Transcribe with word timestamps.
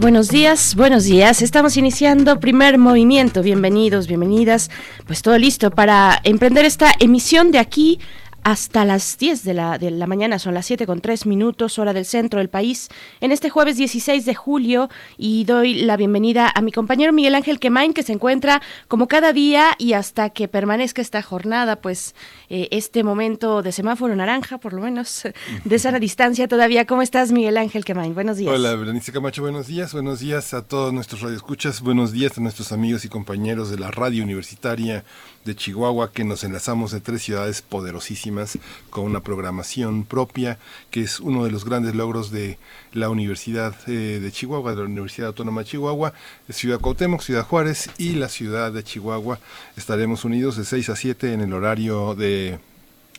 Buenos 0.00 0.28
días, 0.28 0.76
buenos 0.76 1.04
días. 1.04 1.42
Estamos 1.42 1.76
iniciando 1.76 2.40
primer 2.40 2.78
movimiento. 2.78 3.42
Bienvenidos, 3.42 4.06
bienvenidas. 4.06 4.70
Pues 5.06 5.20
todo 5.20 5.36
listo 5.36 5.70
para 5.70 6.18
emprender 6.24 6.64
esta 6.64 6.90
emisión 7.00 7.50
de 7.50 7.58
aquí 7.58 8.00
hasta 8.42 8.84
las 8.84 9.18
10 9.18 9.44
de 9.44 9.54
la, 9.54 9.78
de 9.78 9.90
la 9.90 10.06
mañana, 10.06 10.38
son 10.38 10.54
las 10.54 10.66
7 10.66 10.86
con 10.86 11.00
3 11.00 11.26
minutos, 11.26 11.78
hora 11.78 11.92
del 11.92 12.04
centro 12.04 12.38
del 12.38 12.48
país, 12.48 12.88
en 13.20 13.32
este 13.32 13.50
jueves 13.50 13.76
16 13.76 14.24
de 14.24 14.34
julio 14.34 14.88
y 15.18 15.44
doy 15.44 15.74
la 15.74 15.96
bienvenida 15.96 16.50
a 16.54 16.60
mi 16.62 16.72
compañero 16.72 17.12
Miguel 17.12 17.34
Ángel 17.34 17.58
Quemain, 17.58 17.92
que 17.92 18.02
se 18.02 18.12
encuentra 18.12 18.62
como 18.88 19.08
cada 19.08 19.32
día 19.32 19.74
y 19.78 19.92
hasta 19.92 20.30
que 20.30 20.48
permanezca 20.48 21.02
esta 21.02 21.22
jornada, 21.22 21.76
pues 21.76 22.14
eh, 22.48 22.68
este 22.70 23.04
momento 23.04 23.62
de 23.62 23.72
semáforo 23.72 24.16
naranja, 24.16 24.58
por 24.58 24.72
lo 24.72 24.82
menos, 24.82 25.22
de 25.64 25.78
sana 25.78 25.98
distancia 25.98 26.48
todavía. 26.48 26.86
¿Cómo 26.86 27.02
estás, 27.02 27.32
Miguel 27.32 27.56
Ángel 27.56 27.84
Quemain? 27.84 28.14
Buenos 28.14 28.36
días. 28.36 28.52
Hola, 28.52 28.74
Berenice 28.74 29.12
Camacho, 29.12 29.42
buenos 29.42 29.66
días. 29.66 29.92
Buenos 29.92 30.20
días 30.20 30.54
a 30.54 30.62
todos 30.62 30.92
nuestros 30.92 31.20
radioescuchas, 31.20 31.80
buenos 31.80 32.12
días 32.12 32.38
a 32.38 32.40
nuestros 32.40 32.72
amigos 32.72 33.04
y 33.04 33.08
compañeros 33.08 33.70
de 33.70 33.78
la 33.78 33.90
radio 33.90 34.24
universitaria 34.24 35.04
de 35.44 35.56
Chihuahua, 35.56 36.12
que 36.12 36.24
nos 36.24 36.44
enlazamos 36.44 36.90
de 36.92 37.00
tres 37.00 37.22
ciudades 37.22 37.62
poderosísimas 37.62 38.58
con 38.90 39.04
una 39.04 39.20
programación 39.20 40.04
propia, 40.04 40.58
que 40.90 41.02
es 41.02 41.20
uno 41.20 41.44
de 41.44 41.50
los 41.50 41.64
grandes 41.64 41.94
logros 41.94 42.30
de 42.30 42.58
la 42.92 43.08
Universidad 43.08 43.74
eh, 43.86 44.20
de 44.22 44.32
Chihuahua, 44.32 44.72
de 44.72 44.78
la 44.78 44.84
Universidad 44.84 45.28
Autónoma 45.28 45.62
de 45.62 45.68
Chihuahua, 45.68 46.12
Ciudad 46.50 46.80
Cuauhtémoc, 46.80 47.22
Ciudad 47.22 47.46
Juárez 47.46 47.90
y 47.96 48.14
la 48.14 48.28
ciudad 48.28 48.72
de 48.72 48.84
Chihuahua. 48.84 49.38
Estaremos 49.76 50.24
unidos 50.24 50.56
de 50.56 50.64
6 50.64 50.90
a 50.90 50.96
7 50.96 51.32
en 51.32 51.40
el 51.40 51.54
horario 51.54 52.14
de 52.14 52.58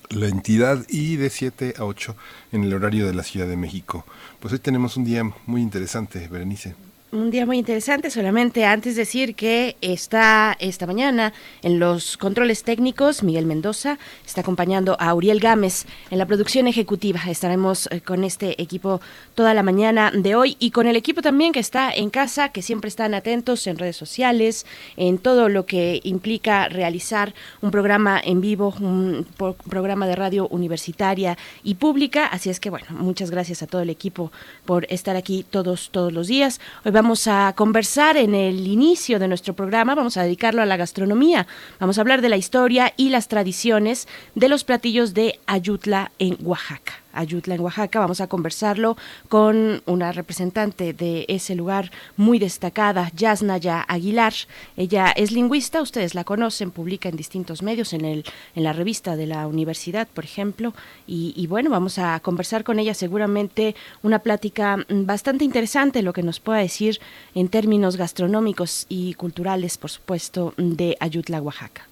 la 0.10 0.28
entidad 0.28 0.86
y 0.90 1.16
de 1.16 1.30
7 1.30 1.76
a 1.78 1.86
8 1.86 2.16
en 2.52 2.64
el 2.64 2.74
horario 2.74 3.08
de 3.08 3.14
la 3.14 3.24
Ciudad 3.24 3.48
de 3.48 3.58
México. 3.58 4.06
Pues 4.40 4.54
hoy 4.54 4.60
tenemos 4.60 4.98
un 4.98 5.06
día 5.06 5.24
muy 5.46 5.62
interesante, 5.62 6.28
Berenice 6.28 6.76
un 7.12 7.30
día 7.30 7.46
muy 7.46 7.58
interesante. 7.58 8.10
Solamente 8.10 8.66
antes 8.66 8.96
decir 8.96 9.36
que 9.36 9.76
está 9.82 10.56
esta 10.60 10.88
mañana 10.88 11.34
en 11.62 11.80
los 11.80 12.18
controles 12.18 12.64
técnicos 12.64 13.24
Miguel 13.24 13.46
Mendoza, 13.46 13.98
está 14.26 14.42
acompañando 14.42 14.96
a 15.00 15.14
Uriel 15.14 15.40
Gámez 15.40 15.86
en 16.10 16.18
la 16.18 16.26
producción 16.26 16.68
ejecutiva. 16.68 17.22
Estaremos 17.28 17.88
eh, 17.92 18.02
con 18.02 18.24
este 18.24 18.62
equipo 18.62 19.02
toda 19.36 19.54
la 19.54 19.64
mañana 19.64 20.12
de 20.14 20.36
hoy 20.36 20.56
y 20.60 20.72
con 20.72 20.88
el 20.88 20.96
equipo 20.96 21.22
también 21.22 21.52
que 21.52 21.60
está 21.60 21.92
en 21.92 22.10
casa, 22.10 22.50
que 22.50 22.62
siempre 22.62 22.88
están 22.88 23.14
atentos 23.14 23.68
en 23.68 23.78
redes 23.78 23.98
sociales, 23.98 24.66
en 24.96 25.18
todo 25.18 25.50
lo 25.50 25.66
que 25.66 26.00
implica 26.04 26.70
realizar 26.70 27.34
un 27.62 27.72
programa 27.72 28.22
en 28.24 28.42
vivo, 28.42 28.74
un 28.80 29.26
programa 29.70 30.08
de 30.08 30.16
radio 30.16 30.48
universitaria 30.48 31.38
y 31.64 31.76
pública. 31.76 32.26
Así 32.26 32.50
es 32.50 32.60
que 32.60 32.70
bueno, 32.70 32.88
muchas 32.92 33.32
gracias 33.32 33.62
a 33.64 33.68
todo 33.68 33.82
el 33.82 33.90
equipo 33.90 34.32
por 34.66 34.86
estar 34.90 35.16
aquí 35.16 35.46
todos 35.50 35.90
todos 35.92 36.14
los 36.14 36.28
días. 36.28 36.62
Hoy 36.86 36.92
vamos 37.02 37.28
a 37.28 37.54
conversar 37.56 38.16
en 38.16 38.36
el 38.36 38.68
inicio 38.68 39.18
de 39.18 39.28
nuestro 39.28 39.56
programa, 39.56 39.96
vamos 39.96 40.18
a 40.18 40.24
dedicarlo 40.24 40.62
a 40.62 40.68
la 40.68 40.78
gastronomía. 40.78 41.48
Vamos 41.80 41.98
a 41.98 42.02
hablar 42.02 42.22
de 42.22 42.30
la 42.30 42.38
historia 42.38 42.94
y 42.96 43.10
las 43.10 43.28
tradiciones 43.28 44.08
de 44.36 44.48
los 44.50 44.64
platillos 44.64 45.16
de 45.16 45.40
Ayutla 45.48 46.12
en 46.20 46.38
Oaxaca. 46.44 47.01
Ayutla 47.14 47.56
en 47.56 47.62
Oaxaca. 47.62 48.00
Vamos 48.00 48.22
a 48.22 48.28
conversarlo 48.28 48.98
con 49.30 49.82
una 49.86 50.12
representante 50.12 50.94
de 50.94 51.26
ese 51.28 51.56
lugar 51.56 51.92
muy 52.18 52.40
destacada, 52.40 53.12
Yasnaya 53.16 53.82
Aguilar. 53.88 54.34
Ella 54.78 55.12
es 55.16 55.32
lingüista, 55.32 55.82
ustedes 55.82 56.16
la 56.16 56.24
conocen, 56.24 56.72
publica 56.72 57.10
en 57.10 57.18
distintos 57.18 57.62
medios, 57.62 57.94
en, 57.94 58.06
el, 58.06 58.26
en 58.56 58.64
la 58.64 58.74
revista 58.74 59.16
de 59.16 59.28
la 59.28 59.48
universidad, 59.48 60.08
por 60.08 60.24
ejemplo. 60.24 60.74
Y, 61.08 61.34
y 61.36 61.48
bueno, 61.48 61.70
vamos 61.70 61.98
a 61.98 62.20
conversar 62.20 62.64
con 62.64 62.80
ella 62.80 62.94
seguramente 62.94 63.76
una 64.04 64.20
plática 64.20 64.86
bastante 64.90 65.46
interesante, 65.46 66.02
lo 66.02 66.14
que 66.14 66.24
nos 66.24 66.40
pueda 66.40 66.60
decir 66.60 67.00
en 67.36 67.50
términos 67.50 67.98
gastronómicos 67.98 68.86
y 68.90 69.14
culturales, 69.16 69.78
por 69.78 69.90
supuesto, 69.90 70.54
de 70.58 70.98
Ayutla, 71.00 71.42
Oaxaca. 71.42 71.91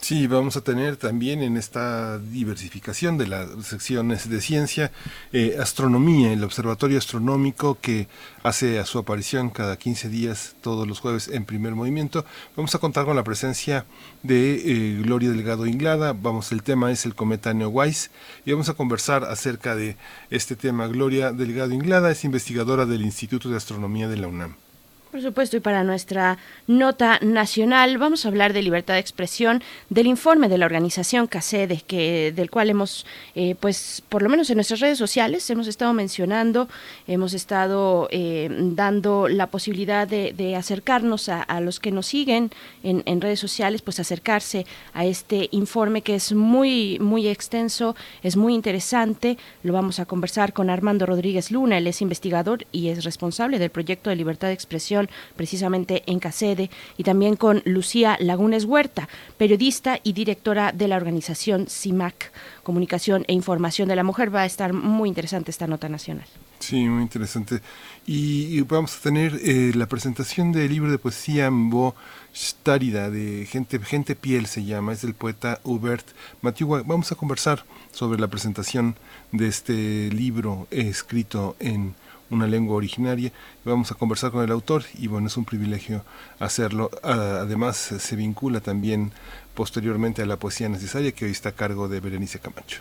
Sí, 0.00 0.26
vamos 0.28 0.56
a 0.56 0.60
tener 0.62 0.96
también 0.96 1.42
en 1.42 1.56
esta 1.56 2.18
diversificación 2.18 3.18
de 3.18 3.26
las 3.26 3.66
secciones 3.66 4.30
de 4.30 4.40
ciencia, 4.40 4.92
eh, 5.32 5.56
astronomía, 5.60 6.32
el 6.32 6.44
Observatorio 6.44 6.98
Astronómico 6.98 7.78
que 7.80 8.08
hace 8.44 8.78
a 8.78 8.86
su 8.86 8.98
aparición 8.98 9.50
cada 9.50 9.76
15 9.76 10.08
días, 10.08 10.54
todos 10.62 10.86
los 10.86 11.00
jueves 11.00 11.28
en 11.28 11.44
primer 11.44 11.74
movimiento. 11.74 12.24
Vamos 12.56 12.74
a 12.74 12.78
contar 12.78 13.06
con 13.06 13.16
la 13.16 13.24
presencia 13.24 13.86
de 14.22 14.54
eh, 14.54 15.02
Gloria 15.02 15.30
Delgado 15.30 15.66
Inglada. 15.66 16.12
Vamos, 16.12 16.52
el 16.52 16.62
tema 16.62 16.92
es 16.92 17.04
el 17.04 17.14
cometa 17.16 17.52
Neowise 17.52 18.10
y 18.46 18.52
vamos 18.52 18.68
a 18.68 18.74
conversar 18.74 19.24
acerca 19.24 19.74
de 19.74 19.96
este 20.30 20.54
tema. 20.54 20.86
Gloria 20.86 21.32
Delgado 21.32 21.72
Inglada 21.72 22.10
es 22.12 22.24
investigadora 22.24 22.86
del 22.86 23.02
Instituto 23.02 23.50
de 23.50 23.56
Astronomía 23.56 24.08
de 24.08 24.16
la 24.16 24.28
UNAM. 24.28 24.67
Por 25.10 25.22
supuesto, 25.22 25.56
y 25.56 25.60
para 25.60 25.84
nuestra 25.84 26.36
nota 26.66 27.18
nacional 27.22 27.96
vamos 27.96 28.26
a 28.26 28.28
hablar 28.28 28.52
de 28.52 28.60
libertad 28.60 28.92
de 28.92 29.00
expresión, 29.00 29.62
del 29.88 30.06
informe 30.06 30.50
de 30.50 30.58
la 30.58 30.66
organización 30.66 31.26
CACEDE, 31.26 31.82
que, 31.86 32.30
del 32.36 32.50
cual 32.50 32.68
hemos, 32.68 33.06
eh, 33.34 33.54
pues, 33.58 34.02
por 34.10 34.22
lo 34.22 34.28
menos 34.28 34.50
en 34.50 34.56
nuestras 34.56 34.80
redes 34.80 34.98
sociales, 34.98 35.48
hemos 35.48 35.66
estado 35.66 35.94
mencionando, 35.94 36.68
hemos 37.06 37.32
estado 37.32 38.08
eh, 38.10 38.50
dando 38.50 39.28
la 39.28 39.46
posibilidad 39.46 40.06
de, 40.06 40.56
acercarnos 40.56 41.30
a, 41.30 41.60
los 41.60 41.80
que 41.80 41.90
nos 41.90 42.06
siguen 42.06 42.50
en, 42.82 43.02
en, 43.06 43.20
redes 43.22 43.40
sociales, 43.40 43.80
pues 43.80 44.00
acercarse 44.00 44.66
a 44.92 45.06
este 45.06 45.48
informe 45.52 46.02
que 46.02 46.16
es 46.16 46.32
muy, 46.32 46.98
muy 47.00 47.28
extenso, 47.28 47.96
es 48.22 48.36
muy 48.36 48.54
interesante. 48.54 49.38
Lo 49.62 49.72
vamos 49.72 50.00
a 50.00 50.04
conversar 50.04 50.52
con 50.52 50.68
Armando 50.68 51.06
Rodríguez 51.06 51.50
Luna, 51.50 51.78
él 51.78 51.86
es 51.86 52.02
investigador 52.02 52.66
y 52.72 52.88
es 52.88 53.04
responsable 53.04 53.58
del 53.58 53.70
proyecto 53.70 54.10
de 54.10 54.16
libertad 54.16 54.48
de 54.48 54.54
expresión 54.54 54.97
precisamente 55.36 56.02
en 56.06 56.18
Casede, 56.18 56.70
y 56.96 57.04
también 57.04 57.36
con 57.36 57.62
Lucía 57.64 58.16
Lagunes 58.18 58.64
Huerta, 58.64 59.08
periodista 59.36 60.00
y 60.02 60.12
directora 60.12 60.72
de 60.72 60.88
la 60.88 60.96
organización 60.96 61.66
CIMAC, 61.68 62.32
Comunicación 62.62 63.24
e 63.28 63.32
Información 63.34 63.88
de 63.88 63.96
la 63.96 64.04
Mujer. 64.04 64.34
Va 64.34 64.42
a 64.42 64.46
estar 64.46 64.72
muy 64.72 65.08
interesante 65.08 65.50
esta 65.50 65.66
nota 65.66 65.88
nacional. 65.88 66.26
Sí, 66.58 66.88
muy 66.88 67.02
interesante. 67.02 67.60
Y, 68.06 68.60
vamos 68.62 68.96
a 68.96 69.00
tener 69.00 69.38
eh, 69.42 69.72
la 69.74 69.86
presentación 69.86 70.50
del 70.52 70.70
libro 70.70 70.90
de 70.90 70.98
poesía 70.98 71.50
Mbo 71.50 71.94
Stárida, 72.34 73.10
de 73.10 73.46
Gente, 73.46 73.78
Gente 73.80 74.16
Piel 74.16 74.46
se 74.46 74.64
llama, 74.64 74.92
es 74.92 75.02
del 75.02 75.14
poeta 75.14 75.60
Hubert 75.64 76.06
Matiwa. 76.42 76.82
Vamos 76.84 77.12
a 77.12 77.14
conversar 77.14 77.64
sobre 77.92 78.20
la 78.20 78.28
presentación 78.28 78.96
de 79.32 79.48
este 79.48 80.10
libro 80.10 80.66
escrito 80.70 81.56
en 81.60 81.94
una 82.30 82.46
lengua 82.46 82.76
originaria. 82.76 83.32
Vamos 83.64 83.90
a 83.90 83.94
conversar 83.94 84.30
con 84.30 84.44
el 84.44 84.50
autor 84.50 84.84
y 84.98 85.06
bueno, 85.06 85.26
es 85.26 85.36
un 85.36 85.44
privilegio 85.44 86.04
hacerlo. 86.38 86.90
Además, 87.02 87.76
se 87.76 88.16
vincula 88.16 88.60
también 88.60 89.12
posteriormente 89.54 90.22
a 90.22 90.26
la 90.26 90.36
poesía 90.36 90.68
necesaria 90.68 91.12
que 91.12 91.24
hoy 91.24 91.32
está 91.32 91.50
a 91.50 91.52
cargo 91.52 91.88
de 91.88 92.00
Berenice 92.00 92.38
Camacho. 92.38 92.80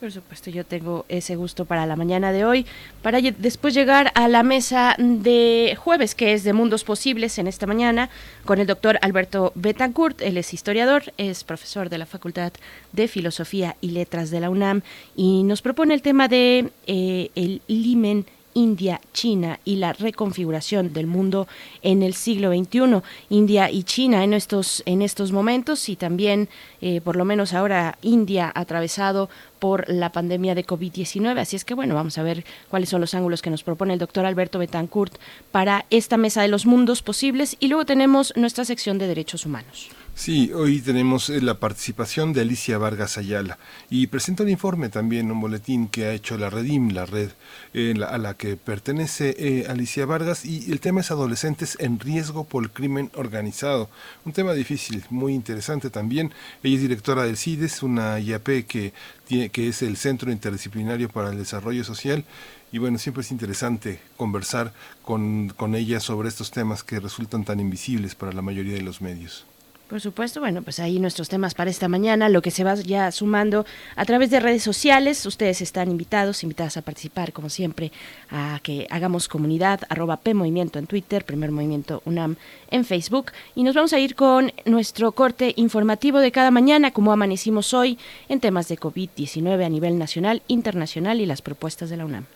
Por 0.00 0.12
supuesto, 0.12 0.48
yo 0.50 0.64
tengo 0.64 1.04
ese 1.08 1.34
gusto 1.34 1.64
para 1.64 1.84
la 1.84 1.96
mañana 1.96 2.30
de 2.30 2.44
hoy, 2.44 2.66
para 3.02 3.20
después 3.20 3.74
llegar 3.74 4.12
a 4.14 4.28
la 4.28 4.44
mesa 4.44 4.94
de 4.96 5.76
jueves, 5.76 6.14
que 6.14 6.34
es 6.34 6.44
de 6.44 6.52
Mundos 6.52 6.84
Posibles 6.84 7.36
en 7.38 7.48
esta 7.48 7.66
mañana, 7.66 8.08
con 8.44 8.60
el 8.60 8.68
doctor 8.68 9.00
Alberto 9.02 9.50
Betancourt. 9.56 10.22
Él 10.22 10.36
es 10.36 10.54
historiador, 10.54 11.12
es 11.16 11.42
profesor 11.42 11.88
de 11.88 11.98
la 11.98 12.06
Facultad 12.06 12.52
de 12.92 13.08
Filosofía 13.08 13.76
y 13.80 13.90
Letras 13.90 14.30
de 14.30 14.38
la 14.38 14.50
UNAM 14.50 14.82
y 15.16 15.42
nos 15.42 15.62
propone 15.62 15.94
el 15.94 16.02
tema 16.02 16.28
de 16.28 16.70
eh, 16.86 17.30
el 17.34 17.60
limen 17.66 18.24
India, 18.58 19.00
China 19.12 19.60
y 19.64 19.76
la 19.76 19.92
reconfiguración 19.92 20.92
del 20.92 21.06
mundo 21.06 21.46
en 21.82 22.02
el 22.02 22.12
siglo 22.12 22.50
XXI. 22.50 23.02
India 23.30 23.70
y 23.70 23.84
China 23.84 24.24
en 24.24 24.34
estos, 24.34 24.82
en 24.84 25.00
estos 25.00 25.30
momentos 25.30 25.88
y 25.88 25.94
también, 25.94 26.48
eh, 26.80 27.00
por 27.00 27.14
lo 27.14 27.24
menos 27.24 27.54
ahora, 27.54 27.98
India 28.02 28.50
atravesado 28.52 29.30
por 29.60 29.88
la 29.88 30.10
pandemia 30.10 30.56
de 30.56 30.66
COVID-19. 30.66 31.38
Así 31.38 31.54
es 31.54 31.64
que, 31.64 31.74
bueno, 31.74 31.94
vamos 31.94 32.18
a 32.18 32.24
ver 32.24 32.44
cuáles 32.68 32.88
son 32.88 33.00
los 33.00 33.14
ángulos 33.14 33.42
que 33.42 33.50
nos 33.50 33.62
propone 33.62 33.92
el 33.92 34.00
doctor 34.00 34.26
Alberto 34.26 34.58
Betancourt 34.58 35.14
para 35.52 35.86
esta 35.90 36.16
mesa 36.16 36.42
de 36.42 36.48
los 36.48 36.66
mundos 36.66 37.00
posibles. 37.00 37.56
Y 37.60 37.68
luego 37.68 37.84
tenemos 37.84 38.32
nuestra 38.36 38.64
sección 38.64 38.98
de 38.98 39.06
derechos 39.06 39.46
humanos. 39.46 39.88
Sí, 40.18 40.52
hoy 40.52 40.80
tenemos 40.80 41.30
eh, 41.30 41.40
la 41.40 41.60
participación 41.60 42.32
de 42.32 42.40
Alicia 42.40 42.76
Vargas 42.76 43.16
Ayala 43.18 43.56
y 43.88 44.08
presenta 44.08 44.42
un 44.42 44.48
informe 44.48 44.88
también, 44.88 45.30
un 45.30 45.40
boletín 45.40 45.86
que 45.86 46.06
ha 46.06 46.12
hecho 46.12 46.36
la 46.36 46.50
Redim, 46.50 46.88
la 46.88 47.06
red 47.06 47.30
eh, 47.72 47.94
a 48.04 48.18
la 48.18 48.34
que 48.34 48.56
pertenece 48.56 49.36
eh, 49.38 49.66
Alicia 49.68 50.06
Vargas 50.06 50.44
y 50.44 50.72
el 50.72 50.80
tema 50.80 51.02
es 51.02 51.12
adolescentes 51.12 51.76
en 51.78 52.00
riesgo 52.00 52.42
por 52.42 52.64
el 52.64 52.70
crimen 52.70 53.12
organizado. 53.14 53.90
Un 54.24 54.32
tema 54.32 54.54
difícil, 54.54 55.04
muy 55.08 55.34
interesante 55.34 55.88
también. 55.88 56.32
Ella 56.64 56.74
es 56.74 56.82
directora 56.82 57.22
del 57.22 57.36
CIDES, 57.36 57.84
una 57.84 58.18
IAP 58.18 58.66
que, 58.66 58.92
tiene, 59.24 59.50
que 59.50 59.68
es 59.68 59.82
el 59.82 59.96
Centro 59.96 60.32
Interdisciplinario 60.32 61.08
para 61.08 61.30
el 61.30 61.38
Desarrollo 61.38 61.84
Social 61.84 62.24
y 62.72 62.78
bueno, 62.78 62.98
siempre 62.98 63.20
es 63.20 63.30
interesante 63.30 64.00
conversar 64.16 64.74
con, 65.02 65.50
con 65.50 65.76
ella 65.76 66.00
sobre 66.00 66.28
estos 66.28 66.50
temas 66.50 66.82
que 66.82 66.98
resultan 66.98 67.44
tan 67.44 67.60
invisibles 67.60 68.16
para 68.16 68.32
la 68.32 68.42
mayoría 68.42 68.74
de 68.74 68.82
los 68.82 69.00
medios. 69.00 69.46
Por 69.88 70.02
supuesto, 70.02 70.40
bueno, 70.40 70.60
pues 70.60 70.80
ahí 70.80 70.98
nuestros 70.98 71.30
temas 71.30 71.54
para 71.54 71.70
esta 71.70 71.88
mañana, 71.88 72.28
lo 72.28 72.42
que 72.42 72.50
se 72.50 72.62
va 72.62 72.74
ya 72.74 73.10
sumando 73.10 73.64
a 73.96 74.04
través 74.04 74.28
de 74.28 74.38
redes 74.38 74.62
sociales. 74.62 75.24
Ustedes 75.24 75.62
están 75.62 75.90
invitados, 75.90 76.42
invitadas 76.42 76.76
a 76.76 76.82
participar, 76.82 77.32
como 77.32 77.48
siempre, 77.48 77.90
a 78.30 78.60
que 78.62 78.86
hagamos 78.90 79.28
comunidad, 79.28 79.80
arroba 79.88 80.18
P 80.18 80.32
en 80.32 80.86
Twitter, 80.86 81.24
Primer 81.24 81.52
Movimiento 81.52 82.02
UNAM 82.04 82.36
en 82.70 82.84
Facebook. 82.84 83.32
Y 83.54 83.62
nos 83.62 83.74
vamos 83.74 83.94
a 83.94 83.98
ir 83.98 84.14
con 84.14 84.52
nuestro 84.66 85.12
corte 85.12 85.54
informativo 85.56 86.18
de 86.18 86.32
cada 86.32 86.50
mañana, 86.50 86.90
como 86.90 87.10
amanecimos 87.10 87.72
hoy, 87.72 87.98
en 88.28 88.40
temas 88.40 88.68
de 88.68 88.78
COVID-19 88.78 89.64
a 89.64 89.70
nivel 89.70 89.98
nacional, 89.98 90.42
internacional 90.48 91.18
y 91.22 91.24
las 91.24 91.40
propuestas 91.40 91.88
de 91.88 91.96
la 91.96 92.04
UNAM. 92.04 92.26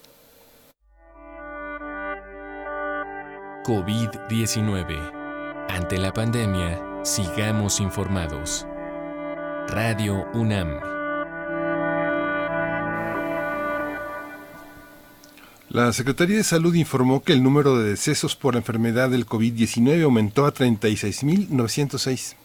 COVID-19. 3.66 5.20
Ante 5.68 5.98
la 5.98 6.12
pandemia, 6.12 6.91
Sigamos 7.04 7.80
informados. 7.80 8.64
Radio 9.66 10.24
UNAM. 10.34 10.78
La 15.68 15.92
Secretaría 15.92 16.36
de 16.36 16.44
Salud 16.44 16.72
informó 16.76 17.24
que 17.24 17.32
el 17.32 17.42
número 17.42 17.76
de 17.76 17.90
decesos 17.90 18.36
por 18.36 18.54
la 18.54 18.60
enfermedad 18.60 19.10
del 19.10 19.26
COVID-19 19.26 20.04
aumentó 20.04 20.46
a 20.46 20.54
36.906. 20.54 22.36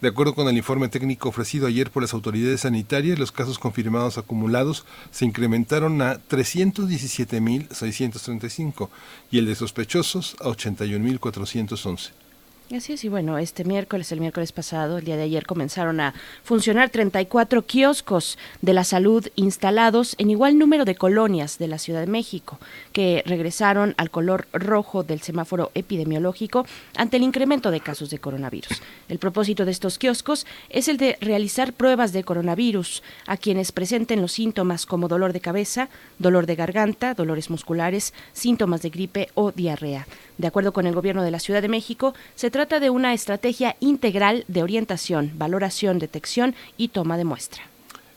De 0.00 0.06
acuerdo 0.06 0.36
con 0.36 0.46
el 0.46 0.56
informe 0.56 0.86
técnico 0.86 1.28
ofrecido 1.28 1.66
ayer 1.66 1.90
por 1.90 2.02
las 2.02 2.14
autoridades 2.14 2.60
sanitarias, 2.60 3.18
los 3.18 3.32
casos 3.32 3.58
confirmados 3.58 4.18
acumulados 4.18 4.86
se 5.10 5.24
incrementaron 5.24 6.00
a 6.00 6.20
317.635 6.28 8.88
y 9.32 9.38
el 9.38 9.46
de 9.46 9.56
sospechosos 9.56 10.36
a 10.38 10.44
81.411. 10.44 12.25
Así 12.74 12.94
es, 12.94 13.04
y 13.04 13.08
bueno, 13.08 13.38
este 13.38 13.62
miércoles, 13.62 14.10
el 14.10 14.18
miércoles 14.18 14.50
pasado, 14.50 14.98
el 14.98 15.04
día 15.04 15.16
de 15.16 15.22
ayer, 15.22 15.46
comenzaron 15.46 16.00
a 16.00 16.14
funcionar 16.42 16.90
34 16.90 17.62
kioscos 17.62 18.38
de 18.60 18.74
la 18.74 18.82
salud 18.82 19.24
instalados 19.36 20.16
en 20.18 20.30
igual 20.30 20.58
número 20.58 20.84
de 20.84 20.96
colonias 20.96 21.58
de 21.58 21.68
la 21.68 21.78
Ciudad 21.78 22.00
de 22.00 22.08
México, 22.08 22.58
que 22.92 23.22
regresaron 23.24 23.94
al 23.98 24.10
color 24.10 24.48
rojo 24.52 25.04
del 25.04 25.20
semáforo 25.20 25.70
epidemiológico 25.74 26.66
ante 26.96 27.18
el 27.18 27.22
incremento 27.22 27.70
de 27.70 27.78
casos 27.78 28.10
de 28.10 28.18
coronavirus. 28.18 28.82
El 29.08 29.20
propósito 29.20 29.64
de 29.64 29.70
estos 29.70 29.96
kioscos 29.96 30.44
es 30.68 30.88
el 30.88 30.96
de 30.96 31.18
realizar 31.20 31.72
pruebas 31.72 32.12
de 32.12 32.24
coronavirus 32.24 33.04
a 33.28 33.36
quienes 33.36 33.70
presenten 33.70 34.20
los 34.20 34.32
síntomas 34.32 34.86
como 34.86 35.06
dolor 35.06 35.32
de 35.32 35.40
cabeza, 35.40 35.88
dolor 36.18 36.46
de 36.46 36.56
garganta, 36.56 37.14
dolores 37.14 37.48
musculares, 37.48 38.12
síntomas 38.32 38.82
de 38.82 38.90
gripe 38.90 39.28
o 39.34 39.52
diarrea. 39.52 40.08
De 40.36 40.48
acuerdo 40.48 40.72
con 40.72 40.86
el 40.86 40.94
Gobierno 40.94 41.22
de 41.22 41.30
la 41.30 41.38
Ciudad 41.38 41.62
de 41.62 41.68
México, 41.68 42.12
se 42.34 42.50
trata 42.56 42.80
de 42.80 42.88
una 42.88 43.12
estrategia 43.12 43.76
integral 43.80 44.46
de 44.48 44.62
orientación, 44.62 45.30
valoración, 45.34 45.98
detección 45.98 46.54
y 46.78 46.88
toma 46.88 47.18
de 47.18 47.24
muestra. 47.24 47.64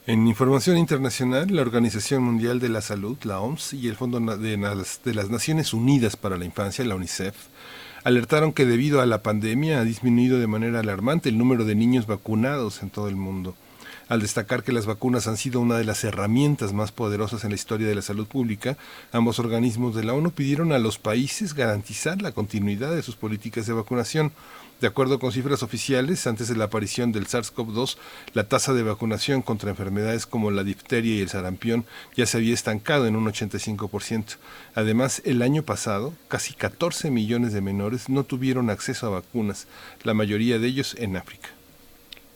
En 0.07 0.25
información 0.27 0.77
internacional, 0.77 1.53
la 1.53 1.62
Organización 1.62 2.24
Mundial 2.24 2.62
de 2.62 2.69
la 2.69 2.80
Salud, 2.80 3.18
la 3.24 3.41
OMS, 3.41 3.74
y 3.74 3.89
el 3.89 3.97
Fondo 3.97 4.21
de 4.38 5.13
las 5.13 5.30
Naciones 5.30 5.74
Unidas 5.74 6.15
para 6.15 6.38
la 6.38 6.45
Infancia, 6.45 6.86
la 6.86 6.95
UNICEF, 6.95 7.36
alertaron 8.06 8.53
que 8.53 8.65
debido 8.65 9.01
a 9.01 9.06
la 9.06 9.24
pandemia 9.24 9.81
ha 9.81 9.83
disminuido 9.83 10.39
de 10.39 10.47
manera 10.47 10.80
alarmante 10.80 11.27
el 11.27 11.38
número 11.38 11.65
de 11.65 11.75
niños 11.75 12.07
vacunados 12.07 12.81
en 12.81 12.92
todo 12.92 13.09
el 13.09 13.18
mundo 13.18 13.56
al 14.09 14.21
destacar 14.21 14.63
que 14.63 14.73
las 14.73 14.88
vacunas 14.88 15.27
han 15.27 15.38
sido 15.38 15.61
una 15.61 15.77
de 15.77 15.85
las 15.85 16.03
herramientas 16.03 16.73
más 16.73 16.91
poderosas 16.91 17.44
en 17.44 17.51
la 17.51 17.56
historia 17.56 17.88
de 17.88 17.95
la 17.95 18.01
salud 18.01 18.27
pública, 18.27 18.75
ambos 19.11 19.39
organismos 19.39 19.95
de 19.95 20.03
la 20.03 20.13
ONU 20.13 20.31
pidieron 20.31 20.73
a 20.73 20.79
los 20.79 20.97
países 20.97 21.53
garantizar 21.53 22.21
la 22.21 22.31
continuidad 22.31 22.94
de 22.94 23.03
sus 23.03 23.15
políticas 23.15 23.67
de 23.67 23.73
vacunación. 23.73 24.31
De 24.81 24.88
acuerdo 24.88 25.19
con 25.19 25.33
cifras 25.33 25.61
oficiales, 25.61 26.25
antes 26.25 26.47
de 26.47 26.56
la 26.56 26.65
aparición 26.65 27.11
del 27.11 27.27
SARS-CoV-2, 27.27 27.97
la 28.33 28.47
tasa 28.47 28.73
de 28.73 28.81
vacunación 28.81 29.41
contra 29.41 29.69
enfermedades 29.69 30.25
como 30.25 30.51
la 30.51 30.63
difteria 30.63 31.15
y 31.15 31.21
el 31.21 31.29
sarampión 31.29 31.85
ya 32.15 32.25
se 32.25 32.38
había 32.38 32.53
estancado 32.53 33.06
en 33.06 33.17
un 33.17 33.25
85%. 33.25 34.38
Además, 34.75 35.21
el 35.25 35.41
año 35.41 35.63
pasado, 35.63 36.13
casi 36.29 36.53
14 36.53 37.11
millones 37.11 37.51
de 37.51 37.61
menores 37.61 38.07
no 38.07 38.23
tuvieron 38.23 38.69
acceso 38.69 39.07
a 39.07 39.09
vacunas, 39.09 39.67
la 40.03 40.13
mayoría 40.13 40.57
de 40.59 40.67
ellos 40.67 40.95
en 40.97 41.17
África. 41.17 41.58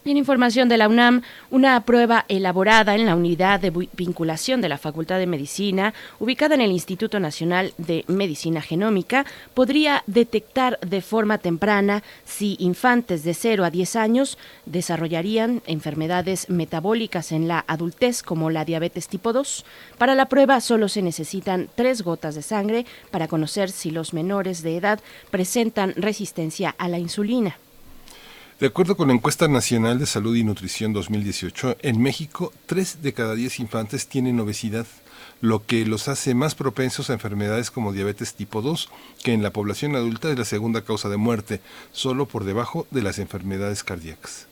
En 0.05 0.17
información 0.17 0.67
de 0.67 0.75
la 0.77 0.89
UNAM, 0.89 1.21
una 1.49 1.79
prueba 1.79 2.25
elaborada 2.27 2.93
en 2.93 3.05
la 3.05 3.15
unidad 3.15 3.61
de 3.61 3.69
vinculación 3.69 4.59
de 4.59 4.67
la 4.67 4.77
Facultad 4.77 5.17
de 5.17 5.27
Medicina, 5.27 5.93
ubicada 6.19 6.55
en 6.55 6.61
el 6.61 6.73
Instituto 6.73 7.21
Nacional 7.21 7.73
de 7.77 8.03
Medicina 8.09 8.61
Genómica, 8.61 9.25
podría 9.53 10.03
detectar 10.05 10.77
de 10.81 11.01
forma 11.01 11.37
temprana 11.37 12.03
si 12.25 12.57
infantes 12.59 13.23
de 13.23 13.33
0 13.33 13.63
a 13.63 13.69
10 13.69 13.95
años 13.95 14.37
desarrollarían 14.65 15.61
enfermedades 15.67 16.49
metabólicas 16.49 17.31
en 17.31 17.47
la 17.47 17.63
adultez 17.65 18.23
como 18.23 18.49
la 18.49 18.65
diabetes 18.65 19.07
tipo 19.07 19.31
2. 19.31 19.63
Para 19.97 20.15
la 20.15 20.25
prueba 20.25 20.59
solo 20.59 20.89
se 20.89 21.01
necesitan 21.01 21.69
tres 21.75 22.01
gotas 22.01 22.35
de 22.35 22.41
sangre 22.41 22.85
para 23.09 23.29
conocer 23.29 23.71
si 23.71 23.89
los 23.89 24.13
menores 24.13 24.63
de 24.63 24.75
edad 24.75 24.99
presentan 25.31 25.93
resistencia 25.95 26.75
a 26.77 26.89
la 26.89 26.99
insulina. 26.99 27.55
De 28.63 28.67
acuerdo 28.67 28.95
con 28.95 29.09
la 29.09 29.13
encuesta 29.13 29.49
nacional 29.49 29.99
de 29.99 30.05
salud 30.05 30.37
y 30.37 30.45
nutrición 30.45 30.93
2018, 30.93 31.79
en 31.81 32.01
México 32.01 32.53
3 32.67 33.01
de 33.01 33.11
cada 33.11 33.35
10 33.35 33.59
infantes 33.59 34.07
tienen 34.07 34.39
obesidad, 34.39 34.85
lo 35.41 35.65
que 35.65 35.85
los 35.85 36.07
hace 36.07 36.33
más 36.33 36.55
propensos 36.55 37.09
a 37.09 37.13
enfermedades 37.13 37.71
como 37.71 37.91
diabetes 37.91 38.35
tipo 38.35 38.61
2, 38.61 38.89
que 39.21 39.33
en 39.33 39.43
la 39.43 39.51
población 39.51 39.97
adulta 39.97 40.31
es 40.31 40.39
la 40.39 40.45
segunda 40.45 40.81
causa 40.85 41.09
de 41.09 41.17
muerte, 41.17 41.59
solo 41.91 42.25
por 42.25 42.45
debajo 42.45 42.87
de 42.89 43.01
las 43.01 43.19
enfermedades 43.19 43.83
cardíacas. 43.83 44.47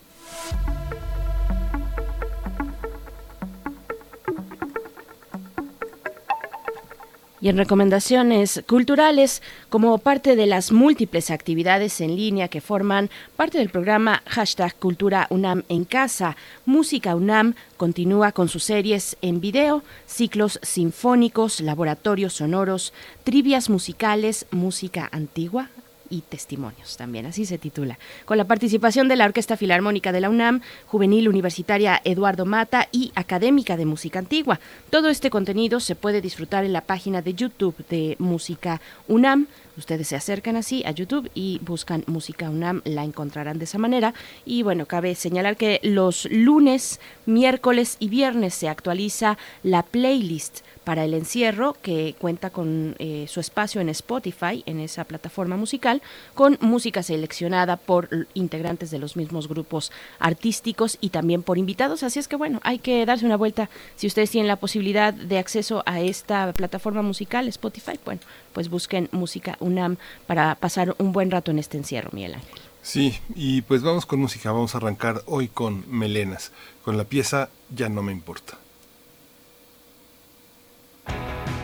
Y 7.41 7.49
en 7.49 7.57
recomendaciones 7.57 8.63
culturales, 8.67 9.41
como 9.69 9.97
parte 9.97 10.35
de 10.35 10.45
las 10.45 10.71
múltiples 10.71 11.31
actividades 11.31 11.99
en 11.99 12.15
línea 12.15 12.49
que 12.49 12.61
forman 12.61 13.09
parte 13.35 13.57
del 13.57 13.69
programa 13.69 14.21
hashtag 14.27 14.75
Cultura 14.75 15.25
UNAM 15.31 15.63
en 15.67 15.85
Casa, 15.85 16.37
Música 16.65 17.15
UNAM 17.15 17.55
continúa 17.77 18.31
con 18.31 18.47
sus 18.47 18.63
series 18.63 19.17
en 19.23 19.41
video, 19.41 19.83
ciclos 20.05 20.59
sinfónicos, 20.61 21.61
laboratorios 21.61 22.33
sonoros, 22.33 22.93
trivias 23.23 23.71
musicales, 23.71 24.45
música 24.51 25.09
antigua, 25.11 25.69
y 26.11 26.21
testimonios 26.21 26.97
también, 26.97 27.25
así 27.25 27.45
se 27.45 27.57
titula, 27.57 27.97
con 28.25 28.37
la 28.37 28.45
participación 28.45 29.07
de 29.07 29.15
la 29.15 29.25
Orquesta 29.25 29.57
Filarmónica 29.57 30.11
de 30.11 30.21
la 30.21 30.29
UNAM, 30.29 30.61
Juvenil 30.85 31.27
Universitaria 31.27 31.99
Eduardo 32.03 32.45
Mata 32.45 32.87
y 32.91 33.11
Académica 33.15 33.77
de 33.77 33.85
Música 33.85 34.19
Antigua. 34.19 34.59
Todo 34.89 35.09
este 35.09 35.29
contenido 35.29 35.79
se 35.79 35.95
puede 35.95 36.21
disfrutar 36.21 36.65
en 36.65 36.73
la 36.73 36.81
página 36.81 37.21
de 37.21 37.33
YouTube 37.33 37.75
de 37.89 38.15
Música 38.19 38.81
UNAM. 39.07 39.47
Ustedes 39.77 40.09
se 40.09 40.17
acercan 40.17 40.57
así 40.57 40.83
a 40.85 40.91
YouTube 40.91 41.31
y 41.33 41.59
buscan 41.63 42.03
Música 42.07 42.49
UNAM, 42.49 42.81
la 42.83 43.03
encontrarán 43.03 43.57
de 43.57 43.63
esa 43.63 43.77
manera. 43.77 44.13
Y 44.45 44.63
bueno, 44.63 44.85
cabe 44.85 45.15
señalar 45.15 45.55
que 45.55 45.79
los 45.81 46.27
lunes, 46.29 46.99
miércoles 47.25 47.95
y 47.99 48.09
viernes 48.09 48.53
se 48.53 48.67
actualiza 48.67 49.37
la 49.63 49.83
playlist 49.83 50.59
para 50.83 51.05
el 51.05 51.13
encierro, 51.13 51.75
que 51.81 52.15
cuenta 52.17 52.49
con 52.49 52.95
eh, 52.99 53.25
su 53.27 53.39
espacio 53.39 53.81
en 53.81 53.89
Spotify, 53.89 54.63
en 54.65 54.79
esa 54.79 55.03
plataforma 55.03 55.57
musical, 55.57 56.01
con 56.33 56.57
música 56.61 57.03
seleccionada 57.03 57.77
por 57.77 58.27
integrantes 58.33 58.91
de 58.91 58.99
los 58.99 59.15
mismos 59.15 59.47
grupos 59.47 59.91
artísticos 60.19 60.97
y 61.01 61.09
también 61.09 61.43
por 61.43 61.57
invitados. 61.57 62.03
Así 62.03 62.19
es 62.19 62.27
que 62.27 62.35
bueno, 62.35 62.59
hay 62.63 62.79
que 62.79 63.05
darse 63.05 63.25
una 63.25 63.37
vuelta. 63.37 63.69
Si 63.95 64.07
ustedes 64.07 64.31
tienen 64.31 64.47
la 64.47 64.55
posibilidad 64.55 65.13
de 65.13 65.37
acceso 65.37 65.83
a 65.85 65.99
esta 65.99 66.51
plataforma 66.53 67.01
musical, 67.01 67.47
Spotify, 67.47 67.99
bueno, 68.03 68.21
pues 68.53 68.69
busquen 68.69 69.09
música 69.11 69.57
UNAM 69.59 69.97
para 70.27 70.55
pasar 70.55 70.95
un 70.97 71.11
buen 71.11 71.31
rato 71.31 71.51
en 71.51 71.59
este 71.59 71.77
encierro, 71.77 72.09
Miguel 72.13 72.35
Ángel. 72.35 72.59
Sí, 72.81 73.19
y 73.35 73.61
pues 73.61 73.83
vamos 73.83 74.07
con 74.07 74.19
música, 74.19 74.51
vamos 74.51 74.73
a 74.73 74.79
arrancar 74.79 75.21
hoy 75.27 75.47
con 75.47 75.85
Melenas, 75.87 76.51
con 76.83 76.97
la 76.97 77.03
pieza 77.03 77.49
Ya 77.69 77.89
no 77.89 78.01
me 78.01 78.11
importa. 78.11 78.60
Primer 81.05 81.60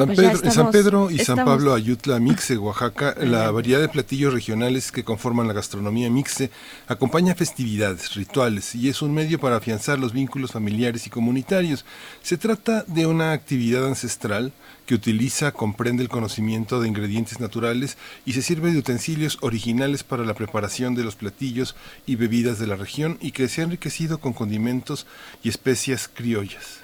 San, 0.00 0.14
pues 0.14 0.18
Pedro, 0.18 0.50
San, 0.50 0.70
Pedro, 0.70 1.10
y 1.10 1.18
San 1.18 1.44
Pablo 1.44 1.74
Ayutla 1.74 2.18
Mixe, 2.18 2.56
Oaxaca, 2.56 3.14
la 3.20 3.50
variedad 3.50 3.80
de 3.80 3.88
platillos 3.90 4.32
regionales 4.32 4.92
que 4.92 5.04
conforman 5.04 5.46
la 5.46 5.52
gastronomía 5.52 6.08
mixe 6.08 6.50
acompaña 6.88 7.34
festividades, 7.34 8.14
rituales 8.14 8.74
y 8.74 8.88
es 8.88 9.02
un 9.02 9.12
medio 9.12 9.38
para 9.38 9.56
afianzar 9.56 9.98
los 9.98 10.14
vínculos 10.14 10.52
familiares 10.52 11.06
y 11.06 11.10
comunitarios. 11.10 11.84
Se 12.22 12.38
trata 12.38 12.84
de 12.86 13.04
una 13.04 13.32
actividad 13.32 13.86
ancestral 13.86 14.52
que 14.86 14.94
utiliza, 14.94 15.52
comprende 15.52 16.02
el 16.02 16.08
conocimiento 16.08 16.80
de 16.80 16.88
ingredientes 16.88 17.38
naturales 17.38 17.98
y 18.24 18.32
se 18.32 18.42
sirve 18.42 18.72
de 18.72 18.78
utensilios 18.78 19.36
originales 19.42 20.02
para 20.02 20.24
la 20.24 20.34
preparación 20.34 20.94
de 20.94 21.04
los 21.04 21.14
platillos 21.14 21.76
y 22.06 22.16
bebidas 22.16 22.58
de 22.58 22.66
la 22.66 22.76
región 22.76 23.18
y 23.20 23.32
que 23.32 23.48
se 23.48 23.60
ha 23.60 23.64
enriquecido 23.64 24.18
con 24.18 24.32
condimentos 24.32 25.06
y 25.42 25.50
especias 25.50 26.08
criollas. 26.08 26.80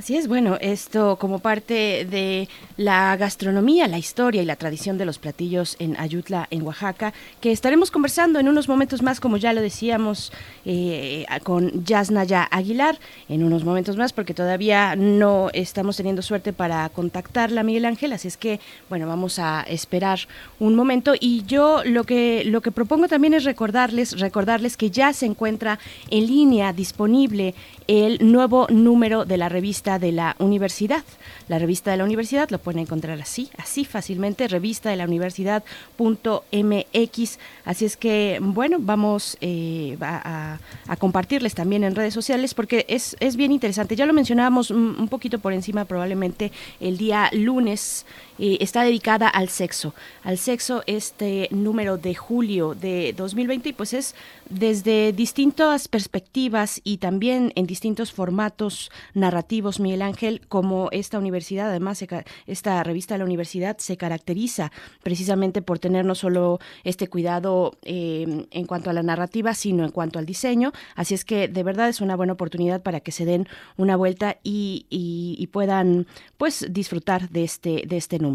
Así 0.00 0.16
es, 0.16 0.28
bueno, 0.28 0.56
esto 0.62 1.16
como 1.16 1.40
parte 1.40 2.06
de 2.08 2.48
la 2.78 3.18
gastronomía, 3.18 3.86
la 3.86 3.98
historia 3.98 4.40
y 4.40 4.46
la 4.46 4.56
tradición 4.56 4.96
de 4.96 5.04
los 5.04 5.18
platillos 5.18 5.76
en 5.78 5.94
Ayutla, 6.00 6.48
en 6.50 6.62
Oaxaca, 6.62 7.12
que 7.42 7.52
estaremos 7.52 7.90
conversando 7.90 8.38
en 8.38 8.48
unos 8.48 8.66
momentos 8.66 9.02
más, 9.02 9.20
como 9.20 9.36
ya 9.36 9.52
lo 9.52 9.60
decíamos, 9.60 10.32
eh, 10.64 11.26
con 11.44 11.84
Yasnaya 11.84 12.48
Aguilar, 12.50 12.98
en 13.28 13.44
unos 13.44 13.62
momentos 13.62 13.98
más, 13.98 14.14
porque 14.14 14.32
todavía 14.32 14.96
no 14.96 15.50
estamos 15.52 15.98
teniendo 15.98 16.22
suerte 16.22 16.54
para 16.54 16.88
contactarla, 16.88 17.62
Miguel 17.62 17.84
Ángel, 17.84 18.14
así 18.14 18.26
es 18.26 18.38
que, 18.38 18.58
bueno, 18.88 19.06
vamos 19.06 19.38
a 19.38 19.64
esperar 19.68 20.20
un 20.60 20.76
momento. 20.76 21.12
Y 21.20 21.44
yo 21.44 21.82
lo 21.84 22.04
que, 22.04 22.44
lo 22.46 22.62
que 22.62 22.72
propongo 22.72 23.06
también 23.06 23.34
es 23.34 23.44
recordarles, 23.44 24.18
recordarles 24.18 24.78
que 24.78 24.90
ya 24.90 25.12
se 25.12 25.26
encuentra 25.26 25.78
en 26.08 26.26
línea 26.26 26.72
disponible 26.72 27.54
el 27.86 28.32
nuevo 28.32 28.66
número 28.70 29.24
de 29.24 29.36
la 29.36 29.48
revista 29.48 29.98
de 29.98 30.12
la 30.12 30.36
universidad. 30.38 31.04
La 31.48 31.58
revista 31.58 31.90
de 31.90 31.96
la 31.96 32.04
universidad 32.04 32.50
lo 32.50 32.58
pueden 32.58 32.80
encontrar 32.80 33.20
así, 33.20 33.50
así 33.56 33.84
fácilmente, 33.84 34.48
revista 34.48 34.90
de 34.90 34.96
la 34.96 35.04
universidad.mx. 35.04 37.38
Así 37.64 37.84
es 37.84 37.96
que, 37.96 38.38
bueno, 38.40 38.78
vamos 38.80 39.36
eh, 39.40 39.96
a, 40.00 40.58
compartirles 40.98 41.54
también 41.54 41.84
en 41.84 41.94
redes 41.94 42.14
sociales 42.14 42.54
porque 42.54 42.84
es, 42.88 43.16
es 43.20 43.36
bien 43.36 43.52
interesante. 43.52 43.96
Ya 43.96 44.06
lo 44.06 44.12
mencionábamos 44.12 44.70
un 44.70 45.08
poquito 45.08 45.38
por 45.38 45.52
encima 45.52 45.84
probablemente 45.84 46.52
el 46.80 46.98
día 46.98 47.30
lunes 47.32 48.04
está 48.40 48.82
dedicada 48.84 49.28
al 49.28 49.50
sexo. 49.50 49.94
Al 50.24 50.38
sexo 50.38 50.82
este 50.86 51.48
número 51.50 51.98
de 51.98 52.14
julio 52.14 52.74
de 52.74 53.12
2020 53.14 53.68
y 53.68 53.72
pues 53.74 53.92
es 53.92 54.14
desde 54.48 55.12
distintas 55.12 55.88
perspectivas 55.88 56.80
y 56.82 56.96
también 56.96 57.52
en 57.54 57.66
distintos 57.66 58.12
formatos 58.12 58.90
narrativos, 59.12 59.78
Miguel 59.78 60.00
Ángel, 60.00 60.40
como 60.48 60.88
esta 60.90 61.18
universidad, 61.18 61.68
además 61.68 62.02
esta 62.46 62.82
revista 62.82 63.14
de 63.14 63.18
la 63.18 63.24
universidad 63.26 63.76
se 63.76 63.98
caracteriza 63.98 64.72
precisamente 65.02 65.60
por 65.60 65.78
tener 65.78 66.06
no 66.06 66.14
solo 66.14 66.60
este 66.82 67.08
cuidado 67.08 67.76
eh, 67.82 68.46
en 68.50 68.64
cuanto 68.64 68.88
a 68.88 68.94
la 68.94 69.02
narrativa, 69.02 69.52
sino 69.52 69.84
en 69.84 69.90
cuanto 69.90 70.18
al 70.18 70.24
diseño. 70.24 70.72
Así 70.96 71.14
es 71.14 71.26
que 71.26 71.46
de 71.46 71.62
verdad 71.62 71.90
es 71.90 72.00
una 72.00 72.16
buena 72.16 72.32
oportunidad 72.32 72.82
para 72.82 73.00
que 73.00 73.12
se 73.12 73.26
den 73.26 73.46
una 73.76 73.96
vuelta 73.96 74.38
y, 74.42 74.86
y 74.88 75.46
puedan 75.48 76.06
pues 76.38 76.66
disfrutar 76.70 77.28
de 77.28 77.44
este, 77.44 77.82
de 77.86 77.96
este 77.98 78.18
número 78.18 78.29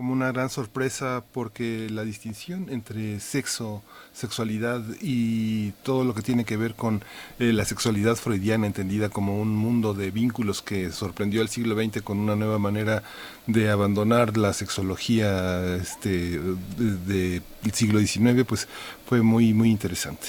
como 0.00 0.14
una 0.14 0.32
gran 0.32 0.48
sorpresa 0.48 1.22
porque 1.30 1.88
la 1.90 2.04
distinción 2.04 2.68
entre 2.70 3.20
sexo, 3.20 3.82
sexualidad 4.14 4.82
y 5.02 5.72
todo 5.82 6.04
lo 6.04 6.14
que 6.14 6.22
tiene 6.22 6.46
que 6.46 6.56
ver 6.56 6.74
con 6.74 7.02
eh, 7.38 7.52
la 7.52 7.66
sexualidad 7.66 8.16
freudiana 8.16 8.66
entendida 8.66 9.10
como 9.10 9.38
un 9.38 9.54
mundo 9.54 9.92
de 9.92 10.10
vínculos 10.10 10.62
que 10.62 10.90
sorprendió 10.90 11.42
al 11.42 11.50
siglo 11.50 11.76
XX 11.76 12.00
con 12.00 12.18
una 12.18 12.34
nueva 12.34 12.58
manera 12.58 13.02
de 13.46 13.68
abandonar 13.68 14.38
la 14.38 14.54
sexología 14.54 15.76
este, 15.76 16.40
del 16.78 17.42
siglo 17.74 17.98
XIX, 17.98 18.44
pues 18.48 18.68
fue 19.04 19.20
muy, 19.20 19.52
muy 19.52 19.70
interesante. 19.70 20.28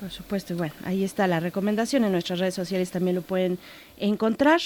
Por 0.00 0.10
supuesto, 0.10 0.56
bueno, 0.56 0.74
ahí 0.84 1.04
está 1.04 1.26
la 1.26 1.40
recomendación, 1.40 2.04
en 2.04 2.12
nuestras 2.12 2.38
redes 2.38 2.54
sociales 2.54 2.90
también 2.90 3.16
lo 3.16 3.22
pueden 3.22 3.58
encontrar. 3.98 4.60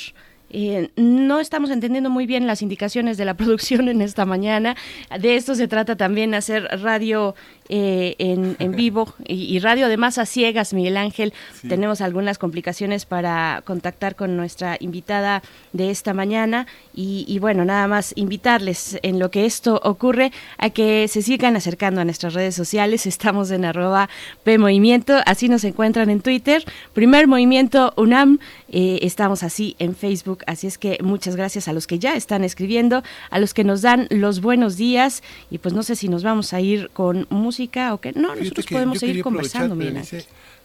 Eh, 0.51 0.91
no 0.97 1.39
estamos 1.39 1.71
entendiendo 1.71 2.11
muy 2.11 2.27
bien 2.27 2.47
las 2.47 2.61
indicaciones 2.63 3.17
de 3.17 3.25
la 3.25 3.35
producción 3.41 3.89
en 3.89 4.03
esta 4.03 4.25
mañana. 4.27 4.77
De 5.21 5.37
esto 5.37 5.55
se 5.55 5.69
trata 5.69 5.97
también 5.97 6.35
hacer 6.35 6.65
radio 6.83 7.35
eh, 7.73 8.17
en, 8.19 8.73
vivo 8.73 9.15
y, 9.25 9.57
radio 9.61 9.87
además 9.87 10.19
a 10.19 10.27
ciegas, 10.27 10.75
Miguel 10.75 10.97
Ángel. 10.97 11.33
Tenemos 11.69 12.01
algunas 12.01 12.37
complicaciones 12.37 13.07
para 13.07 13.63
contactar 13.65 14.17
con 14.17 14.37
nuestra 14.37 14.77
invitada 14.81 15.43
de 15.73 15.91
esta 15.91 16.13
mañana 16.13 16.67
y, 16.93 17.39
bueno, 17.39 17.65
nada 17.65 17.87
más 17.87 18.13
invitarles 18.17 18.99
en 19.03 19.21
lo 19.21 19.31
que 19.31 19.47
esto 19.47 19.81
ocurre 19.85 20.33
a 20.59 20.71
que 20.71 21.07
se 21.07 21.23
sigan 21.23 21.55
acercando 21.55 22.01
a 22.01 22.05
nuestras 22.05 22.35
redes 22.35 22.57
sociales. 22.57 23.07
Estamos 23.07 23.53
en 23.53 23.65
arroba 23.65 24.09
PMovimiento, 24.43 25.21
así 25.25 25.49
nos 25.49 25.63
encuentran 25.63 26.11
en 26.11 26.23
Twitter. 26.23 26.65
Primer 26.93 27.29
Movimiento 27.29 27.93
UNAM, 27.97 28.41
eh, 28.69 28.99
estamos 29.03 29.45
así 29.45 29.77
en 29.79 29.95
Facebook, 29.95 30.40
así 30.47 30.67
es 30.67 30.79
que 30.79 30.99
muchas 31.03 31.37
gracias 31.37 31.69
a 31.69 31.73
los 31.73 31.87
que 31.87 31.99
ya 31.99 32.15
están 32.17 32.45
escribiendo, 32.45 33.03
a 33.31 33.39
los 33.39 33.55
que 33.55 33.65
nos 33.65 33.83
dan 33.83 34.07
los 34.11 34.41
buenos 34.41 34.77
días. 34.77 35.23
Y 35.51 35.59
pues 35.59 35.75
no 35.75 35.83
sé 35.83 35.97
si 35.97 36.09
nos 36.09 36.23
vamos 36.23 36.53
a 36.53 36.61
ir 36.61 36.91
con 36.93 37.27
música 37.31 37.95
o 37.95 38.01
que 38.01 38.13
no, 38.13 38.35
nosotros 38.35 38.67
podemos 38.67 38.99
seguir 38.99 39.23
conversando, 39.23 39.77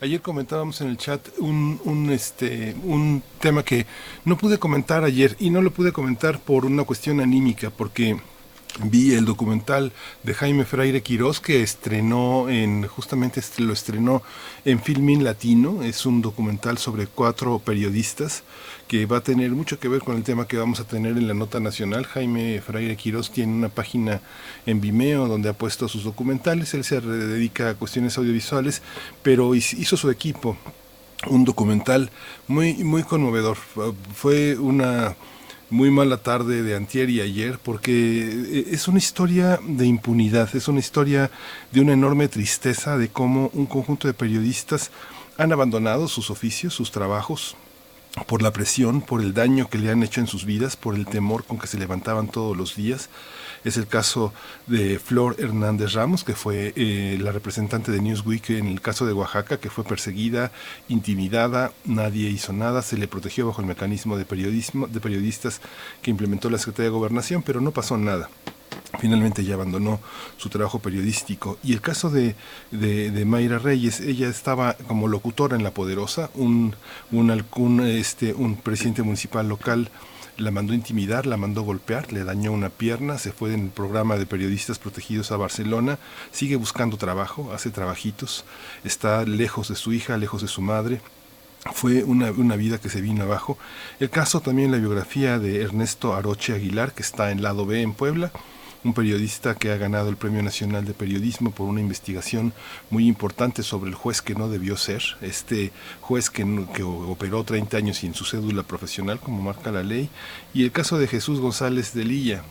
Ayer 0.02 0.22
comentábamos 0.22 0.82
en 0.82 0.90
el 0.90 0.98
chat 0.98 1.26
un, 1.38 1.80
un, 1.86 2.12
este, 2.12 2.76
un 2.84 3.24
tema 3.40 3.64
que 3.64 3.86
no 4.26 4.38
pude 4.38 4.58
comentar 4.58 5.06
ayer 5.06 5.38
y 5.40 5.50
no 5.50 5.62
lo 5.62 5.72
pude 5.72 5.94
comentar 5.94 6.40
por 6.40 6.66
una 6.66 6.84
cuestión 6.84 7.22
anímica, 7.22 7.70
porque 7.70 8.18
vi 8.84 9.14
el 9.14 9.26
documental 9.26 9.94
de 10.24 10.34
Jaime 10.34 10.66
Freire 10.66 11.02
Quirós 11.02 11.40
que 11.40 11.64
estrenó 11.64 12.50
en 12.50 12.88
justamente 12.88 13.42
lo 13.58 13.74
estrenó 13.74 14.22
en 14.66 14.82
Filmin 14.82 15.24
Latino. 15.24 15.84
Es 15.84 16.06
un 16.06 16.22
documental 16.22 16.78
sobre 16.78 17.08
cuatro 17.08 17.60
periodistas 17.60 18.44
que 18.88 19.06
va 19.06 19.18
a 19.18 19.22
tener 19.22 19.52
mucho 19.52 19.80
que 19.80 19.88
ver 19.88 20.02
con 20.02 20.16
el 20.16 20.24
tema 20.24 20.48
que 20.48 20.58
vamos 20.58 20.80
a 20.80 20.84
tener 20.84 21.18
en 21.18 21.28
la 21.28 21.34
nota 21.34 21.60
nacional. 21.60 22.06
Jaime 22.06 22.62
Freire 22.62 22.96
Quirós 22.96 23.32
tiene 23.32 23.54
una 23.54 23.70
página 23.70 24.22
en 24.66 24.82
Vimeo 24.82 25.28
donde 25.28 25.50
ha 25.50 25.54
puesto 25.54 25.88
sus 25.88 26.04
documentales. 26.04 26.74
Él 26.74 26.84
se 26.84 27.02
dedica 27.02 27.70
a 27.70 27.76
cuestiones 27.76 28.18
audiovisuales 28.18 28.82
pero 29.24 29.56
hizo 29.56 29.98
su 29.98 30.10
equipo 30.10 30.58
un 31.28 31.46
documental 31.46 32.12
muy 32.48 32.76
muy 32.84 33.04
conmovedor. 33.04 33.58
Fue 34.14 34.58
una 34.58 35.16
muy 35.70 35.90
mala 35.90 36.18
tarde 36.18 36.62
de 36.62 36.76
antier 36.76 37.10
y 37.10 37.22
ayer 37.22 37.58
porque 37.62 37.92
eh, 37.92 38.66
es 38.72 38.88
una 38.88 39.00
historia 39.00 39.60
de 39.68 39.86
impunidad, 39.86 40.56
es 40.56 40.68
una 40.68 40.80
historia 40.80 41.32
de 41.72 41.82
una 41.82 41.94
enorme 41.94 42.28
tristeza 42.28 42.98
de 42.98 43.10
cómo 43.10 43.50
un 43.54 43.66
conjunto 43.66 44.08
de 44.08 44.14
periodistas 44.14 44.92
han 45.38 45.52
abandonado 45.52 46.08
sus 46.08 46.30
oficios, 46.30 46.74
sus 46.74 46.92
trabajos, 46.92 47.58
por 48.28 48.42
la 48.42 48.54
presión, 48.54 49.02
por 49.02 49.22
el 49.22 49.34
daño 49.34 49.70
que 49.70 49.78
le 49.78 49.92
han 49.92 50.04
hecho 50.04 50.22
en 50.22 50.28
sus 50.28 50.46
vidas, 50.46 50.76
por 50.78 50.96
el 50.96 51.06
temor 51.06 51.44
con 51.44 51.60
que 51.60 51.68
se 51.68 51.78
levantaban 51.78 52.28
todos 52.28 52.56
los 52.56 52.76
días. 52.76 53.10
Es 53.64 53.78
el 53.78 53.88
caso 53.88 54.34
de 54.68 55.00
Flor 55.00 55.36
Hernández 55.40 55.94
Ramos, 55.94 56.24
que 56.24 56.34
fue 56.34 56.72
eh, 56.76 57.18
la 57.20 57.32
representante 57.32 57.92
de 57.92 58.02
Newsweek 58.02 58.52
en 58.52 58.68
el 58.68 58.80
caso 58.80 59.06
de 59.06 59.14
Oaxaca, 59.14 59.58
que 59.58 59.70
fue 59.70 59.84
perseguida, 59.84 60.52
intimidada, 60.88 61.74
nadie 61.84 62.30
hizo 62.30 62.54
nada, 62.54 62.82
se 62.82 62.98
le 62.98 63.08
protegió 63.08 63.48
bajo 63.48 63.62
el 63.62 63.68
mecanismo 63.68 64.18
de 64.18 64.26
periodismo 64.26 64.88
de 64.88 65.00
periodistas 65.00 65.62
que 66.02 66.12
implementó 66.12 66.50
la 66.50 66.58
Secretaría 66.58 66.92
de 66.92 66.98
Gobernación, 66.98 67.44
pero 67.44 67.60
no 67.60 67.72
pasó 67.72 67.98
nada 67.98 68.30
finalmente 69.00 69.44
ya 69.44 69.56
abandonó 69.56 70.00
su 70.38 70.50
trabajo 70.50 70.80
periodístico. 70.80 71.58
Y 71.64 71.74
el 71.74 71.82
caso 71.82 72.10
de, 72.10 72.36
de, 72.72 73.26
Mayra 73.26 73.60
Reyes, 73.60 74.00
ella 74.00 74.28
estaba 74.28 74.74
como 74.88 75.08
locutora 75.08 75.56
en 75.56 75.64
La 75.64 75.72
Poderosa, 75.72 76.30
un, 76.34 76.76
un, 77.12 77.82
este, 77.82 78.34
un 78.34 78.56
presidente 78.56 79.04
municipal 79.04 79.48
local 79.48 79.90
la 80.38 80.52
mandó 80.52 80.74
intimidar, 80.74 81.26
la 81.26 81.38
mandó 81.38 81.62
golpear, 81.62 82.12
le 82.12 82.24
dañó 82.24 82.52
una 82.52 82.70
pierna, 82.70 83.18
se 83.18 83.32
fue 83.32 83.54
en 83.54 83.62
el 83.62 83.70
programa 83.70 84.18
de 84.18 84.26
periodistas 84.26 84.80
protegidos 84.80 85.32
a 85.32 85.38
Barcelona, 85.38 85.98
sigue 86.32 86.58
buscando 86.58 86.98
trabajo, 86.98 87.54
hace 87.54 87.70
trabajitos, 87.70 88.44
está 88.84 89.24
lejos 89.24 89.70
de 89.70 89.76
su 89.76 89.94
hija, 89.94 90.18
lejos 90.18 90.42
de 90.42 90.48
su 90.48 90.62
madre, 90.62 91.00
fue 91.74 92.04
una, 92.04 92.32
una, 92.32 92.56
vida 92.58 92.80
que 92.80 92.90
se 92.90 93.02
vino 93.02 93.24
abajo. 93.24 93.58
El 94.00 94.10
caso 94.10 94.40
también 94.40 94.72
la 94.72 94.78
biografía 94.78 95.40
de 95.40 95.62
Ernesto 95.64 96.14
Aroche 96.14 96.54
Aguilar, 96.54 96.94
que 96.94 97.02
está 97.02 97.32
en 97.32 97.42
lado 97.42 97.66
B 97.66 97.82
en 97.82 97.94
Puebla, 97.94 98.32
un 98.86 98.94
periodista 98.94 99.56
que 99.56 99.72
ha 99.72 99.78
ganado 99.78 100.10
el 100.10 100.16
Premio 100.16 100.44
Nacional 100.44 100.86
de 100.86 100.94
Periodismo 100.94 101.50
por 101.50 101.68
una 101.68 101.82
investigación 101.82 102.54
muy 102.92 103.08
importante 103.08 103.64
sobre 103.64 103.90
el 103.90 103.96
juez 103.96 104.22
que 104.22 104.36
no 104.36 104.48
debió 104.48 104.78
ser, 104.78 105.02
este 105.22 105.72
juez 106.02 106.30
que, 106.30 106.46
que 106.74 106.84
operó 106.84 107.44
30 107.44 107.78
años 107.78 107.98
sin 107.98 108.14
su 108.14 108.26
cédula 108.26 108.62
profesional, 108.62 109.20
como 109.20 109.42
marca 109.42 109.72
la 109.72 109.82
ley, 109.82 110.10
y 110.54 110.64
el 110.64 110.72
caso 110.72 111.00
de 111.00 111.08
Jesús 111.08 111.40
González 111.40 111.96
de 111.96 112.06
Lilla, 112.06 112.44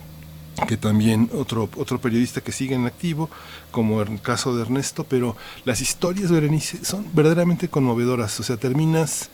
que 0.66 0.77
también 0.77 1.31
otro, 1.33 1.70
otro 1.77 2.01
periodista 2.01 2.40
que 2.40 2.51
sigue 2.51 2.75
en 2.75 2.87
activo, 2.87 3.31
como 3.70 4.03
el 4.03 4.20
caso 4.20 4.57
de 4.57 4.62
Ernesto, 4.62 5.05
pero 5.05 5.37
las 5.64 5.81
historias, 5.81 6.33
Berenice, 6.33 6.85
son 6.85 7.07
verdaderamente 7.14 7.68
conmovedoras, 7.68 8.40
o 8.40 8.42
sea, 8.42 8.57
terminas 8.57 9.31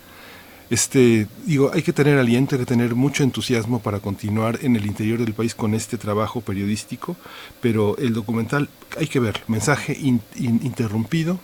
este, 0.70 1.26
digo, 1.44 1.72
hay 1.74 1.82
que 1.82 1.92
tener 1.92 2.16
aliento, 2.16 2.54
hay 2.54 2.60
que 2.60 2.66
tener 2.66 2.94
mucho 2.94 3.24
entusiasmo 3.24 3.80
para 3.80 3.98
continuar 3.98 4.60
en 4.62 4.76
el 4.76 4.86
interior 4.86 5.18
del 5.18 5.34
país 5.34 5.54
con 5.54 5.74
este 5.74 5.98
trabajo 5.98 6.40
periodístico, 6.40 7.16
pero 7.60 7.98
el 7.98 8.14
documental 8.14 8.68
hay 8.96 9.08
que 9.08 9.18
ver, 9.18 9.42
mensaje 9.48 9.98
interrumpido, 10.36 11.40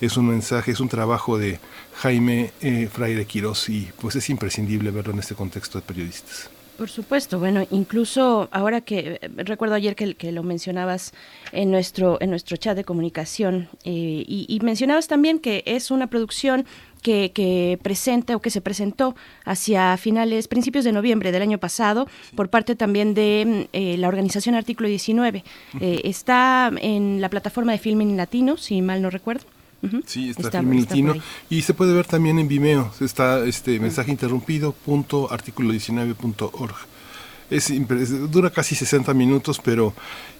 es 0.00 0.16
un 0.16 0.28
mensaje, 0.28 0.70
es 0.70 0.80
un 0.80 0.88
trabajo 0.88 1.36
de 1.36 1.58
Jaime 1.96 2.52
eh, 2.60 2.88
Fraire 2.90 3.26
Quirós 3.26 3.68
y 3.68 3.90
pues 4.00 4.16
es 4.16 4.30
imprescindible 4.30 4.90
verlo 4.92 5.12
en 5.12 5.18
este 5.18 5.34
contexto 5.34 5.78
de 5.78 5.86
periodistas. 5.86 6.48
Por 6.80 6.88
supuesto, 6.88 7.38
bueno, 7.38 7.66
incluso 7.70 8.48
ahora 8.52 8.80
que 8.80 9.18
eh, 9.20 9.28
recuerdo 9.44 9.74
ayer 9.74 9.94
que, 9.94 10.14
que, 10.14 10.32
lo 10.32 10.42
mencionabas 10.42 11.12
en 11.52 11.70
nuestro 11.70 12.16
en 12.22 12.30
nuestro 12.30 12.56
chat 12.56 12.74
de 12.74 12.84
comunicación 12.84 13.68
eh, 13.84 14.24
y, 14.26 14.58
mencionabas 14.62 15.06
también 15.06 15.40
que 15.40 15.62
es 15.66 15.90
una 15.90 16.06
producción 16.06 16.64
que, 17.02 17.32
que, 17.34 17.78
presenta 17.82 18.34
o 18.34 18.40
que 18.40 18.48
se 18.48 18.62
presentó 18.62 19.14
hacia 19.44 19.94
finales, 19.98 20.48
principios 20.48 20.86
de 20.86 20.92
noviembre 20.92 21.32
del 21.32 21.42
año 21.42 21.58
pasado 21.58 22.08
por 22.34 22.48
parte 22.48 22.74
también 22.76 23.12
de 23.12 23.68
eh, 23.74 23.98
la 23.98 24.08
organización 24.08 24.54
Artículo 24.54 24.88
19. 24.88 25.44
está 25.82 26.72
en 26.80 27.20
la 27.20 27.28
plataforma 27.28 27.72
de 27.72 27.78
Filming 27.78 28.16
Latino, 28.16 28.56
si 28.56 28.80
mal 28.80 29.02
no 29.02 29.10
recuerdo. 29.10 29.44
Sí, 30.06 30.30
está, 30.30 30.48
está 30.48 30.62
y 31.48 31.62
se 31.62 31.74
puede 31.74 31.94
ver 31.94 32.06
también 32.06 32.38
en 32.38 32.48
Vimeo. 32.48 32.92
Está 33.00 33.44
este 33.46 33.80
mensaje 33.80 34.10
interrumpido 34.10 34.72
punto 34.72 35.32
artículo 35.32 35.72
19.org. 35.72 36.74
Es, 37.48 37.72
dura 38.30 38.50
casi 38.50 38.76
60 38.76 39.12
minutos, 39.12 39.60
pero 39.64 39.92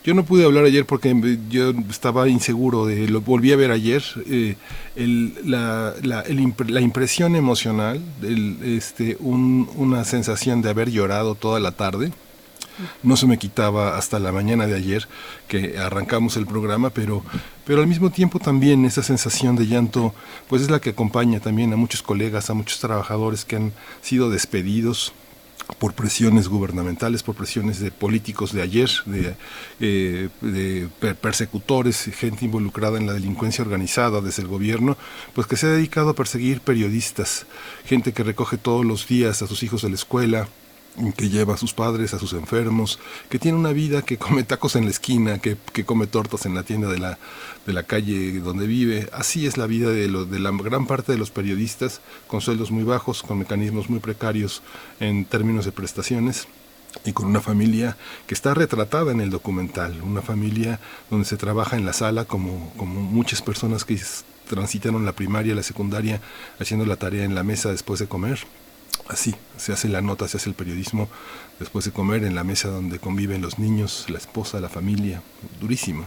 yo 0.04 0.14
no 0.14 0.24
pude 0.24 0.44
hablar 0.44 0.64
ayer 0.64 0.86
porque 0.86 1.38
yo 1.48 1.70
estaba 1.88 2.28
inseguro 2.28 2.86
de 2.86 3.08
lo 3.08 3.20
volví 3.20 3.50
a 3.50 3.56
ver 3.56 3.72
ayer 3.72 4.04
eh, 4.26 4.56
el, 4.94 5.34
la, 5.44 5.94
la, 6.02 6.22
la, 6.28 6.80
impresión 6.80 7.34
emocional, 7.34 8.00
el, 8.22 8.58
este, 8.62 9.16
un, 9.18 9.68
una 9.74 10.04
sensación 10.04 10.62
de 10.62 10.70
haber 10.70 10.90
llorado 10.90 11.34
toda 11.34 11.58
la 11.58 11.72
tarde 11.72 12.12
no 13.02 13.16
se 13.16 13.26
me 13.26 13.38
quitaba 13.38 13.96
hasta 13.96 14.18
la 14.18 14.32
mañana 14.32 14.66
de 14.66 14.76
ayer 14.76 15.08
que 15.48 15.78
arrancamos 15.78 16.36
el 16.36 16.46
programa, 16.46 16.90
pero, 16.90 17.22
pero 17.64 17.80
al 17.80 17.86
mismo 17.86 18.10
tiempo 18.10 18.38
también 18.38 18.84
esa 18.84 19.02
sensación 19.02 19.56
de 19.56 19.66
llanto, 19.66 20.14
pues 20.48 20.62
es 20.62 20.70
la 20.70 20.80
que 20.80 20.90
acompaña 20.90 21.40
también 21.40 21.72
a 21.72 21.76
muchos 21.76 22.02
colegas, 22.02 22.50
a 22.50 22.54
muchos 22.54 22.80
trabajadores 22.80 23.44
que 23.44 23.56
han 23.56 23.72
sido 24.02 24.30
despedidos 24.30 25.12
por 25.78 25.94
presiones 25.94 26.48
gubernamentales, 26.48 27.22
por 27.22 27.34
presiones 27.34 27.80
de 27.80 27.90
políticos 27.90 28.52
de 28.52 28.62
ayer, 28.62 28.90
de, 29.06 29.34
eh, 29.80 30.28
de, 30.40 30.88
persecutores, 31.14 32.10
gente 32.14 32.44
involucrada 32.44 32.98
en 32.98 33.06
la 33.06 33.12
delincuencia 33.12 33.64
organizada 33.64 34.20
desde 34.20 34.42
el 34.42 34.48
gobierno, 34.48 34.96
pues 35.34 35.46
que 35.46 35.56
se 35.56 35.66
ha 35.66 35.70
dedicado 35.70 36.10
a 36.10 36.14
perseguir 36.14 36.60
periodistas, 36.60 37.46
gente 37.84 38.12
que 38.12 38.24
recoge 38.24 38.58
todos 38.58 38.84
los 38.84 39.06
días 39.06 39.42
a 39.42 39.46
sus 39.46 39.62
hijos 39.62 39.82
de 39.82 39.90
la 39.90 39.94
escuela, 39.94 40.48
que 41.16 41.28
lleva 41.28 41.54
a 41.54 41.56
sus 41.56 41.72
padres, 41.72 42.14
a 42.14 42.18
sus 42.18 42.32
enfermos, 42.32 42.98
que 43.28 43.38
tiene 43.38 43.58
una 43.58 43.72
vida 43.72 44.02
que 44.02 44.18
come 44.18 44.42
tacos 44.42 44.76
en 44.76 44.84
la 44.84 44.90
esquina, 44.90 45.38
que, 45.38 45.56
que 45.72 45.84
come 45.84 46.06
tortas 46.06 46.46
en 46.46 46.54
la 46.54 46.62
tienda 46.62 46.88
de 46.88 46.98
la, 46.98 47.18
de 47.66 47.72
la 47.72 47.84
calle 47.84 48.40
donde 48.40 48.66
vive. 48.66 49.08
Así 49.12 49.46
es 49.46 49.56
la 49.56 49.66
vida 49.66 49.90
de, 49.90 50.08
lo, 50.08 50.24
de 50.24 50.38
la 50.38 50.50
gran 50.50 50.86
parte 50.86 51.12
de 51.12 51.18
los 51.18 51.30
periodistas, 51.30 52.00
con 52.26 52.40
sueldos 52.40 52.70
muy 52.70 52.84
bajos, 52.84 53.22
con 53.22 53.38
mecanismos 53.38 53.88
muy 53.88 54.00
precarios 54.00 54.62
en 54.98 55.24
términos 55.24 55.64
de 55.64 55.72
prestaciones 55.72 56.48
y 57.04 57.12
con 57.12 57.26
una 57.26 57.40
familia 57.40 57.96
que 58.26 58.34
está 58.34 58.52
retratada 58.52 59.12
en 59.12 59.20
el 59.20 59.30
documental, 59.30 60.02
una 60.02 60.22
familia 60.22 60.80
donde 61.08 61.24
se 61.24 61.36
trabaja 61.36 61.76
en 61.76 61.86
la 61.86 61.92
sala 61.92 62.24
como, 62.24 62.72
como 62.76 63.00
muchas 63.00 63.42
personas 63.42 63.84
que 63.84 64.00
transitaron 64.48 65.04
la 65.04 65.12
primaria, 65.12 65.54
la 65.54 65.62
secundaria, 65.62 66.20
haciendo 66.58 66.84
la 66.84 66.96
tarea 66.96 67.24
en 67.24 67.36
la 67.36 67.44
mesa 67.44 67.70
después 67.70 68.00
de 68.00 68.08
comer 68.08 68.40
así, 69.10 69.34
se 69.56 69.72
hace 69.72 69.88
la 69.88 70.00
nota, 70.00 70.28
se 70.28 70.36
hace 70.36 70.48
el 70.48 70.54
periodismo 70.54 71.08
después 71.58 71.84
de 71.84 71.90
comer 71.90 72.24
en 72.24 72.34
la 72.34 72.44
mesa 72.44 72.68
donde 72.68 72.98
conviven 72.98 73.42
los 73.42 73.58
niños, 73.58 74.06
la 74.08 74.18
esposa, 74.18 74.60
la 74.60 74.68
familia, 74.68 75.22
durísimo. 75.60 76.04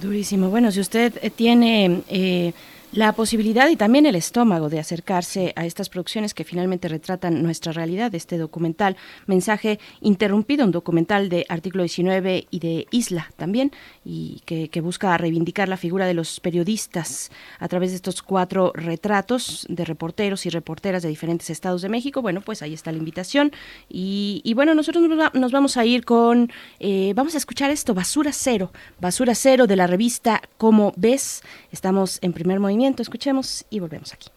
Durísimo. 0.00 0.50
Bueno, 0.50 0.72
si 0.72 0.80
usted 0.80 1.14
eh, 1.22 1.30
tiene 1.30 2.02
eh, 2.08 2.52
la 2.92 3.12
posibilidad 3.12 3.68
y 3.68 3.76
también 3.76 4.06
el 4.06 4.16
estómago 4.16 4.68
de 4.68 4.78
acercarse 4.78 5.52
a 5.56 5.66
estas 5.66 5.88
producciones 5.88 6.34
que 6.34 6.44
finalmente 6.44 6.88
retratan 6.88 7.42
nuestra 7.42 7.72
realidad, 7.72 8.14
este 8.14 8.38
documental, 8.38 8.96
Mensaje 9.26 9.78
Interrumpido, 10.00 10.64
un 10.64 10.72
documental 10.72 11.28
de 11.28 11.46
artículo 11.48 11.82
19 11.82 12.46
y 12.50 12.58
de 12.58 12.86
Isla 12.90 13.30
también, 13.36 13.72
y 14.08 14.40
que, 14.46 14.80
busca 14.80 15.18
reivindicar 15.18 15.68
la 15.68 15.76
figura 15.76 16.06
de 16.06 16.14
los 16.14 16.38
periodistas 16.38 17.32
a 17.58 17.66
través 17.66 17.90
de 17.90 17.96
estos 17.96 18.22
cuatro 18.22 18.70
retratos 18.72 19.66
de 19.68 19.84
reporteros 19.84 20.46
y 20.46 20.50
reporteras 20.50 21.02
de 21.02 21.08
diferentes 21.08 21.50
estados 21.50 21.82
de 21.82 21.88
México. 21.88 22.22
Bueno, 22.22 22.40
pues 22.40 22.62
ahí 22.62 22.72
está 22.72 22.92
la 22.92 22.98
invitación. 22.98 23.50
Y, 23.88 24.52
bueno, 24.54 24.74
nosotros 24.74 25.04
nos 25.34 25.52
vamos 25.52 25.76
a 25.76 25.84
ir 25.84 26.04
con, 26.04 26.52
eh, 26.78 27.14
vamos 27.16 27.34
a 27.34 27.38
escuchar 27.38 27.70
esto, 27.70 27.94
Basura 27.94 28.32
Cero, 28.32 28.70
Basura 29.00 29.34
Cero 29.34 29.66
de 29.66 29.74
la 29.74 29.88
revista 29.88 30.40
Como 30.56 30.92
ves. 30.96 31.42
Estamos 31.72 32.18
en 32.22 32.32
primer 32.32 32.60
movimiento 32.60 33.02
Escuchemos 33.02 33.64
y 33.70 33.80
volvemos 33.80 34.12
aquí. 34.12 34.28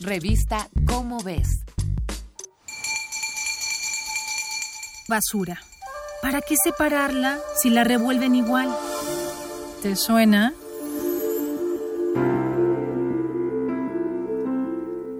Revista 0.00 0.68
Cómo 0.86 1.22
ves. 1.22 1.64
Basura. 5.08 5.67
¿Para 6.22 6.40
qué 6.40 6.54
separarla 6.62 7.38
si 7.60 7.70
la 7.70 7.84
revuelven 7.84 8.34
igual? 8.34 8.68
¿Te 9.82 9.96
suena? 9.96 10.52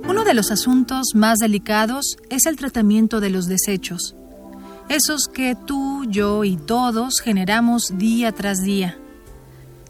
Uno 0.08 0.24
de 0.24 0.34
los 0.34 0.50
asuntos 0.50 1.08
más 1.14 1.38
delicados 1.38 2.16
es 2.28 2.46
el 2.46 2.56
tratamiento 2.56 3.20
de 3.20 3.30
los 3.30 3.46
desechos, 3.46 4.16
esos 4.88 5.28
que 5.32 5.54
tú, 5.54 6.04
yo 6.08 6.44
y 6.44 6.56
todos 6.56 7.20
generamos 7.20 7.92
día 7.98 8.32
tras 8.32 8.58
día 8.62 8.98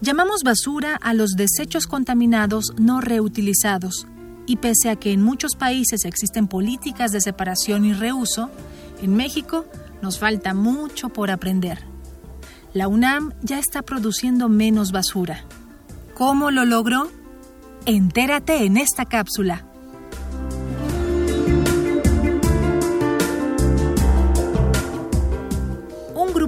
Llamamos 0.01 0.45
basura 0.45 0.95
a 0.95 1.13
los 1.13 1.31
desechos 1.31 1.89
contaminados 1.89 2.73
no 2.79 3.01
reutilizados, 3.01 4.07
y 4.47 4.59
pese 4.59 4.91
a 4.91 4.97
que 4.97 5.13
en 5.13 5.23
muchos 5.23 5.57
países 5.57 6.05
existen 6.05 6.47
políticas 6.47 7.11
de 7.11 7.21
separación 7.21 7.85
y 7.85 7.93
reuso, 7.93 8.49
en 9.03 9.17
México 9.17 9.65
nos 10.03 10.19
falta 10.19 10.55
mucho 10.55 11.09
por 11.09 11.31
aprender. 11.31 11.85
La 12.73 12.89
UNAM 12.89 13.33
ya 13.43 13.59
está 13.59 13.83
produciendo 13.83 14.49
menos 14.49 14.93
basura. 14.93 15.45
¿Cómo 16.15 16.51
lo 16.51 16.65
logró? 16.65 17.11
Entérate 17.87 18.65
en 18.65 18.77
esta 18.77 19.05
cápsula. 19.05 19.69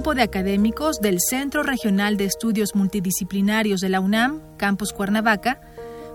grupo 0.01 0.15
de 0.15 0.23
académicos 0.23 0.99
del 0.99 1.19
Centro 1.19 1.61
Regional 1.61 2.17
de 2.17 2.23
Estudios 2.25 2.75
Multidisciplinarios 2.75 3.81
de 3.81 3.89
la 3.89 3.99
UNAM, 3.99 4.41
Campus 4.57 4.93
Cuernavaca, 4.93 5.61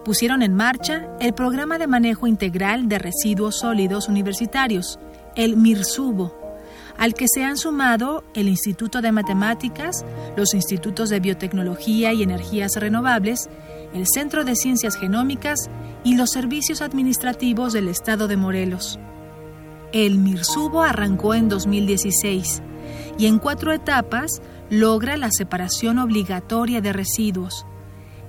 pusieron 0.04 0.42
en 0.42 0.54
marcha 0.54 1.06
el 1.20 1.34
Programa 1.34 1.78
de 1.78 1.86
Manejo 1.86 2.26
Integral 2.26 2.88
de 2.88 2.98
Residuos 2.98 3.60
Sólidos 3.60 4.08
Universitarios, 4.08 4.98
el 5.36 5.56
MIRSUBO, 5.56 6.45
al 6.98 7.14
que 7.14 7.26
se 7.28 7.44
han 7.44 7.56
sumado 7.56 8.24
el 8.34 8.48
Instituto 8.48 9.00
de 9.00 9.12
Matemáticas, 9.12 10.04
los 10.36 10.54
Institutos 10.54 11.10
de 11.10 11.20
Biotecnología 11.20 12.12
y 12.12 12.22
Energías 12.22 12.76
Renovables, 12.76 13.48
el 13.92 14.06
Centro 14.06 14.44
de 14.44 14.56
Ciencias 14.56 14.96
Genómicas 14.96 15.70
y 16.04 16.16
los 16.16 16.30
servicios 16.30 16.82
administrativos 16.82 17.72
del 17.72 17.88
Estado 17.88 18.28
de 18.28 18.36
Morelos. 18.36 18.98
El 19.92 20.18
MIRSUBO 20.18 20.82
arrancó 20.82 21.34
en 21.34 21.48
2016 21.48 22.62
y 23.18 23.26
en 23.26 23.38
cuatro 23.38 23.72
etapas 23.72 24.40
logra 24.70 25.16
la 25.16 25.30
separación 25.30 25.98
obligatoria 25.98 26.80
de 26.80 26.92
residuos. 26.92 27.66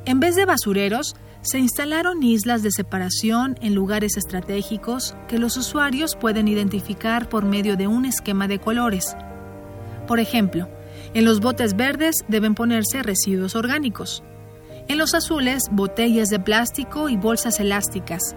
En 0.05 0.19
vez 0.19 0.35
de 0.35 0.45
basureros, 0.45 1.15
se 1.47 1.59
instalaron 1.59 2.23
islas 2.23 2.61
de 2.61 2.71
separación 2.71 3.57
en 3.61 3.73
lugares 3.73 4.17
estratégicos 4.17 5.15
que 5.29 5.39
los 5.39 5.55
usuarios 5.55 6.17
pueden 6.17 6.49
identificar 6.49 7.29
por 7.29 7.45
medio 7.45 7.77
de 7.77 7.87
un 7.87 8.03
esquema 8.03 8.49
de 8.49 8.59
colores. 8.59 9.15
Por 10.07 10.19
ejemplo, 10.19 10.67
en 11.13 11.23
los 11.23 11.39
botes 11.39 11.77
verdes 11.77 12.15
deben 12.27 12.53
ponerse 12.53 13.01
residuos 13.01 13.55
orgánicos. 13.55 14.23
En 14.89 14.97
los 14.97 15.13
azules, 15.13 15.63
botellas 15.71 16.27
de 16.27 16.41
plástico 16.41 17.07
y 17.07 17.15
bolsas 17.15 17.61
elásticas. 17.61 18.35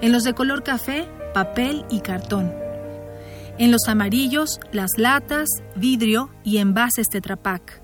En 0.00 0.10
los 0.10 0.24
de 0.24 0.34
color 0.34 0.64
café, 0.64 1.08
papel 1.32 1.84
y 1.90 2.00
cartón. 2.00 2.52
En 3.58 3.70
los 3.70 3.86
amarillos, 3.86 4.58
las 4.72 4.98
latas, 4.98 5.48
vidrio 5.76 6.30
y 6.42 6.56
envases 6.56 7.08
Tetra 7.08 7.36
Pak. 7.36 7.82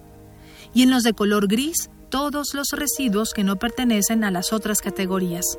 Y 0.73 0.83
en 0.83 0.91
los 0.91 1.05
de 1.05 1.13
color 1.13 1.47
gris, 1.47 1.91
todos 2.15 2.55
los 2.55 2.69
residuos 2.71 3.33
que 3.35 3.43
no 3.43 3.57
pertenecen 3.57 4.23
a 4.23 4.31
las 4.31 4.53
otras 4.53 4.81
categorías. 4.81 5.59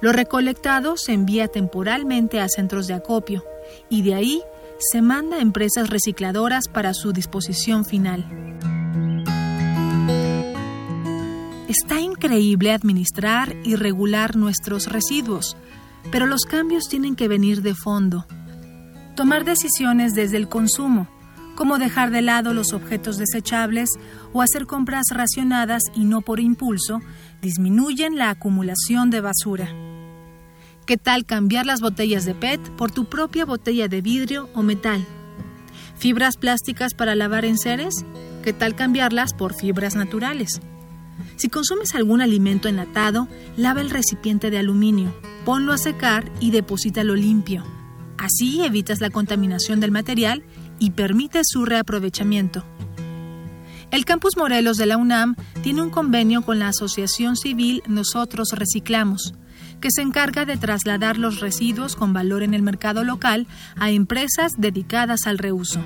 Lo 0.00 0.10
recolectado 0.10 0.96
se 0.96 1.12
envía 1.12 1.48
temporalmente 1.48 2.40
a 2.40 2.48
centros 2.48 2.86
de 2.86 2.94
acopio 2.94 3.44
y 3.90 4.00
de 4.00 4.14
ahí 4.14 4.42
se 4.78 5.02
manda 5.02 5.36
a 5.36 5.42
empresas 5.42 5.90
recicladoras 5.90 6.66
para 6.68 6.94
su 6.94 7.12
disposición 7.12 7.84
final. 7.84 8.24
Está 11.68 12.00
increíble 12.00 12.72
administrar 12.72 13.54
y 13.62 13.76
regular 13.76 14.36
nuestros 14.36 14.86
residuos, 14.86 15.58
pero 16.10 16.24
los 16.24 16.46
cambios 16.46 16.84
tienen 16.88 17.16
que 17.16 17.28
venir 17.28 17.60
de 17.60 17.74
fondo. 17.74 18.24
Tomar 19.14 19.44
decisiones 19.44 20.14
desde 20.14 20.38
el 20.38 20.48
consumo, 20.48 21.06
como 21.60 21.76
dejar 21.76 22.10
de 22.10 22.22
lado 22.22 22.54
los 22.54 22.72
objetos 22.72 23.18
desechables 23.18 23.90
o 24.32 24.40
hacer 24.40 24.64
compras 24.64 25.04
racionadas 25.10 25.82
y 25.94 26.04
no 26.04 26.22
por 26.22 26.40
impulso, 26.40 27.02
disminuyen 27.42 28.16
la 28.16 28.30
acumulación 28.30 29.10
de 29.10 29.20
basura. 29.20 29.68
¿Qué 30.86 30.96
tal 30.96 31.26
cambiar 31.26 31.66
las 31.66 31.82
botellas 31.82 32.24
de 32.24 32.34
PET 32.34 32.62
por 32.76 32.92
tu 32.92 33.10
propia 33.10 33.44
botella 33.44 33.88
de 33.88 34.00
vidrio 34.00 34.48
o 34.54 34.62
metal? 34.62 35.04
¿Fibras 35.98 36.38
plásticas 36.38 36.94
para 36.94 37.14
lavar 37.14 37.44
enseres? 37.44 38.06
¿Qué 38.42 38.54
tal 38.54 38.74
cambiarlas 38.74 39.34
por 39.34 39.52
fibras 39.52 39.96
naturales? 39.96 40.62
Si 41.36 41.50
consumes 41.50 41.94
algún 41.94 42.22
alimento 42.22 42.68
enlatado, 42.68 43.28
lava 43.58 43.82
el 43.82 43.90
recipiente 43.90 44.50
de 44.50 44.56
aluminio, 44.56 45.14
ponlo 45.44 45.74
a 45.74 45.78
secar 45.78 46.32
y 46.40 46.52
deposítalo 46.52 47.14
limpio. 47.16 47.66
Así 48.16 48.64
evitas 48.64 49.02
la 49.02 49.10
contaminación 49.10 49.78
del 49.80 49.90
material 49.90 50.42
y 50.80 50.90
permite 50.90 51.42
su 51.44 51.64
reaprovechamiento. 51.64 52.64
El 53.92 54.04
Campus 54.04 54.36
Morelos 54.36 54.76
de 54.76 54.86
la 54.86 54.96
UNAM 54.96 55.36
tiene 55.62 55.82
un 55.82 55.90
convenio 55.90 56.42
con 56.42 56.58
la 56.58 56.68
Asociación 56.68 57.36
Civil 57.36 57.82
Nosotros 57.86 58.48
Reciclamos, 58.52 59.34
que 59.80 59.90
se 59.90 60.02
encarga 60.02 60.44
de 60.44 60.56
trasladar 60.56 61.18
los 61.18 61.40
residuos 61.40 61.96
con 61.96 62.12
valor 62.12 62.42
en 62.42 62.54
el 62.54 62.62
mercado 62.62 63.02
local 63.02 63.46
a 63.76 63.90
empresas 63.90 64.52
dedicadas 64.58 65.26
al 65.26 65.38
reuso. 65.38 65.80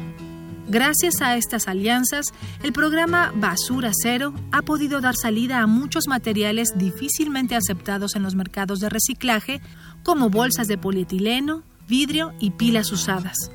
Gracias 0.69 1.21
a 1.21 1.37
estas 1.37 1.69
alianzas, 1.69 2.33
el 2.63 2.73
programa 2.73 3.33
Basura 3.37 3.91
Cero 3.95 4.35
ha 4.51 4.63
podido 4.63 5.01
dar 5.01 5.15
salida 5.15 5.61
a 5.61 5.67
muchos 5.67 6.09
materiales 6.09 6.73
difícilmente 6.77 7.55
aceptados 7.55 8.17
en 8.17 8.23
los 8.23 8.35
mercados 8.35 8.81
de 8.81 8.89
reciclaje, 8.89 9.61
como 10.03 10.31
bolsas 10.31 10.67
de 10.67 10.79
polietileno, 10.79 11.63
vidrio 11.87 12.33
y 12.41 12.51
pilas 12.53 12.93
usadas. 12.93 13.51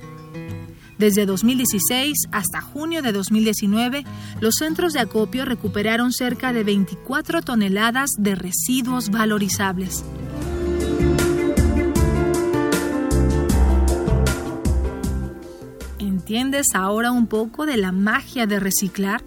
Desde 0.99 1.25
2016 1.25 2.27
hasta 2.33 2.59
junio 2.59 3.01
de 3.01 3.13
2019, 3.13 4.03
los 4.41 4.55
centros 4.55 4.91
de 4.91 4.99
acopio 4.99 5.45
recuperaron 5.45 6.11
cerca 6.11 6.51
de 6.51 6.65
24 6.65 7.41
toneladas 7.41 8.09
de 8.17 8.35
residuos 8.35 9.09
valorizables. 9.09 10.03
¿Entiendes 15.99 16.67
ahora 16.75 17.13
un 17.13 17.27
poco 17.27 17.65
de 17.65 17.77
la 17.77 17.93
magia 17.93 18.45
de 18.45 18.59
reciclar? 18.59 19.23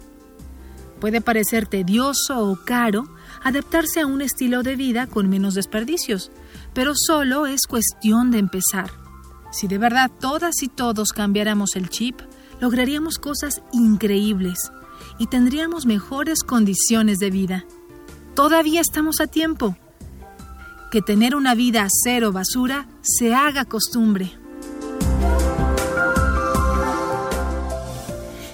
Puede 1.01 1.21
parecer 1.21 1.65
tedioso 1.65 2.51
o 2.51 2.55
caro 2.63 3.09
adaptarse 3.43 4.01
a 4.01 4.05
un 4.05 4.21
estilo 4.21 4.61
de 4.61 4.75
vida 4.75 5.07
con 5.07 5.27
menos 5.27 5.55
desperdicios, 5.55 6.31
pero 6.75 6.93
solo 6.95 7.47
es 7.47 7.65
cuestión 7.65 8.29
de 8.29 8.37
empezar. 8.37 9.02
Si 9.53 9.67
de 9.67 9.77
verdad 9.77 10.11
todas 10.19 10.61
y 10.63 10.67
todos 10.67 11.13
cambiáramos 11.13 11.75
el 11.75 11.89
chip, 11.89 12.19
lograríamos 12.59 13.19
cosas 13.19 13.61
increíbles 13.71 14.71
y 15.19 15.27
tendríamos 15.27 15.85
mejores 15.85 16.41
condiciones 16.41 17.19
de 17.19 17.29
vida. 17.29 17.63
Todavía 18.35 18.81
estamos 18.81 19.21
a 19.21 19.27
tiempo. 19.27 19.77
Que 20.91 21.03
tener 21.03 21.35
una 21.35 21.53
vida 21.53 21.85
cero 21.87 22.31
basura 22.31 22.87
se 23.01 23.35
haga 23.35 23.65
costumbre. 23.65 24.31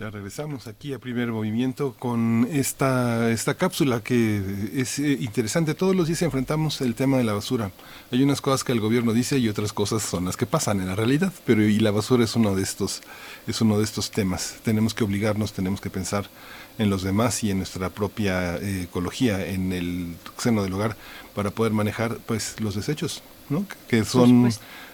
Ya 0.00 0.08
regresamos 0.10 0.66
aquí 0.68 0.94
a 0.94 0.98
primer 0.98 1.30
movimiento 1.30 1.94
con 1.98 2.48
esta, 2.50 3.30
esta 3.30 3.54
cápsula 3.54 4.02
que 4.02 4.42
es 4.74 4.98
eh, 4.98 5.18
interesante. 5.20 5.74
Todos 5.74 5.94
los 5.94 6.06
días 6.08 6.22
enfrentamos 6.22 6.80
el 6.80 6.94
tema 6.94 7.18
de 7.18 7.24
la 7.24 7.34
basura. 7.34 7.70
Hay 8.10 8.22
unas 8.22 8.40
cosas 8.40 8.64
que 8.64 8.72
el 8.72 8.80
gobierno 8.80 9.12
dice 9.12 9.38
y 9.38 9.50
otras 9.50 9.74
cosas 9.74 10.02
son 10.02 10.24
las 10.24 10.38
que 10.38 10.46
pasan 10.46 10.80
en 10.80 10.86
la 10.86 10.96
realidad, 10.96 11.30
pero 11.44 11.62
y 11.62 11.78
la 11.78 11.90
basura 11.90 12.24
es 12.24 12.34
uno 12.36 12.56
de 12.56 12.62
estos, 12.62 13.02
es 13.46 13.60
uno 13.60 13.76
de 13.76 13.84
estos 13.84 14.10
temas. 14.10 14.56
Tenemos 14.64 14.94
que 14.94 15.04
obligarnos, 15.04 15.52
tenemos 15.52 15.82
que 15.82 15.90
pensar 15.90 16.30
en 16.78 16.88
los 16.88 17.02
demás 17.02 17.44
y 17.44 17.50
en 17.50 17.58
nuestra 17.58 17.90
propia 17.90 18.56
eh, 18.56 18.84
ecología, 18.84 19.46
en 19.46 19.72
el 19.72 20.16
seno 20.38 20.62
del 20.62 20.72
hogar, 20.72 20.96
para 21.34 21.50
poder 21.50 21.72
manejar 21.72 22.16
pues 22.26 22.58
los 22.60 22.74
desechos, 22.74 23.22
¿no? 23.50 23.66
que 23.88 24.06
son 24.06 24.50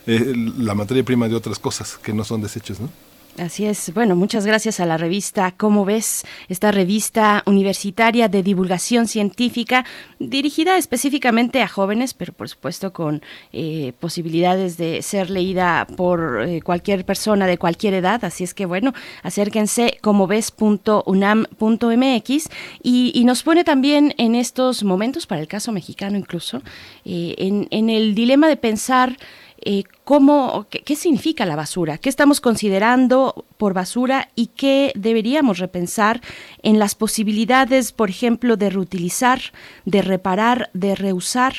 eh, 0.07 0.35
la 0.59 0.75
materia 0.75 1.05
prima 1.05 1.29
de 1.29 1.37
otras 1.37 1.61
cosas 1.61 1.99
que 1.99 2.13
no 2.13 2.25
son 2.25 2.43
desechos. 2.43 2.81
¿no? 2.81 2.91
Así 3.39 3.67
es. 3.67 3.93
Bueno, 3.95 4.17
muchas 4.17 4.45
gracias 4.45 4.81
a 4.81 4.87
la 4.87 4.97
revista 4.97 5.55
¿Cómo 5.57 5.85
ves? 5.85 6.25
Esta 6.49 6.73
revista 6.73 7.45
universitaria 7.47 8.27
de 8.29 8.43
divulgación 8.43 9.07
científica 9.07 9.85
dirigida 10.19 10.77
específicamente 10.77 11.63
a 11.63 11.69
jóvenes, 11.69 12.15
pero 12.15 12.33
por 12.33 12.49
supuesto 12.49 12.93
con 12.93 13.23
eh, 13.53 13.93
posibilidades 14.01 14.77
de 14.77 15.03
ser 15.03 15.31
leída 15.31 15.87
por 15.97 16.43
eh, 16.43 16.63
cualquier 16.63 17.05
persona 17.05 17.47
de 17.47 17.59
cualquier 17.59 17.95
edad. 17.95 18.25
Así 18.25 18.43
es 18.43 18.55
que 18.55 18.67
bueno, 18.67 18.93
acérquense 19.23 19.99
comoves.unam.mx 20.01 22.49
y, 22.83 23.13
y 23.15 23.25
nos 23.25 23.45
pone 23.45 23.63
también 23.63 24.15
en 24.19 24.35
estos 24.35 24.83
momentos, 24.83 25.29
para 25.29 25.41
el 25.41 25.47
caso 25.47 25.71
mexicano 25.71 26.19
incluso, 26.19 26.61
eh, 27.05 27.67
en 27.71 27.91
el 27.91 28.17
dilema 28.17 28.49
de 28.49 28.57
pensar 28.57 29.17
eh, 29.61 29.85
cómo, 30.05 30.67
qué, 30.71 30.97
significa 30.97 31.45
la 31.45 31.57
basura, 31.57 31.99
qué 31.99 32.09
estamos 32.09 32.41
considerando 32.41 33.45
por 33.57 33.75
basura 33.75 34.29
y 34.37 34.49
qué 34.49 34.93
deberíamos 34.95 35.59
repensar 35.59 36.21
en 36.63 36.79
las 36.79 36.95
posibilidades, 36.95 37.93
por 37.93 38.09
ejemplo, 38.09 38.57
de 38.57 38.71
reutilizar, 38.71 39.41
de 39.85 40.03
reparar, 40.03 40.71
de 40.75 40.95
reusar. 40.95 41.55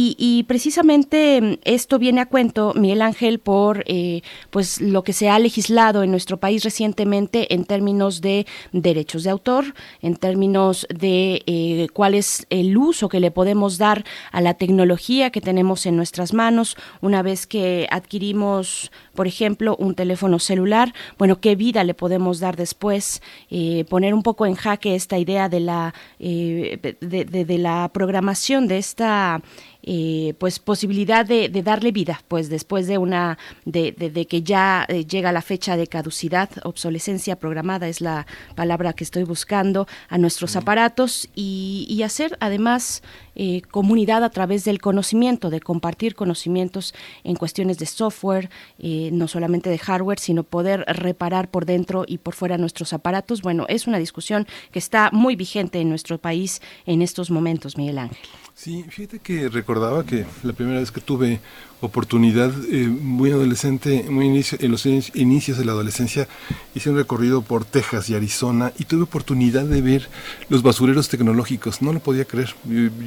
Y, 0.00 0.44
precisamente 0.44 1.40
mm, 1.40 1.54
esto 1.64 1.98
viene 1.98 2.20
a 2.20 2.26
cuento, 2.26 2.72
Miguel 2.76 3.02
Ángel, 3.02 3.40
por 3.40 3.82
eh, 3.86 4.22
pues 4.50 4.80
lo 4.80 5.02
que 5.02 5.12
se 5.12 5.28
ha 5.28 5.38
legislado 5.40 6.04
en 6.04 6.12
nuestro 6.12 6.36
país 6.36 6.62
recientemente 6.62 7.52
en 7.52 7.64
términos 7.64 8.20
de 8.20 8.46
derechos 8.72 9.24
de 9.24 9.30
autor, 9.30 9.74
en 10.00 10.16
términos 10.16 10.86
de 10.88 11.42
eh, 11.46 11.88
cuál 11.92 12.14
es 12.14 12.46
el 12.50 12.76
uso 12.76 13.08
que 13.08 13.18
le 13.18 13.32
podemos 13.32 13.76
dar 13.76 14.04
a 14.30 14.40
la 14.40 14.54
tecnología 14.54 15.30
que 15.30 15.40
tenemos 15.40 15.84
en 15.84 15.96
nuestras 15.96 16.32
manos 16.32 16.76
una 17.00 17.22
vez 17.22 17.48
que 17.48 17.88
adquirimos, 17.90 18.92
por 19.14 19.26
ejemplo, 19.26 19.74
un 19.80 19.96
teléfono 19.96 20.38
celular, 20.38 20.94
bueno, 21.18 21.40
qué 21.40 21.56
vida 21.56 21.82
le 21.82 21.94
podemos 21.94 22.38
dar 22.38 22.56
después, 22.56 23.20
eh, 23.50 23.84
poner 23.88 24.14
un 24.14 24.22
poco 24.22 24.46
en 24.46 24.54
jaque 24.54 24.94
esta 24.94 25.18
idea 25.18 25.48
de 25.48 25.60
la, 25.60 25.94
eh, 26.20 26.96
de, 27.00 27.58
la 27.58 27.90
programación 27.92 28.68
de 28.68 28.78
esta 28.78 29.42
eh, 29.90 30.34
pues 30.36 30.58
posibilidad 30.58 31.24
de, 31.24 31.48
darle 31.62 31.92
vida 31.92 32.20
pues 32.28 32.50
después 32.50 32.86
de 32.86 32.98
una 32.98 33.38
de, 33.64 34.26
que 34.28 34.42
ya 34.42 34.86
llega 34.86 35.32
la 35.32 35.40
fecha 35.40 35.78
de 35.78 35.86
caducidad 35.86 36.50
obsolescencia 36.62 37.36
programada 37.36 37.88
es 37.88 38.02
la 38.02 38.26
palabra 38.54 38.92
que 38.92 39.04
estoy 39.04 39.24
buscando 39.24 39.88
a 40.10 40.18
nuestros 40.18 40.56
aparatos 40.56 41.30
y, 41.34 41.86
y 41.88 42.02
hacer 42.02 42.36
además 42.40 43.02
eh, 43.40 43.62
comunidad 43.70 44.24
a 44.24 44.30
través 44.30 44.64
del 44.64 44.80
conocimiento, 44.80 45.48
de 45.48 45.60
compartir 45.60 46.16
conocimientos 46.16 46.92
en 47.22 47.36
cuestiones 47.36 47.78
de 47.78 47.86
software, 47.86 48.50
eh, 48.80 49.10
no 49.12 49.28
solamente 49.28 49.70
de 49.70 49.78
hardware, 49.78 50.18
sino 50.18 50.42
poder 50.42 50.84
reparar 50.88 51.48
por 51.48 51.64
dentro 51.64 52.04
y 52.04 52.18
por 52.18 52.34
fuera 52.34 52.58
nuestros 52.58 52.92
aparatos. 52.92 53.40
Bueno, 53.40 53.64
es 53.68 53.86
una 53.86 53.98
discusión 53.98 54.48
que 54.72 54.80
está 54.80 55.10
muy 55.12 55.36
vigente 55.36 55.80
en 55.80 55.88
nuestro 55.88 56.18
país 56.18 56.60
en 56.84 57.00
estos 57.00 57.30
momentos, 57.30 57.76
Miguel 57.76 57.98
Ángel. 57.98 58.18
Sí, 58.60 58.84
fíjate 58.88 59.20
que 59.20 59.48
recordaba 59.48 60.04
que 60.04 60.26
la 60.42 60.52
primera 60.52 60.80
vez 60.80 60.90
que 60.90 61.00
tuve 61.00 61.38
oportunidad, 61.80 62.50
eh, 62.72 62.88
muy 62.88 63.30
adolescente, 63.30 64.04
muy 64.10 64.26
inicio, 64.26 64.58
en 64.60 64.72
los 64.72 64.84
inicios 64.84 65.58
de 65.58 65.64
la 65.64 65.70
adolescencia, 65.70 66.26
hice 66.74 66.90
un 66.90 66.96
recorrido 66.96 67.42
por 67.42 67.64
Texas 67.64 68.10
y 68.10 68.16
Arizona 68.16 68.72
y 68.76 68.84
tuve 68.86 69.02
oportunidad 69.02 69.62
de 69.62 69.80
ver 69.80 70.08
los 70.48 70.64
basureros 70.64 71.08
tecnológicos. 71.08 71.82
No 71.82 71.92
lo 71.92 72.00
podía 72.00 72.24
creer. 72.24 72.52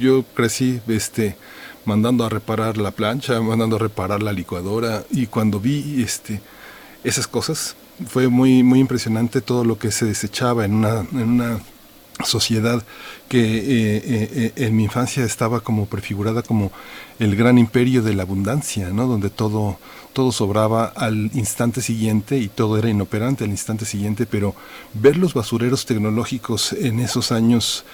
Yo, 0.00 0.24
crecí 0.34 0.80
este, 0.88 1.36
mandando 1.84 2.24
a 2.24 2.30
reparar 2.30 2.78
la 2.78 2.92
plancha, 2.92 3.38
mandando 3.42 3.76
a 3.76 3.80
reparar 3.80 4.22
la 4.22 4.32
licuadora 4.32 5.04
y 5.10 5.26
cuando 5.26 5.60
vi 5.60 6.02
este, 6.02 6.40
esas 7.04 7.26
cosas 7.26 7.76
fue 8.08 8.28
muy, 8.28 8.62
muy 8.62 8.80
impresionante 8.80 9.42
todo 9.42 9.64
lo 9.66 9.78
que 9.78 9.90
se 9.90 10.06
desechaba 10.06 10.64
en 10.64 10.72
una, 10.72 11.00
en 11.12 11.28
una 11.28 11.60
sociedad 12.24 12.82
que 13.28 13.40
eh, 13.40 14.02
eh, 14.06 14.52
en 14.56 14.76
mi 14.76 14.84
infancia 14.84 15.24
estaba 15.24 15.60
como 15.60 15.86
prefigurada 15.86 16.42
como 16.42 16.72
el 17.18 17.36
gran 17.36 17.58
imperio 17.58 18.02
de 18.02 18.14
la 18.14 18.22
abundancia, 18.22 18.90
¿no? 18.90 19.06
Donde 19.06 19.30
todo, 19.30 19.78
todo 20.12 20.32
sobraba 20.32 20.86
al 20.86 21.30
instante 21.34 21.80
siguiente 21.80 22.38
y 22.38 22.48
todo 22.48 22.78
era 22.78 22.88
inoperante 22.88 23.44
al 23.44 23.50
instante 23.50 23.84
siguiente, 23.84 24.26
pero 24.26 24.54
ver 24.94 25.16
los 25.16 25.34
basureros 25.34 25.86
tecnológicos 25.86 26.72
en 26.72 27.00
esos 27.00 27.32
años 27.32 27.84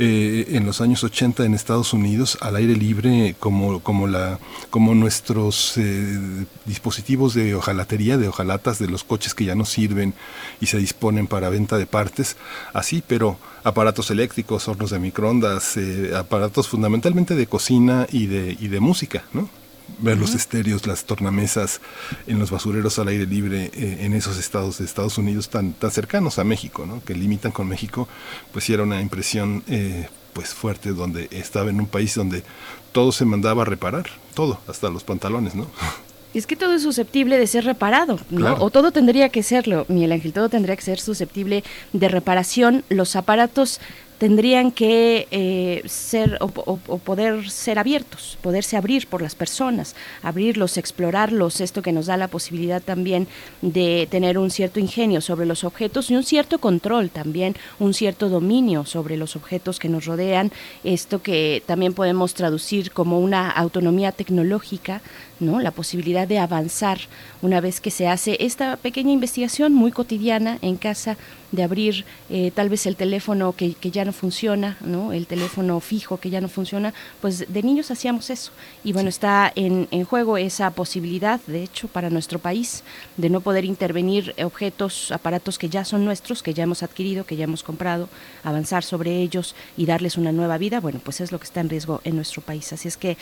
eh, 0.00 0.56
en 0.56 0.64
los 0.64 0.80
años 0.80 1.02
80 1.02 1.44
en 1.44 1.54
Estados 1.54 1.92
Unidos 1.92 2.38
al 2.40 2.54
aire 2.54 2.76
libre 2.76 3.34
como, 3.40 3.80
como, 3.80 4.06
la, 4.06 4.38
como 4.70 4.94
nuestros 4.94 5.76
eh, 5.76 6.46
dispositivos 6.66 7.34
de 7.34 7.56
hojalatería, 7.56 8.16
de 8.16 8.28
hojalatas 8.28 8.78
de 8.78 8.86
los 8.86 9.02
coches 9.02 9.34
que 9.34 9.44
ya 9.44 9.56
no 9.56 9.64
sirven 9.64 10.14
y 10.60 10.66
se 10.66 10.78
disponen 10.78 11.26
para 11.26 11.48
venta 11.48 11.78
de 11.78 11.86
partes, 11.86 12.36
así, 12.74 13.02
pero 13.04 13.38
aparatos 13.64 14.12
eléctricos, 14.12 14.68
hornos 14.68 14.90
de 14.90 15.00
microondas, 15.00 15.76
eh, 15.76 16.12
aparatos 16.16 16.68
fundamentalmente 16.68 17.34
de 17.34 17.48
cocina 17.48 18.06
y 18.12 18.26
de, 18.26 18.56
y 18.60 18.68
de 18.68 18.78
música, 18.78 19.24
¿no? 19.32 19.48
Ver 19.98 20.18
los 20.18 20.34
estéreos, 20.34 20.86
las 20.86 21.04
tornamesas 21.04 21.80
en 22.26 22.38
los 22.38 22.50
basureros 22.50 22.98
al 22.98 23.08
aire 23.08 23.26
libre 23.26 23.70
eh, 23.74 23.98
en 24.00 24.14
esos 24.14 24.38
estados 24.38 24.78
de 24.78 24.84
Estados 24.84 25.18
Unidos 25.18 25.48
tan, 25.48 25.72
tan 25.72 25.90
cercanos 25.90 26.38
a 26.38 26.44
México, 26.44 26.86
¿no? 26.86 27.02
que 27.04 27.14
limitan 27.14 27.52
con 27.52 27.68
México, 27.68 28.08
pues 28.52 28.64
sí 28.64 28.74
era 28.74 28.82
una 28.82 29.00
impresión 29.00 29.64
eh, 29.68 30.08
pues 30.32 30.50
fuerte 30.54 30.92
donde 30.92 31.28
estaba 31.32 31.70
en 31.70 31.80
un 31.80 31.86
país 31.86 32.14
donde 32.14 32.44
todo 32.92 33.12
se 33.12 33.24
mandaba 33.24 33.62
a 33.62 33.64
reparar, 33.64 34.06
todo, 34.34 34.60
hasta 34.68 34.88
los 34.90 35.04
pantalones, 35.04 35.54
¿no? 35.54 35.66
Es 36.34 36.46
que 36.46 36.56
todo 36.56 36.74
es 36.74 36.82
susceptible 36.82 37.38
de 37.38 37.46
ser 37.46 37.64
reparado, 37.64 38.20
¿no? 38.28 38.54
O 38.60 38.68
todo 38.68 38.92
tendría 38.92 39.30
que 39.30 39.42
serlo, 39.42 39.86
Miguel 39.88 40.12
Ángel, 40.12 40.34
todo 40.34 40.50
tendría 40.50 40.76
que 40.76 40.82
ser 40.82 41.00
susceptible 41.00 41.64
de 41.94 42.08
reparación. 42.08 42.84
Los 42.90 43.16
aparatos 43.16 43.80
tendrían 44.18 44.72
que 44.72 45.28
eh, 45.30 45.82
ser 45.86 46.38
o, 46.40 46.48
poder 46.48 47.50
ser 47.50 47.78
abiertos, 47.78 48.36
poderse 48.42 48.76
abrir 48.76 49.06
por 49.06 49.22
las 49.22 49.34
personas, 49.34 49.94
abrirlos, 50.22 50.76
explorarlos, 50.76 51.60
esto 51.60 51.82
que 51.82 51.92
nos 51.92 52.06
da 52.06 52.16
la 52.16 52.28
posibilidad 52.28 52.82
también 52.82 53.28
de 53.62 54.08
tener 54.10 54.38
un 54.38 54.50
cierto 54.50 54.80
ingenio 54.80 55.20
sobre 55.20 55.46
los 55.46 55.64
objetos 55.64 56.10
y 56.10 56.16
un 56.16 56.24
cierto 56.24 56.58
control 56.58 57.10
también, 57.10 57.54
un 57.78 57.94
cierto 57.94 58.28
dominio 58.28 58.84
sobre 58.84 59.16
los 59.16 59.36
objetos 59.36 59.78
que 59.78 59.88
nos 59.88 60.04
rodean, 60.04 60.52
esto 60.82 61.22
que 61.22 61.62
también 61.66 61.94
podemos 61.94 62.34
traducir 62.34 62.90
como 62.90 63.20
una 63.20 63.50
autonomía 63.50 64.12
tecnológica, 64.12 65.00
¿no? 65.40 65.60
La 65.60 65.70
posibilidad 65.70 66.26
de 66.26 66.38
avanzar 66.38 66.98
una 67.42 67.60
vez 67.60 67.80
que 67.80 67.90
se 67.90 68.08
hace 68.08 68.36
esta 68.40 68.76
pequeña 68.76 69.12
investigación 69.12 69.72
muy 69.72 69.92
cotidiana 69.92 70.58
en 70.62 70.76
casa 70.76 71.16
de 71.52 71.62
abrir 71.62 72.04
eh, 72.28 72.50
tal 72.54 72.68
vez 72.68 72.86
el 72.86 72.96
teléfono 72.96 73.52
que, 73.52 73.72
que, 73.74 73.90
ya 73.90 74.04
no 74.04 74.12
funciona, 74.12 74.76
¿no? 74.80 75.12
el 75.12 75.26
teléfono 75.26 75.80
fijo 75.80 76.18
que 76.18 76.30
ya 76.30 76.40
no 76.40 76.48
funciona, 76.48 76.92
pues 77.20 77.50
de 77.50 77.62
niños 77.62 77.90
hacíamos 77.90 78.28
eso. 78.28 78.52
Y 78.84 78.92
bueno, 78.92 79.08
está 79.08 79.50
en, 79.54 79.88
en, 79.90 80.04
juego 80.04 80.36
esa 80.36 80.70
posibilidad, 80.70 81.40
de 81.46 81.62
hecho, 81.62 81.88
para 81.88 82.10
nuestro 82.10 82.38
país, 82.38 82.84
de 83.16 83.30
no 83.30 83.40
poder 83.40 83.64
intervenir 83.64 84.34
objetos, 84.42 85.10
aparatos 85.10 85.58
que 85.58 85.68
ya 85.68 85.84
son 85.84 86.04
nuestros, 86.04 86.42
que 86.42 86.52
ya 86.52 86.64
hemos 86.64 86.82
adquirido, 86.82 87.24
que 87.24 87.36
ya 87.36 87.44
hemos 87.44 87.62
comprado, 87.62 88.08
avanzar 88.44 88.84
sobre 88.84 89.16
ellos 89.22 89.54
y 89.76 89.86
darles 89.86 90.18
una 90.18 90.32
nueva 90.32 90.58
vida, 90.58 90.80
bueno, 90.80 91.00
pues 91.02 91.20
es 91.20 91.32
lo 91.32 91.38
que 91.38 91.44
está 91.44 91.60
en 91.60 91.70
riesgo 91.70 92.00
en 92.04 92.16
nuestro 92.16 92.42
país. 92.42 92.72
Así 92.72 92.88
es 92.88 92.96
que, 92.96 93.16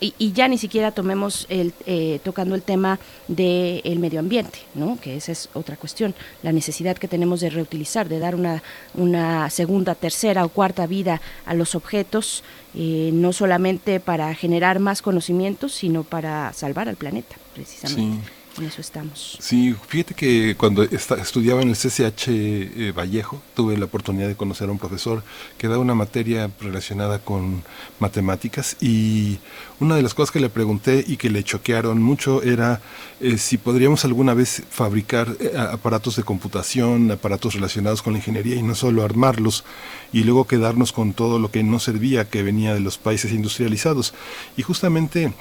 y, 0.00 0.32
ya 0.32 0.48
ni 0.48 0.56
siquiera 0.56 0.92
tomemos 0.92 1.46
el, 1.62 1.72
eh, 1.86 2.20
tocando 2.22 2.54
el 2.54 2.62
tema 2.62 2.98
del 3.28 3.98
medio 3.98 4.20
ambiente, 4.20 4.58
¿no? 4.74 4.98
que 5.00 5.16
esa 5.16 5.32
es 5.32 5.48
otra 5.54 5.76
cuestión, 5.76 6.14
la 6.42 6.52
necesidad 6.52 6.96
que 6.96 7.08
tenemos 7.08 7.40
de 7.40 7.48
utilizar, 7.60 8.08
de 8.08 8.18
dar 8.18 8.34
una, 8.34 8.62
una 8.94 9.48
segunda, 9.50 9.94
tercera 9.94 10.44
o 10.44 10.48
cuarta 10.48 10.86
vida 10.86 11.20
a 11.46 11.54
los 11.54 11.74
objetos, 11.74 12.44
eh, 12.74 13.10
no 13.12 13.32
solamente 13.32 14.00
para 14.00 14.34
generar 14.34 14.78
más 14.78 15.02
conocimientos, 15.02 15.72
sino 15.72 16.04
para 16.04 16.52
salvar 16.52 16.88
al 16.88 16.96
planeta, 16.96 17.36
precisamente. 17.54 18.41
En 18.58 18.64
eso 18.64 18.82
estamos. 18.82 19.38
Sí, 19.40 19.74
fíjate 19.88 20.14
que 20.14 20.54
cuando 20.58 20.82
estudiaba 20.82 21.62
en 21.62 21.70
el 21.70 21.76
CCH 21.76 22.28
eh, 22.28 22.92
Vallejo, 22.94 23.40
tuve 23.54 23.78
la 23.78 23.86
oportunidad 23.86 24.28
de 24.28 24.36
conocer 24.36 24.68
a 24.68 24.72
un 24.72 24.78
profesor 24.78 25.22
que 25.56 25.68
daba 25.68 25.80
una 25.80 25.94
materia 25.94 26.50
relacionada 26.60 27.18
con 27.18 27.62
matemáticas 27.98 28.76
y 28.80 29.38
una 29.80 29.96
de 29.96 30.02
las 30.02 30.12
cosas 30.12 30.32
que 30.32 30.40
le 30.40 30.50
pregunté 30.50 31.02
y 31.06 31.16
que 31.16 31.30
le 31.30 31.42
choquearon 31.44 32.02
mucho 32.02 32.42
era 32.42 32.82
eh, 33.20 33.38
si 33.38 33.56
podríamos 33.56 34.04
alguna 34.04 34.34
vez 34.34 34.62
fabricar 34.68 35.34
eh, 35.40 35.56
aparatos 35.56 36.16
de 36.16 36.22
computación, 36.22 37.10
aparatos 37.10 37.54
relacionados 37.54 38.02
con 38.02 38.12
la 38.12 38.18
ingeniería 38.18 38.56
y 38.56 38.62
no 38.62 38.74
solo 38.74 39.02
armarlos 39.02 39.64
y 40.12 40.24
luego 40.24 40.46
quedarnos 40.46 40.92
con 40.92 41.14
todo 41.14 41.38
lo 41.38 41.50
que 41.50 41.62
no 41.62 41.78
servía, 41.78 42.28
que 42.28 42.42
venía 42.42 42.74
de 42.74 42.80
los 42.80 42.98
países 42.98 43.32
industrializados. 43.32 44.12
Y 44.58 44.62
justamente 44.62 45.32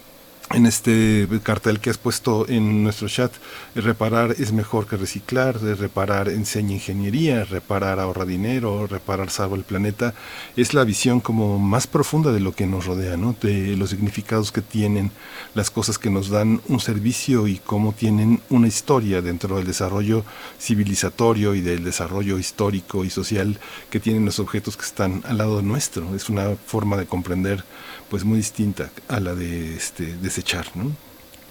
en 0.50 0.66
este 0.66 1.28
cartel 1.44 1.80
que 1.80 1.90
has 1.90 1.98
puesto 1.98 2.48
en 2.50 2.84
nuestro 2.84 3.08
chat, 3.08 3.32
reparar 3.76 4.36
es 4.38 4.52
mejor 4.52 4.88
que 4.88 4.98
reciclar, 4.98 5.62
reparar 5.62 6.30
enseña 6.30 6.74
ingeniería, 6.74 7.46
reparar 7.46 8.00
ahorra 8.00 8.26
dinero, 8.26 8.88
reparar 8.88 9.30
salva 9.30 9.56
el 9.56 9.64
planeta, 9.64 10.14
es 10.58 10.74
la 10.74 10.84
visión 10.84 11.22
como 11.22 11.58
más 11.58 11.88
profunda 11.88 12.32
de 12.32 12.40
lo 12.40 12.54
que 12.54 12.68
nos 12.68 12.86
rodea, 12.86 13.18
¿no? 13.18 13.36
de 13.42 13.78
los 13.78 13.92
significados 13.92 14.52
que 14.52 14.62
tienen 14.62 15.12
las 15.54 15.72
cosas 15.72 15.98
que 15.98 16.10
nos 16.10 16.30
dan 16.30 16.62
un 16.68 16.80
servicio 16.80 17.48
y 17.48 17.58
cómo 17.58 17.94
tienen 17.94 18.42
una 18.50 18.68
historia 18.68 19.22
dentro 19.22 19.56
del 19.56 19.66
desarrollo 19.66 20.26
civilizatorio 20.60 21.56
y 21.56 21.62
del 21.62 21.84
desarrollo 21.84 22.38
histórico 22.38 23.06
y 23.06 23.10
social 23.10 23.60
que 23.90 24.00
tienen 24.00 24.26
los 24.26 24.40
objetos 24.40 24.76
que 24.76 24.86
están 24.86 25.24
al 25.28 25.38
lado 25.38 25.62
nuestro. 25.62 26.16
Es 26.16 26.30
una 26.30 26.56
forma 26.66 26.98
de 26.98 27.06
comprender 27.06 27.64
pues 28.12 28.26
muy 28.26 28.40
distinta 28.40 28.92
a 29.08 29.22
la 29.22 29.34
de 29.34 29.74
este, 29.74 30.04
desechar, 30.18 30.66
¿no? 30.76 30.92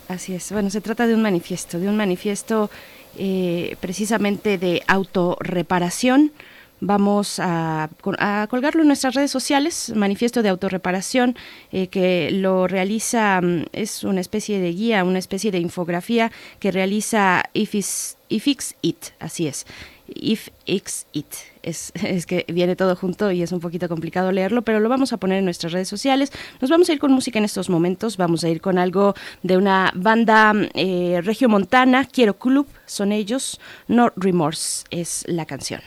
Así 0.08 0.34
es. 0.34 0.52
Bueno, 0.52 0.68
se 0.68 0.82
trata 0.82 1.06
de 1.06 1.14
un 1.14 1.22
manifiesto, 1.22 1.78
de 1.78 1.88
un 1.88 1.96
manifiesto 1.96 2.68
eh, 3.16 3.76
precisamente 3.80 4.58
de 4.58 4.82
autorreparación. 4.86 6.32
Vamos 6.82 7.38
a, 7.40 7.88
colgarlo 8.00 8.82
en 8.82 8.88
nuestras 8.88 9.14
redes 9.14 9.30
sociales, 9.30 9.90
manifiesto 9.96 10.42
de 10.42 10.50
autorreparación, 10.50 11.34
eh, 11.72 11.86
que 11.86 12.30
lo 12.30 12.66
realiza, 12.66 13.40
mm, 13.40 13.64
es 13.72 14.04
una 14.04 14.20
especie 14.20 14.60
de 14.60 14.72
guía, 14.72 15.02
una 15.04 15.18
especie 15.18 15.50
de 15.50 15.60
infografía 15.60 16.30
que 16.58 16.72
realiza 16.72 17.44
Ifix, 17.54 18.18
Ifix 18.28 18.74
It, 18.82 18.98
así 19.18 19.46
es. 19.46 19.64
If 20.14 20.48
X 20.66 21.06
It. 21.12 21.26
Es, 21.62 21.92
es, 22.02 22.26
que 22.26 22.44
viene 22.48 22.76
todo 22.76 22.96
junto 22.96 23.30
y 23.30 23.42
es 23.42 23.52
un 23.52 23.60
poquito 23.60 23.88
complicado 23.88 24.32
leerlo, 24.32 24.62
pero 24.62 24.80
lo 24.80 24.88
vamos 24.88 25.12
a 25.12 25.18
poner 25.18 25.38
en 25.38 25.44
nuestras 25.44 25.72
redes 25.72 25.88
sociales. 25.88 26.32
Nos 26.60 26.70
vamos 26.70 26.88
a 26.88 26.92
ir 26.92 26.98
con 26.98 27.12
música 27.12 27.38
en 27.38 27.44
estos 27.44 27.68
momentos, 27.68 28.16
vamos 28.16 28.44
a 28.44 28.48
ir 28.48 28.60
con 28.60 28.78
algo 28.78 29.14
de 29.42 29.56
una 29.56 29.92
banda 29.94 30.52
eh, 30.74 31.20
regiomontana, 31.22 32.06
Quiero 32.06 32.38
Club, 32.38 32.66
son 32.86 33.12
ellos, 33.12 33.60
No 33.88 34.12
Remorse 34.16 34.84
es 34.90 35.24
la 35.26 35.46
canción. 35.46 35.80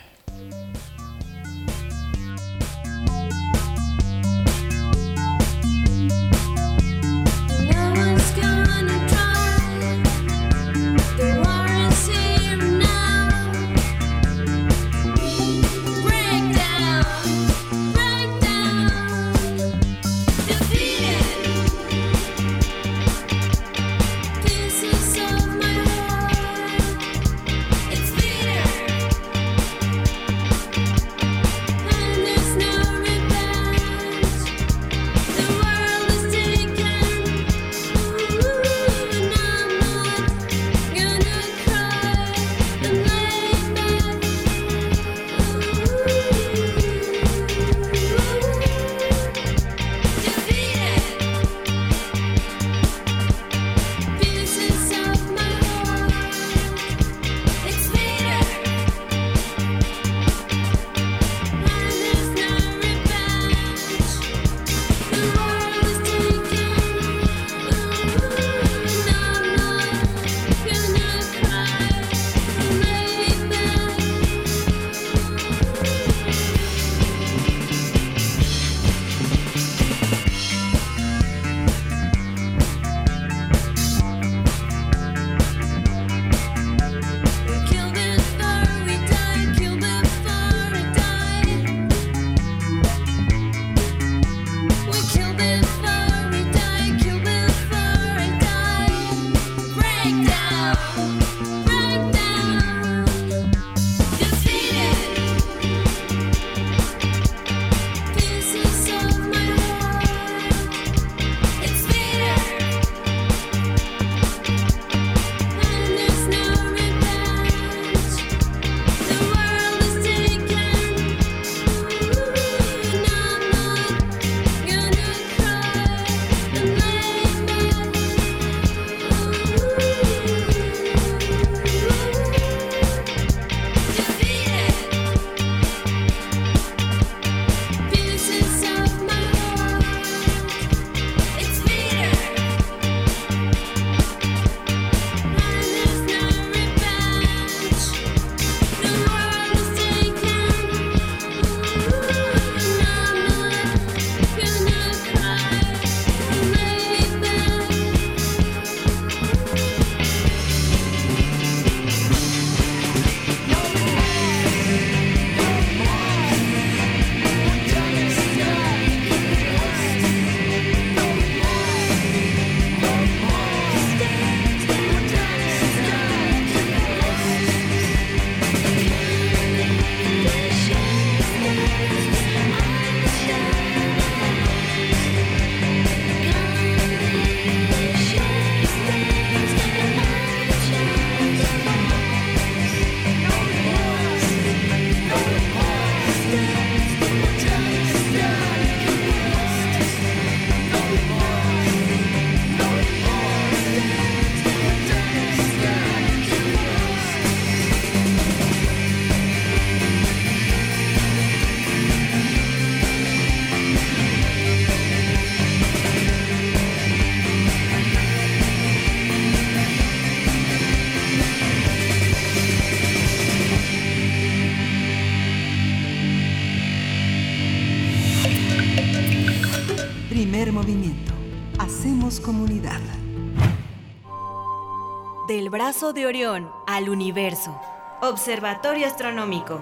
Brazo 235.63 235.93
de 235.93 236.05
Orión 236.05 236.51
al 236.67 236.89
universo. 236.89 237.57
Observatorio 238.01 238.85
Astronómico. 238.85 239.61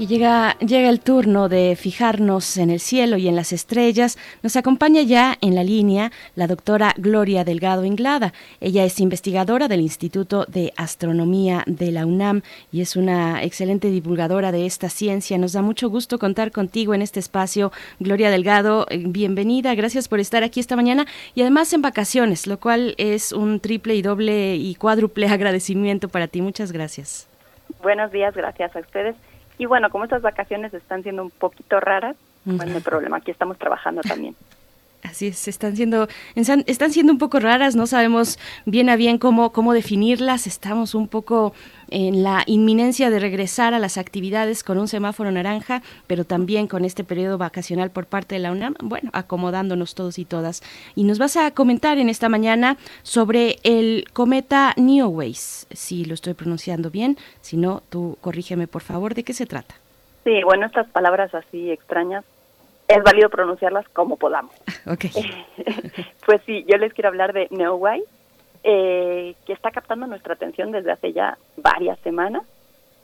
Y 0.00 0.06
llega, 0.06 0.56
llega 0.60 0.88
el 0.90 1.00
turno 1.00 1.48
de 1.48 1.74
fijarnos 1.74 2.56
en 2.56 2.70
el 2.70 2.78
cielo 2.78 3.16
y 3.16 3.26
en 3.26 3.34
las 3.34 3.52
estrellas. 3.52 4.16
Nos 4.44 4.54
acompaña 4.54 5.02
ya 5.02 5.36
en 5.40 5.56
la 5.56 5.64
línea 5.64 6.12
la 6.36 6.46
doctora 6.46 6.94
Gloria 6.96 7.42
Delgado 7.42 7.84
Inglada. 7.84 8.32
Ella 8.60 8.84
es 8.84 9.00
investigadora 9.00 9.66
del 9.66 9.80
Instituto 9.80 10.44
de 10.46 10.72
Astronomía 10.76 11.64
de 11.66 11.90
la 11.90 12.06
UNAM 12.06 12.42
y 12.70 12.80
es 12.80 12.94
una 12.94 13.42
excelente 13.42 13.90
divulgadora 13.90 14.52
de 14.52 14.66
esta 14.66 14.88
ciencia. 14.88 15.36
Nos 15.36 15.54
da 15.54 15.62
mucho 15.62 15.90
gusto 15.90 16.20
contar 16.20 16.52
contigo 16.52 16.94
en 16.94 17.02
este 17.02 17.18
espacio. 17.18 17.72
Gloria 17.98 18.30
Delgado, 18.30 18.86
eh, 18.90 19.02
bienvenida. 19.04 19.74
Gracias 19.74 20.06
por 20.06 20.20
estar 20.20 20.44
aquí 20.44 20.60
esta 20.60 20.76
mañana 20.76 21.06
y 21.34 21.40
además 21.40 21.72
en 21.72 21.82
vacaciones, 21.82 22.46
lo 22.46 22.60
cual 22.60 22.94
es 22.98 23.32
un 23.32 23.58
triple 23.58 23.96
y 23.96 24.02
doble 24.02 24.54
y 24.54 24.76
cuádruple 24.76 25.26
agradecimiento 25.28 26.08
para 26.08 26.28
ti. 26.28 26.40
Muchas 26.40 26.70
gracias. 26.70 27.28
Buenos 27.82 28.12
días, 28.12 28.32
gracias 28.34 28.76
a 28.76 28.78
ustedes. 28.78 29.16
Y 29.58 29.66
bueno, 29.66 29.90
como 29.90 30.04
estas 30.04 30.22
vacaciones 30.22 30.72
están 30.72 31.02
siendo 31.02 31.22
un 31.22 31.30
poquito 31.30 31.80
raras, 31.80 32.16
pues 32.44 32.68
no 32.68 32.76
hay 32.76 32.80
problema, 32.80 33.18
aquí 33.18 33.30
estamos 33.30 33.58
trabajando 33.58 34.00
también. 34.02 34.34
Así 35.02 35.28
es, 35.28 35.46
están 35.46 35.76
siendo, 35.76 36.08
están 36.34 36.92
siendo 36.92 37.12
un 37.12 37.18
poco 37.18 37.38
raras, 37.38 37.76
no 37.76 37.86
sabemos 37.86 38.38
bien 38.66 38.88
a 38.88 38.96
bien 38.96 39.18
cómo, 39.18 39.52
cómo 39.52 39.72
definirlas, 39.72 40.46
estamos 40.46 40.94
un 40.94 41.08
poco 41.08 41.54
en 41.90 42.22
la 42.22 42.42
inminencia 42.46 43.10
de 43.10 43.18
regresar 43.18 43.74
a 43.74 43.78
las 43.78 43.98
actividades 43.98 44.62
con 44.62 44.78
un 44.78 44.88
semáforo 44.88 45.30
naranja, 45.30 45.82
pero 46.06 46.24
también 46.24 46.66
con 46.66 46.84
este 46.84 47.04
periodo 47.04 47.38
vacacional 47.38 47.90
por 47.90 48.06
parte 48.06 48.34
de 48.34 48.40
la 48.40 48.52
UNAM, 48.52 48.74
bueno, 48.80 49.10
acomodándonos 49.12 49.94
todos 49.94 50.18
y 50.18 50.24
todas. 50.24 50.62
Y 50.94 51.04
nos 51.04 51.18
vas 51.18 51.36
a 51.36 51.50
comentar 51.52 51.98
en 51.98 52.08
esta 52.08 52.28
mañana 52.28 52.76
sobre 53.02 53.56
el 53.62 54.04
cometa 54.12 54.74
Neowise, 54.76 55.66
si 55.70 56.04
lo 56.04 56.14
estoy 56.14 56.34
pronunciando 56.34 56.90
bien, 56.90 57.16
si 57.40 57.56
no, 57.56 57.82
tú 57.90 58.18
corrígeme 58.20 58.66
por 58.66 58.82
favor, 58.82 59.14
¿de 59.14 59.24
qué 59.24 59.32
se 59.32 59.46
trata? 59.46 59.74
Sí, 60.24 60.42
bueno, 60.44 60.66
estas 60.66 60.88
palabras 60.88 61.34
así 61.34 61.70
extrañas 61.70 62.24
es 62.88 63.02
válido 63.02 63.28
pronunciarlas 63.28 63.88
como 63.90 64.16
podamos. 64.16 64.54
Okay. 64.86 65.10
pues 66.24 66.40
sí, 66.46 66.64
yo 66.66 66.78
les 66.78 66.94
quiero 66.94 67.10
hablar 67.10 67.34
de 67.34 67.46
Neowise, 67.50 68.08
eh, 68.62 69.34
que 69.46 69.52
está 69.52 69.70
captando 69.70 70.06
nuestra 70.06 70.34
atención 70.34 70.72
desde 70.72 70.92
hace 70.92 71.12
ya 71.12 71.38
varias 71.56 71.98
semanas. 72.00 72.42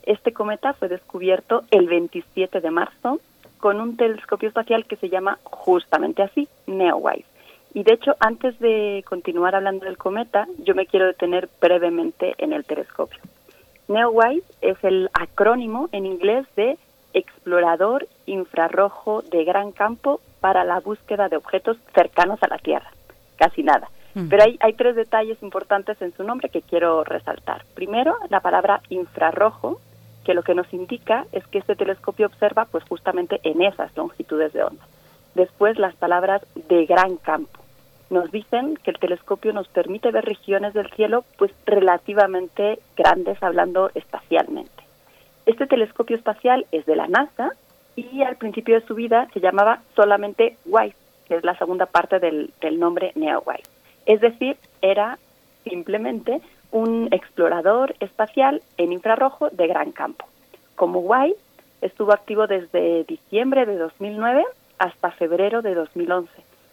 Este 0.05 0.33
cometa 0.33 0.75
fue 0.75 0.89
descubierto 0.89 1.65
el 1.71 1.87
27 1.87 2.61
de 2.61 2.71
marzo 2.71 3.21
con 3.59 3.81
un 3.81 3.97
telescopio 3.97 4.49
espacial 4.49 4.85
que 4.85 4.97
se 4.97 5.09
llama 5.09 5.39
justamente 5.45 6.23
así, 6.23 6.49
Neowise. 6.67 7.25
Y 7.73 7.83
de 7.83 7.95
hecho, 7.95 8.15
antes 8.21 8.59
de 8.61 9.03
continuar 9.09 9.55
hablando 9.55 9.87
del 9.87 9.97
cometa, 9.97 10.47
yo 10.59 10.75
me 10.75 10.87
quiero 10.87 11.07
detener 11.07 11.49
brevemente 11.61 12.35
en 12.39 12.53
el 12.53 12.65
telescopio. 12.65 13.21
Neowise 13.89 14.45
es 14.61 14.77
el 14.85 15.11
acrónimo 15.13 15.89
en 15.93 16.07
inglés 16.07 16.47
de 16.57 16.79
explorador 17.15 18.07
infrarrojo 18.27 19.23
de 19.23 19.45
gran 19.45 19.73
campo 19.73 20.21
para 20.41 20.65
la 20.65 20.81
búsqueda 20.81 21.29
de 21.29 21.37
objetos 21.37 21.77
cercanos 21.95 22.43
a 22.43 22.49
la 22.49 22.59
Tierra. 22.59 22.91
Casi 23.37 23.63
nada. 23.63 23.89
Pero 24.15 24.45
hay, 24.61 24.73
tres 24.75 24.95
detalles 24.95 25.43
importantes 25.43 26.01
en 26.01 26.15
su 26.15 26.23
nombre 26.23 26.49
que 26.49 26.63
quiero 26.63 27.03
resaltar. 27.03 27.65
Primero, 27.75 28.17
la 28.31 28.39
palabra 28.39 28.81
infrarrojo, 28.89 29.81
que 30.25 30.35
lo 30.35 30.45
que 30.45 30.55
nos 30.55 30.73
indica 30.73 31.27
es 31.33 31.45
que 31.49 31.59
este 31.59 31.75
telescopio 31.75 32.27
observa 32.27 32.65
pues 32.67 32.85
justamente 32.85 33.41
en 33.43 33.61
esas 33.63 33.95
longitudes 33.97 34.53
de 34.53 34.63
onda. 34.63 34.87
Después, 35.35 35.81
las 35.81 35.97
palabras 35.97 36.43
de 36.55 36.87
gran 36.87 37.17
campo. 37.17 37.61
Nos 38.09 38.31
dicen 38.31 38.77
que 38.77 38.93
el 38.93 39.01
telescopio 39.01 39.53
nos 39.53 39.67
permite 39.67 40.13
ver 40.13 40.25
regiones 40.25 40.75
del 40.75 40.91
cielo 40.93 41.25
pues 41.37 41.51
relativamente 41.67 42.79
grandes 42.97 43.43
hablando 43.43 43.91
espacialmente. 43.95 44.85
Este 45.45 45.67
telescopio 45.67 46.17
espacial 46.17 46.67
es 46.71 46.87
de 46.87 46.95
la 46.95 47.09
NASA 47.09 47.51
y 47.97 48.23
al 48.23 48.37
principio 48.37 48.79
de 48.79 48.87
su 48.87 48.95
vida 48.95 49.29
se 49.35 49.41
llamaba 49.41 49.81
solamente 49.97 50.57
WISE, 50.67 50.97
que 51.27 51.35
es 51.35 51.45
la 51.45 51.59
segunda 51.59 51.87
parte 51.87 52.21
del, 52.21 52.53
del 52.61 52.79
nombre 52.79 53.11
NeoWise. 53.17 53.74
Es 54.07 54.21
decir, 54.21 54.57
era 54.83 55.19
simplemente 55.65 56.41
un 56.71 57.09
explorador 57.13 57.95
espacial 58.01 58.63
en 58.77 58.93
infrarrojo 58.93 59.49
de 59.51 59.67
gran 59.67 59.93
campo. 59.93 60.27
Como 60.75 61.01
WISE, 61.01 61.37
estuvo 61.81 62.13
activo 62.13 62.47
desde 62.47 63.05
diciembre 63.05 63.65
de 63.67 63.77
2009 63.77 64.45
hasta 64.79 65.13
febrero 65.13 65.63
de 65.63 65.75
2011, 65.75 66.31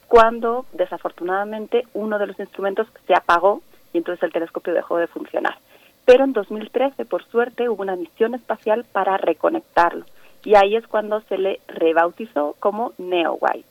cuando 0.07 0.65
desafortunadamente 0.73 1.85
uno 1.93 2.17
de 2.17 2.27
los 2.27 2.39
instrumentos 2.39 2.87
se 3.05 3.13
apagó 3.13 3.61
y 3.93 3.99
entonces 3.99 4.23
el 4.23 4.33
telescopio 4.33 4.73
dejó 4.73 4.97
de 4.97 5.07
funcionar. 5.07 5.57
Pero 6.05 6.23
en 6.23 6.33
2013, 6.33 7.05
por 7.05 7.23
suerte, 7.25 7.69
hubo 7.69 7.83
una 7.83 7.95
misión 7.95 8.33
espacial 8.33 8.85
para 8.91 9.17
reconectarlo. 9.17 10.05
Y 10.43 10.55
ahí 10.55 10.75
es 10.75 10.87
cuando 10.87 11.21
se 11.21 11.37
le 11.37 11.59
rebautizó 11.67 12.55
como 12.59 12.93
NeoWise. 12.97 13.70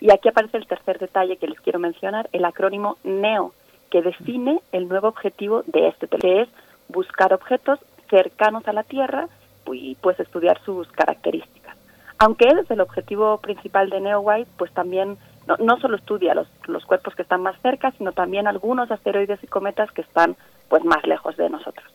Y 0.00 0.10
aquí 0.10 0.28
aparece 0.30 0.56
el 0.56 0.66
tercer 0.66 0.98
detalle 0.98 1.36
que 1.36 1.46
les 1.46 1.60
quiero 1.60 1.78
mencionar, 1.78 2.28
el 2.32 2.44
acrónimo 2.46 2.96
NEO, 3.04 3.52
que 3.90 4.00
define 4.00 4.60
el 4.72 4.88
nuevo 4.88 5.08
objetivo 5.08 5.62
de 5.66 5.88
este 5.88 6.08
que 6.08 6.42
es 6.42 6.48
buscar 6.88 7.34
objetos 7.34 7.78
cercanos 8.08 8.66
a 8.66 8.72
la 8.72 8.82
Tierra 8.82 9.28
y 9.72 9.94
pues 9.96 10.18
estudiar 10.18 10.60
sus 10.64 10.88
características. 10.88 11.76
Aunque 12.18 12.46
es 12.46 12.70
el 12.70 12.80
objetivo 12.80 13.38
principal 13.38 13.90
de 13.90 14.00
NeoWise, 14.00 14.48
pues 14.56 14.72
también 14.72 15.16
no, 15.46 15.56
no 15.58 15.78
solo 15.78 15.96
estudia 15.96 16.34
los, 16.34 16.48
los 16.66 16.84
cuerpos 16.84 17.14
que 17.14 17.22
están 17.22 17.42
más 17.42 17.60
cerca, 17.60 17.92
sino 17.92 18.12
también 18.12 18.46
algunos 18.46 18.90
asteroides 18.90 19.42
y 19.44 19.46
cometas 19.46 19.92
que 19.92 20.02
están 20.02 20.36
pues 20.68 20.84
más 20.84 21.06
lejos 21.06 21.36
de 21.36 21.50
nosotros. 21.50 21.86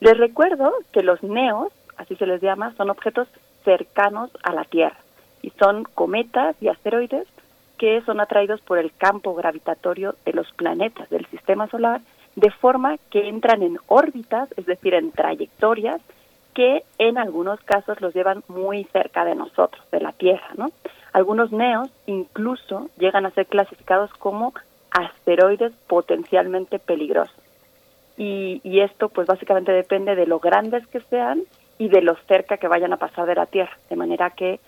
Les 0.00 0.16
recuerdo 0.16 0.72
que 0.92 1.02
los 1.02 1.22
neos, 1.22 1.72
así 1.96 2.16
se 2.16 2.26
les 2.26 2.40
llama, 2.40 2.74
son 2.76 2.90
objetos 2.90 3.28
cercanos 3.64 4.30
a 4.42 4.52
la 4.52 4.64
Tierra 4.64 5.03
y 5.44 5.50
son 5.58 5.84
cometas 5.84 6.56
y 6.62 6.68
asteroides 6.68 7.28
que 7.76 8.00
son 8.06 8.18
atraídos 8.18 8.62
por 8.62 8.78
el 8.78 8.92
campo 8.96 9.34
gravitatorio 9.34 10.14
de 10.24 10.32
los 10.32 10.50
planetas 10.52 11.10
del 11.10 11.26
sistema 11.26 11.66
solar 11.68 12.00
de 12.34 12.50
forma 12.50 12.96
que 13.10 13.28
entran 13.28 13.62
en 13.62 13.78
órbitas, 13.86 14.48
es 14.56 14.64
decir, 14.64 14.94
en 14.94 15.12
trayectorias 15.12 16.00
que 16.54 16.82
en 16.98 17.18
algunos 17.18 17.60
casos 17.60 18.00
los 18.00 18.14
llevan 18.14 18.42
muy 18.48 18.84
cerca 18.84 19.26
de 19.26 19.34
nosotros, 19.34 19.84
de 19.92 20.00
la 20.00 20.12
Tierra, 20.12 20.48
¿no? 20.56 20.70
Algunos 21.12 21.52
neos 21.52 21.90
incluso 22.06 22.88
llegan 22.96 23.26
a 23.26 23.30
ser 23.30 23.46
clasificados 23.46 24.10
como 24.14 24.54
asteroides 24.92 25.72
potencialmente 25.88 26.78
peligrosos. 26.78 27.36
Y, 28.16 28.62
y, 28.64 28.80
esto 28.80 29.10
pues 29.10 29.26
básicamente 29.26 29.72
depende 29.72 30.14
de 30.14 30.26
lo 30.26 30.38
grandes 30.38 30.86
que 30.86 31.00
sean 31.00 31.42
y 31.78 31.88
de 31.88 32.00
lo 32.00 32.16
cerca 32.28 32.56
que 32.56 32.68
vayan 32.68 32.92
a 32.92 32.96
pasar 32.96 33.26
de 33.26 33.34
la 33.34 33.46
Tierra, 33.46 33.76
de 33.90 33.96
manera 33.96 34.30
que 34.30 34.60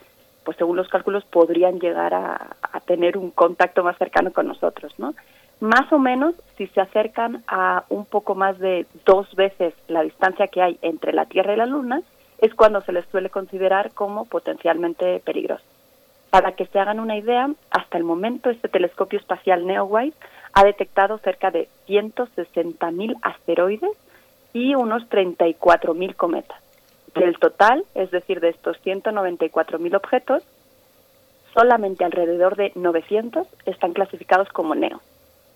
pues 0.47 0.57
según 0.59 0.77
los 0.77 0.89
cálculos 0.89 1.25
podrían 1.25 1.81
llegar 1.81 2.15
a, 2.15 2.57
tener 2.87 3.19
un 3.19 3.33
contacto 3.33 3.83
más 3.83 3.99
cercano 3.99 4.33
con 4.33 4.47
nosotros, 4.47 4.95
¿no? 4.97 5.13
Más 5.59 5.93
o 5.93 5.99
menos, 5.99 6.37
si 6.57 6.69
se 6.69 6.81
acercan 6.81 7.43
a 7.49 7.83
un 7.89 8.05
poco 8.05 8.37
más 8.37 8.57
de 8.61 8.87
dos 9.05 9.35
veces 9.35 9.75
la 9.89 10.03
distancia 10.03 10.47
que 10.47 10.63
hay 10.63 10.79
entre 10.83 11.13
la 11.13 11.27
Tierra 11.27 11.55
y 11.55 11.57
la 11.57 11.67
Luna, 11.67 12.03
es 12.39 12.55
cuando 12.55 12.81
se 12.83 12.93
les 12.93 13.05
suele 13.07 13.29
considerar 13.29 13.91
como 13.91 14.27
potencialmente 14.27 15.19
peligroso. 15.25 15.65
Para 16.31 16.53
que 16.53 16.67
se 16.67 16.79
hagan 16.79 17.01
una 17.01 17.17
idea, 17.17 17.51
hasta 17.71 17.99
el 17.99 18.05
momento 18.05 18.49
este 18.49 18.69
telescopio 18.69 19.19
espacial 19.19 19.67
NEOWISE 19.67 20.17
ha 20.53 20.63
detectado 20.63 21.19
cerca 21.19 21.51
de 21.51 21.69
160.000 21.89 23.17
asteroides 23.23 23.97
y 24.53 24.77
unos 24.77 25.03
34.000 25.09 26.15
cometas. 26.15 26.66
Del 27.17 27.39
total, 27.39 27.85
es 27.95 28.11
decir, 28.11 28.41
de 28.41 28.51
estos 28.51 28.77
194.000 28.85 29.97
objetos, 29.97 30.43
solamente 31.55 32.05
alrededor 32.05 32.57
de 32.57 32.73
900 32.75 33.47
están 33.65 33.95
clasificados 33.95 34.49
como 34.51 34.75
NEO. 34.75 35.01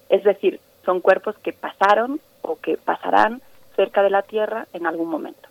Es 0.08 0.24
decir, 0.24 0.60
son 0.84 1.00
cuerpos 1.00 1.36
que 1.38 1.52
pasaron 1.52 2.20
o 2.42 2.56
que 2.56 2.78
pasarán 2.78 3.42
cerca 3.76 4.02
de 4.02 4.10
la 4.10 4.22
Tierra 4.22 4.66
en 4.72 4.86
algún 4.86 5.10
momento. 5.10 5.48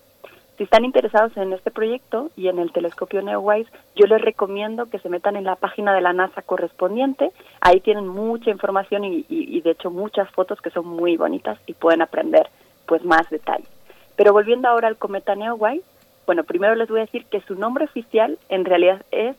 Si 0.57 0.63
están 0.63 0.83
interesados 0.83 1.37
en 1.37 1.53
este 1.53 1.71
proyecto 1.71 2.31
y 2.35 2.49
en 2.49 2.59
el 2.59 2.73
telescopio 2.73 3.21
NeoWise, 3.21 3.71
yo 3.95 4.07
les 4.07 4.21
recomiendo 4.21 4.89
que 4.89 4.99
se 4.99 5.07
metan 5.07 5.37
en 5.37 5.45
la 5.45 5.55
página 5.55 5.93
de 5.93 6.01
la 6.01 6.11
NASA 6.11 6.41
correspondiente. 6.41 7.31
Ahí 7.61 7.79
tienen 7.79 8.07
mucha 8.07 8.49
información 8.49 9.05
y, 9.05 9.25
y, 9.29 9.57
y 9.57 9.61
de 9.61 9.71
hecho 9.71 9.89
muchas 9.89 10.29
fotos 10.31 10.59
que 10.59 10.71
son 10.71 10.85
muy 10.85 11.15
bonitas 11.15 11.59
y 11.65 11.75
pueden 11.75 12.01
aprender 12.01 12.49
pues 12.87 13.05
más 13.05 13.29
detalles. 13.29 13.69
Pero 14.17 14.33
volviendo 14.33 14.67
ahora 14.67 14.89
al 14.89 14.97
cometa 14.97 15.33
NeoWise, 15.33 15.85
bueno, 16.29 16.43
primero 16.43 16.75
les 16.75 16.87
voy 16.87 16.99
a 16.99 17.05
decir 17.05 17.25
que 17.25 17.41
su 17.41 17.55
nombre 17.55 17.85
oficial 17.85 18.37
en 18.49 18.63
realidad 18.63 19.03
es 19.09 19.35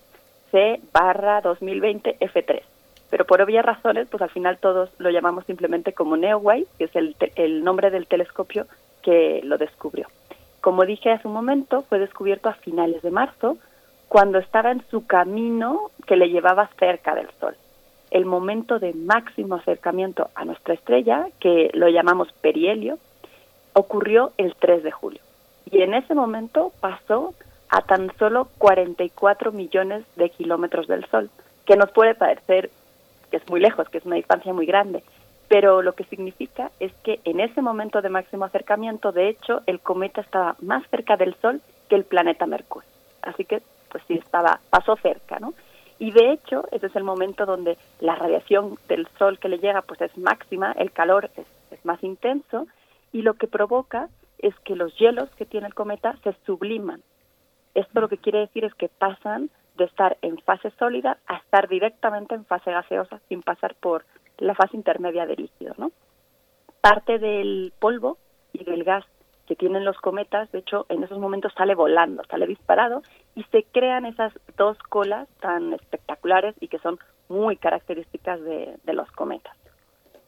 C 0.51 0.81
barra 0.91 1.39
2020 1.39 2.17
F3. 2.19 2.63
Pero 3.09 3.23
por 3.23 3.41
obvias 3.41 3.63
razones, 3.63 4.09
pues 4.11 4.21
al 4.21 4.29
final 4.29 4.57
todos 4.57 4.89
lo 4.97 5.09
llamamos 5.09 5.45
simplemente 5.45 5.93
como 5.93 6.17
NeoWise, 6.17 6.67
que 6.77 6.83
es 6.83 6.95
el, 6.97 7.15
el 7.37 7.63
nombre 7.63 7.91
del 7.91 8.07
telescopio 8.07 8.67
que 9.01 9.39
lo 9.45 9.57
descubrió. 9.57 10.07
Como 10.59 10.83
dije 10.83 11.11
hace 11.11 11.29
un 11.29 11.33
momento, 11.33 11.83
fue 11.83 11.97
descubierto 11.97 12.49
a 12.49 12.55
finales 12.55 13.01
de 13.03 13.11
marzo, 13.11 13.57
cuando 14.09 14.39
estaba 14.39 14.71
en 14.71 14.83
su 14.91 15.07
camino 15.07 15.91
que 16.05 16.17
le 16.17 16.27
llevaba 16.27 16.69
cerca 16.77 17.15
del 17.15 17.29
Sol. 17.39 17.55
El 18.09 18.25
momento 18.25 18.79
de 18.79 18.93
máximo 18.93 19.55
acercamiento 19.55 20.29
a 20.35 20.43
nuestra 20.43 20.73
estrella, 20.73 21.27
que 21.39 21.69
lo 21.73 21.87
llamamos 21.87 22.33
perihelio, 22.41 22.97
ocurrió 23.71 24.33
el 24.35 24.55
3 24.55 24.83
de 24.83 24.91
julio. 24.91 25.21
Y 25.71 25.81
en 25.81 25.93
ese 25.93 26.13
momento 26.13 26.71
pasó 26.79 27.33
a 27.69 27.81
tan 27.81 28.11
solo 28.17 28.49
44 28.57 29.51
millones 29.51 30.03
de 30.17 30.29
kilómetros 30.29 30.87
del 30.87 31.05
Sol, 31.05 31.29
que 31.65 31.77
nos 31.77 31.91
puede 31.91 32.15
parecer 32.15 32.69
que 33.29 33.37
es 33.37 33.49
muy 33.49 33.61
lejos, 33.61 33.87
que 33.89 33.97
es 33.97 34.05
una 34.05 34.17
distancia 34.17 34.53
muy 34.53 34.65
grande, 34.65 35.03
pero 35.47 35.81
lo 35.81 35.93
que 35.93 36.03
significa 36.03 36.71
es 36.79 36.93
que 37.03 37.21
en 37.23 37.39
ese 37.39 37.61
momento 37.61 38.01
de 38.01 38.09
máximo 38.09 38.45
acercamiento, 38.45 39.11
de 39.11 39.29
hecho, 39.29 39.61
el 39.65 39.79
cometa 39.79 40.21
estaba 40.21 40.55
más 40.61 40.83
cerca 40.89 41.15
del 41.15 41.35
Sol 41.35 41.61
que 41.89 41.95
el 41.95 42.03
planeta 42.03 42.45
Mercurio. 42.45 42.89
Así 43.21 43.45
que, 43.45 43.61
pues 43.89 44.03
sí, 44.07 44.15
estaba, 44.15 44.59
pasó 44.69 44.97
cerca, 44.97 45.39
¿no? 45.39 45.53
Y 45.99 46.11
de 46.11 46.31
hecho, 46.31 46.65
ese 46.71 46.87
es 46.87 46.95
el 46.95 47.03
momento 47.03 47.45
donde 47.45 47.77
la 47.99 48.15
radiación 48.15 48.77
del 48.87 49.07
Sol 49.17 49.39
que 49.39 49.49
le 49.49 49.59
llega, 49.59 49.81
pues 49.81 50.01
es 50.01 50.17
máxima, 50.17 50.73
el 50.73 50.91
calor 50.91 51.29
es, 51.37 51.45
es 51.69 51.85
más 51.85 52.03
intenso, 52.03 52.67
y 53.13 53.21
lo 53.21 53.35
que 53.35 53.47
provoca 53.47 54.09
es 54.41 54.53
que 54.65 54.75
los 54.75 54.95
hielos 54.97 55.29
que 55.37 55.45
tiene 55.45 55.67
el 55.67 55.73
cometa 55.73 56.17
se 56.23 56.35
subliman. 56.45 57.01
Esto 57.73 58.01
lo 58.01 58.09
que 58.09 58.17
quiere 58.17 58.39
decir 58.39 58.65
es 58.65 58.73
que 58.75 58.89
pasan 58.89 59.49
de 59.77 59.85
estar 59.85 60.17
en 60.21 60.37
fase 60.39 60.71
sólida 60.77 61.17
a 61.27 61.37
estar 61.37 61.69
directamente 61.69 62.35
en 62.35 62.45
fase 62.45 62.71
gaseosa 62.71 63.21
sin 63.29 63.41
pasar 63.41 63.75
por 63.75 64.05
la 64.37 64.55
fase 64.55 64.75
intermedia 64.75 65.25
del 65.25 65.43
líquido, 65.43 65.73
¿no? 65.77 65.91
Parte 66.81 67.19
del 67.19 67.73
polvo 67.79 68.17
y 68.53 68.63
del 68.63 68.83
gas 68.83 69.05
que 69.47 69.55
tienen 69.55 69.85
los 69.85 69.97
cometas, 69.97 70.51
de 70.51 70.59
hecho, 70.59 70.85
en 70.89 71.03
esos 71.03 71.19
momentos 71.19 71.53
sale 71.57 71.75
volando, 71.75 72.23
sale 72.29 72.47
disparado 72.47 73.03
y 73.35 73.43
se 73.45 73.63
crean 73.63 74.05
esas 74.05 74.33
dos 74.57 74.77
colas 74.89 75.27
tan 75.39 75.73
espectaculares 75.73 76.55
y 76.59 76.67
que 76.67 76.79
son 76.79 76.99
muy 77.27 77.57
características 77.57 78.41
de, 78.41 78.77
de 78.83 78.93
los 78.93 79.11
cometas. 79.11 79.55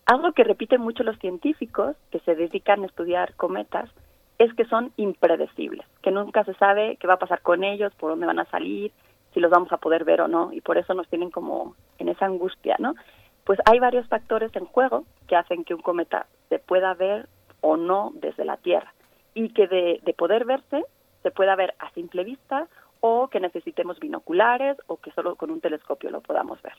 Algo 0.05 0.33
que 0.33 0.43
repiten 0.43 0.81
mucho 0.81 1.03
los 1.03 1.17
científicos 1.19 1.95
que 2.11 2.19
se 2.19 2.35
dedican 2.35 2.83
a 2.83 2.87
estudiar 2.87 3.35
cometas 3.35 3.89
es 4.37 4.53
que 4.53 4.65
son 4.65 4.91
impredecibles, 4.97 5.85
que 6.01 6.11
nunca 6.11 6.43
se 6.43 6.53
sabe 6.55 6.97
qué 6.97 7.07
va 7.07 7.13
a 7.13 7.19
pasar 7.19 7.41
con 7.41 7.63
ellos, 7.63 7.93
por 7.95 8.11
dónde 8.11 8.25
van 8.25 8.39
a 8.39 8.49
salir, 8.49 8.91
si 9.33 9.39
los 9.39 9.49
vamos 9.49 9.71
a 9.71 9.77
poder 9.77 10.03
ver 10.03 10.19
o 10.19 10.27
no, 10.27 10.51
y 10.51 10.59
por 10.59 10.77
eso 10.77 10.93
nos 10.93 11.07
tienen 11.07 11.31
como 11.31 11.75
en 11.99 12.09
esa 12.09 12.25
angustia, 12.25 12.75
¿no? 12.79 12.95
Pues 13.45 13.59
hay 13.65 13.79
varios 13.79 14.07
factores 14.07 14.53
en 14.55 14.65
juego 14.65 15.05
que 15.27 15.37
hacen 15.37 15.63
que 15.63 15.73
un 15.73 15.81
cometa 15.81 16.27
se 16.49 16.59
pueda 16.59 16.93
ver 16.93 17.29
o 17.61 17.77
no 17.77 18.11
desde 18.15 18.43
la 18.43 18.57
Tierra, 18.57 18.93
y 19.33 19.49
que 19.49 19.67
de, 19.67 20.01
de 20.03 20.13
poder 20.13 20.43
verse 20.43 20.83
se 21.21 21.31
pueda 21.31 21.55
ver 21.55 21.75
a 21.79 21.89
simple 21.91 22.25
vista 22.25 22.67
o 22.99 23.29
que 23.29 23.39
necesitemos 23.39 23.99
binoculares 23.99 24.77
o 24.87 24.97
que 24.97 25.11
solo 25.11 25.35
con 25.35 25.49
un 25.49 25.61
telescopio 25.61 26.09
lo 26.09 26.19
podamos 26.19 26.61
ver 26.61 26.73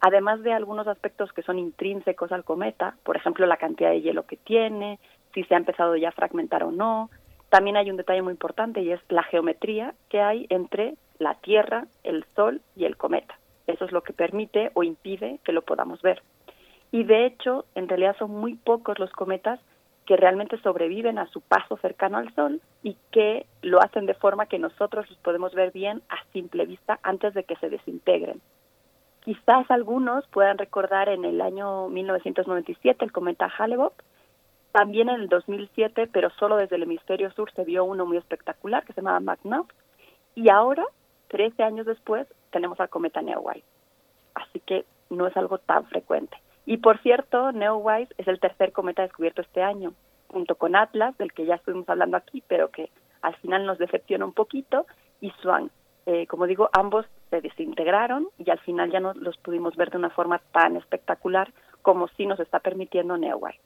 además 0.00 0.42
de 0.42 0.52
algunos 0.52 0.86
aspectos 0.86 1.32
que 1.32 1.42
son 1.42 1.58
intrínsecos 1.58 2.32
al 2.32 2.44
cometa, 2.44 2.96
por 3.02 3.16
ejemplo, 3.16 3.46
la 3.46 3.56
cantidad 3.56 3.90
de 3.90 4.00
hielo 4.00 4.26
que 4.26 4.36
tiene, 4.36 4.98
si 5.34 5.44
se 5.44 5.54
ha 5.54 5.58
empezado 5.58 5.96
ya 5.96 6.10
a 6.10 6.12
fragmentar 6.12 6.64
o 6.64 6.70
no. 6.70 7.10
También 7.48 7.76
hay 7.76 7.90
un 7.90 7.96
detalle 7.96 8.22
muy 8.22 8.32
importante 8.32 8.80
y 8.80 8.92
es 8.92 9.00
la 9.08 9.22
geometría 9.22 9.94
que 10.08 10.20
hay 10.20 10.46
entre 10.50 10.94
la 11.18 11.34
Tierra, 11.34 11.86
el 12.04 12.24
Sol 12.34 12.60
y 12.76 12.84
el 12.84 12.96
cometa. 12.96 13.38
Eso 13.66 13.84
es 13.84 13.92
lo 13.92 14.02
que 14.02 14.12
permite 14.12 14.70
o 14.74 14.82
impide 14.82 15.40
que 15.44 15.52
lo 15.52 15.62
podamos 15.62 16.00
ver. 16.02 16.22
Y 16.90 17.04
de 17.04 17.26
hecho, 17.26 17.66
en 17.74 17.88
realidad 17.88 18.16
son 18.18 18.30
muy 18.30 18.54
pocos 18.54 18.98
los 18.98 19.10
cometas 19.12 19.60
que 20.06 20.16
realmente 20.16 20.58
sobreviven 20.62 21.18
a 21.18 21.26
su 21.26 21.42
paso 21.42 21.76
cercano 21.76 22.16
al 22.16 22.34
Sol 22.34 22.62
y 22.82 22.96
que 23.10 23.44
lo 23.60 23.82
hacen 23.82 24.06
de 24.06 24.14
forma 24.14 24.46
que 24.46 24.58
nosotros 24.58 25.08
los 25.10 25.18
podemos 25.18 25.54
ver 25.54 25.70
bien 25.70 26.00
a 26.08 26.16
simple 26.32 26.64
vista 26.64 26.98
antes 27.02 27.34
de 27.34 27.44
que 27.44 27.56
se 27.56 27.68
desintegren. 27.68 28.40
Quizás 29.28 29.70
algunos 29.70 30.26
puedan 30.28 30.56
recordar 30.56 31.10
en 31.10 31.26
el 31.26 31.42
año 31.42 31.90
1997 31.90 33.04
el 33.04 33.12
cometa 33.12 33.52
Hale-Bopp, 33.58 33.92
también 34.72 35.10
en 35.10 35.20
el 35.20 35.28
2007, 35.28 36.08
pero 36.10 36.30
solo 36.30 36.56
desde 36.56 36.76
el 36.76 36.84
hemisferio 36.84 37.30
sur 37.32 37.52
se 37.52 37.64
vio 37.64 37.84
uno 37.84 38.06
muy 38.06 38.16
espectacular 38.16 38.86
que 38.86 38.94
se 38.94 39.02
llamaba 39.02 39.20
McNaught, 39.20 39.70
y 40.34 40.48
ahora, 40.48 40.86
13 41.28 41.62
años 41.62 41.84
después, 41.84 42.26
tenemos 42.52 42.80
al 42.80 42.88
cometa 42.88 43.20
Neowise. 43.20 43.66
Así 44.32 44.60
que 44.60 44.86
no 45.10 45.26
es 45.26 45.36
algo 45.36 45.58
tan 45.58 45.84
frecuente. 45.84 46.38
Y 46.64 46.78
por 46.78 46.96
cierto, 47.02 47.52
Neowise 47.52 48.14
es 48.16 48.28
el 48.28 48.40
tercer 48.40 48.72
cometa 48.72 49.02
descubierto 49.02 49.42
este 49.42 49.62
año, 49.62 49.92
junto 50.28 50.54
con 50.54 50.74
Atlas, 50.74 51.18
del 51.18 51.34
que 51.34 51.44
ya 51.44 51.56
estuvimos 51.56 51.86
hablando 51.90 52.16
aquí, 52.16 52.42
pero 52.48 52.70
que 52.70 52.88
al 53.20 53.36
final 53.36 53.66
nos 53.66 53.76
decepciona 53.76 54.24
un 54.24 54.32
poquito, 54.32 54.86
y 55.20 55.32
Swan. 55.42 55.70
Eh, 56.10 56.26
como 56.26 56.46
digo, 56.46 56.70
ambos 56.72 57.04
se 57.28 57.42
desintegraron 57.42 58.28
y 58.38 58.50
al 58.50 58.58
final 58.60 58.90
ya 58.90 58.98
no 58.98 59.12
los 59.12 59.36
pudimos 59.36 59.76
ver 59.76 59.90
de 59.90 59.98
una 59.98 60.08
forma 60.08 60.40
tan 60.52 60.74
espectacular 60.76 61.52
como 61.82 62.08
sí 62.08 62.24
nos 62.24 62.40
está 62.40 62.60
permitiendo 62.60 63.18
Neowise. 63.18 63.60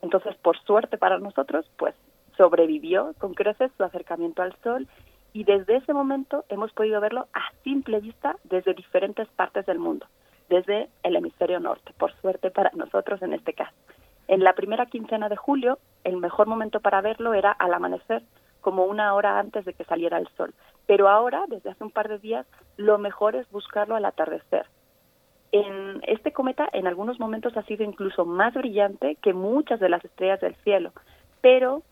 Entonces, 0.00 0.34
por 0.36 0.58
suerte 0.60 0.96
para 0.96 1.18
nosotros, 1.18 1.70
pues 1.76 1.94
sobrevivió 2.38 3.12
con 3.18 3.34
creces 3.34 3.70
su 3.76 3.84
acercamiento 3.84 4.40
al 4.40 4.56
Sol 4.62 4.88
y 5.34 5.44
desde 5.44 5.76
ese 5.76 5.92
momento 5.92 6.46
hemos 6.48 6.72
podido 6.72 6.98
verlo 6.98 7.26
a 7.34 7.42
simple 7.62 8.00
vista 8.00 8.36
desde 8.44 8.72
diferentes 8.72 9.28
partes 9.28 9.66
del 9.66 9.78
mundo, 9.78 10.06
desde 10.48 10.88
el 11.02 11.14
hemisferio 11.14 11.60
norte, 11.60 11.92
por 11.98 12.14
suerte 12.22 12.50
para 12.50 12.70
nosotros 12.72 13.20
en 13.20 13.34
este 13.34 13.52
caso. 13.52 13.76
En 14.28 14.42
la 14.42 14.54
primera 14.54 14.86
quincena 14.86 15.28
de 15.28 15.36
julio, 15.36 15.78
el 16.04 16.16
mejor 16.16 16.46
momento 16.46 16.80
para 16.80 17.02
verlo 17.02 17.34
era 17.34 17.52
al 17.52 17.74
amanecer, 17.74 18.22
como 18.62 18.86
una 18.86 19.12
hora 19.12 19.38
antes 19.38 19.66
de 19.66 19.74
que 19.74 19.84
saliera 19.84 20.16
el 20.16 20.28
sol. 20.38 20.54
Pero 20.86 21.08
ahora, 21.08 21.44
desde 21.48 21.70
hace 21.70 21.84
un 21.84 21.90
par 21.90 22.08
de 22.08 22.18
días, 22.18 22.46
lo 22.76 22.98
mejor 22.98 23.36
es 23.36 23.50
buscarlo 23.50 23.94
al 23.94 24.04
atardecer. 24.04 24.66
En 25.52 26.00
este 26.06 26.32
cometa 26.32 26.68
en 26.72 26.86
algunos 26.86 27.20
momentos 27.20 27.56
ha 27.56 27.62
sido 27.64 27.84
incluso 27.84 28.24
más 28.24 28.54
brillante 28.54 29.16
que 29.16 29.34
muchas 29.34 29.80
de 29.80 29.90
las 29.90 30.04
estrellas 30.04 30.40
del 30.40 30.54
cielo, 30.56 30.92
pero 31.42 31.82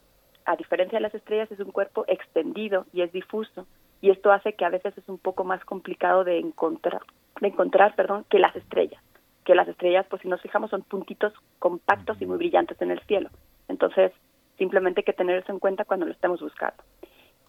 a 0.47 0.57
diferencia 0.57 0.97
de 0.99 1.03
las 1.03 1.15
estrellas 1.15 1.51
es 1.53 1.61
un 1.61 1.71
cuerpo 1.71 2.05
extendido 2.09 2.87
y 2.93 3.03
es 3.03 3.13
difuso 3.13 3.67
y 4.01 4.11
esto 4.11 4.33
hace 4.33 4.55
que 4.55 4.65
a 4.65 4.71
veces 4.71 4.97
es 4.97 5.09
un 5.09 5.19
poco 5.19 5.45
más 5.45 5.63
complicado 5.65 6.25
de 6.25 6.39
encontrar, 6.39 7.03
de 7.41 7.49
encontrar, 7.49 7.95
perdón, 7.95 8.25
que 8.31 8.39
las 8.39 8.57
estrellas. 8.57 9.03
Que 9.45 9.55
las 9.55 9.69
estrellas, 9.69 10.07
pues 10.09 10.23
si 10.23 10.29
nos 10.29 10.41
fijamos, 10.41 10.71
son 10.71 10.83
puntitos 10.83 11.35
compactos 11.59 12.21
y 12.21 12.27
muy 12.27 12.39
brillantes 12.39 12.81
en 12.81 12.91
el 12.91 13.01
cielo. 13.01 13.31
Entonces, 13.69 14.13
simplemente 14.57 15.01
hay 15.01 15.05
que 15.05 15.13
tener 15.13 15.37
eso 15.37 15.53
en 15.53 15.59
cuenta 15.59 15.85
cuando 15.85 16.07
lo 16.07 16.13
estemos 16.13 16.41
buscando. 16.41 16.83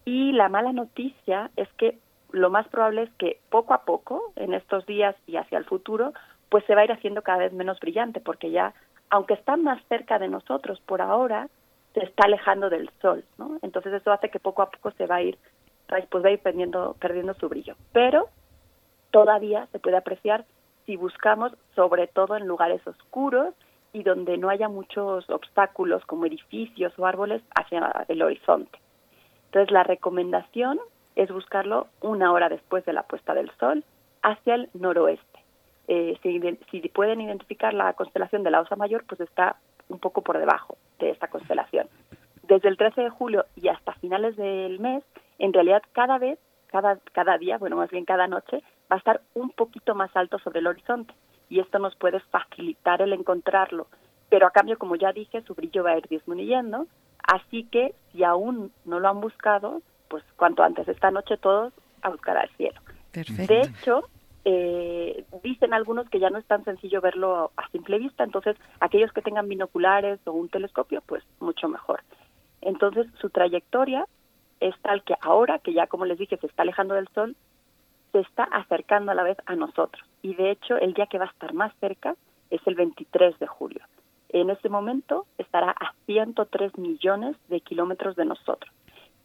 Y 0.06 0.32
la 0.32 0.50
mala 0.50 0.74
noticia 0.74 1.52
es 1.56 1.68
que 1.74 1.98
lo 2.32 2.50
más 2.50 2.68
probable 2.68 3.04
es 3.04 3.14
que 3.14 3.40
poco 3.50 3.74
a 3.74 3.84
poco, 3.84 4.32
en 4.36 4.54
estos 4.54 4.86
días 4.86 5.16
y 5.28 5.38
hacia 5.38 5.58
el 5.58 5.66
futuro, 5.66 6.14
pues 6.50 6.66
se 6.66 6.76
va 6.76 6.82
a 6.82 6.86
ir 6.86 6.92
haciendo 6.92 7.22
cada 7.22 7.40
vez 7.40 7.54
menos 7.54 7.80
brillante, 7.80 8.20
porque 8.20 8.52
ya, 8.52 8.74
aunque 9.10 9.34
está 9.34 9.58
más 9.58 9.82
cerca 9.88 10.20
de 10.20 10.28
nosotros 10.28 10.80
por 10.82 11.02
ahora, 11.02 11.50
se 11.94 12.04
está 12.04 12.26
alejando 12.26 12.70
del 12.70 12.90
sol, 13.02 13.24
¿no? 13.38 13.58
Entonces 13.62 13.94
eso 13.94 14.12
hace 14.12 14.30
que 14.30 14.40
poco 14.40 14.62
a 14.62 14.70
poco 14.70 14.92
se 14.92 15.06
va 15.06 15.16
a 15.16 15.22
ir, 15.22 15.38
pues 16.10 16.24
va 16.24 16.30
a 16.30 16.32
ir 16.32 16.40
perdiendo, 16.40 16.96
perdiendo 17.00 17.34
su 17.34 17.50
brillo. 17.50 17.76
Pero 17.92 18.30
todavía 19.12 19.68
se 19.72 19.80
puede 19.80 19.98
apreciar 19.98 20.46
si 20.86 20.96
buscamos, 20.96 21.54
sobre 21.76 22.08
todo 22.08 22.36
en 22.36 22.48
lugares 22.48 22.86
oscuros 22.88 23.54
y 23.94 24.04
donde 24.04 24.38
no 24.38 24.50
haya 24.50 24.70
muchos 24.70 25.30
obstáculos 25.30 26.06
como 26.06 26.26
edificios 26.26 26.98
o 26.98 27.06
árboles 27.06 27.42
hacia 27.56 28.06
el 28.08 28.22
horizonte. 28.22 28.80
Entonces 29.52 29.72
la 29.72 29.84
recomendación 29.84 30.80
es 31.18 31.30
buscarlo 31.30 31.88
una 32.00 32.32
hora 32.32 32.48
después 32.48 32.86
de 32.86 32.94
la 32.94 33.04
puesta 33.04 33.34
del 33.34 33.52
sol 33.60 33.84
hacia 34.22 34.56
el 34.56 34.70
noroeste. 34.74 35.40
Eh, 35.90 36.18
si, 36.24 36.80
pueden 36.88 37.20
identificar 37.20 37.74
la 37.74 37.92
constelación 37.92 38.44
de 38.44 38.52
la 38.52 38.62
Osa 38.62 38.78
Mayor, 38.78 39.04
pues 39.06 39.20
está 39.20 39.58
un 39.90 40.00
poco 40.00 40.22
por 40.22 40.38
debajo 40.38 40.78
de 41.00 41.10
esta 41.10 41.28
constelación. 41.28 41.90
Desde 42.44 42.70
el 42.70 42.78
13 42.78 43.02
de 43.02 43.10
julio 43.10 43.46
y 43.58 43.68
hasta 43.68 43.92
finales 43.96 44.38
del 44.38 44.80
mes, 44.80 45.04
en 45.38 45.52
realidad 45.52 45.84
cada 45.92 46.18
vez, 46.18 46.40
cada, 46.68 46.98
cada 47.12 47.38
día, 47.38 47.58
bueno, 47.58 47.76
más 47.76 47.92
bien 47.92 48.06
cada 48.06 48.28
noche, 48.28 48.64
va 48.90 48.96
a 48.96 49.00
estar 49.00 49.20
un 49.34 49.50
poquito 49.50 49.96
más 49.96 50.16
alto 50.16 50.40
sobre 50.40 50.60
el 50.60 50.68
horizonte 50.68 51.14
y 51.50 51.60
esto 51.60 51.78
nos 51.78 51.94
puede 51.98 52.22
facilitar 52.22 53.02
el 53.02 53.12
encontrarlo. 53.12 53.88
Pero 54.30 54.48
a 54.48 54.52
cambio, 54.52 54.78
como 54.78 54.96
ya 54.96 55.12
dije, 55.12 55.42
su 55.42 55.56
brillo 55.56 55.84
va 55.84 55.92
a 55.92 55.98
ir 55.98 56.08
disminuyendo 56.08 56.88
Así 57.24 57.64
que 57.66 57.94
si 58.12 58.24
aún 58.24 58.72
no 58.86 59.00
lo 59.00 59.10
han 59.10 59.22
buscado, 59.22 59.82
pues 60.10 60.24
cuanto 60.36 60.64
antes 60.64 60.88
esta 60.88 61.12
noche 61.12 61.38
todos 61.38 61.74
a 62.02 62.10
buscar 62.10 62.38
al 62.38 62.50
cielo. 62.58 62.80
De 63.14 63.62
hecho, 63.62 64.10
eh, 64.46 65.26
dicen 65.44 65.74
algunos 65.74 66.10
que 66.10 66.20
ya 66.20 66.30
no 66.30 66.38
es 66.38 66.46
tan 66.46 66.64
sencillo 66.64 67.02
verlo 67.02 67.52
a 67.58 67.70
simple 67.70 68.00
vista, 68.00 68.24
entonces 68.24 68.58
aquellos 68.80 69.12
que 69.12 69.22
tengan 69.22 69.48
binoculares 69.48 70.20
o 70.26 70.32
un 70.32 70.50
telescopio, 70.50 71.02
pues 71.06 71.24
mucho 71.40 71.68
mejor. 71.68 72.02
Entonces 72.62 73.08
su 73.20 73.30
trayectoria 73.30 74.08
es 74.60 74.76
tal 74.82 75.04
que 75.04 75.16
ahora, 75.22 75.60
que 75.60 75.74
ya 75.74 75.88
como 75.88 76.06
les 76.06 76.18
dije 76.18 76.38
se 76.38 76.48
está 76.48 76.64
alejando 76.64 76.96
del 76.96 77.08
Sol, 77.10 77.36
se 78.12 78.20
está 78.20 78.44
acercando 78.44 79.12
a 79.12 79.16
la 79.16 79.24
vez 79.24 79.38
a 79.46 79.56
nosotros. 79.56 80.04
Y 80.22 80.36
de 80.36 80.52
hecho 80.52 80.78
el 80.78 80.94
día 80.94 81.08
que 81.08 81.18
va 81.18 81.26
a 81.26 81.32
estar 81.32 81.54
más 81.54 81.74
cerca 81.80 82.16
es 82.50 82.62
el 82.66 82.76
23 82.76 83.40
de 83.40 83.48
julio 83.48 83.82
en 84.34 84.50
este 84.50 84.70
momento 84.70 85.26
estará 85.38 85.72
a 85.72 85.94
103 86.06 86.78
millones 86.78 87.36
de 87.50 87.62
kilómetros 87.62 88.16
de 88.16 88.26
nosotros. 88.26 88.72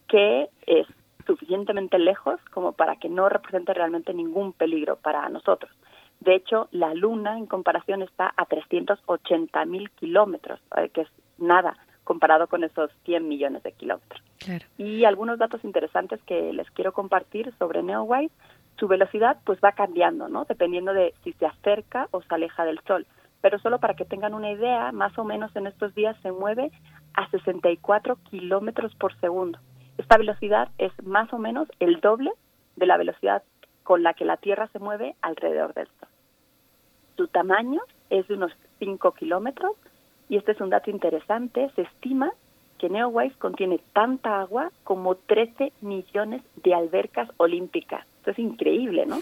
que 0.09 0.49
es 0.67 0.87
suficientemente 1.27 1.99
lejos 1.99 2.41
como 2.53 2.73
para 2.73 2.95
que 2.95 3.09
no 3.09 3.29
represente 3.29 3.75
realmente 3.75 4.15
ningún 4.15 4.53
peligro 4.53 4.95
para 4.95 5.29
nosotros. 5.29 5.73
De 6.21 6.35
hecho, 6.35 6.69
la 6.71 6.95
Luna 6.95 7.37
en 7.37 7.47
comparación 7.47 8.03
está 8.03 8.33
a 8.37 8.47
380 8.47 9.65
mil 9.67 9.91
kilómetros, 9.91 10.61
eh, 10.77 10.89
que 10.91 11.03
es 11.03 11.09
nada 11.39 11.77
comparado 12.05 12.47
con 12.47 12.63
esos 12.63 12.91
100 13.05 13.29
millones 13.29 13.63
de 13.65 13.73
kilómetros. 13.73 14.23
Y 14.79 15.05
algunos 15.05 15.39
datos 15.39 15.65
interesantes 15.65 16.23
que 16.23 16.53
les 16.53 16.71
quiero 16.71 16.93
compartir 16.93 17.53
sobre 17.59 17.83
Neowise, 17.83 18.33
su 18.79 18.87
velocidad 18.87 19.39
pues 19.45 19.59
va 19.65 19.73
cambiando, 19.73 20.29
¿no? 20.29 20.45
Dependiendo 20.45 20.93
de 20.93 21.15
si 21.25 21.33
se 21.33 21.47
acerca 21.47 22.09
o 22.13 22.23
se 22.23 22.33
aleja 22.33 22.65
del 22.65 22.79
Sol. 22.87 23.07
Pero 23.47 23.61
solo 23.61 23.79
para 23.79 23.95
que 23.95 24.05
tengan 24.05 24.35
una 24.35 24.51
idea, 24.51 24.91
más 24.91 25.17
o 25.17 25.23
menos 25.23 25.55
en 25.55 25.69
estos 25.69 25.95
días 25.95 26.17
se 26.21 26.33
mueve 26.33 26.73
a 27.15 27.31
64 27.31 28.17
kilómetros 28.29 28.93
por 28.97 29.17
segundo. 29.21 29.61
Esta 29.99 30.19
velocidad 30.19 30.71
es 30.79 30.91
más 31.05 31.33
o 31.33 31.39
menos 31.39 31.69
el 31.79 32.01
doble 32.01 32.33
de 32.75 32.87
la 32.87 32.97
velocidad 32.97 33.45
con 33.85 34.03
la 34.03 34.15
que 34.15 34.25
la 34.25 34.37
Tierra 34.37 34.67
se 34.73 34.81
mueve 34.81 35.15
alrededor 35.23 35.75
del 35.75 35.87
Sol. 35.87 36.09
Su 37.17 37.29
tamaño 37.29 37.83
es 38.11 38.27
de 38.27 38.35
unos 38.35 38.51
5 38.81 39.13
kilómetros 39.13 39.75
y 40.29 40.39
este 40.39 40.51
es 40.51 40.61
un 40.61 40.71
dato 40.71 40.91
interesante. 40.91 41.71
Se 41.77 41.83
estima 41.83 42.33
que 42.79 42.89
Neowise 42.89 43.39
contiene 43.39 43.79
tanta 43.93 44.41
agua 44.41 44.73
como 44.83 45.15
13 45.15 45.73
millones 45.83 46.43
de 46.65 46.75
albercas 46.75 47.29
olímpicas. 47.37 48.05
Esto 48.19 48.33
es 48.33 48.41
increíble, 48.41 49.07
¿no? 49.07 49.21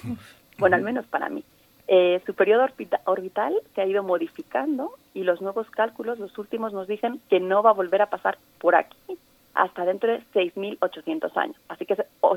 Bueno, 0.56 0.76
al 0.76 0.82
menos 0.82 1.04
para 1.08 1.28
mí. 1.28 1.44
Eh, 1.86 2.22
su 2.24 2.34
periodo 2.34 2.66
orbital 3.04 3.54
se 3.74 3.82
ha 3.82 3.86
ido 3.86 4.02
modificando 4.02 4.92
y 5.12 5.22
los 5.22 5.42
nuevos 5.42 5.68
cálculos, 5.70 6.18
los 6.18 6.36
últimos, 6.38 6.72
nos 6.72 6.88
dicen 6.88 7.20
que 7.28 7.40
no 7.40 7.62
va 7.62 7.70
a 7.70 7.74
volver 7.74 8.00
a 8.02 8.10
pasar 8.10 8.38
por 8.58 8.74
aquí 8.74 9.18
hasta 9.54 9.84
dentro 9.84 10.10
de 10.10 10.22
6.800 10.34 11.36
años. 11.36 11.56
Así 11.68 11.86
que 11.86 11.96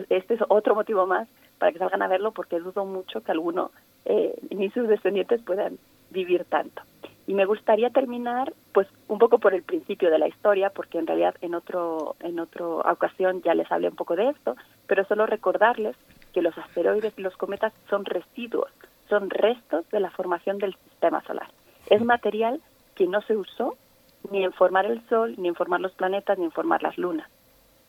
este 0.10 0.34
es 0.34 0.41
otro 0.50 0.76
motivo 0.76 1.08
más 1.08 1.28
para 1.58 1.72
que 1.72 1.80
salgan 1.80 2.02
a 2.02 2.08
verlo 2.08 2.32
porque 2.32 2.60
dudo 2.60 2.86
mucho 2.86 3.22
que 3.22 3.32
alguno 3.32 3.72
eh, 4.06 4.36
ni 4.52 4.70
sus 4.70 4.88
descendientes 4.88 5.41
puedan 5.41 5.78
vivir 6.12 6.45
tanto. 6.45 6.84
Y 7.26 7.34
me 7.34 7.45
gustaría 7.45 7.89
terminar, 7.89 8.54
pues, 8.72 8.88
un 9.10 9.20
poco 9.20 9.38
por 9.38 9.54
el 9.54 9.62
principio 9.62 10.10
de 10.10 10.18
la 10.18 10.30
historia, 10.30 10.70
porque 10.70 10.98
en 10.98 11.08
realidad 11.08 11.36
en 11.41 11.56
otro 11.56 12.16
en 12.22 12.39
otra 12.39 12.66
ocasión 12.66 13.41
ya 13.41 13.54
les 13.54 13.70
hablé 13.70 13.89
un 13.89 13.98
poco 13.98 14.16
de 14.16 14.30
esto, 14.30 14.56
pero 14.88 15.04
solo 15.06 15.26
recordarles 15.26 15.98
que 16.34 16.41
los 16.41 16.58
asteroides 16.58 17.14
y 17.18 17.22
los 17.22 17.36
cometas 17.36 17.74
son 17.89 18.06
residuos, 18.06 18.72
son 19.10 19.30
restos 19.30 19.89
de 19.89 19.99
la 19.99 20.12
formación 20.12 20.58
del 20.58 20.76
sistema 20.89 21.22
solar. 21.24 21.49
Es 21.89 22.03
material 22.03 22.62
que 22.95 23.08
no 23.08 23.22
se 23.22 23.36
usó 23.36 23.78
ni 24.32 24.43
en 24.43 24.51
formar 24.53 24.86
el 24.86 25.01
Sol, 25.08 25.36
ni 25.38 25.47
en 25.47 25.55
formar 25.55 25.80
los 25.80 25.93
planetas, 25.93 26.38
ni 26.38 26.45
en 26.45 26.51
formar 26.51 26.84
las 26.84 26.97
lunas. 26.97 27.30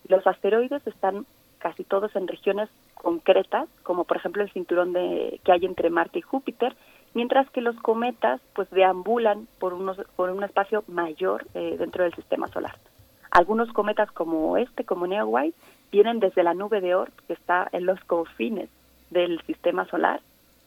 Los 0.07 0.25
asteroides 0.25 0.85
están 0.87 1.25
casi 1.57 1.83
todos 1.83 2.15
en 2.15 2.27
regiones 2.27 2.69
concretas, 2.95 3.67
como 3.83 4.05
por 4.05 4.17
ejemplo 4.17 4.41
el 4.41 4.51
cinturón 4.51 4.93
de, 4.93 5.39
que 5.43 5.51
hay 5.51 5.65
entre 5.65 5.89
Marte 5.89 6.19
y 6.19 6.21
Júpiter, 6.21 6.75
mientras 7.13 7.49
que 7.49 7.61
los 7.61 7.75
cometas 7.77 8.39
pues 8.53 8.69
deambulan 8.69 9.47
por, 9.59 9.73
unos, 9.73 9.97
por 10.15 10.29
un 10.29 10.43
espacio 10.43 10.83
mayor 10.87 11.45
eh, 11.53 11.75
dentro 11.77 12.03
del 12.03 12.13
sistema 12.13 12.47
solar. 12.47 12.77
Algunos 13.31 13.71
cometas 13.73 14.11
como 14.11 14.57
este, 14.57 14.85
como 14.85 15.05
Neowise, 15.05 15.55
vienen 15.91 16.19
desde 16.19 16.43
la 16.43 16.53
nube 16.53 16.81
de 16.81 16.95
Oort, 16.95 17.13
que 17.27 17.33
está 17.33 17.67
en 17.71 17.85
los 17.85 17.99
confines 18.05 18.69
del 19.09 19.41
sistema 19.45 19.85
solar, 19.85 20.21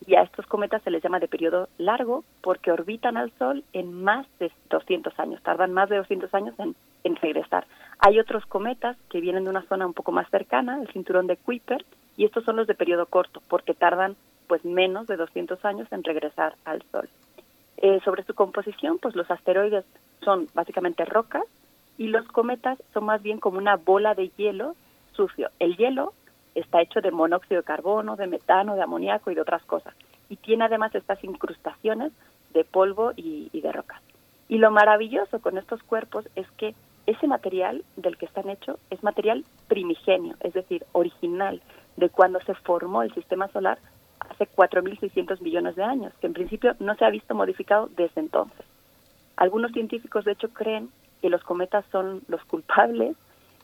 y 0.07 0.15
a 0.15 0.23
estos 0.23 0.47
cometas 0.47 0.83
se 0.83 0.91
les 0.91 1.03
llama 1.03 1.21
de 1.21 1.29
periodo 1.29 1.69
largo 1.79 2.25
porque 2.41 2.73
orbitan 2.73 3.17
al 3.17 3.33
Sol 3.39 3.65
en 3.73 4.03
más 4.03 4.27
de 4.39 4.51
200 4.71 5.19
años, 5.19 5.43
tardan 5.43 5.73
más 5.73 5.89
de 5.89 5.97
200 5.97 6.33
años 6.35 6.55
en, 6.59 6.75
regresar. 7.17 7.67
Hay 7.99 8.19
otros 8.19 8.47
cometas 8.47 8.97
que 9.11 9.21
vienen 9.21 9.45
de 9.45 9.51
una 9.51 9.63
zona 9.63 9.87
un 9.87 9.93
poco 9.93 10.13
más 10.13 10.29
cercana, 10.31 10.81
el 10.81 10.89
cinturón 10.89 11.27
de 11.27 11.37
Kuiper, 11.37 11.85
y 12.17 12.25
estos 12.25 12.45
son 12.45 12.57
los 12.57 12.67
de 12.67 12.75
periodo 12.75 13.07
corto 13.07 13.43
porque 13.49 13.75
tardan 13.75 14.17
pues 14.49 14.65
menos 14.65 15.07
de 15.07 15.17
200 15.17 15.65
años 15.65 15.89
en 15.93 16.03
regresar 16.03 16.57
al 16.65 16.83
Sol. 16.91 17.09
Eh, 17.77 18.01
sobre 18.05 18.25
su 18.25 18.35
composición, 18.35 18.99
pues 18.99 19.15
los 19.15 19.31
asteroides 19.31 19.85
son 20.25 20.47
básicamente 20.55 21.05
rocas 21.05 21.45
y 21.99 22.09
los 22.09 22.27
cometas 22.29 22.79
son 22.93 23.05
más 23.05 23.23
bien 23.23 23.39
como 23.39 23.59
una 23.59 23.77
bola 23.77 24.15
de 24.15 24.29
hielo 24.37 24.75
sucio. 25.13 25.51
El 25.59 25.77
hielo 25.77 26.15
está 26.55 26.81
hecho 26.81 27.01
de 27.01 27.11
monóxido 27.11 27.61
de 27.61 27.67
carbono, 27.67 28.17
de 28.17 28.27
metano, 28.27 28.75
de 28.75 28.83
amoníaco 28.83 29.31
y 29.31 29.35
de 29.35 29.41
otras 29.41 29.63
cosas. 29.65 29.95
Y 30.29 30.37
tiene 30.37 30.65
además 30.65 30.95
estas 30.95 31.23
incrustaciones 31.25 32.13
de 32.53 32.65
polvo 32.65 33.13
y, 33.17 33.49
de 33.53 33.73
rocas. 33.73 34.01
Y 34.49 34.59
lo 34.59 34.71
maravilloso 34.71 35.41
con 35.41 35.57
estos 35.59 35.83
cuerpos 35.83 36.29
es 36.37 36.51
que 36.53 36.75
ese 37.07 37.27
material 37.27 37.85
del 37.97 38.17
que 38.17 38.27
están 38.27 38.49
hechos 38.49 38.79
es 38.91 39.03
material 39.03 39.45
primigenio, 39.69 40.37
es 40.41 40.53
decir, 40.53 40.85
original, 40.93 41.61
de 41.97 42.09
cuando 42.11 42.41
se 42.41 42.55
formó 42.55 43.03
el 43.03 43.13
sistema 43.15 43.49
solar 43.49 43.79
hace 44.21 44.47
4.600 44.47 45.41
millones 45.41 45.75
de 45.75 45.83
años, 45.83 46.13
que 46.21 46.27
en 46.27 46.33
principio 46.33 46.77
no 46.79 46.95
se 46.95 47.05
ha 47.05 47.11
visto 47.11 47.35
modificado 47.35 47.89
desde 47.97 48.21
entonces. 48.21 48.65
Algunos 49.37 49.73
científicos, 49.73 50.25
de 50.25 50.33
hecho, 50.33 50.51
creen 50.51 50.91
que 51.21 51.31
los 51.31 51.43
cometas 51.43 51.85
son 51.91 52.23
los 52.29 52.45
culpables 52.45 53.17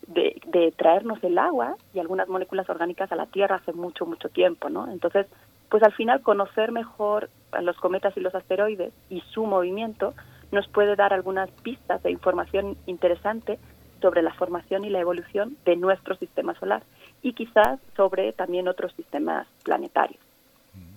de, 0.09 0.41
de, 0.47 0.73
traernos 0.73 1.23
el 1.23 1.39
agua 1.39 1.77
y 1.95 1.99
algunas 1.99 2.29
moléculas 2.29 2.69
orgánicas 2.69 3.13
a 3.13 3.17
la 3.17 3.27
Tierra 3.27 3.57
hace 3.57 3.73
mucho, 3.73 4.07
mucho 4.07 4.29
tiempo, 4.31 4.71
¿no? 4.71 4.91
Entonces, 4.91 5.27
pues 5.69 5.83
al 5.83 5.93
final 5.93 6.23
conocer 6.23 6.73
mejor 6.73 7.29
a 7.53 7.63
los 7.63 7.77
cometas 7.77 8.17
y 8.17 8.21
los 8.21 8.35
asteroides 8.35 8.93
y 9.11 9.21
su 9.33 9.45
movimiento 9.45 10.15
nos 10.51 10.67
puede 10.69 10.97
dar 10.97 11.13
algunas 11.13 11.51
pistas 11.51 12.03
de 12.03 12.11
información 12.11 12.77
interesante 12.87 13.59
sobre 14.01 14.23
la 14.23 14.33
formación 14.35 14.85
y 14.85 14.91
la 14.91 15.01
evolución 15.01 15.57
de 15.65 15.77
nuestro 15.77 16.17
sistema 16.17 16.55
solar 16.55 16.83
y 17.23 17.33
quizás 17.33 17.81
sobre 17.97 18.33
también 18.33 18.69
otros 18.69 18.93
sistemas 18.95 19.47
planetarios. 19.65 20.21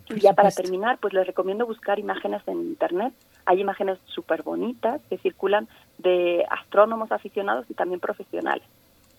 y 0.09 0.19
ya 0.19 0.33
para 0.33 0.51
terminar, 0.51 0.97
pues 0.99 1.13
les 1.13 1.25
recomiendo 1.25 1.65
buscar 1.65 1.97
imágenes 1.99 2.41
en 2.47 2.59
Internet. 2.61 3.13
Hay 3.45 3.59
imágenes 3.59 3.97
súper 4.05 4.43
bonitas 4.43 5.01
que 5.09 5.17
circulan 5.17 5.67
de 5.97 6.45
astrónomos 6.49 7.11
aficionados 7.11 7.65
y 7.69 7.73
también 7.73 7.99
profesionales. 7.99 8.67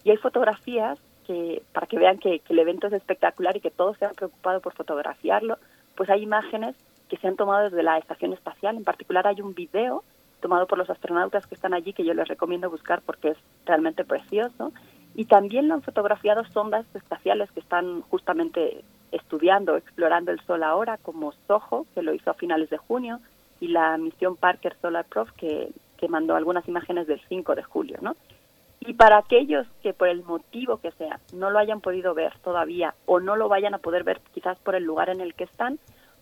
Y 0.04 0.10
hay 0.10 0.16
fotografías 0.16 0.98
que, 1.26 1.62
para 1.72 1.86
que 1.86 1.98
vean 1.98 2.18
que, 2.18 2.42
el 2.48 2.58
evento 2.58 2.86
es 2.86 2.92
espectacular 2.92 3.56
y 3.56 3.60
que 3.60 3.70
todos 3.70 3.96
se 3.98 4.04
han 4.04 4.14
preocupado 4.14 4.60
por 4.60 4.74
fotografiarlo, 4.74 5.58
pues 5.94 6.10
hay 6.10 6.22
imágenes 6.22 6.74
que 7.08 7.16
se 7.18 7.28
han 7.28 7.36
tomado 7.36 7.64
desde 7.64 7.82
la 7.82 7.98
estación 7.98 8.32
espacial. 8.32 8.76
En 8.76 8.84
particular 8.84 9.26
hay 9.26 9.40
un 9.40 9.54
video 9.54 10.02
tomado 10.40 10.66
por 10.66 10.78
los 10.78 10.90
astronautas 10.90 11.46
que 11.46 11.54
están 11.54 11.74
allí 11.74 11.92
que 11.92 12.04
yo 12.04 12.14
les 12.14 12.26
recomiendo 12.26 12.68
buscar 12.68 13.00
porque 13.02 13.28
es 13.28 13.38
realmente 13.64 14.04
precioso 14.04 14.72
y 15.14 15.26
también 15.26 15.68
lo 15.68 15.74
han 15.74 15.82
fotografiado 15.82 16.44
sondas 16.46 16.86
espaciales 16.94 17.50
que 17.52 17.60
están 17.60 18.00
justamente 18.02 18.82
estudiando, 19.12 19.76
explorando 19.76 20.32
el 20.32 20.40
Sol 20.40 20.62
ahora, 20.62 20.96
como 20.96 21.32
SOHO, 21.46 21.86
que 21.94 22.02
lo 22.02 22.14
hizo 22.14 22.30
a 22.30 22.34
finales 22.34 22.70
de 22.70 22.78
junio, 22.78 23.20
y 23.60 23.68
la 23.68 23.96
misión 23.98 24.36
Parker 24.36 24.74
Solar 24.80 25.04
Prof, 25.04 25.30
que, 25.36 25.70
que 25.98 26.08
mandó 26.08 26.34
algunas 26.34 26.66
imágenes 26.66 27.06
del 27.06 27.20
5 27.28 27.54
de 27.54 27.62
julio, 27.62 27.98
¿no? 28.00 28.16
Y 28.84 28.94
para 28.94 29.18
aquellos 29.18 29.66
que 29.82 29.92
por 29.92 30.08
el 30.08 30.24
motivo 30.24 30.78
que 30.78 30.90
sea 30.92 31.20
no 31.32 31.50
lo 31.50 31.58
hayan 31.58 31.80
podido 31.80 32.14
ver 32.14 32.36
todavía 32.38 32.94
o 33.06 33.20
no 33.20 33.36
lo 33.36 33.48
vayan 33.48 33.74
a 33.74 33.78
poder 33.78 34.02
ver 34.02 34.20
quizás 34.34 34.58
por 34.58 34.74
el 34.74 34.82
lugar 34.82 35.08
en 35.08 35.20
el 35.20 35.34
que 35.34 35.44
están, 35.44 35.78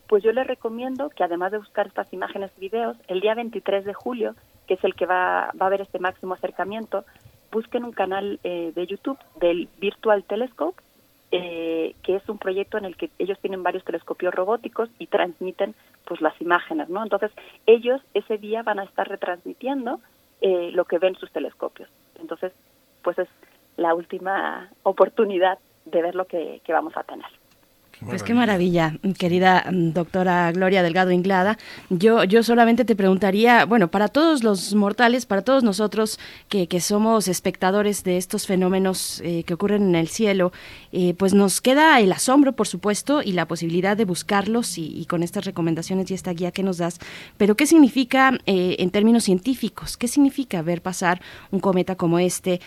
pues 0.08 0.22
yo 0.22 0.32
les 0.32 0.46
recomiendo 0.46 1.08
que 1.08 1.24
además 1.24 1.52
de 1.52 1.58
buscar 1.58 1.86
estas 1.86 2.12
imágenes 2.12 2.50
y 2.56 2.60
videos, 2.60 2.96
el 3.08 3.20
día 3.20 3.34
23 3.34 3.84
de 3.84 3.94
julio, 3.94 4.34
que 4.66 4.74
es 4.74 4.84
el 4.84 4.94
que 4.94 5.06
va, 5.06 5.52
va 5.58 5.64
a 5.64 5.66
haber 5.66 5.80
este 5.80 5.98
máximo 5.98 6.34
acercamiento, 6.34 7.04
busquen 7.50 7.84
un 7.84 7.92
canal 7.92 8.38
eh, 8.44 8.72
de 8.74 8.86
YouTube 8.86 9.18
del 9.40 9.68
Virtual 9.78 10.22
Telescope, 10.24 10.82
eh, 11.32 11.94
que 12.02 12.16
es 12.16 12.28
un 12.28 12.38
proyecto 12.38 12.76
en 12.76 12.84
el 12.84 12.96
que 12.96 13.08
ellos 13.18 13.38
tienen 13.40 13.62
varios 13.62 13.84
telescopios 13.84 14.34
robóticos 14.34 14.90
y 14.98 15.06
transmiten 15.06 15.74
pues 16.04 16.20
las 16.20 16.38
imágenes, 16.40 16.88
¿no? 16.88 17.02
Entonces 17.02 17.30
ellos 17.66 18.02
ese 18.12 18.36
día 18.36 18.62
van 18.62 18.80
a 18.80 18.84
estar 18.84 19.08
retransmitiendo 19.08 20.00
eh, 20.40 20.70
lo 20.72 20.84
que 20.84 20.98
ven 20.98 21.14
sus 21.14 21.30
telescopios. 21.30 21.88
Entonces, 22.20 22.52
pues 23.02 23.18
es 23.18 23.28
la 23.76 23.94
última 23.94 24.70
oportunidad 24.82 25.58
de 25.84 26.02
ver 26.02 26.14
lo 26.14 26.26
que 26.26 26.60
vamos 26.68 26.96
a 26.96 27.02
tener. 27.04 27.39
Pues 28.06 28.22
qué 28.22 28.32
maravilla, 28.32 28.96
querida 29.18 29.66
mm, 29.70 29.92
doctora 29.92 30.50
Gloria 30.52 30.82
Delgado 30.82 31.10
Inglada. 31.10 31.58
Yo, 31.90 32.24
yo 32.24 32.42
solamente 32.42 32.86
te 32.86 32.96
preguntaría, 32.96 33.66
bueno, 33.66 33.90
para 33.90 34.08
todos 34.08 34.42
los 34.42 34.74
mortales, 34.74 35.26
para 35.26 35.42
todos 35.42 35.62
nosotros 35.62 36.18
que, 36.48 36.66
que 36.66 36.80
somos 36.80 37.28
espectadores 37.28 38.02
de 38.02 38.16
estos 38.16 38.46
fenómenos 38.46 39.20
eh, 39.22 39.44
que 39.44 39.52
ocurren 39.52 39.82
en 39.82 39.94
el 39.96 40.08
cielo, 40.08 40.50
eh, 40.92 41.12
pues 41.14 41.34
nos 41.34 41.60
queda 41.60 42.00
el 42.00 42.10
asombro, 42.10 42.54
por 42.54 42.66
supuesto, 42.66 43.22
y 43.22 43.32
la 43.32 43.46
posibilidad 43.46 43.98
de 43.98 44.06
buscarlos 44.06 44.78
y, 44.78 45.04
con 45.04 45.22
estas 45.22 45.44
recomendaciones 45.44 46.10
y 46.10 46.14
esta 46.14 46.32
guía 46.32 46.52
que 46.52 46.62
nos 46.62 46.78
das. 46.78 47.00
Pero, 47.36 47.54
¿qué 47.54 47.66
significa 47.66 48.38
eh, 48.46 48.76
en 48.78 48.90
términos 48.90 49.24
científicos? 49.24 49.98
¿Qué 49.98 50.08
significa 50.08 50.62
ver 50.62 50.80
pasar 50.80 51.20
un 51.50 51.60
cometa 51.60 51.96
como 51.96 52.18
este 52.18 52.60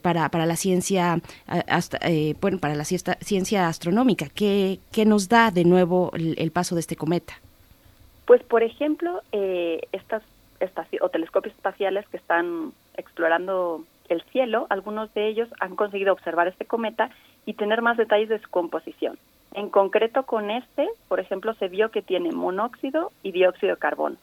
para, 0.00 0.30
para 0.30 0.46
la 0.46 0.56
ciencia, 0.56 1.20
hasta, 1.46 1.98
bueno, 2.40 2.58
para 2.58 2.74
la 2.74 2.84
ciencia 2.84 3.68
astronómica? 3.68 4.28
¿Qué 4.34 4.53
¿Qué, 4.92 5.04
nos 5.04 5.28
da 5.28 5.50
de 5.50 5.64
nuevo 5.64 6.10
el, 6.14 6.50
paso 6.52 6.74
de 6.74 6.80
este 6.80 6.96
cometa? 6.96 7.34
Pues, 8.26 8.42
por 8.42 8.62
ejemplo, 8.62 9.20
eh, 9.32 9.80
estas 9.92 10.22
o 11.00 11.08
telescopios 11.10 11.54
espaciales 11.54 12.08
que 12.08 12.16
están 12.16 12.72
explorando 12.96 13.84
el 14.08 14.22
cielo, 14.32 14.66
algunos 14.70 15.12
de 15.12 15.28
ellos 15.28 15.48
han 15.60 15.76
conseguido 15.76 16.12
observar 16.12 16.48
este 16.48 16.64
cometa 16.64 17.10
y 17.44 17.54
tener 17.54 17.82
más 17.82 17.96
detalles 17.96 18.30
de 18.30 18.38
su 18.38 18.48
composición. 18.48 19.18
En 19.52 19.68
concreto 19.68 20.22
con 20.24 20.50
este, 20.50 20.88
por 21.08 21.20
ejemplo, 21.20 21.54
se 21.54 21.68
vio 21.68 21.90
que 21.90 22.02
tiene 22.02 22.32
monóxido 22.32 23.12
y 23.22 23.32
dióxido 23.32 23.74
de 23.74 23.78
carbono, 23.78 24.16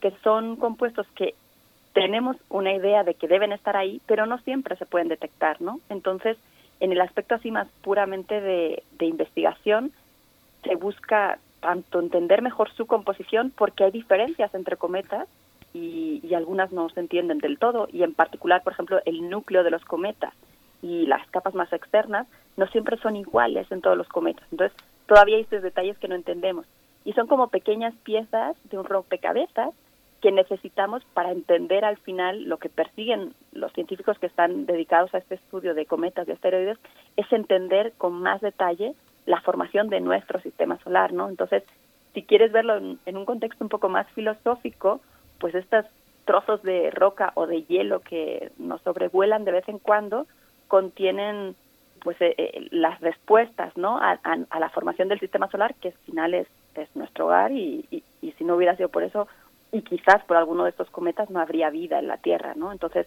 que 0.00 0.12
son 0.22 0.56
compuestos 0.56 1.06
que 1.16 1.34
tenemos 1.94 2.36
una 2.48 2.72
idea 2.72 3.04
de 3.04 3.14
que 3.14 3.28
deben 3.28 3.52
estar 3.52 3.76
ahí, 3.76 4.00
pero 4.06 4.26
no 4.26 4.38
siempre 4.38 4.76
se 4.76 4.86
pueden 4.86 5.08
detectar, 5.08 5.60
¿no? 5.60 5.80
Entonces, 5.88 6.38
en 6.82 6.90
el 6.90 7.00
aspecto 7.00 7.36
así 7.36 7.52
más 7.52 7.68
puramente 7.82 8.40
de, 8.40 8.82
investigación, 8.98 9.92
se 10.64 10.74
busca 10.74 11.38
tanto 11.60 12.00
entender 12.00 12.42
mejor 12.42 12.72
su 12.72 12.86
composición 12.86 13.52
porque 13.56 13.84
hay 13.84 13.92
diferencias 13.92 14.52
entre 14.52 14.76
cometas 14.76 15.28
y, 15.72 16.20
y, 16.24 16.34
algunas 16.34 16.72
no 16.72 16.88
se 16.88 16.98
entienden 16.98 17.38
del 17.38 17.56
todo 17.56 17.88
y 17.92 18.02
en 18.02 18.14
particular, 18.14 18.64
por 18.64 18.72
ejemplo, 18.72 19.00
el 19.04 19.30
núcleo 19.30 19.62
de 19.62 19.70
los 19.70 19.84
cometas 19.84 20.34
y 20.82 21.06
las 21.06 21.24
capas 21.30 21.54
más 21.54 21.72
externas 21.72 22.26
no 22.56 22.66
siempre 22.66 22.96
son 22.96 23.14
iguales 23.14 23.70
en 23.70 23.80
todos 23.80 23.96
los 23.96 24.08
cometas. 24.08 24.44
Entonces, 24.50 24.76
todavía 25.06 25.36
hay 25.36 25.42
estos 25.42 25.62
detalles 25.62 25.96
que 25.98 26.08
no 26.08 26.16
entendemos. 26.16 26.66
Y 27.04 27.12
son 27.12 27.28
como 27.28 27.46
pequeñas 27.46 27.94
piezas 28.02 28.56
de 28.70 28.78
un 28.78 28.84
rompecabezas 28.84 29.70
que 30.22 30.32
necesitamos 30.32 31.04
para 31.12 31.32
entender 31.32 31.84
al 31.84 31.98
final 31.98 32.44
lo 32.44 32.58
que 32.58 32.68
persiguen 32.68 33.34
los 33.52 33.72
científicos 33.72 34.18
que 34.18 34.26
están 34.26 34.66
dedicados 34.66 35.12
a 35.14 35.18
este 35.18 35.34
estudio 35.34 35.74
de 35.74 35.84
cometas 35.84 36.28
y 36.28 36.32
asteroides, 36.32 36.78
es 37.16 37.30
entender 37.32 37.92
con 37.98 38.14
más 38.14 38.40
detalle 38.40 38.94
la 39.26 39.40
formación 39.40 39.88
de 39.88 40.00
nuestro 40.00 40.40
sistema 40.40 40.78
solar, 40.84 41.12
¿no? 41.12 41.28
Entonces, 41.28 41.64
si 42.14 42.22
quieres 42.22 42.52
verlo 42.52 42.76
en, 42.76 42.98
en 43.04 43.16
un 43.16 43.24
contexto 43.24 43.64
un 43.64 43.68
poco 43.68 43.88
más 43.88 44.06
filosófico, 44.12 45.00
pues 45.38 45.56
estos 45.56 45.86
trozos 46.24 46.62
de 46.62 46.90
roca 46.92 47.32
o 47.34 47.48
de 47.48 47.64
hielo 47.64 48.00
que 48.00 48.52
nos 48.58 48.80
sobrevuelan 48.82 49.44
de 49.44 49.52
vez 49.52 49.68
en 49.68 49.78
cuando 49.78 50.26
contienen 50.68 51.56
pues 52.02 52.20
eh, 52.20 52.34
eh, 52.36 52.68
las 52.70 53.00
respuestas 53.00 53.76
no 53.76 53.98
a, 53.98 54.20
a, 54.22 54.60
la 54.60 54.70
formación 54.70 55.08
del 55.08 55.20
sistema 55.20 55.48
solar 55.50 55.74
que 55.74 55.88
al 55.88 55.94
final 56.04 56.34
es, 56.34 56.48
es 56.74 56.88
nuestro 56.96 57.26
hogar 57.26 57.52
y, 57.52 57.84
y, 57.90 58.02
y, 58.20 58.32
si 58.32 58.44
no 58.44 58.56
hubiera 58.56 58.76
sido 58.76 58.88
por 58.88 59.02
eso 59.04 59.28
y 59.72 59.82
quizás 59.82 60.22
por 60.24 60.36
alguno 60.36 60.64
de 60.64 60.70
estos 60.70 60.90
cometas 60.90 61.30
no 61.30 61.40
habría 61.40 61.70
vida 61.70 61.98
en 61.98 62.06
la 62.06 62.18
Tierra 62.18 62.54
no 62.54 62.72
entonces 62.72 63.06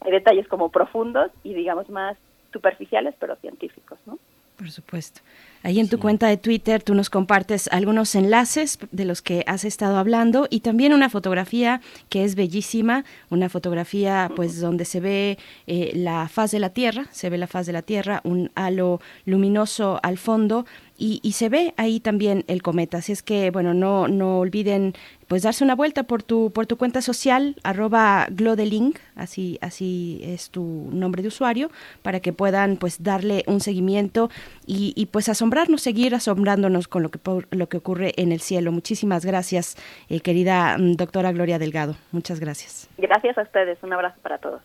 hay 0.00 0.12
detalles 0.12 0.48
como 0.48 0.70
profundos 0.70 1.30
y 1.44 1.54
digamos 1.54 1.88
más 1.88 2.16
superficiales 2.52 3.14
pero 3.18 3.36
científicos 3.36 3.98
no 4.06 4.18
por 4.56 4.70
supuesto. 4.70 5.20
Ahí 5.62 5.80
en 5.80 5.88
tu 5.88 5.96
sí. 5.96 6.02
cuenta 6.02 6.28
de 6.28 6.36
Twitter 6.36 6.82
tú 6.82 6.94
nos 6.94 7.10
compartes 7.10 7.68
algunos 7.72 8.14
enlaces 8.14 8.78
de 8.90 9.04
los 9.04 9.20
que 9.20 9.42
has 9.46 9.64
estado 9.64 9.98
hablando 9.98 10.46
y 10.48 10.60
también 10.60 10.94
una 10.94 11.10
fotografía 11.10 11.80
que 12.08 12.24
es 12.24 12.36
bellísima, 12.36 13.04
una 13.28 13.48
fotografía 13.48 14.30
pues 14.34 14.60
donde 14.60 14.84
se 14.84 15.00
ve 15.00 15.38
eh, 15.66 15.90
la 15.94 16.28
faz 16.28 16.52
de 16.52 16.60
la 16.60 16.70
Tierra, 16.70 17.06
se 17.10 17.28
ve 17.28 17.36
la 17.36 17.48
faz 17.48 17.66
de 17.66 17.72
la 17.72 17.82
Tierra, 17.82 18.20
un 18.24 18.50
halo 18.54 19.00
luminoso 19.26 20.00
al 20.02 20.16
fondo 20.16 20.64
y, 20.98 21.20
y, 21.22 21.32
se 21.32 21.48
ve 21.48 21.74
ahí 21.76 22.00
también 22.00 22.44
el 22.48 22.62
cometa. 22.62 22.98
Así 22.98 23.12
es 23.12 23.22
que, 23.22 23.50
bueno, 23.50 23.74
no, 23.74 24.08
no 24.08 24.38
olviden 24.38 24.94
pues 25.28 25.42
darse 25.42 25.64
una 25.64 25.74
vuelta 25.74 26.04
por 26.04 26.22
tu, 26.22 26.52
por 26.52 26.66
tu 26.66 26.76
cuenta 26.76 27.02
social, 27.02 27.56
arroba 27.64 28.26
glodelink, 28.30 28.98
así, 29.16 29.58
así 29.60 30.20
es 30.22 30.50
tu 30.50 30.88
nombre 30.92 31.22
de 31.22 31.28
usuario, 31.28 31.70
para 32.02 32.20
que 32.20 32.32
puedan 32.32 32.76
pues 32.76 33.02
darle 33.02 33.42
un 33.46 33.60
seguimiento 33.60 34.30
y, 34.66 34.92
y 34.96 35.06
pues 35.06 35.28
asombrarnos, 35.28 35.82
seguir 35.82 36.14
asombrándonos 36.14 36.88
con 36.88 37.02
lo 37.02 37.10
que, 37.10 37.18
lo 37.50 37.68
que 37.68 37.76
ocurre 37.76 38.12
en 38.16 38.32
el 38.32 38.40
cielo. 38.40 38.72
Muchísimas 38.72 39.24
gracias, 39.24 39.76
eh, 40.08 40.20
querida 40.20 40.78
mm, 40.78 40.94
doctora 40.94 41.32
Gloria 41.32 41.58
Delgado. 41.58 41.96
Muchas 42.12 42.40
gracias. 42.40 42.88
Gracias 42.98 43.36
a 43.36 43.42
ustedes. 43.42 43.82
Un 43.82 43.92
abrazo 43.92 44.18
para 44.22 44.38
todos. 44.38 44.62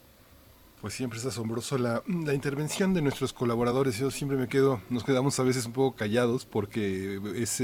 Pues 0.82 0.96
siempre 0.96 1.20
es 1.20 1.26
asombroso 1.26 1.78
la, 1.78 2.02
la, 2.08 2.34
intervención 2.34 2.96
de 2.96 3.04
nuestros 3.04 3.34
colaboradores. 3.34 4.00
Yo 4.00 4.10
siempre 4.10 4.36
me 4.36 4.48
quedo, 4.48 4.82
nos 4.90 5.04
quedamos 5.04 5.40
a 5.40 5.44
veces 5.44 5.68
un 5.68 5.74
poco 5.74 5.96
callados 5.96 6.46
porque 6.46 7.22
es 7.36 7.62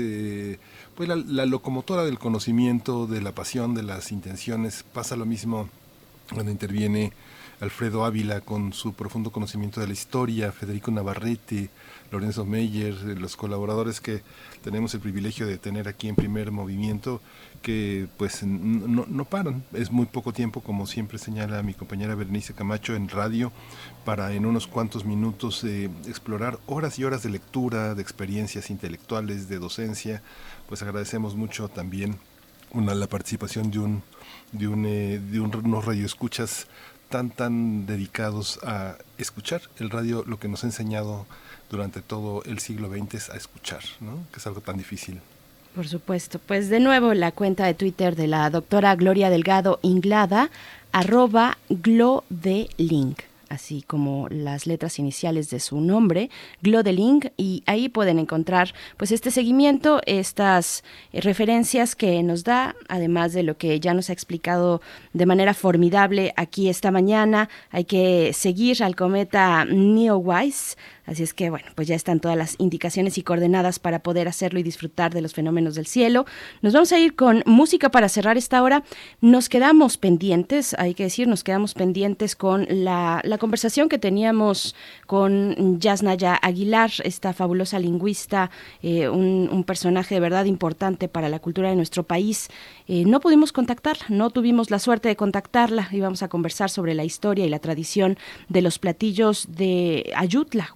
pues 0.95 1.09
la, 1.09 1.45
locomotora 1.47 2.03
del 2.03 2.19
conocimiento, 2.19 3.07
de 3.07 3.21
la 3.21 3.31
pasión, 3.31 3.73
de 3.73 3.81
las 3.81 4.11
intenciones. 4.11 4.83
Pasa 4.83 5.15
lo 5.15 5.25
mismo 5.25 5.67
cuando 6.31 6.51
interviene 6.51 7.11
Alfredo 7.59 8.05
Ávila 8.05 8.41
con 8.41 8.71
su 8.71 8.93
profundo 8.93 9.31
conocimiento 9.31 9.81
de 9.81 9.87
la 9.87 9.93
historia, 9.93 10.51
Federico 10.51 10.91
Navarrete, 10.91 11.71
Lorenzo 12.11 12.45
Meyer, 12.45 12.93
los 13.19 13.35
colaboradores 13.35 14.01
que 14.01 14.21
tenemos 14.63 14.93
el 14.93 15.01
privilegio 15.01 15.45
de 15.45 15.57
tener 15.57 15.87
aquí 15.87 16.07
en 16.07 16.15
primer 16.15 16.51
movimiento 16.51 17.21
que 17.61 18.07
pues 18.17 18.43
no, 18.43 19.05
no, 19.07 19.25
paran. 19.25 19.63
Es 19.73 19.91
muy 19.91 20.05
poco 20.05 20.33
tiempo, 20.33 20.61
como 20.61 20.87
siempre 20.87 21.17
señala 21.17 21.63
mi 21.63 21.73
compañera 21.73 22.15
Bernice 22.15 22.53
Camacho 22.53 22.95
en 22.95 23.09
radio, 23.09 23.51
para 24.05 24.33
en 24.33 24.45
unos 24.45 24.67
cuantos 24.67 25.05
minutos 25.05 25.63
eh, 25.63 25.89
explorar 26.07 26.59
horas 26.65 26.97
y 26.99 27.03
horas 27.03 27.23
de 27.23 27.29
lectura, 27.29 27.95
de 27.95 28.01
experiencias 28.01 28.69
intelectuales, 28.69 29.49
de 29.49 29.59
docencia. 29.59 30.21
Pues 30.67 30.81
agradecemos 30.81 31.35
mucho 31.35 31.67
también 31.67 32.17
una, 32.71 32.95
la 32.95 33.07
participación 33.07 33.71
de 33.71 33.79
un 33.79 34.03
de, 34.51 34.67
un, 34.67 34.85
eh, 34.85 35.19
de 35.19 35.39
un, 35.39 35.55
unos 35.55 35.85
radioescuchas 35.85 36.67
tan 37.09 37.29
tan 37.29 37.85
dedicados 37.85 38.59
a 38.63 38.97
escuchar 39.17 39.61
el 39.79 39.89
radio, 39.89 40.23
lo 40.27 40.39
que 40.39 40.47
nos 40.47 40.63
ha 40.63 40.67
enseñado 40.67 41.25
durante 41.69 42.01
todo 42.01 42.43
el 42.45 42.59
siglo 42.59 42.89
XX 42.89 43.29
a 43.29 43.37
escuchar, 43.37 43.81
¿no? 43.99 44.19
que 44.31 44.39
es 44.39 44.47
algo 44.47 44.61
tan 44.61 44.77
difícil. 44.77 45.19
Por 45.75 45.87
supuesto. 45.87 46.39
Pues 46.39 46.69
de 46.69 46.79
nuevo 46.79 47.13
la 47.13 47.31
cuenta 47.31 47.65
de 47.65 47.75
Twitter 47.75 48.15
de 48.15 48.27
la 48.27 48.49
doctora 48.49 48.95
Gloria 48.95 49.29
Delgado 49.29 49.79
Inglada, 49.83 50.49
arroba 50.91 51.57
glodelink 51.69 53.19
así 53.49 53.83
como 53.85 54.27
las 54.29 54.67
letras 54.67 54.99
iniciales 54.99 55.49
de 55.49 55.59
su 55.59 55.79
nombre, 55.79 56.29
Glodelink, 56.61 57.27
y 57.37 57.63
ahí 57.65 57.89
pueden 57.89 58.19
encontrar 58.19 58.73
pues 58.97 59.11
este 59.11 59.31
seguimiento, 59.31 60.01
estas 60.05 60.83
referencias 61.13 61.95
que 61.95 62.21
nos 62.23 62.43
da, 62.43 62.75
además 62.87 63.33
de 63.33 63.43
lo 63.43 63.57
que 63.57 63.79
ya 63.79 63.93
nos 63.93 64.09
ha 64.09 64.13
explicado 64.13 64.81
de 65.13 65.25
manera 65.25 65.53
formidable 65.53 66.33
aquí 66.35 66.69
esta 66.69 66.91
mañana. 66.91 67.49
Hay 67.71 67.85
que 67.85 68.33
seguir 68.33 68.83
al 68.83 68.95
cometa 68.95 69.65
Neowise, 69.65 70.75
Así 71.07 71.23
es 71.23 71.33
que, 71.33 71.49
bueno, 71.49 71.67
pues 71.73 71.87
ya 71.87 71.95
están 71.95 72.19
todas 72.19 72.37
las 72.37 72.55
indicaciones 72.57 73.17
y 73.17 73.23
coordenadas 73.23 73.79
para 73.79 73.99
poder 73.99 74.27
hacerlo 74.27 74.59
y 74.59 74.63
disfrutar 74.63 75.13
de 75.13 75.21
los 75.21 75.33
fenómenos 75.33 75.75
del 75.75 75.87
cielo. 75.87 76.25
Nos 76.61 76.73
vamos 76.73 76.91
a 76.91 76.99
ir 76.99 77.15
con 77.15 77.43
música 77.45 77.89
para 77.89 78.09
cerrar 78.09 78.37
esta 78.37 78.61
hora. 78.61 78.83
Nos 79.21 79.47
quedamos 79.47 79.97
pendientes, 79.97 80.75
hay 80.77 80.93
que 80.93 81.03
decir, 81.03 81.29
nos 81.29 81.45
quedamos 81.45 81.75
pendientes 81.75 82.35
con 82.35 82.67
la, 82.69 83.23
conversación 83.39 83.87
que 83.87 83.97
teníamos 83.99 84.75
con 85.05 85.79
Yasnaya 85.79 86.35
Aguilar, 86.35 86.91
esta 87.05 87.31
fabulosa 87.31 87.79
lingüista, 87.79 88.51
eh, 88.81 89.07
un, 89.07 89.63
personaje 89.65 90.15
de 90.15 90.21
verdad 90.21 90.45
importante 90.45 91.07
para 91.07 91.29
la 91.29 91.39
cultura 91.39 91.69
de 91.69 91.75
nuestro 91.75 92.03
país. 92.03 92.49
Eh, 92.87 93.05
no 93.05 93.19
pudimos 93.21 93.53
contactarla, 93.53 94.05
no 94.09 94.29
tuvimos 94.29 94.71
la 94.71 94.79
suerte 94.79 95.07
de 95.07 95.15
contactarla. 95.15 95.87
Íbamos 95.91 96.21
a 96.21 96.27
conversar 96.27 96.69
sobre 96.69 96.93
la 96.93 97.05
historia 97.05 97.45
y 97.45 97.49
la 97.49 97.59
tradición 97.59 98.17
de 98.49 98.61
los 98.61 98.77
platillos 98.77 99.47
de 99.49 100.11
Ayutla. 100.15 100.69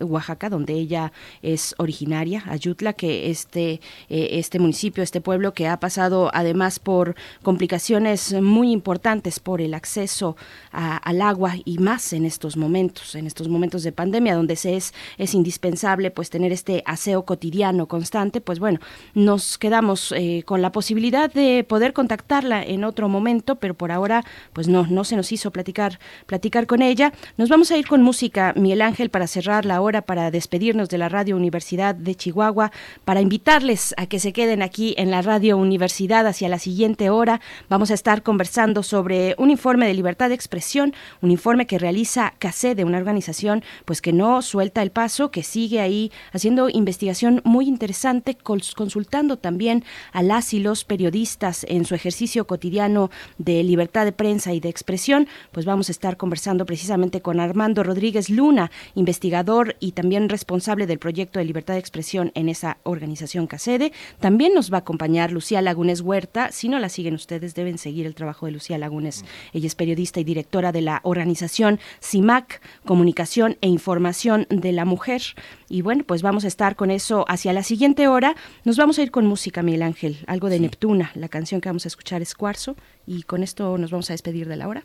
Oaxaca, 0.00 0.50
donde 0.50 0.74
ella 0.74 1.12
es 1.42 1.74
originaria, 1.78 2.44
Ayutla, 2.46 2.92
que 2.92 3.30
este, 3.30 3.80
eh, 4.08 4.28
este 4.32 4.58
municipio, 4.58 5.02
este 5.02 5.20
pueblo 5.20 5.54
que 5.54 5.68
ha 5.68 5.78
pasado 5.80 6.30
además 6.32 6.78
por 6.78 7.14
complicaciones 7.42 8.34
muy 8.40 8.72
importantes 8.72 9.40
por 9.40 9.60
el 9.60 9.74
acceso 9.74 10.36
a, 10.72 10.96
al 10.96 11.20
agua 11.22 11.54
y 11.64 11.78
más 11.78 12.12
en 12.12 12.24
estos 12.24 12.56
momentos, 12.56 13.14
en 13.14 13.26
estos 13.26 13.48
momentos 13.48 13.82
de 13.82 13.92
pandemia, 13.92 14.34
donde 14.34 14.56
se 14.56 14.76
es, 14.76 14.94
es 15.18 15.34
indispensable 15.34 16.10
pues 16.10 16.30
tener 16.30 16.52
este 16.52 16.82
aseo 16.86 17.24
cotidiano 17.24 17.86
constante, 17.86 18.40
pues 18.40 18.58
bueno, 18.58 18.80
nos 19.14 19.58
quedamos 19.58 20.12
eh, 20.16 20.42
con 20.44 20.62
la 20.62 20.72
posibilidad 20.72 21.32
de 21.32 21.64
poder 21.64 21.92
contactarla 21.92 22.62
en 22.62 22.84
otro 22.84 23.08
momento, 23.08 23.56
pero 23.56 23.74
por 23.74 23.92
ahora 23.92 24.24
pues 24.52 24.68
no, 24.68 24.86
no 24.86 25.04
se 25.04 25.16
nos 25.16 25.32
hizo 25.32 25.50
platicar, 25.50 25.98
platicar 26.26 26.66
con 26.66 26.82
ella. 26.82 27.12
Nos 27.36 27.48
vamos 27.48 27.70
a 27.70 27.76
ir 27.76 27.86
con 27.86 28.02
música, 28.02 28.52
Miguel 28.56 28.82
Ángel, 28.82 29.10
para 29.10 29.26
cerrar 29.26 29.63
la 29.64 29.80
hora 29.80 30.02
para 30.02 30.30
despedirnos 30.30 30.88
de 30.88 30.98
la 30.98 31.08
Radio 31.08 31.36
Universidad 31.36 31.94
de 31.94 32.14
Chihuahua, 32.14 32.72
para 33.04 33.20
invitarles 33.20 33.94
a 33.96 34.06
que 34.06 34.18
se 34.18 34.32
queden 34.32 34.62
aquí 34.62 34.94
en 34.98 35.10
la 35.10 35.22
Radio 35.22 35.56
Universidad 35.56 36.26
hacia 36.26 36.48
la 36.48 36.58
siguiente 36.58 37.10
hora. 37.10 37.40
Vamos 37.68 37.90
a 37.90 37.94
estar 37.94 38.22
conversando 38.22 38.82
sobre 38.82 39.34
un 39.38 39.50
informe 39.50 39.86
de 39.86 39.94
libertad 39.94 40.28
de 40.28 40.34
expresión, 40.34 40.94
un 41.20 41.30
informe 41.30 41.66
que 41.66 41.78
realiza 41.78 42.34
CACE 42.38 42.74
de 42.74 42.84
una 42.84 42.98
organización 42.98 43.62
pues 43.84 44.00
que 44.00 44.12
no 44.12 44.42
suelta 44.42 44.82
el 44.82 44.90
paso, 44.90 45.30
que 45.30 45.42
sigue 45.42 45.80
ahí 45.80 46.10
haciendo 46.32 46.68
investigación 46.68 47.40
muy 47.44 47.66
interesante, 47.66 48.36
consultando 48.36 49.36
también 49.36 49.84
a 50.12 50.22
las 50.22 50.54
y 50.54 50.60
los 50.60 50.84
periodistas 50.84 51.64
en 51.68 51.84
su 51.84 51.94
ejercicio 51.94 52.46
cotidiano 52.46 53.10
de 53.38 53.62
libertad 53.62 54.04
de 54.04 54.12
prensa 54.12 54.52
y 54.52 54.60
de 54.60 54.68
expresión. 54.68 55.28
Pues 55.52 55.66
vamos 55.66 55.88
a 55.88 55.92
estar 55.92 56.16
conversando 56.16 56.66
precisamente 56.66 57.20
con 57.20 57.40
Armando 57.40 57.82
Rodríguez 57.82 58.30
Luna, 58.30 58.70
investigador 58.94 59.53
fundador 59.54 59.76
y 59.78 59.92
también 59.92 60.28
responsable 60.28 60.86
del 60.86 60.98
proyecto 60.98 61.38
de 61.38 61.44
libertad 61.44 61.74
de 61.74 61.80
expresión 61.80 62.32
en 62.34 62.48
esa 62.48 62.78
organización 62.82 63.46
CACEDE. 63.46 63.92
También 64.18 64.52
nos 64.54 64.72
va 64.72 64.78
a 64.78 64.80
acompañar 64.80 65.30
Lucía 65.30 65.62
Lagunes 65.62 66.00
Huerta. 66.00 66.50
Si 66.50 66.68
no 66.68 66.78
la 66.78 66.88
siguen 66.88 67.14
ustedes, 67.14 67.54
deben 67.54 67.78
seguir 67.78 68.06
el 68.06 68.14
trabajo 68.14 68.46
de 68.46 68.52
Lucía 68.52 68.78
Lagunes. 68.78 69.24
Ella 69.52 69.66
es 69.66 69.74
periodista 69.74 70.20
y 70.20 70.24
directora 70.24 70.72
de 70.72 70.80
la 70.80 71.00
organización 71.04 71.78
CIMAC, 72.02 72.60
Comunicación 72.84 73.56
e 73.60 73.68
Información 73.68 74.46
de 74.50 74.72
la 74.72 74.84
Mujer. 74.84 75.22
Y 75.68 75.82
bueno, 75.82 76.04
pues 76.04 76.22
vamos 76.22 76.44
a 76.44 76.48
estar 76.48 76.74
con 76.74 76.90
eso 76.90 77.24
hacia 77.28 77.52
la 77.52 77.62
siguiente 77.62 78.08
hora. 78.08 78.34
Nos 78.64 78.76
vamos 78.76 78.98
a 78.98 79.02
ir 79.02 79.10
con 79.10 79.26
música, 79.26 79.62
Miguel 79.62 79.82
Ángel, 79.82 80.18
algo 80.26 80.48
de 80.48 80.58
Neptuna. 80.58 81.12
La 81.14 81.28
canción 81.28 81.60
que 81.60 81.68
vamos 81.68 81.84
a 81.84 81.88
escuchar 81.88 82.22
es 82.22 82.34
Cuarzo. 82.34 82.76
Y 83.06 83.22
con 83.22 83.42
esto 83.42 83.78
nos 83.78 83.90
vamos 83.90 84.10
a 84.10 84.14
despedir 84.14 84.48
de 84.48 84.56
la 84.56 84.68
hora. 84.68 84.82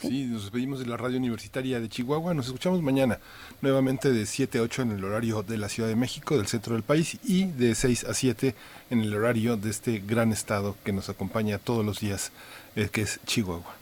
Sí, 0.00 0.24
nos 0.24 0.42
despedimos 0.42 0.78
de 0.78 0.86
la 0.86 0.96
radio 0.96 1.18
universitaria 1.18 1.78
de 1.78 1.88
Chihuahua. 1.88 2.32
Nos 2.32 2.46
escuchamos 2.46 2.80
mañana, 2.80 3.18
nuevamente 3.60 4.10
de 4.12 4.24
7 4.24 4.58
a 4.58 4.62
8 4.62 4.82
en 4.82 4.92
el 4.92 5.04
horario 5.04 5.42
de 5.42 5.58
la 5.58 5.68
Ciudad 5.68 5.88
de 5.88 5.96
México, 5.96 6.36
del 6.38 6.46
centro 6.46 6.74
del 6.74 6.82
país, 6.82 7.18
y 7.22 7.44
de 7.44 7.74
6 7.74 8.04
a 8.04 8.14
7 8.14 8.54
en 8.88 9.00
el 9.00 9.14
horario 9.14 9.56
de 9.56 9.68
este 9.68 9.98
gran 9.98 10.32
estado 10.32 10.76
que 10.84 10.92
nos 10.92 11.10
acompaña 11.10 11.58
todos 11.58 11.84
los 11.84 12.00
días, 12.00 12.32
eh, 12.76 12.88
que 12.90 13.02
es 13.02 13.20
Chihuahua. 13.26 13.76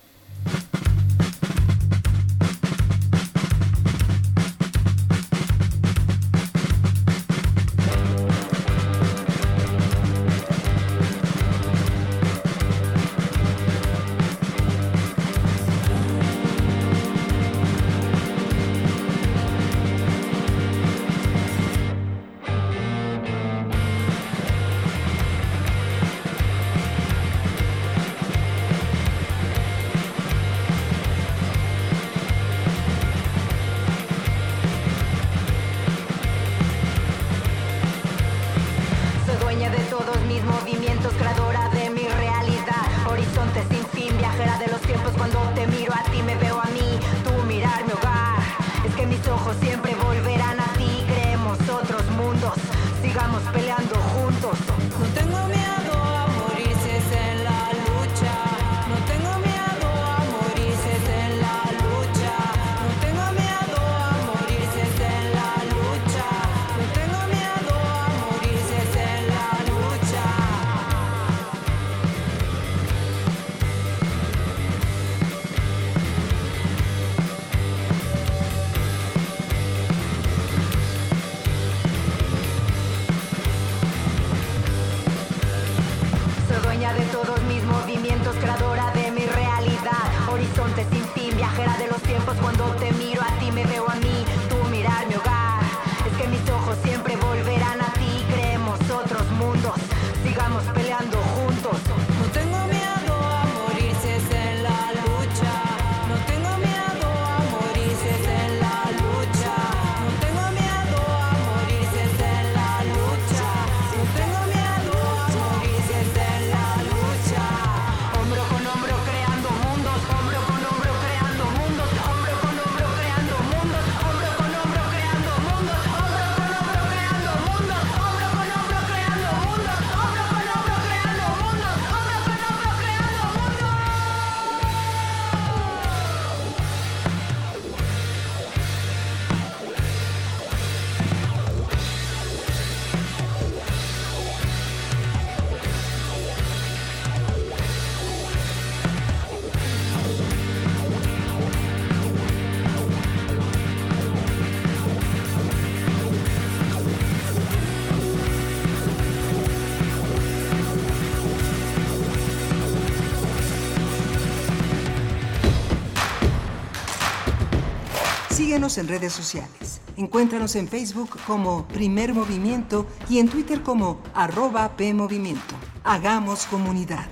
En 168.58 168.88
redes 168.88 169.12
sociales. 169.12 169.80
Encuéntranos 169.96 170.56
en 170.56 170.66
Facebook 170.66 171.10
como 171.28 171.68
Primer 171.68 172.12
Movimiento 172.12 172.86
y 173.08 173.20
en 173.20 173.28
Twitter 173.28 173.62
como 173.62 174.00
arroba 174.14 174.76
PMovimiento. 174.76 175.54
Hagamos 175.84 176.44
comunidad. 176.46 177.06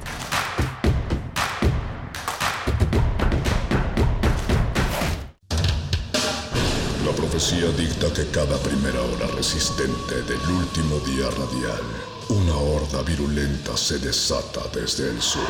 La 7.04 7.12
profecía 7.12 7.68
dicta 7.78 8.12
que 8.12 8.28
cada 8.32 8.58
primera 8.58 9.00
hora 9.00 9.28
resistente 9.36 10.22
del 10.22 10.50
último 10.50 10.98
día 11.06 11.30
radial, 11.30 11.82
una 12.28 12.56
horda 12.56 13.02
virulenta 13.02 13.76
se 13.76 14.00
desata 14.00 14.62
desde 14.74 15.10
el 15.10 15.22
sur. 15.22 15.42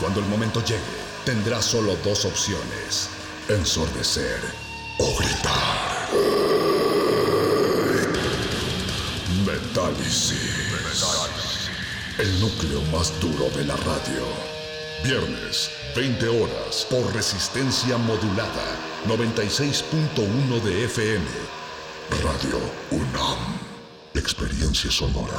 Cuando 0.00 0.18
el 0.18 0.26
momento 0.26 0.60
llegue, 0.64 0.82
tendrá 1.24 1.62
solo 1.62 1.94
dos 2.04 2.24
opciones 2.24 3.17
ensordecer 3.48 4.40
o 4.98 5.16
gritar. 5.16 6.08
Metálisis. 9.46 10.38
El 12.18 12.40
núcleo 12.40 12.82
más 12.92 13.12
duro 13.20 13.48
de 13.56 13.64
la 13.64 13.76
radio. 13.76 14.26
Viernes, 15.04 15.70
20 15.96 16.28
horas, 16.28 16.86
por 16.90 17.14
resistencia 17.14 17.96
modulada. 17.96 18.76
96.1 19.06 20.62
de 20.62 20.84
FM. 20.84 21.24
Radio 22.22 22.60
UNAM. 22.90 23.38
Experiencia 24.14 24.90
sonora. 24.90 25.38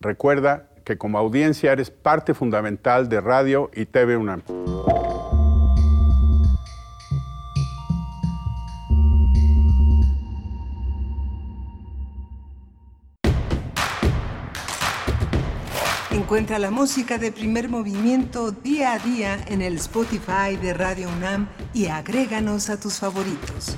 Recuerda 0.00 0.68
que 0.84 0.98
como 0.98 1.18
audiencia 1.18 1.72
eres 1.72 1.90
parte 1.90 2.34
fundamental 2.34 3.08
de 3.08 3.20
Radio 3.20 3.70
y 3.74 3.86
TV 3.86 4.16
UNAM. 4.16 4.42
Encuentra 16.10 16.58
la 16.58 16.70
música 16.70 17.18
de 17.18 17.30
primer 17.30 17.68
movimiento 17.68 18.50
día 18.50 18.94
a 18.94 18.98
día 18.98 19.38
en 19.46 19.62
el 19.62 19.76
Spotify 19.76 20.56
de 20.60 20.74
Radio 20.74 21.08
UNAM 21.08 21.48
y 21.72 21.86
agréganos 21.86 22.68
a 22.68 22.80
tus 22.80 22.98
favoritos. 22.98 23.76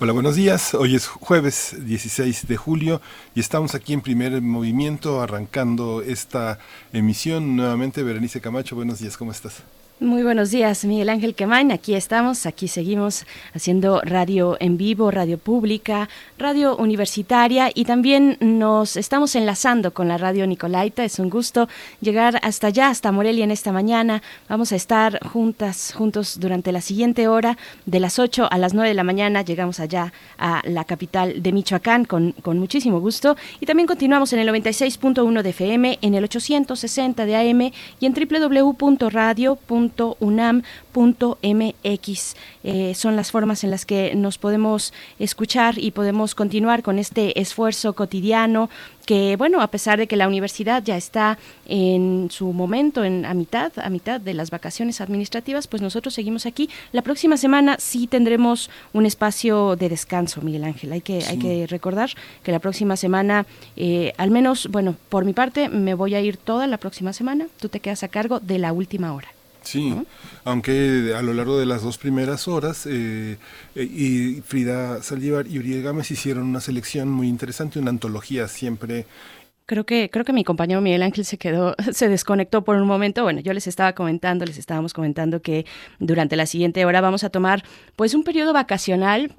Hola, 0.00 0.12
buenos 0.12 0.36
días. 0.36 0.74
Hoy 0.74 0.94
es 0.94 1.08
jueves 1.08 1.74
16 1.84 2.46
de 2.46 2.56
julio 2.56 3.00
y 3.34 3.40
estamos 3.40 3.74
aquí 3.74 3.94
en 3.94 4.00
primer 4.00 4.40
movimiento 4.40 5.20
arrancando 5.20 6.02
esta 6.02 6.60
emisión. 6.92 7.56
Nuevamente, 7.56 8.04
Berenice 8.04 8.40
Camacho, 8.40 8.76
buenos 8.76 9.00
días, 9.00 9.16
¿cómo 9.16 9.32
estás? 9.32 9.64
Muy 10.00 10.22
buenos 10.22 10.52
días, 10.52 10.84
Miguel 10.84 11.08
Ángel 11.08 11.34
Quemain. 11.34 11.72
Aquí 11.72 11.96
estamos, 11.96 12.46
aquí 12.46 12.68
seguimos 12.68 13.26
haciendo 13.52 14.00
radio 14.02 14.56
en 14.60 14.76
vivo, 14.76 15.10
radio 15.10 15.38
pública, 15.38 16.08
radio 16.38 16.76
universitaria 16.76 17.72
y 17.74 17.84
también 17.84 18.36
nos 18.38 18.96
estamos 18.96 19.34
enlazando 19.34 19.92
con 19.92 20.06
la 20.06 20.16
radio 20.16 20.46
Nicolaita. 20.46 21.02
Es 21.02 21.18
un 21.18 21.30
gusto 21.30 21.68
llegar 22.00 22.38
hasta 22.44 22.68
allá, 22.68 22.90
hasta 22.90 23.10
Morelia 23.10 23.42
en 23.42 23.50
esta 23.50 23.72
mañana. 23.72 24.22
Vamos 24.48 24.70
a 24.70 24.76
estar 24.76 25.18
juntas, 25.26 25.92
juntos 25.92 26.38
durante 26.38 26.70
la 26.70 26.80
siguiente 26.80 27.26
hora, 27.26 27.58
de 27.84 27.98
las 27.98 28.20
8 28.20 28.46
a 28.48 28.56
las 28.56 28.74
9 28.74 28.90
de 28.90 28.94
la 28.94 29.02
mañana. 29.02 29.42
Llegamos 29.42 29.80
allá 29.80 30.12
a 30.38 30.62
la 30.64 30.84
capital 30.84 31.42
de 31.42 31.50
Michoacán 31.50 32.04
con, 32.04 32.30
con 32.40 32.60
muchísimo 32.60 33.00
gusto. 33.00 33.36
Y 33.58 33.66
también 33.66 33.88
continuamos 33.88 34.32
en 34.32 34.38
el 34.38 34.48
96.1 34.48 35.42
de 35.42 35.50
FM, 35.50 35.98
en 36.02 36.14
el 36.14 36.22
860 36.22 37.26
de 37.26 37.34
AM 37.34 37.72
y 37.98 38.06
en 38.06 38.14
www.radio.com 38.14 39.87
unam.mx. 40.18 40.86
Eh, 42.64 42.94
son 42.94 43.16
las 43.16 43.30
formas 43.30 43.64
en 43.64 43.70
las 43.70 43.86
que 43.86 44.14
nos 44.14 44.38
podemos 44.38 44.92
escuchar 45.18 45.78
y 45.78 45.90
podemos 45.90 46.34
continuar 46.34 46.82
con 46.82 46.98
este 46.98 47.40
esfuerzo 47.40 47.94
cotidiano 47.94 48.68
que 49.08 49.36
bueno, 49.36 49.62
a 49.62 49.68
pesar 49.68 49.98
de 49.98 50.06
que 50.06 50.16
la 50.16 50.28
universidad 50.28 50.82
ya 50.84 50.98
está 50.98 51.38
en 51.64 52.28
su 52.30 52.52
momento, 52.52 53.04
en 53.04 53.24
a 53.24 53.32
mitad, 53.32 53.72
a 53.78 53.88
mitad 53.88 54.20
de 54.20 54.34
las 54.34 54.50
vacaciones 54.50 55.00
administrativas, 55.00 55.66
pues 55.66 55.80
nosotros 55.80 56.12
seguimos 56.12 56.44
aquí. 56.44 56.68
La 56.92 57.00
próxima 57.00 57.38
semana 57.38 57.76
sí 57.78 58.06
tendremos 58.06 58.68
un 58.92 59.06
espacio 59.06 59.76
de 59.76 59.88
descanso, 59.88 60.42
Miguel 60.42 60.64
Ángel. 60.64 60.92
Hay 60.92 61.00
que, 61.00 61.24
hay 61.24 61.38
que 61.38 61.66
recordar 61.66 62.10
que 62.42 62.52
la 62.52 62.58
próxima 62.58 62.98
semana, 62.98 63.46
eh, 63.76 64.12
al 64.18 64.30
menos, 64.30 64.68
bueno, 64.70 64.94
por 65.08 65.24
mi 65.24 65.32
parte, 65.32 65.70
me 65.70 65.94
voy 65.94 66.14
a 66.14 66.20
ir 66.20 66.36
toda 66.36 66.66
la 66.66 66.76
próxima 66.76 67.14
semana. 67.14 67.46
Tú 67.58 67.70
te 67.70 67.80
quedas 67.80 68.02
a 68.02 68.08
cargo 68.08 68.40
de 68.40 68.58
la 68.58 68.74
última 68.74 69.14
hora. 69.14 69.37
Sí, 69.62 69.94
aunque 70.44 71.14
a 71.16 71.22
lo 71.22 71.34
largo 71.34 71.58
de 71.58 71.66
las 71.66 71.82
dos 71.82 71.98
primeras 71.98 72.48
horas, 72.48 72.86
eh, 72.86 73.36
eh, 73.74 73.82
y 73.82 74.40
Frida 74.42 75.02
Saldívar 75.02 75.46
y 75.46 75.58
Uriel 75.58 75.82
Gámez 75.82 76.10
hicieron 76.10 76.44
una 76.44 76.60
selección 76.60 77.10
muy 77.10 77.28
interesante, 77.28 77.78
una 77.78 77.90
antología 77.90 78.48
siempre 78.48 79.06
Creo 79.68 79.84
que, 79.84 80.08
creo 80.08 80.24
que 80.24 80.32
mi 80.32 80.44
compañero 80.44 80.80
Miguel 80.80 81.02
Ángel 81.02 81.26
se 81.26 81.36
quedó, 81.36 81.74
se 81.92 82.08
desconectó 82.08 82.64
por 82.64 82.76
un 82.76 82.86
momento. 82.86 83.22
Bueno, 83.22 83.40
yo 83.40 83.52
les 83.52 83.66
estaba 83.66 83.92
comentando, 83.92 84.46
les 84.46 84.56
estábamos 84.56 84.94
comentando 84.94 85.42
que 85.42 85.66
durante 85.98 86.36
la 86.36 86.46
siguiente 86.46 86.86
hora 86.86 87.02
vamos 87.02 87.22
a 87.22 87.28
tomar 87.28 87.62
pues 87.94 88.14
un 88.14 88.24
periodo 88.24 88.54
vacacional 88.54 89.34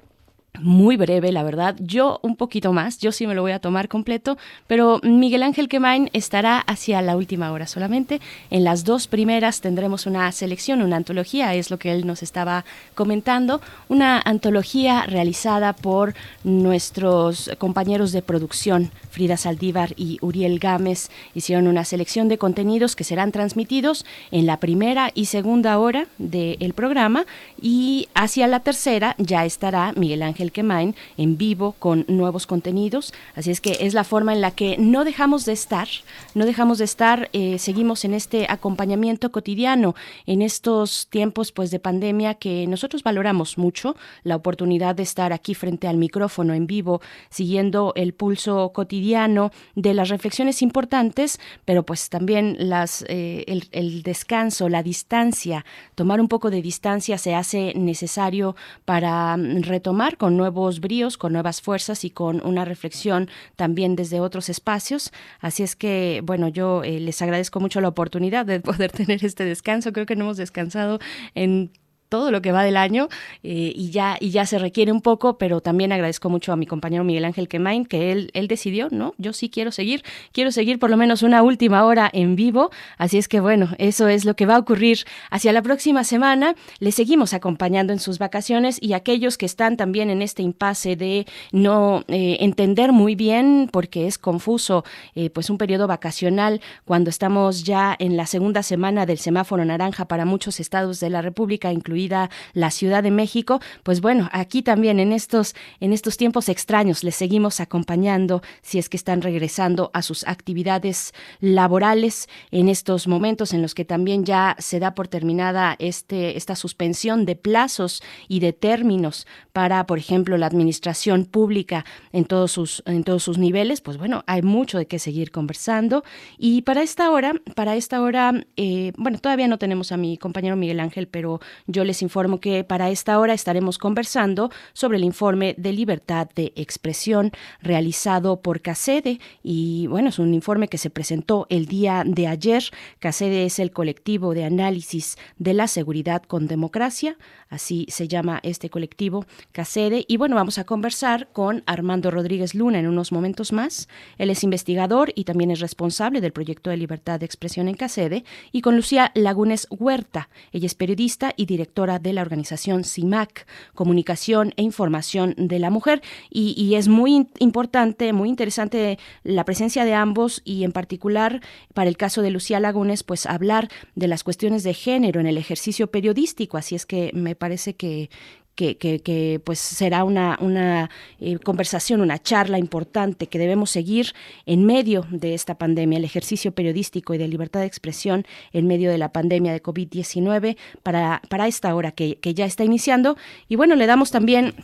muy 0.58 0.96
breve, 0.96 1.32
la 1.32 1.42
verdad. 1.42 1.76
Yo 1.78 2.18
un 2.22 2.36
poquito 2.36 2.72
más, 2.72 2.98
yo 2.98 3.12
sí 3.12 3.26
me 3.26 3.34
lo 3.34 3.42
voy 3.42 3.52
a 3.52 3.60
tomar 3.60 3.88
completo, 3.88 4.36
pero 4.66 5.00
Miguel 5.02 5.42
Ángel 5.42 5.68
Quemain 5.68 6.10
estará 6.12 6.58
hacia 6.58 7.00
la 7.02 7.16
última 7.16 7.52
hora 7.52 7.66
solamente. 7.66 8.20
En 8.50 8.64
las 8.64 8.84
dos 8.84 9.06
primeras 9.06 9.60
tendremos 9.60 10.06
una 10.06 10.30
selección, 10.32 10.82
una 10.82 10.96
antología, 10.96 11.54
es 11.54 11.70
lo 11.70 11.78
que 11.78 11.92
él 11.92 12.06
nos 12.06 12.22
estaba 12.22 12.64
comentando, 12.94 13.60
una 13.88 14.20
antología 14.20 15.06
realizada 15.06 15.72
por 15.72 16.14
nuestros 16.44 17.50
compañeros 17.58 18.12
de 18.12 18.22
producción, 18.22 18.90
Frida 19.10 19.36
Saldívar 19.36 19.94
y 19.96 20.18
Uriel 20.20 20.58
Gámez. 20.58 21.10
Hicieron 21.34 21.68
una 21.68 21.84
selección 21.84 22.28
de 22.28 22.38
contenidos 22.38 22.96
que 22.96 23.04
serán 23.04 23.32
transmitidos 23.32 24.04
en 24.30 24.46
la 24.46 24.58
primera 24.58 25.10
y 25.14 25.26
segunda 25.26 25.78
hora 25.78 26.06
del 26.18 26.74
programa 26.74 27.24
y 27.60 28.08
hacia 28.14 28.46
la 28.46 28.60
tercera 28.60 29.14
ya 29.18 29.44
estará 29.44 29.92
Miguel 29.96 30.22
Ángel 30.22 30.39
el 30.40 30.52
Quemain 30.52 30.94
en 31.16 31.36
vivo 31.36 31.74
con 31.78 32.04
nuevos 32.08 32.46
contenidos. 32.46 33.12
Así 33.34 33.50
es 33.50 33.60
que 33.60 33.78
es 33.80 33.94
la 33.94 34.04
forma 34.04 34.32
en 34.32 34.40
la 34.40 34.50
que 34.50 34.76
no 34.78 35.04
dejamos 35.04 35.44
de 35.44 35.52
estar, 35.52 35.88
no 36.34 36.46
dejamos 36.46 36.78
de 36.78 36.84
estar, 36.84 37.28
eh, 37.32 37.58
seguimos 37.58 38.04
en 38.04 38.14
este 38.14 38.46
acompañamiento 38.48 39.30
cotidiano 39.32 39.94
en 40.26 40.42
estos 40.42 41.08
tiempos 41.10 41.52
pues 41.52 41.70
de 41.70 41.78
pandemia 41.78 42.34
que 42.34 42.66
nosotros 42.66 43.02
valoramos 43.02 43.58
mucho, 43.58 43.96
la 44.22 44.36
oportunidad 44.36 44.94
de 44.94 45.02
estar 45.02 45.32
aquí 45.32 45.54
frente 45.54 45.88
al 45.88 45.96
micrófono 45.96 46.54
en 46.54 46.66
vivo, 46.66 47.00
siguiendo 47.28 47.92
el 47.96 48.14
pulso 48.14 48.72
cotidiano 48.72 49.50
de 49.74 49.94
las 49.94 50.08
reflexiones 50.08 50.62
importantes, 50.62 51.40
pero 51.64 51.84
pues 51.84 52.08
también 52.08 52.56
las, 52.58 53.04
eh, 53.08 53.44
el, 53.46 53.68
el 53.72 54.02
descanso, 54.02 54.68
la 54.68 54.82
distancia, 54.82 55.64
tomar 55.94 56.20
un 56.20 56.28
poco 56.28 56.50
de 56.50 56.62
distancia 56.62 57.18
se 57.18 57.34
hace 57.34 57.72
necesario 57.74 58.56
para 58.84 59.36
mm, 59.36 59.62
retomar 59.62 60.16
con 60.16 60.29
nuevos 60.36 60.80
bríos, 60.80 61.16
con 61.16 61.32
nuevas 61.32 61.60
fuerzas 61.60 62.04
y 62.04 62.10
con 62.10 62.44
una 62.46 62.64
reflexión 62.64 63.28
también 63.56 63.96
desde 63.96 64.20
otros 64.20 64.48
espacios. 64.48 65.12
Así 65.40 65.62
es 65.62 65.76
que, 65.76 66.22
bueno, 66.24 66.48
yo 66.48 66.82
eh, 66.84 67.00
les 67.00 67.20
agradezco 67.22 67.60
mucho 67.60 67.80
la 67.80 67.88
oportunidad 67.88 68.46
de 68.46 68.60
poder 68.60 68.92
tener 69.00 69.24
este 69.24 69.44
descanso. 69.44 69.92
Creo 69.92 70.06
que 70.06 70.16
no 70.16 70.24
hemos 70.24 70.36
descansado 70.36 70.98
en 71.34 71.70
todo 72.10 72.30
lo 72.30 72.42
que 72.42 72.52
va 72.52 72.62
del 72.64 72.76
año 72.76 73.08
eh, 73.42 73.72
y, 73.74 73.90
ya, 73.90 74.18
y 74.20 74.30
ya 74.30 74.44
se 74.44 74.58
requiere 74.58 74.92
un 74.92 75.00
poco, 75.00 75.38
pero 75.38 75.62
también 75.62 75.92
agradezco 75.92 76.28
mucho 76.28 76.52
a 76.52 76.56
mi 76.56 76.66
compañero 76.66 77.04
Miguel 77.04 77.24
Ángel 77.24 77.48
Quemain 77.48 77.86
que 77.86 78.12
él, 78.12 78.30
él 78.34 78.48
decidió, 78.48 78.88
¿no? 78.90 79.14
Yo 79.16 79.32
sí 79.32 79.48
quiero 79.48 79.70
seguir, 79.70 80.02
quiero 80.32 80.50
seguir 80.50 80.78
por 80.78 80.90
lo 80.90 80.96
menos 80.96 81.22
una 81.22 81.42
última 81.42 81.84
hora 81.84 82.10
en 82.12 82.36
vivo, 82.36 82.70
así 82.98 83.16
es 83.16 83.28
que 83.28 83.40
bueno, 83.40 83.70
eso 83.78 84.08
es 84.08 84.24
lo 84.24 84.34
que 84.34 84.44
va 84.44 84.56
a 84.56 84.58
ocurrir 84.58 85.04
hacia 85.30 85.52
la 85.52 85.62
próxima 85.62 86.02
semana. 86.02 86.56
Le 86.80 86.90
seguimos 86.90 87.32
acompañando 87.32 87.92
en 87.92 88.00
sus 88.00 88.18
vacaciones 88.18 88.78
y 88.82 88.92
aquellos 88.92 89.38
que 89.38 89.46
están 89.46 89.76
también 89.76 90.10
en 90.10 90.20
este 90.20 90.42
impasse 90.42 90.96
de 90.96 91.26
no 91.52 92.02
eh, 92.08 92.38
entender 92.40 92.90
muy 92.92 93.14
bien, 93.14 93.68
porque 93.72 94.08
es 94.08 94.18
confuso, 94.18 94.84
eh, 95.14 95.30
pues 95.30 95.48
un 95.48 95.58
periodo 95.58 95.86
vacacional 95.86 96.60
cuando 96.84 97.08
estamos 97.08 97.62
ya 97.62 97.94
en 98.00 98.16
la 98.16 98.26
segunda 98.26 98.64
semana 98.64 99.06
del 99.06 99.18
semáforo 99.18 99.64
naranja 99.64 100.06
para 100.06 100.24
muchos 100.24 100.58
estados 100.58 100.98
de 100.98 101.10
la 101.10 101.22
República, 101.22 101.72
incluido 101.72 101.99
la 102.08 102.70
Ciudad 102.70 103.02
de 103.02 103.10
México. 103.10 103.60
Pues 103.82 104.00
bueno, 104.00 104.28
aquí 104.32 104.62
también 104.62 105.00
en 105.00 105.12
estos, 105.12 105.54
en 105.80 105.92
estos 105.92 106.16
tiempos 106.16 106.48
extraños 106.48 107.04
les 107.04 107.16
seguimos 107.16 107.60
acompañando 107.60 108.42
si 108.62 108.78
es 108.78 108.88
que 108.88 108.96
están 108.96 109.22
regresando 109.22 109.90
a 109.92 110.02
sus 110.02 110.26
actividades 110.26 111.12
laborales 111.40 112.28
en 112.50 112.68
estos 112.68 113.06
momentos 113.06 113.52
en 113.52 113.62
los 113.62 113.74
que 113.74 113.84
también 113.84 114.24
ya 114.24 114.56
se 114.58 114.78
da 114.78 114.94
por 114.94 115.08
terminada 115.08 115.76
este, 115.78 116.36
esta 116.36 116.56
suspensión 116.56 117.26
de 117.26 117.36
plazos 117.36 118.02
y 118.28 118.40
de 118.40 118.52
términos 118.52 119.26
para, 119.52 119.86
por 119.86 119.98
ejemplo, 119.98 120.36
la 120.38 120.46
administración 120.46 121.24
pública 121.24 121.84
en 122.12 122.24
todos 122.24 122.52
sus, 122.52 122.82
en 122.86 123.04
todos 123.04 123.22
sus 123.22 123.38
niveles. 123.38 123.80
Pues 123.80 123.98
bueno, 123.98 124.22
hay 124.26 124.42
mucho 124.42 124.78
de 124.78 124.86
qué 124.86 124.98
seguir 124.98 125.30
conversando. 125.30 126.04
Y 126.38 126.62
para 126.62 126.82
esta 126.82 127.10
hora, 127.10 127.34
para 127.54 127.76
esta 127.76 128.00
hora, 128.00 128.32
eh, 128.56 128.92
bueno, 128.96 129.18
todavía 129.18 129.48
no 129.48 129.58
tenemos 129.58 129.92
a 129.92 129.96
mi 129.96 130.16
compañero 130.16 130.56
Miguel 130.56 130.80
Ángel, 130.80 131.08
pero 131.08 131.40
yo 131.66 131.84
les 131.90 132.02
informo 132.02 132.38
que 132.38 132.62
para 132.62 132.88
esta 132.88 133.18
hora 133.18 133.34
estaremos 133.34 133.76
conversando 133.76 134.50
sobre 134.74 134.96
el 134.96 135.02
informe 135.02 135.56
de 135.58 135.72
libertad 135.72 136.28
de 136.36 136.52
expresión 136.54 137.32
realizado 137.60 138.42
por 138.42 138.60
CACEDE. 138.60 139.18
Y 139.42 139.88
bueno, 139.88 140.10
es 140.10 140.20
un 140.20 140.32
informe 140.32 140.68
que 140.68 140.78
se 140.78 140.88
presentó 140.88 141.48
el 141.50 141.66
día 141.66 142.04
de 142.06 142.28
ayer. 142.28 142.62
CACEDE 143.00 143.44
es 143.44 143.58
el 143.58 143.72
colectivo 143.72 144.34
de 144.34 144.44
análisis 144.44 145.18
de 145.38 145.52
la 145.52 145.66
seguridad 145.66 146.22
con 146.22 146.46
democracia, 146.46 147.16
así 147.48 147.86
se 147.88 148.06
llama 148.06 148.38
este 148.44 148.70
colectivo, 148.70 149.26
CACEDE. 149.50 150.04
Y 150.06 150.16
bueno, 150.16 150.36
vamos 150.36 150.58
a 150.58 150.64
conversar 150.64 151.28
con 151.32 151.64
Armando 151.66 152.12
Rodríguez 152.12 152.54
Luna 152.54 152.78
en 152.78 152.86
unos 152.86 153.10
momentos 153.10 153.52
más. 153.52 153.88
Él 154.16 154.30
es 154.30 154.44
investigador 154.44 155.10
y 155.16 155.24
también 155.24 155.50
es 155.50 155.58
responsable 155.58 156.20
del 156.20 156.32
proyecto 156.32 156.70
de 156.70 156.76
libertad 156.76 157.18
de 157.18 157.26
expresión 157.26 157.66
en 157.66 157.74
CACEDE. 157.74 158.22
Y 158.52 158.60
con 158.60 158.76
Lucía 158.76 159.10
Lagunes 159.16 159.66
Huerta. 159.70 160.28
Ella 160.52 160.66
es 160.66 160.76
periodista 160.76 161.32
y 161.36 161.46
directora 161.46 161.79
de 161.80 162.12
la 162.12 162.22
organización 162.22 162.84
CIMAC, 162.84 163.46
Comunicación 163.74 164.52
e 164.56 164.62
Información 164.62 165.34
de 165.38 165.58
la 165.58 165.70
Mujer. 165.70 166.02
Y, 166.28 166.54
y 166.60 166.74
es 166.74 166.88
muy 166.88 167.28
importante, 167.38 168.12
muy 168.12 168.28
interesante 168.28 168.98
la 169.24 169.44
presencia 169.44 169.84
de 169.84 169.94
ambos 169.94 170.42
y 170.44 170.64
en 170.64 170.72
particular 170.72 171.40
para 171.72 171.88
el 171.88 171.96
caso 171.96 172.20
de 172.20 172.30
Lucía 172.30 172.60
Lagunes, 172.60 173.02
pues 173.02 173.24
hablar 173.26 173.68
de 173.94 174.08
las 174.08 174.24
cuestiones 174.24 174.62
de 174.62 174.74
género 174.74 175.20
en 175.20 175.26
el 175.26 175.38
ejercicio 175.38 175.90
periodístico. 175.90 176.58
Así 176.58 176.74
es 176.74 176.84
que 176.84 177.10
me 177.14 177.34
parece 177.34 177.74
que, 177.74 178.10
que, 178.54 178.76
que, 178.76 179.40
pues 179.42 179.58
será 179.58 180.04
una, 180.04 180.38
una 180.40 180.90
eh, 181.18 181.38
conversación, 181.38 182.00
una 182.00 182.18
charla 182.18 182.58
importante 182.58 183.26
que 183.26 183.38
debemos 183.38 183.70
seguir 183.70 184.12
en 184.46 184.66
medio 184.66 185.06
de 185.10 185.34
esta 185.34 185.56
pandemia, 185.56 185.98
el 185.98 186.04
ejercicio 186.04 186.52
periodístico 186.52 187.14
y 187.14 187.18
de 187.18 187.28
libertad 187.28 187.60
de 187.60 187.66
expresión 187.66 188.26
en 188.52 188.66
medio 188.66 188.90
de 188.90 188.98
la 188.98 189.12
pandemia 189.12 189.52
de 189.52 189.62
COVID-19 189.62 190.56
para, 190.82 191.22
para 191.28 191.46
esta 191.46 191.74
hora 191.74 191.92
que, 191.92 192.16
que 192.16 192.34
ya 192.34 192.44
está 192.44 192.64
iniciando. 192.64 193.16
Y 193.48 193.56
bueno, 193.56 193.76
le 193.76 193.86
damos 193.86 194.10
también 194.10 194.54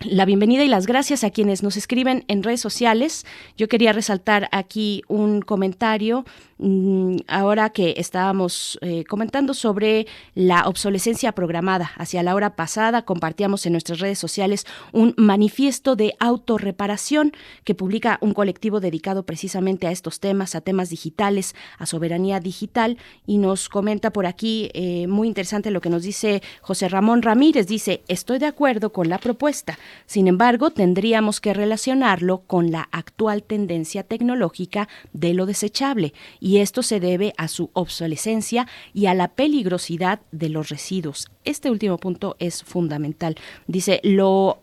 la 0.00 0.24
bienvenida 0.24 0.64
y 0.64 0.68
las 0.68 0.86
gracias 0.86 1.24
a 1.24 1.30
quienes 1.30 1.62
nos 1.62 1.76
escriben 1.76 2.24
en 2.28 2.42
redes 2.42 2.60
sociales. 2.60 3.26
Yo 3.56 3.68
quería 3.68 3.92
resaltar 3.92 4.48
aquí 4.50 5.02
un 5.08 5.42
comentario 5.42 6.24
mm, 6.56 7.16
ahora 7.28 7.68
que 7.68 7.94
estábamos 7.98 8.78
eh, 8.80 9.04
comentando 9.04 9.52
sobre 9.52 10.06
la 10.34 10.66
obsolescencia 10.66 11.32
programada. 11.32 11.90
Hacia 11.96 12.22
la 12.22 12.34
hora 12.34 12.56
pasada 12.56 13.02
compartíamos 13.02 13.66
en 13.66 13.72
nuestras 13.72 14.00
redes 14.00 14.18
sociales 14.18 14.64
un 14.92 15.12
manifiesto 15.18 15.96
de 15.96 16.14
autorreparación 16.18 17.32
que 17.64 17.74
publica 17.74 18.18
un 18.22 18.32
colectivo 18.32 18.80
dedicado 18.80 19.24
precisamente 19.24 19.86
a 19.86 19.90
estos 19.90 20.18
temas, 20.18 20.54
a 20.54 20.62
temas 20.62 20.88
digitales, 20.88 21.54
a 21.78 21.84
soberanía 21.84 22.40
digital. 22.40 22.96
Y 23.26 23.36
nos 23.36 23.68
comenta 23.68 24.12
por 24.12 24.24
aquí, 24.24 24.70
eh, 24.72 25.06
muy 25.08 25.28
interesante 25.28 25.70
lo 25.70 25.82
que 25.82 25.90
nos 25.90 26.04
dice 26.04 26.42
José 26.62 26.88
Ramón 26.88 27.20
Ramírez. 27.20 27.66
Dice, 27.66 28.02
estoy 28.08 28.38
de 28.38 28.46
acuerdo 28.46 28.92
con 28.94 29.10
la 29.10 29.18
propuesta 29.18 29.78
sin 30.06 30.28
embargo, 30.28 30.70
tendríamos 30.70 31.40
que 31.40 31.54
relacionarlo 31.54 32.42
con 32.46 32.70
la 32.70 32.88
actual 32.92 33.42
tendencia 33.42 34.02
tecnológica 34.02 34.88
de 35.12 35.34
lo 35.34 35.46
desechable, 35.46 36.12
y 36.40 36.58
esto 36.58 36.82
se 36.82 37.00
debe 37.00 37.34
a 37.36 37.48
su 37.48 37.70
obsolescencia 37.72 38.66
y 38.94 39.06
a 39.06 39.14
la 39.14 39.28
peligrosidad 39.28 40.20
de 40.32 40.48
los 40.48 40.68
residuos. 40.68 41.30
Este 41.44 41.70
último 41.70 41.96
punto 41.96 42.36
es 42.38 42.62
fundamental. 42.62 43.36
Dice, 43.66 44.00
lo, 44.02 44.60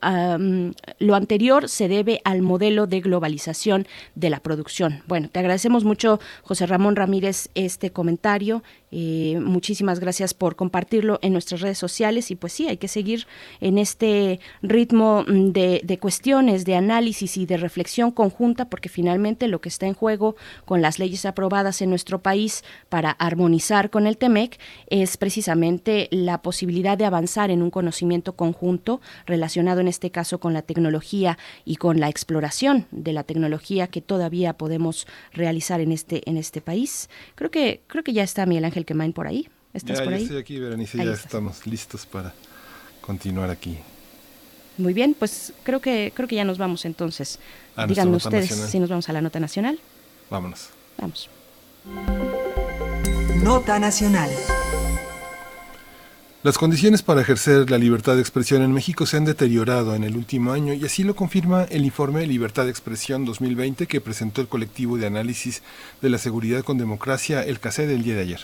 lo 0.98 1.14
anterior 1.14 1.68
se 1.68 1.88
debe 1.88 2.20
al 2.24 2.42
modelo 2.42 2.86
de 2.86 3.00
globalización 3.00 3.86
de 4.14 4.30
la 4.30 4.40
producción. 4.40 5.02
Bueno, 5.06 5.28
te 5.28 5.40
agradecemos 5.40 5.84
mucho, 5.84 6.20
José 6.42 6.66
Ramón 6.66 6.96
Ramírez, 6.96 7.50
este 7.54 7.90
comentario. 7.90 8.62
Eh, 8.90 9.38
muchísimas 9.42 10.00
gracias 10.00 10.32
por 10.32 10.56
compartirlo 10.56 11.18
en 11.20 11.32
nuestras 11.32 11.60
redes 11.60 11.78
sociales 11.78 12.30
y 12.30 12.36
pues 12.36 12.52
sí, 12.52 12.68
hay 12.68 12.78
que 12.78 12.88
seguir 12.88 13.26
en 13.60 13.76
este 13.76 14.40
ritmo 14.62 15.17
mm, 15.26 15.52
de, 15.52 15.80
de, 15.84 15.98
cuestiones, 15.98 16.64
de 16.64 16.76
análisis 16.76 17.36
y 17.36 17.46
de 17.46 17.56
reflexión 17.56 18.10
conjunta 18.10 18.68
porque 18.68 18.88
finalmente 18.88 19.48
lo 19.48 19.60
que 19.60 19.68
está 19.68 19.86
en 19.86 19.94
juego 19.94 20.36
con 20.64 20.82
las 20.82 20.98
leyes 20.98 21.24
aprobadas 21.24 21.82
en 21.82 21.90
nuestro 21.90 22.20
país 22.20 22.64
para 22.88 23.10
armonizar 23.10 23.90
con 23.90 24.06
el 24.06 24.16
TEMEC 24.16 24.58
es 24.88 25.16
precisamente 25.16 26.08
la 26.10 26.42
posibilidad 26.42 26.98
de 26.98 27.04
avanzar 27.04 27.50
en 27.50 27.62
un 27.62 27.70
conocimiento 27.70 28.34
conjunto 28.34 29.00
relacionado 29.26 29.80
en 29.80 29.88
este 29.88 30.10
caso 30.10 30.38
con 30.38 30.52
la 30.52 30.62
tecnología 30.62 31.38
y 31.64 31.76
con 31.76 32.00
la 32.00 32.08
exploración 32.08 32.86
de 32.90 33.12
la 33.12 33.24
tecnología 33.24 33.86
que 33.86 34.00
todavía 34.00 34.54
podemos 34.54 35.06
realizar 35.32 35.80
en 35.80 35.92
este, 35.92 36.28
en 36.28 36.36
este 36.36 36.60
país. 36.60 37.08
Creo 37.34 37.50
que, 37.50 37.82
creo 37.86 38.04
que 38.04 38.12
ya 38.12 38.22
está 38.22 38.46
Miguel 38.46 38.64
Ángel 38.64 38.84
que 38.84 38.94
Quemain 38.94 39.12
por 39.12 39.26
ahí. 39.26 39.48
¿Estás 39.72 39.98
ya, 39.98 40.04
por 40.04 40.12
ya 40.12 40.16
ahí? 40.16 40.22
estoy 40.24 40.38
aquí, 40.38 40.58
Berenice, 40.58 40.98
ya 40.98 41.12
estamos 41.12 41.66
listos 41.66 42.06
para 42.06 42.34
continuar 43.00 43.50
aquí. 43.50 43.78
Muy 44.78 44.94
bien, 44.94 45.14
pues 45.18 45.52
creo 45.64 45.80
que 45.80 46.12
creo 46.14 46.28
que 46.28 46.36
ya 46.36 46.44
nos 46.44 46.56
vamos 46.56 46.84
entonces. 46.84 47.38
A 47.76 47.86
Díganme 47.86 48.16
ustedes 48.16 48.50
nacional. 48.50 48.70
si 48.70 48.78
nos 48.80 48.88
vamos 48.88 49.08
a 49.08 49.12
la 49.12 49.20
nota 49.20 49.40
nacional. 49.40 49.78
Vámonos. 50.30 50.68
Vamos. 50.98 51.28
Nota 53.42 53.78
Nacional. 53.78 54.30
Las 56.42 56.58
condiciones 56.58 57.02
para 57.02 57.20
ejercer 57.20 57.70
la 57.70 57.78
libertad 57.78 58.14
de 58.14 58.20
expresión 58.20 58.62
en 58.62 58.72
México 58.72 59.06
se 59.06 59.16
han 59.16 59.24
deteriorado 59.24 59.94
en 59.94 60.04
el 60.04 60.16
último 60.16 60.52
año 60.52 60.72
y 60.72 60.84
así 60.84 61.02
lo 61.02 61.16
confirma 61.16 61.64
el 61.64 61.84
informe 61.84 62.26
Libertad 62.26 62.64
de 62.64 62.70
Expresión 62.70 63.24
2020 63.24 63.86
que 63.86 64.00
presentó 64.00 64.40
el 64.40 64.48
colectivo 64.48 64.98
de 64.98 65.06
análisis 65.06 65.62
de 66.00 66.10
la 66.10 66.18
seguridad 66.18 66.62
con 66.62 66.78
democracia, 66.78 67.42
el 67.42 67.58
CACE 67.58 67.86
del 67.86 68.02
día 68.02 68.14
de 68.14 68.22
ayer. 68.22 68.40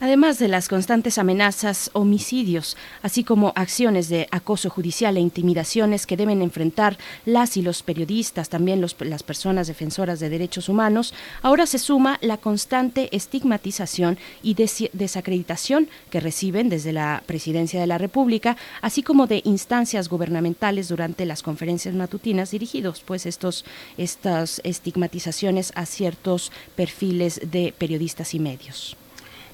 Además 0.00 0.38
de 0.40 0.48
las 0.48 0.68
constantes 0.68 1.16
amenazas, 1.18 1.90
homicidios, 1.92 2.76
así 3.02 3.22
como 3.22 3.52
acciones 3.54 4.08
de 4.08 4.26
acoso 4.32 4.68
judicial 4.68 5.16
e 5.16 5.20
intimidaciones 5.20 6.06
que 6.06 6.16
deben 6.16 6.42
enfrentar 6.42 6.98
las 7.24 7.56
y 7.56 7.62
los 7.62 7.82
periodistas, 7.84 8.48
también 8.48 8.80
los- 8.80 8.96
las 9.00 9.22
personas 9.22 9.68
defensoras 9.68 10.18
de 10.18 10.28
derechos 10.28 10.68
humanos, 10.68 11.14
ahora 11.42 11.66
se 11.66 11.78
suma 11.78 12.18
la 12.20 12.36
constante 12.38 13.14
estigmatización 13.14 14.18
y 14.42 14.54
des- 14.54 14.90
desacreditación 14.92 15.88
que 16.10 16.20
reciben 16.20 16.68
desde 16.68 16.92
la 16.92 17.22
Presidencia 17.26 17.80
de 17.80 17.86
la 17.86 17.98
República, 17.98 18.56
así 18.80 19.02
como 19.04 19.26
de 19.28 19.42
instancias 19.44 20.08
gubernamentales 20.08 20.88
durante 20.88 21.26
las 21.26 21.42
conferencias 21.42 21.94
matutinas 21.94 22.50
dirigidos, 22.50 23.02
pues 23.06 23.24
estos 23.26 23.64
estas 23.98 24.60
estigmatizaciones 24.64 25.72
a 25.76 25.86
ciertos 25.86 26.50
perfiles 26.74 27.40
de 27.50 27.72
periodistas 27.76 28.34
y 28.34 28.38
medios. 28.40 28.96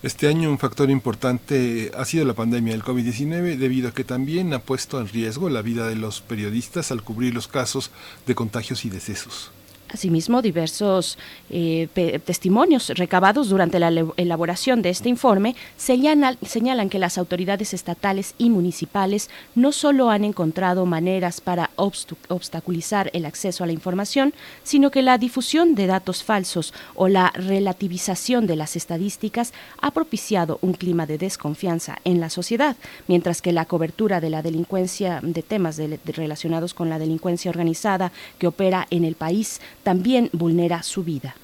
Este 0.01 0.29
año 0.29 0.49
un 0.49 0.61
factor 0.61 0.91
importante 0.91 1.91
ha 1.97 2.05
sido 2.05 2.25
la 2.25 2.35
pandemia 2.35 2.73
del 2.73 2.85
COVID-19 2.85 3.57
debido 3.57 3.89
a 3.89 3.93
que 3.93 4.05
también 4.05 4.55
ha 4.55 4.61
puesto 4.61 5.01
en 5.01 5.09
riesgo 5.09 5.51
la 5.51 5.61
vida 5.61 5.89
de 5.89 5.97
los 5.97 6.21
periodistas 6.21 6.93
al 6.93 7.03
cubrir 7.03 7.35
los 7.35 7.49
casos 7.49 7.91
de 8.25 8.37
contagios 8.37 8.85
y 8.85 8.91
decesos. 8.91 9.51
Asimismo, 9.89 10.43
diversos 10.43 11.19
eh, 11.51 11.89
testimonios 12.24 12.90
recabados 12.90 13.48
durante 13.48 13.78
la 13.78 13.89
elaboración 14.16 14.82
de 14.82 14.90
este 14.90 15.09
informe 15.09 15.56
señalan, 15.77 16.36
señalan 16.43 16.90
que 16.90 16.98
las 16.98 17.16
autoridades 17.16 17.73
estatales 17.73 18.35
y 18.36 18.51
municipales 18.51 19.31
no 19.55 19.73
solo 19.73 20.10
han 20.10 20.24
encontrado 20.24 20.85
maneras 20.85 21.40
para 21.40 21.70
obstaculizar 21.77 23.10
el 23.15 23.24
acceso 23.24 23.65
a 23.65 23.66
la 23.66 23.73
información, 23.73 24.35
sino 24.62 24.90
que 24.90 25.02
la 25.02 25.16
difusión 25.16 25.74
de 25.74 25.86
datos 25.86 26.23
falsos 26.23 26.74
o 26.94 27.09
la 27.09 27.31
relativización 27.35 28.47
de 28.47 28.56
las 28.56 28.77
estadísticas 28.77 29.52
ha 29.81 29.90
propiciado 29.90 30.59
un 30.60 30.74
clima 30.74 31.06
de 31.06 31.19
desconfianza 31.19 31.98
en 32.05 32.20
la 32.20 32.31
sociedad, 32.31 32.77
mientras 33.06 33.40
que 33.40 33.52
la 33.52 33.65
cobertura 33.65 34.20
de 34.20 34.31
la 34.31 34.43
delincuencia, 34.43 35.20
de 35.23 35.43
temas 35.43 35.81
relacionados 36.05 36.74
con 36.74 36.89
la 36.89 36.98
delincuencia 36.98 37.51
organizada 37.51 38.12
que 38.39 38.47
opera 38.47 38.86
en 38.90 39.05
el 39.05 39.15
país, 39.15 39.60
también 39.89 40.28
vulnera 40.35 40.82
su 40.82 41.02
vida. 41.02 41.35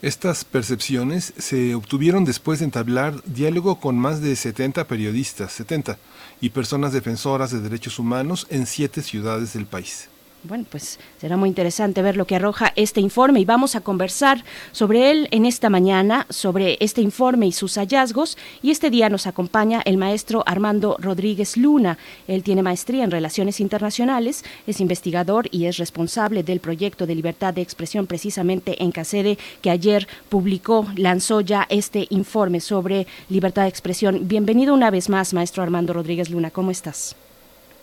Estas 0.00 0.46
percepciones 0.46 1.34
se 1.36 1.74
obtuvieron 1.74 2.24
después 2.24 2.60
de 2.60 2.64
entablar 2.64 3.22
diálogo 3.24 3.80
con 3.80 3.98
más 3.98 4.22
de 4.22 4.34
70 4.34 4.88
periodistas, 4.88 5.52
70, 5.52 5.98
y 6.40 6.48
personas 6.48 6.94
defensoras 6.94 7.50
de 7.50 7.60
derechos 7.60 7.98
humanos 7.98 8.46
en 8.48 8.64
siete 8.64 9.02
ciudades 9.02 9.52
del 9.52 9.66
país. 9.66 10.08
Bueno, 10.44 10.64
pues 10.68 10.98
será 11.20 11.36
muy 11.36 11.48
interesante 11.48 12.02
ver 12.02 12.16
lo 12.16 12.26
que 12.26 12.34
arroja 12.34 12.72
este 12.74 13.00
informe 13.00 13.38
y 13.38 13.44
vamos 13.44 13.76
a 13.76 13.80
conversar 13.80 14.42
sobre 14.72 15.12
él 15.12 15.28
en 15.30 15.46
esta 15.46 15.70
mañana, 15.70 16.26
sobre 16.30 16.78
este 16.80 17.00
informe 17.00 17.46
y 17.46 17.52
sus 17.52 17.76
hallazgos. 17.76 18.36
Y 18.60 18.72
este 18.72 18.90
día 18.90 19.08
nos 19.08 19.28
acompaña 19.28 19.82
el 19.84 19.98
maestro 19.98 20.42
Armando 20.44 20.96
Rodríguez 20.98 21.56
Luna. 21.56 21.96
Él 22.26 22.42
tiene 22.42 22.64
maestría 22.64 23.04
en 23.04 23.12
Relaciones 23.12 23.60
Internacionales, 23.60 24.44
es 24.66 24.80
investigador 24.80 25.46
y 25.52 25.66
es 25.66 25.76
responsable 25.76 26.42
del 26.42 26.58
proyecto 26.58 27.06
de 27.06 27.14
libertad 27.14 27.54
de 27.54 27.62
expresión 27.62 28.08
precisamente 28.08 28.82
en 28.82 28.90
CACEDE, 28.90 29.38
que 29.60 29.70
ayer 29.70 30.08
publicó, 30.28 30.88
lanzó 30.96 31.40
ya 31.40 31.68
este 31.70 32.08
informe 32.10 32.58
sobre 32.58 33.06
libertad 33.28 33.62
de 33.62 33.68
expresión. 33.68 34.26
Bienvenido 34.26 34.74
una 34.74 34.90
vez 34.90 35.08
más, 35.08 35.34
maestro 35.34 35.62
Armando 35.62 35.92
Rodríguez 35.92 36.30
Luna. 36.30 36.50
¿Cómo 36.50 36.72
estás? 36.72 37.14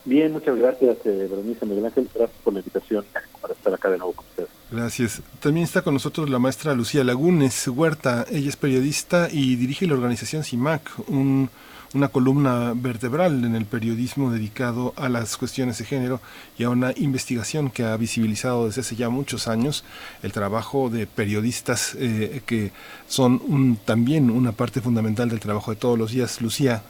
Bien, 0.09 0.31
muchas 0.31 0.57
gracias, 0.57 0.97
eh, 1.05 1.27
Berenice 1.29 1.67
Miguel 1.67 1.85
Ángel. 1.85 2.09
Gracias 2.11 2.39
por 2.43 2.51
la 2.51 2.61
invitación 2.61 3.05
para 3.39 3.53
estar 3.53 3.71
acá 3.71 3.91
de 3.91 3.99
nuevo 3.99 4.13
con 4.13 4.25
ustedes. 4.25 4.49
Gracias. 4.71 5.21
También 5.39 5.65
está 5.65 5.83
con 5.83 5.93
nosotros 5.93 6.31
la 6.31 6.39
maestra 6.39 6.73
Lucía 6.73 7.03
Lagunes 7.03 7.67
Huerta. 7.67 8.25
Ella 8.31 8.49
es 8.49 8.55
periodista 8.55 9.29
y 9.31 9.55
dirige 9.55 9.85
la 9.85 9.93
organización 9.93 10.43
CIMAC, 10.43 10.81
un, 11.09 11.51
una 11.93 12.07
columna 12.07 12.73
vertebral 12.75 13.45
en 13.45 13.53
el 13.53 13.65
periodismo 13.65 14.31
dedicado 14.31 14.95
a 14.95 15.09
las 15.09 15.37
cuestiones 15.37 15.77
de 15.77 15.85
género 15.85 16.21
y 16.57 16.63
a 16.63 16.71
una 16.71 16.91
investigación 16.97 17.69
que 17.69 17.83
ha 17.83 17.95
visibilizado 17.95 18.65
desde 18.65 18.81
hace 18.81 18.95
ya 18.95 19.09
muchos 19.09 19.47
años 19.47 19.83
el 20.23 20.31
trabajo 20.31 20.89
de 20.89 21.05
periodistas 21.05 21.93
eh, 21.99 22.41
que 22.47 22.71
son 23.07 23.39
un, 23.47 23.75
también 23.75 24.31
una 24.31 24.53
parte 24.53 24.81
fundamental 24.81 25.29
del 25.29 25.39
trabajo 25.39 25.69
de 25.69 25.77
todos 25.77 25.99
los 25.99 26.13
días. 26.13 26.41
Lucía, 26.41 26.81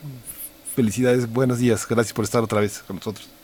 Felicidades, 0.75 1.31
buenos 1.31 1.59
días. 1.59 1.85
Gracias 1.87 2.13
por 2.13 2.25
estar 2.25 2.43
otra 2.43 2.61
vez 2.61 2.83
con 2.85 2.97
nosotros. 2.97 3.38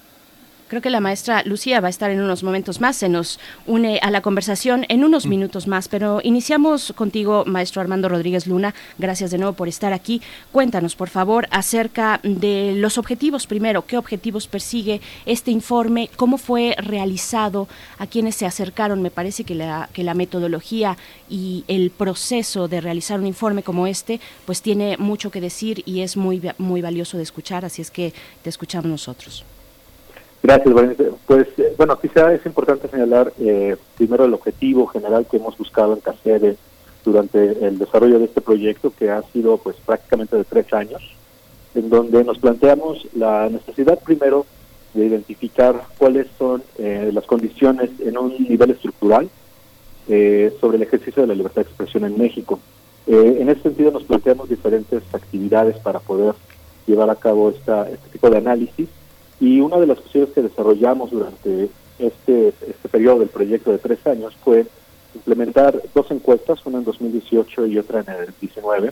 Creo 0.68 0.82
que 0.82 0.90
la 0.90 1.00
maestra 1.00 1.44
Lucía 1.46 1.80
va 1.80 1.88
a 1.88 1.92
estar 1.92 2.10
en 2.10 2.20
unos 2.20 2.42
momentos 2.42 2.82
más, 2.82 2.96
se 2.96 3.08
nos 3.08 3.40
une 3.68 4.00
a 4.02 4.10
la 4.10 4.22
conversación 4.22 4.84
en 4.90 5.04
unos 5.04 5.28
mm. 5.28 5.30
minutos 5.30 5.68
más, 5.68 5.88
pero 5.88 6.22
iniciamos 6.24 6.92
contigo, 6.96 7.44
maestro 7.46 7.82
Armando 7.82 8.10
Rodríguez 8.10 8.48
Luna. 8.48 8.74
Gracias 8.98 9.30
de 9.30 9.38
nuevo 9.38 9.54
por 9.54 9.68
estar 9.68 9.94
aquí. 9.94 10.24
Cuéntanos, 10.52 10.96
por 10.96 11.10
favor, 11.10 11.48
acerca 11.52 12.20
de 12.24 12.74
los 12.78 12.98
objetivos 12.98 13.46
primero. 13.46 13.86
¿Qué 13.86 13.96
objetivos 13.96 14.48
persigue 14.48 15.02
este 15.28 15.52
informe? 15.52 16.10
¿Cómo 16.18 16.40
fue 16.40 16.76
realizado? 16.80 17.68
¿A 18.00 18.08
quienes 18.08 18.36
se 18.36 18.48
acercaron? 18.48 19.04
Me 19.04 19.12
parece 19.12 19.44
que 19.44 19.54
la, 19.54 19.90
que 19.94 20.04
la 20.04 20.16
metodología 20.16 20.98
y 21.30 21.64
el 21.68 21.92
proceso 21.92 22.68
de 22.68 22.82
realizar 22.82 23.20
un 23.20 23.28
informe 23.28 23.62
como 23.62 23.86
este, 23.86 24.20
pues 24.48 24.64
tiene 24.64 24.98
mucho 24.98 25.30
que 25.30 25.42
decir 25.42 25.84
y 25.86 26.02
es 26.02 26.18
muy, 26.18 26.42
muy 26.58 26.82
valioso 26.82 27.18
de 27.18 27.24
escuchar, 27.24 27.66
así 27.66 27.84
es 27.84 27.92
que 27.92 28.16
te 28.42 28.50
escuchamos 28.50 28.90
nosotros. 28.90 29.46
Gracias, 30.45 30.76
Pues 31.26 31.47
eh, 31.57 31.73
bueno, 31.76 31.99
quizá 31.99 32.31
es 32.31 32.45
importante 32.45 32.88
señalar 32.88 33.34
eh, 33.39 33.77
primero 33.97 34.26
el 34.26 34.34
objetivo 34.35 34.85
general 34.85 35.26
que 35.26 35.38
hemos 35.38 35.57
buscado 35.57 35.93
en 35.93 36.01
CACEDE 36.01 36.55
durante 37.03 37.65
el 37.65 37.80
desarrollo 37.80 38.19
de 38.19 38.26
este 38.26 38.41
proyecto, 38.41 38.93
que 38.95 39.09
ha 39.09 39.23
sido 39.34 39.57
pues 39.57 39.76
prácticamente 39.84 40.38
de 40.38 40.43
tres 40.43 40.72
años, 40.72 41.01
en 41.73 41.89
donde 41.89 42.23
nos 42.23 42.38
planteamos 42.38 43.07
la 43.15 43.49
necesidad 43.49 43.97
primero 44.03 44.45
de 44.93 45.07
identificar 45.07 45.81
cuáles 45.97 46.27
son 46.38 46.61
eh, 46.77 47.09
las 47.11 47.26
condiciones 47.26 47.89
en 47.99 48.15
un 48.15 48.38
nivel 48.47 48.69
estructural 48.69 49.27
sobre 50.61 50.77
el 50.77 50.84
ejercicio 50.84 51.23
de 51.23 51.27
la 51.27 51.34
libertad 51.34 51.63
de 51.63 51.69
expresión 51.69 52.05
en 52.05 52.15
México. 52.15 52.59
en 53.07 53.49
ese 53.49 53.63
sentido 53.63 53.89
nos 53.89 54.03
planteamos 54.03 54.47
diferentes 54.47 55.01
actividades 55.11 55.80
para 55.80 55.97
poder 55.97 56.35
llevar 56.85 57.09
a 57.09 57.15
cabo 57.15 57.49
esta, 57.49 57.89
este 57.89 58.09
tipo 58.11 58.30
de 58.30 58.38
análisis 58.38 58.88
y 59.40 59.60
una 59.60 59.78
de 59.78 59.88
las 59.88 59.99
cuestiones 59.99 60.32
que 60.34 60.41
desarrollamos 60.41 61.12
durante 61.12 61.70
este, 61.99 62.49
este 62.49 62.90
periodo 62.90 63.20
del 63.20 63.30
proyecto 63.30 63.72
de 63.72 63.78
tres 63.78 64.06
años 64.07 64.36
fue 64.44 64.66
implementar 65.14 65.82
dos 65.94 66.12
encuestas, 66.12 66.66
una 66.66 66.80
en 66.80 66.84
2018 66.84 67.68
y 67.68 67.78
otra 67.78 68.02
en 68.02 68.10
el 68.10 68.26
2019, 68.28 68.88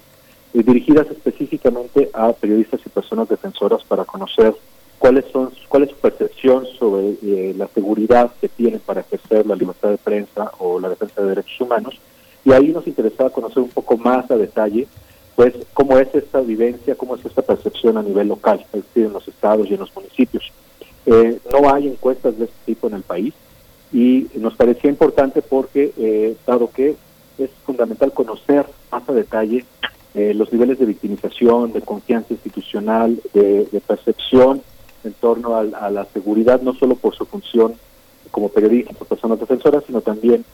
eh, 0.54 0.64
dirigidas 0.64 1.08
específicamente 1.10 2.10
a 2.14 2.32
periodistas 2.34 2.82
y 2.86 2.90
personas 2.90 3.30
defensoras 3.30 3.84
para 3.84 4.06
conocer 4.06 4.56
cuáles 5.00 5.26
son 5.32 5.52
cuál 5.68 5.84
es 5.84 5.90
su 5.90 5.98
percepción 5.98 6.66
sobre 6.80 7.18
eh, 7.24 7.54
la 7.58 7.68
seguridad 7.68 8.32
que 8.40 8.48
tienen 8.48 8.80
para 8.80 9.02
ejercer 9.02 9.46
la 9.46 9.56
libertad 9.56 9.90
de 9.90 9.98
prensa 9.98 10.52
o 10.60 10.80
la 10.80 10.90
defensa 10.90 11.22
de 11.22 11.30
derechos 11.30 11.60
humanos. 11.60 12.00
Y 12.46 12.52
ahí 12.54 12.70
nos 12.70 12.88
interesaba 12.88 13.30
conocer 13.30 13.64
un 13.64 13.70
poco 13.70 13.98
más 13.98 14.30
a 14.32 14.38
detalle 14.38 14.88
pues 15.36 15.54
cómo 15.74 15.98
es 15.98 16.14
esta 16.14 16.42
vivencia, 16.42 16.96
cómo 16.96 17.16
es 17.16 17.26
esta 17.26 17.42
percepción 17.42 17.98
a 17.98 18.04
nivel 18.04 18.28
local, 18.28 18.66
es 18.74 18.84
decir, 18.84 19.06
en 19.06 19.14
los 19.14 19.28
estados 19.28 19.68
y 19.70 19.74
en 19.74 19.80
los 19.80 19.96
municipios. 19.96 20.52
Eh, 21.06 21.40
no 21.52 21.74
hay 21.74 21.88
encuestas 21.88 22.38
de 22.38 22.46
este 22.46 22.58
tipo 22.66 22.88
en 22.88 22.94
el 22.94 23.02
país 23.02 23.34
y 23.92 24.28
nos 24.36 24.56
parecía 24.56 24.90
importante 24.90 25.42
porque, 25.42 25.94
eh, 25.98 26.36
dado 26.46 26.70
que 26.72 26.96
es 27.38 27.50
fundamental 27.66 28.14
conocer 28.14 28.66
más 28.92 29.08
a 29.10 29.14
detalle 29.14 29.66
eh, 30.14 30.34
los 30.36 30.54
niveles 30.54 30.78
de 30.80 30.86
victimización, 30.86 31.74
de 31.74 31.82
confianza 31.82 32.34
institucional, 32.34 33.20
de, 33.34 33.82
percepción 33.86 34.62
en 35.04 35.14
torno 35.14 35.56
a, 35.56 35.90
la 35.90 36.06
seguridad, 36.14 36.62
no 36.62 36.74
solo 36.74 36.96
por 36.96 37.16
su 37.16 37.26
función 37.26 37.74
como 38.32 38.50
periodistas 38.50 38.96
o 39.02 39.06
personas 39.06 39.40
defensoras, 39.40 39.84
sino 39.86 40.02
también 40.02 40.46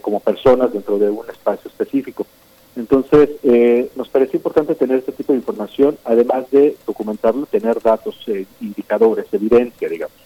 como 0.00 0.20
personas 0.20 0.72
dentro 0.72 0.98
de 0.98 1.10
un 1.10 1.28
espacio 1.28 1.68
específico. 1.68 2.24
Entonces, 2.74 3.30
eh, 3.42 3.90
nos 3.96 4.08
pareció 4.08 4.38
importante 4.38 4.74
tener 4.74 4.98
este 4.98 5.12
tipo 5.12 5.32
de 5.32 5.38
información, 5.38 5.98
además 6.04 6.50
de 6.50 6.76
documentarlo, 6.86 7.46
tener 7.46 7.80
datos, 7.82 8.16
eh, 8.26 8.46
indicadores, 8.60 9.26
evidencia, 9.32 9.88
digamos. 9.88 10.16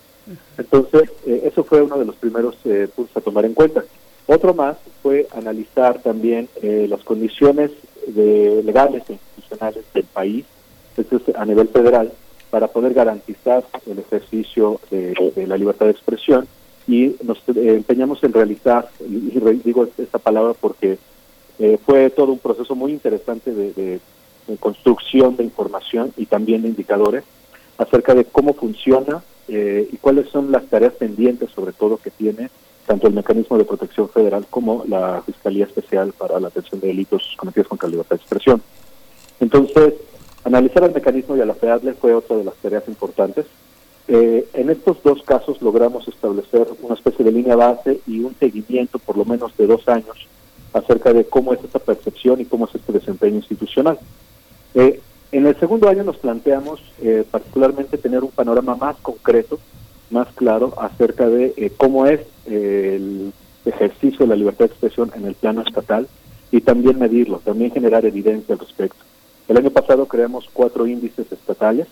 Entonces, 0.59 1.10
eh, 1.27 1.43
eso 1.44 1.64
fue 1.64 1.82
uno 1.82 1.98
de 1.98 2.05
los 2.05 2.16
primeros 2.16 2.56
puntos 2.94 3.16
a 3.16 3.20
tomar 3.20 3.44
en 3.44 3.55
cuenta. 3.55 3.85
Otro 4.27 4.55
más 4.55 4.77
fue 5.02 5.28
analizar 5.36 6.01
también 6.02 6.48
las 6.62 7.01
condiciones 7.05 7.70
de, 8.09 8.60
legales 8.64 9.05
e 9.09 9.12
institucionales 9.12 9.85
del 9.94 10.05
país, 10.05 10.44
esto 10.97 11.16
es 11.16 11.36
a 11.36 11.44
nivel 11.44 11.68
federal, 11.68 12.12
para 12.51 12.66
poder 12.68 12.93
garantizar 12.94 13.64
el 13.86 13.98
ejercicio 14.01 14.81
de, 14.90 15.32
de 15.35 15.47
la 15.47 15.56
libertad 15.56 15.86
de 15.86 15.93
expresión 15.93 16.48
y 16.89 17.14
nos 17.23 17.39
empeñamos 17.48 18.23
en 18.24 18.32
realizar, 18.32 18.89
y 19.01 19.39
digo 19.64 19.89
esta 19.98 20.18
palabra 20.18 20.55
porque 20.60 20.98
eh, 21.58 21.78
fue 21.84 22.10
todo 22.10 22.32
un 22.32 22.38
proceso 22.38 22.74
muy 22.74 22.92
interesante 22.92 23.52
de, 23.52 24.00
construcción 24.60 25.36
de 25.36 25.42
información 25.42 26.12
y 26.16 26.26
también 26.26 26.62
de 26.62 26.68
indicadores 26.68 27.24
acerca 27.78 28.14
de 28.14 28.24
cómo 28.24 28.54
funciona 28.54 29.22
eh, 29.48 29.88
y 29.90 29.96
cuáles 29.96 30.28
son 30.28 30.52
las 30.52 30.66
tareas 30.66 30.92
pendientes, 30.94 31.50
sobre 31.50 31.72
todo, 31.72 31.96
que 31.96 32.10
tiene 32.10 32.50
tanto 32.86 33.08
el 33.08 33.14
Mecanismo 33.14 33.58
de 33.58 33.64
Protección 33.64 34.08
Federal 34.08 34.46
como 34.48 34.84
la 34.86 35.20
Fiscalía 35.26 35.64
Especial 35.64 36.12
para 36.12 36.38
la 36.38 36.48
Atención 36.48 36.80
de 36.80 36.88
Delitos 36.88 37.34
Cometidos 37.36 37.66
contra 37.66 37.88
la 37.88 37.92
Libertad 37.92 38.16
de 38.16 38.22
Expresión. 38.22 38.62
Entonces, 39.40 39.94
analizar 40.44 40.84
el 40.84 40.94
mecanismo 40.94 41.36
y 41.36 41.40
a 41.40 41.46
la 41.46 41.54
FEADLE 41.54 41.94
fue 41.94 42.14
otra 42.14 42.36
de 42.36 42.44
las 42.44 42.54
tareas 42.56 42.86
importantes. 42.86 43.46
Eh, 44.06 44.46
en 44.54 44.70
estos 44.70 45.02
dos 45.02 45.24
casos 45.24 45.60
logramos 45.60 46.06
establecer 46.06 46.68
una 46.82 46.94
especie 46.94 47.24
de 47.24 47.32
línea 47.32 47.56
base 47.56 48.00
y 48.06 48.20
un 48.20 48.36
seguimiento 48.38 49.00
por 49.00 49.16
lo 49.16 49.24
menos 49.24 49.56
de 49.56 49.66
dos 49.66 49.88
años 49.88 50.28
acerca 50.72 51.12
de 51.12 51.24
cómo 51.24 51.52
es 51.52 51.62
esta 51.62 51.78
percepción 51.78 52.40
y 52.40 52.44
cómo 52.44 52.66
es 52.66 52.74
este 52.74 52.93
desempeño 52.93 53.36
institucional. 53.36 53.98
Eh, 54.74 55.01
en 55.32 55.47
el 55.47 55.59
segundo 55.59 55.88
año 55.88 56.05
nos 56.05 56.18
planteamos 56.18 56.80
eh, 57.01 57.24
particularmente 57.30 57.98
tener 57.98 58.22
un 58.22 58.30
panorama 58.30 58.76
más 58.76 58.97
concreto, 58.97 59.59
más 60.10 60.28
claro 60.34 60.74
acerca 60.78 61.28
de 61.28 61.52
eh, 61.56 61.72
cómo 61.76 62.06
es 62.06 62.20
el 62.47 63.32
ejercicio 63.64 64.20
de 64.20 64.26
la 64.28 64.36
libertad 64.36 64.66
de 64.66 64.72
expresión 64.72 65.10
en 65.16 65.26
el 65.26 65.34
plano 65.34 65.62
estatal 65.62 66.09
y 66.52 66.60
también 66.60 66.98
medirlo, 66.98 67.40
también 67.40 67.72
generar 67.72 68.05
evidencia 68.05 68.55
al 68.55 68.60
respecto. 68.60 68.98
El 69.48 69.56
año 69.56 69.70
pasado 69.70 70.06
creamos 70.06 70.48
cuatro 70.52 70.86
índices 70.86 71.30
estatales, 71.30 71.88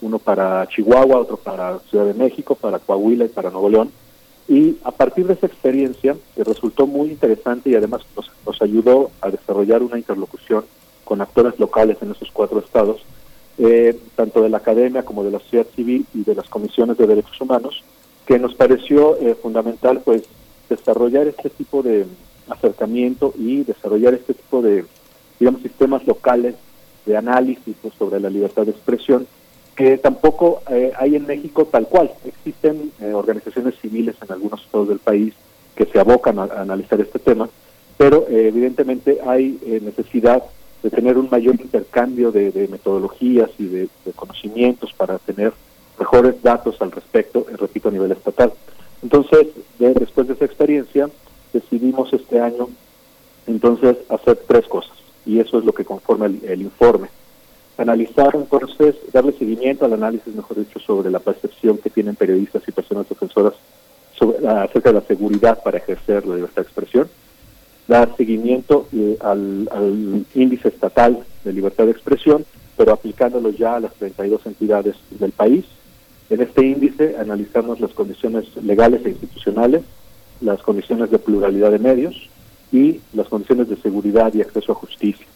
uno 0.00 0.18
para 0.18 0.66
Chihuahua, 0.68 1.18
otro 1.18 1.36
para 1.36 1.78
Ciudad 1.90 2.04
de 2.04 2.14
México, 2.14 2.54
para 2.54 2.78
Coahuila 2.78 3.24
y 3.24 3.28
para 3.28 3.50
Nuevo 3.50 3.70
León, 3.70 3.90
y 4.48 4.76
a 4.84 4.90
partir 4.90 5.26
de 5.26 5.34
esa 5.34 5.46
experiencia, 5.46 6.16
que 6.34 6.44
resultó 6.44 6.86
muy 6.86 7.08
interesante 7.08 7.70
y 7.70 7.74
además 7.74 8.02
nos, 8.16 8.60
ayudó 8.60 9.10
a 9.20 9.30
desarrollar 9.30 9.82
una 9.82 9.98
interlocución 9.98 10.64
con 11.04 11.20
actores 11.20 11.58
locales 11.58 11.98
en 12.02 12.12
esos 12.12 12.30
cuatro 12.30 12.60
estados, 12.60 13.02
eh, 13.58 13.98
tanto 14.16 14.42
de 14.42 14.48
la 14.48 14.58
academia 14.58 15.04
como 15.04 15.24
de 15.24 15.30
la 15.30 15.38
sociedad 15.38 15.66
civil 15.74 16.06
y 16.14 16.24
de 16.24 16.34
las 16.34 16.48
comisiones 16.48 16.98
de 16.98 17.06
derechos 17.06 17.40
humanos, 17.40 17.82
que 18.26 18.38
nos 18.38 18.54
pareció 18.54 19.16
eh, 19.18 19.34
fundamental 19.34 20.00
pues 20.04 20.24
desarrollar 20.68 21.26
este 21.26 21.50
tipo 21.50 21.82
de 21.82 22.06
acercamiento 22.48 23.34
y 23.38 23.64
desarrollar 23.64 24.14
este 24.14 24.34
tipo 24.34 24.62
de, 24.62 24.84
digamos, 25.38 25.62
sistemas 25.62 26.06
locales 26.06 26.54
de 27.06 27.16
análisis 27.16 27.76
pues, 27.80 27.94
sobre 27.94 28.20
la 28.20 28.30
libertad 28.30 28.64
de 28.64 28.72
expresión 28.72 29.26
que 29.74 29.98
tampoco 29.98 30.62
eh, 30.70 30.92
hay 30.96 31.16
en 31.16 31.26
México 31.26 31.66
tal 31.66 31.86
cual. 31.88 32.12
Existen 32.24 32.92
eh, 33.00 33.12
organizaciones 33.12 33.74
civiles 33.80 34.16
en 34.22 34.32
algunos 34.32 34.62
estados 34.62 34.88
del 34.88 34.98
país 34.98 35.34
que 35.74 35.86
se 35.86 35.98
abocan 35.98 36.38
a, 36.38 36.44
analizar 36.44 37.00
este 37.00 37.18
tema, 37.18 37.48
pero 37.96 38.26
eh, 38.28 38.48
evidentemente 38.48 39.18
hay 39.26 39.58
necesidad 39.82 40.42
de 40.82 40.90
tener 40.90 41.16
un 41.16 41.28
mayor 41.30 41.54
intercambio 41.54 42.30
de, 42.30 42.68
metodologías 42.70 43.50
y 43.58 43.66
de, 43.66 43.88
conocimientos 44.14 44.92
para 44.92 45.18
tener 45.18 45.52
mejores 45.98 46.42
datos 46.42 46.80
al 46.80 46.92
respecto, 46.92 47.46
repito, 47.58 47.88
a 47.88 47.92
nivel 47.92 48.12
estatal. 48.12 48.52
Entonces, 49.02 49.48
después 49.78 50.28
de 50.28 50.34
esa 50.34 50.44
experiencia, 50.44 51.08
decidimos 51.52 52.12
este 52.12 52.40
año 52.40 52.68
entonces 53.46 53.96
hacer 54.08 54.38
tres 54.46 54.66
cosas, 54.66 54.96
y 55.26 55.38
eso 55.38 55.58
es 55.58 55.64
lo 55.64 55.72
que 55.72 55.84
conforma 55.84 56.26
el, 56.26 56.62
informe. 56.62 57.08
Analizar 57.76 58.30
entonces, 58.34 58.94
darle 59.12 59.32
seguimiento 59.32 59.84
al 59.84 59.94
análisis, 59.94 60.32
mejor 60.34 60.58
dicho, 60.58 60.78
sobre 60.78 61.10
la 61.10 61.18
percepción 61.18 61.78
que 61.78 61.90
tienen 61.90 62.14
periodistas 62.14 62.62
y 62.68 62.72
personas 62.72 63.08
defensoras 63.08 63.54
sobre, 64.16 64.46
acerca 64.46 64.90
de 64.90 65.00
la 65.00 65.06
seguridad 65.06 65.60
para 65.62 65.78
ejercer 65.78 66.24
la 66.24 66.36
libertad 66.36 66.62
de 66.62 66.68
expresión, 66.68 67.08
dar 67.88 68.16
seguimiento 68.16 68.86
eh, 68.92 69.18
al, 69.20 69.68
al, 69.72 70.24
índice 70.34 70.68
estatal 70.68 71.18
de 71.42 71.52
libertad 71.52 71.86
de 71.86 71.90
expresión, 71.90 72.44
pero 72.76 72.92
aplicándolo 72.92 73.50
ya 73.50 73.76
a 73.76 73.80
las 73.80 73.94
32 73.94 74.46
entidades 74.46 74.96
del 75.10 75.32
país. 75.32 75.64
En 76.30 76.40
este 76.40 76.64
índice 76.64 77.16
analizamos 77.18 77.80
las 77.80 77.92
condiciones 77.92 78.44
legales 78.62 79.04
e 79.04 79.10
institucionales, 79.10 79.82
las 80.40 80.62
condiciones 80.62 81.10
de 81.10 81.18
pluralidad 81.18 81.72
de 81.72 81.78
medios 81.80 82.30
y 82.72 83.00
las 83.12 83.28
condiciones 83.28 83.68
de 83.68 83.76
seguridad 83.76 84.32
y 84.32 84.42
acceso 84.42 84.72
a 84.72 84.76
justicia. 84.76 85.26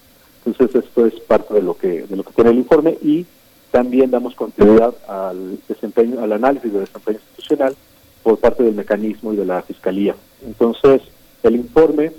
Entonces 0.48 0.84
esto 0.84 1.04
es 1.04 1.14
parte 1.20 1.52
de 1.52 1.62
lo 1.62 1.76
que 1.76 2.04
de 2.04 2.16
lo 2.16 2.22
que 2.22 2.32
tiene 2.32 2.50
el 2.50 2.58
informe 2.58 2.96
y 3.02 3.26
también 3.70 4.10
damos 4.10 4.34
continuidad 4.34 4.94
al 5.06 5.58
desempeño 5.68 6.22
al 6.22 6.32
análisis 6.32 6.72
del 6.72 6.86
desempeño 6.86 7.18
institucional 7.18 7.76
por 8.22 8.38
parte 8.38 8.62
del 8.62 8.74
mecanismo 8.74 9.34
y 9.34 9.36
de 9.36 9.44
la 9.44 9.60
fiscalía. 9.62 10.14
Entonces 10.44 11.02
el 11.42 11.56
informe 11.56 12.12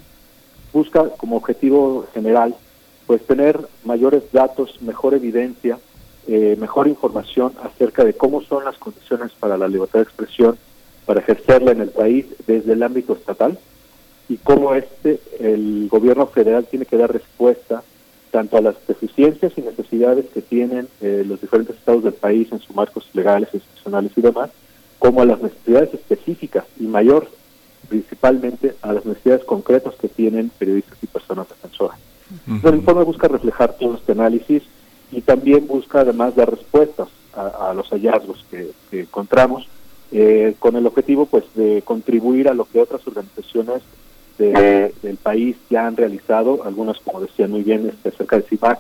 busca 0.72 1.10
como 1.18 1.38
objetivo 1.38 2.06
general 2.14 2.56
pues 3.08 3.26
tener 3.26 3.60
mayores 3.84 4.32
datos, 4.32 4.80
mejor 4.82 5.16
evidencia, 5.16 5.80
eh, 6.28 6.56
mejor 6.60 6.88
información 6.88 7.54
acerca 7.64 8.06
de 8.06 8.14
cómo 8.14 8.44
son 8.44 8.64
las 8.64 8.78
condiciones 8.78 9.32
para 9.40 9.58
la 9.58 9.68
libertad 9.68 10.00
de 10.00 10.04
expresión, 10.04 10.56
para 11.08 11.22
ejercerla 11.22 11.72
en 11.72 11.82
el 11.82 11.90
país 11.90 12.28
desde 12.46 12.74
el 12.74 12.84
ámbito 12.84 13.14
estatal 13.14 13.58
y 14.28 14.38
cómo 14.38 14.76
este 14.76 15.20
el 15.40 15.88
gobierno 15.90 16.28
federal 16.28 16.68
tiene 16.70 16.86
que 16.86 16.98
dar 16.98 17.12
respuesta 17.12 17.82
tanto 18.32 18.58
a 18.58 18.62
las 18.62 18.76
deficiencias 18.88 19.54
y 19.58 19.62
necesidades 19.62 20.26
que 20.34 20.42
tienen 20.42 20.88
eh, 21.02 21.24
los 21.26 21.42
diferentes 21.42 21.76
estados 21.76 22.04
del 22.04 22.14
país 22.14 22.52
en 22.52 22.60
sus 22.60 22.76
marcos 22.76 23.10
legales, 23.14 23.50
institucionales 23.54 24.12
y 24.16 24.22
demás, 24.22 24.50
como 25.00 25.22
a 25.22 25.26
las 25.26 25.42
necesidades 25.42 25.94
específicas 25.94 26.66
y 26.80 26.84
mayor 26.84 27.28
principalmente 27.88 28.76
a 28.82 28.94
las 28.94 29.06
necesidades 29.06 29.44
concretas 29.44 29.96
que 29.96 30.08
tienen 30.08 30.50
periodistas 30.58 30.98
y 31.02 31.08
personas 31.08 31.50
defensoras. 31.50 31.98
El 32.64 32.76
informe 32.76 33.04
busca 33.04 33.28
reflejar 33.28 33.74
todo 33.74 33.96
este 33.96 34.12
análisis 34.12 34.62
y 35.12 35.22
también 35.22 35.66
busca 35.66 36.02
además 36.02 36.36
dar 36.36 36.52
respuestas 36.52 37.08
a, 37.34 37.74
los 37.74 37.90
hallazgos 37.90 38.46
que, 38.52 38.72
encontramos 38.92 39.68
eh, 40.12 40.56
con 40.60 40.76
el 40.76 40.86
objetivo 40.86 41.26
pues 41.26 41.44
de 41.56 41.82
contribuir 41.84 42.50
a 42.50 42.54
lo 42.54 42.66
que 42.66 42.82
otras 42.82 43.06
organizaciones 43.08 43.82
del 44.44 45.18
país 45.22 45.58
ya 45.70 45.88
han 45.88 45.98
realizado, 45.98 46.64
algunas 46.64 46.98
como 47.00 47.22
decía 47.22 47.48
muy 47.48 47.64
bien 47.64 47.88
este, 47.90 48.10
acerca 48.10 48.38
de 48.38 48.44
CIPAC, 48.44 48.80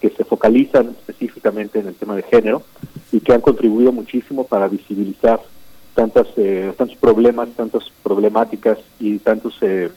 que 0.00 0.10
se 0.10 0.24
focalizan 0.24 0.94
específicamente 0.98 1.78
en 1.78 1.88
el 1.88 1.94
tema 1.94 2.16
de 2.16 2.22
género 2.22 2.62
y 3.12 3.20
que 3.20 3.32
han 3.32 3.40
contribuido 3.40 3.92
muchísimo 3.92 4.44
para 4.44 4.68
visibilizar 4.68 5.40
tantas, 5.94 6.26
eh, 6.36 6.72
tantos 6.76 6.96
problemas, 6.96 7.48
tantas 7.56 7.84
problemáticas 8.02 8.78
y 9.00 9.18
tantos, 9.18 9.56
eh, 9.62 9.90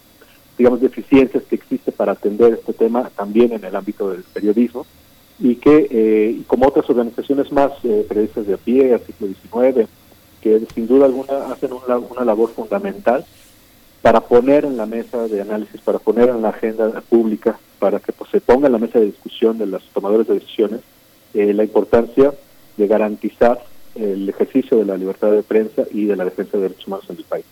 digamos, 0.58 0.82
deficiencias 0.82 1.44
que 1.44 1.56
existe 1.56 1.92
para 1.92 2.14
atender 2.14 2.54
este 2.54 2.74
tema 2.74 3.10
también 3.16 3.52
en 3.52 3.64
el 3.64 3.76
ámbito 3.76 4.10
del 4.10 4.24
periodismo 4.24 4.86
y 5.40 5.56
que, 5.56 5.88
eh, 5.90 6.42
como 6.48 6.68
otras 6.68 6.90
organizaciones 6.90 7.52
más, 7.52 7.72
periodistas 7.82 8.48
de 8.48 8.54
a 8.54 8.58
pie, 8.58 8.94
artículo 8.94 9.28
19, 9.28 9.88
que 10.42 10.62
sin 10.74 10.88
duda 10.88 11.06
alguna 11.06 11.52
hacen 11.52 11.72
una, 11.74 11.98
una 11.98 12.26
labor 12.26 12.50
fundamental 12.52 13.26
para 14.02 14.22
poner 14.22 14.66
en 14.66 14.78
la 14.78 14.86
mesa 14.86 15.28
de 15.28 15.42
análisis, 15.42 15.82
para 15.82 16.00
poner 16.00 16.30
en 16.30 16.42
la 16.42 16.50
agenda 16.50 17.02
pública, 17.02 17.60
para 17.80 18.00
que 18.00 18.12
pues, 18.12 18.30
se 18.32 18.42
ponga 18.42 18.68
en 18.68 18.74
la 18.74 18.80
mesa 18.80 19.00
de 19.00 19.06
discusión 19.06 19.58
de 19.58 19.66
los 19.66 19.84
tomadores 19.94 20.28
de 20.28 20.36
decisiones 20.36 20.82
la 21.34 21.64
importancia 21.64 22.34
de 22.78 22.88
garantizar 22.88 23.64
el 23.96 24.28
ejercicio 24.30 24.78
de 24.78 24.86
la 24.86 24.98
libertad 24.98 25.32
de 25.32 25.44
prensa 25.44 25.84
y 25.92 26.06
de 26.06 26.16
la 26.16 26.26
defensa 26.26 26.58
de 26.58 26.64
derechos 26.64 26.88
humanos 26.88 27.06
en 27.10 27.18
el 27.18 27.24
país. 27.24 27.46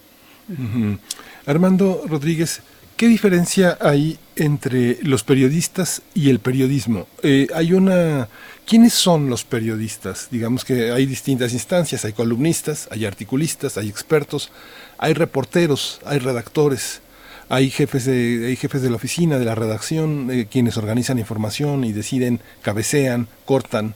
Armando 1.46 2.04
Rodríguez, 2.08 2.62
¿qué 2.96 3.08
diferencia 3.08 3.78
hay 3.82 4.18
entre 4.36 4.98
los 5.04 5.24
periodistas 5.24 6.02
y 6.14 6.30
el 6.30 6.40
periodismo? 6.40 7.08
Eh, 7.24 7.48
hay 7.54 7.74
una... 7.74 8.30
¿Quiénes 8.66 8.94
son 8.94 9.30
los 9.30 9.46
periodistas? 9.46 10.28
Digamos 10.30 10.66
que 10.66 10.92
hay 10.92 11.06
distintas 11.06 11.54
instancias, 11.54 12.04
hay 12.04 12.14
columnistas, 12.14 12.90
hay 12.92 13.06
articulistas, 13.06 13.78
hay 13.78 13.88
expertos, 13.88 14.52
hay 14.98 15.14
reporteros, 15.14 16.00
hay 16.06 16.20
redactores, 16.20 17.02
hay 17.50 17.70
jefes 17.70 18.06
de, 18.06 18.46
hay 18.48 18.56
jefes 18.56 18.82
de 18.82 18.90
la 18.90 18.98
oficina, 18.98 19.40
de 19.40 19.46
la 19.46 19.56
redacción, 19.56 20.30
eh, 20.32 20.48
quienes 20.50 20.78
organizan 20.78 21.20
información 21.20 21.84
y 21.84 21.94
deciden, 21.94 22.42
cabecean, 22.62 23.28
cortan. 23.46 23.96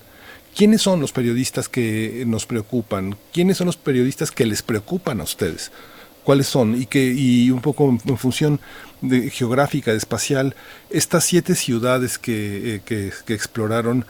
¿Quiénes 0.56 0.82
son 0.82 1.00
los 1.00 1.12
periodistas 1.12 1.70
que 1.70 2.24
nos 2.28 2.46
preocupan? 2.46 3.18
¿Quiénes 3.34 3.58
son 3.58 3.68
los 3.68 3.78
periodistas 3.78 4.32
que 4.32 4.46
les 4.46 4.62
preocupan 4.62 5.22
a 5.22 5.24
ustedes? 5.24 5.72
¿Cuáles 6.24 6.48
son? 6.48 6.80
Y, 6.80 6.86
que, 6.86 7.14
y 7.14 7.52
un 7.52 7.62
poco 7.62 7.90
en, 7.90 8.18
función 8.18 8.60
de, 9.02 9.30
geográfica, 9.30 9.92
espacial, 9.92 10.56
estas 10.90 11.24
siete 11.24 11.56
ciudades 11.56 12.18
que, 12.18 12.76
eh, 12.76 12.82
que, 12.86 13.34
exploraron, 13.34 14.06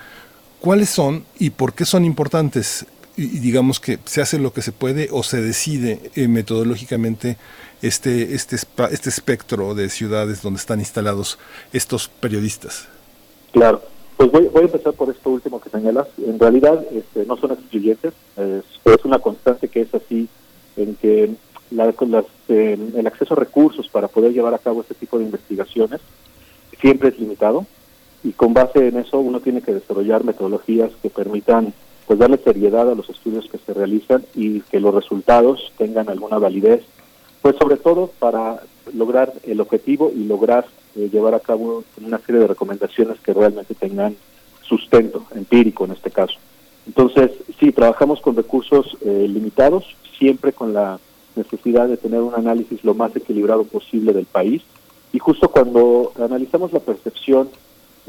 ¿cuáles 0.60 0.90
son 0.90 1.26
y 1.40 1.52
por 1.52 1.74
qué 1.74 1.86
son 1.86 2.06
importantes? 2.06 2.86
Y, 3.18 3.40
digamos 3.40 3.80
que 3.80 4.00
se 4.06 4.22
hace 4.22 4.40
lo 4.40 4.54
que 4.54 4.62
se 4.62 4.72
puede 4.72 5.10
o 5.12 5.24
se 5.24 5.42
decide 5.42 6.12
eh, 6.16 6.28
metodológicamente 6.28 7.38
este, 7.82 8.36
este, 8.36 8.56
este 8.56 9.10
espectro 9.10 9.74
de 9.76 9.90
ciudades 9.90 10.42
donde 10.42 10.60
están 10.60 10.80
instalados 10.80 11.40
estos 11.74 12.08
periodistas. 12.08 12.88
Claro. 13.52 13.82
Pues 14.18 14.32
voy, 14.32 14.48
voy, 14.54 14.62
a 14.62 14.66
empezar 14.66 14.94
por 14.94 15.10
esto 15.10 15.32
último 15.32 15.60
que 15.60 15.70
señalas. 15.70 16.08
En 16.18 16.38
realidad 16.38 16.86
este, 16.92 17.26
no 17.26 17.38
son 17.38 17.54
excluyentes, 17.54 18.14
es, 18.38 18.64
es, 18.86 19.04
una 19.06 19.18
constante 19.18 19.68
que 19.68 19.82
es 19.82 19.94
así, 19.96 20.30
en 20.78 20.96
que 20.96 21.32
la, 21.72 21.94
las, 22.08 22.26
eh, 22.50 22.78
el 22.96 23.08
acceso 23.08 23.34
a 23.34 23.38
recursos 23.38 23.88
para 23.90 24.08
poder 24.08 24.34
llevar 24.34 24.54
a 24.54 24.60
cabo 24.60 24.82
este 24.82 24.94
tipo 24.94 25.18
de 25.18 25.26
investigaciones 25.26 26.02
siempre 26.80 27.10
es 27.10 27.20
limitado 27.20 27.66
y 28.24 28.34
con 28.34 28.54
base 28.54 28.90
en 28.90 28.98
eso 28.98 29.20
uno 29.20 29.40
tiene 29.40 29.62
que 29.62 29.74
desarrollar 29.74 30.24
metodologías 30.24 30.92
que 31.02 31.10
permitan 31.10 31.74
pues 32.12 32.20
darle 32.20 32.40
seriedad 32.40 32.92
a 32.92 32.94
los 32.94 33.10
estudios 33.10 33.48
que 33.50 33.58
se 33.58 33.74
realizan 33.74 34.26
y 34.36 34.60
que 34.64 34.82
los 34.82 34.94
resultados 34.94 35.72
tengan 35.78 36.10
alguna 36.10 36.40
validez, 36.40 36.84
pues 37.42 37.56
sobre 37.56 37.78
todo 37.78 38.12
para 38.20 38.64
lograr 38.94 39.32
el 39.44 39.62
objetivo 39.62 40.12
y 40.14 40.26
lograr 40.26 40.66
eh, 40.98 41.08
llevar 41.10 41.36
a 41.36 41.40
cabo 41.40 41.86
una 42.06 42.18
serie 42.18 42.42
de 42.42 42.48
recomendaciones 42.48 43.18
que 43.22 43.34
realmente 43.34 43.76
tengan 43.76 44.18
sustento 44.62 45.26
empírico 45.34 45.86
en 45.86 45.92
este 45.92 46.12
caso. 46.12 46.36
Entonces, 46.86 47.32
sí, 47.58 47.72
trabajamos 47.72 48.20
con 48.20 48.36
recursos 48.36 48.98
eh, 49.06 49.28
limitados, 49.30 49.96
siempre 50.20 50.52
con 50.52 50.74
la 50.74 51.00
necesidad 51.38 51.88
de 51.88 51.96
tener 51.96 52.20
un 52.20 52.36
análisis 52.36 52.84
lo 52.84 52.94
más 52.94 53.16
equilibrado 53.16 53.64
posible 53.64 54.12
del 54.12 54.26
país. 54.26 54.64
Y 55.14 55.20
justo 55.20 55.50
cuando 55.50 56.12
analizamos 56.20 56.74
la 56.74 56.82
percepción 56.82 57.48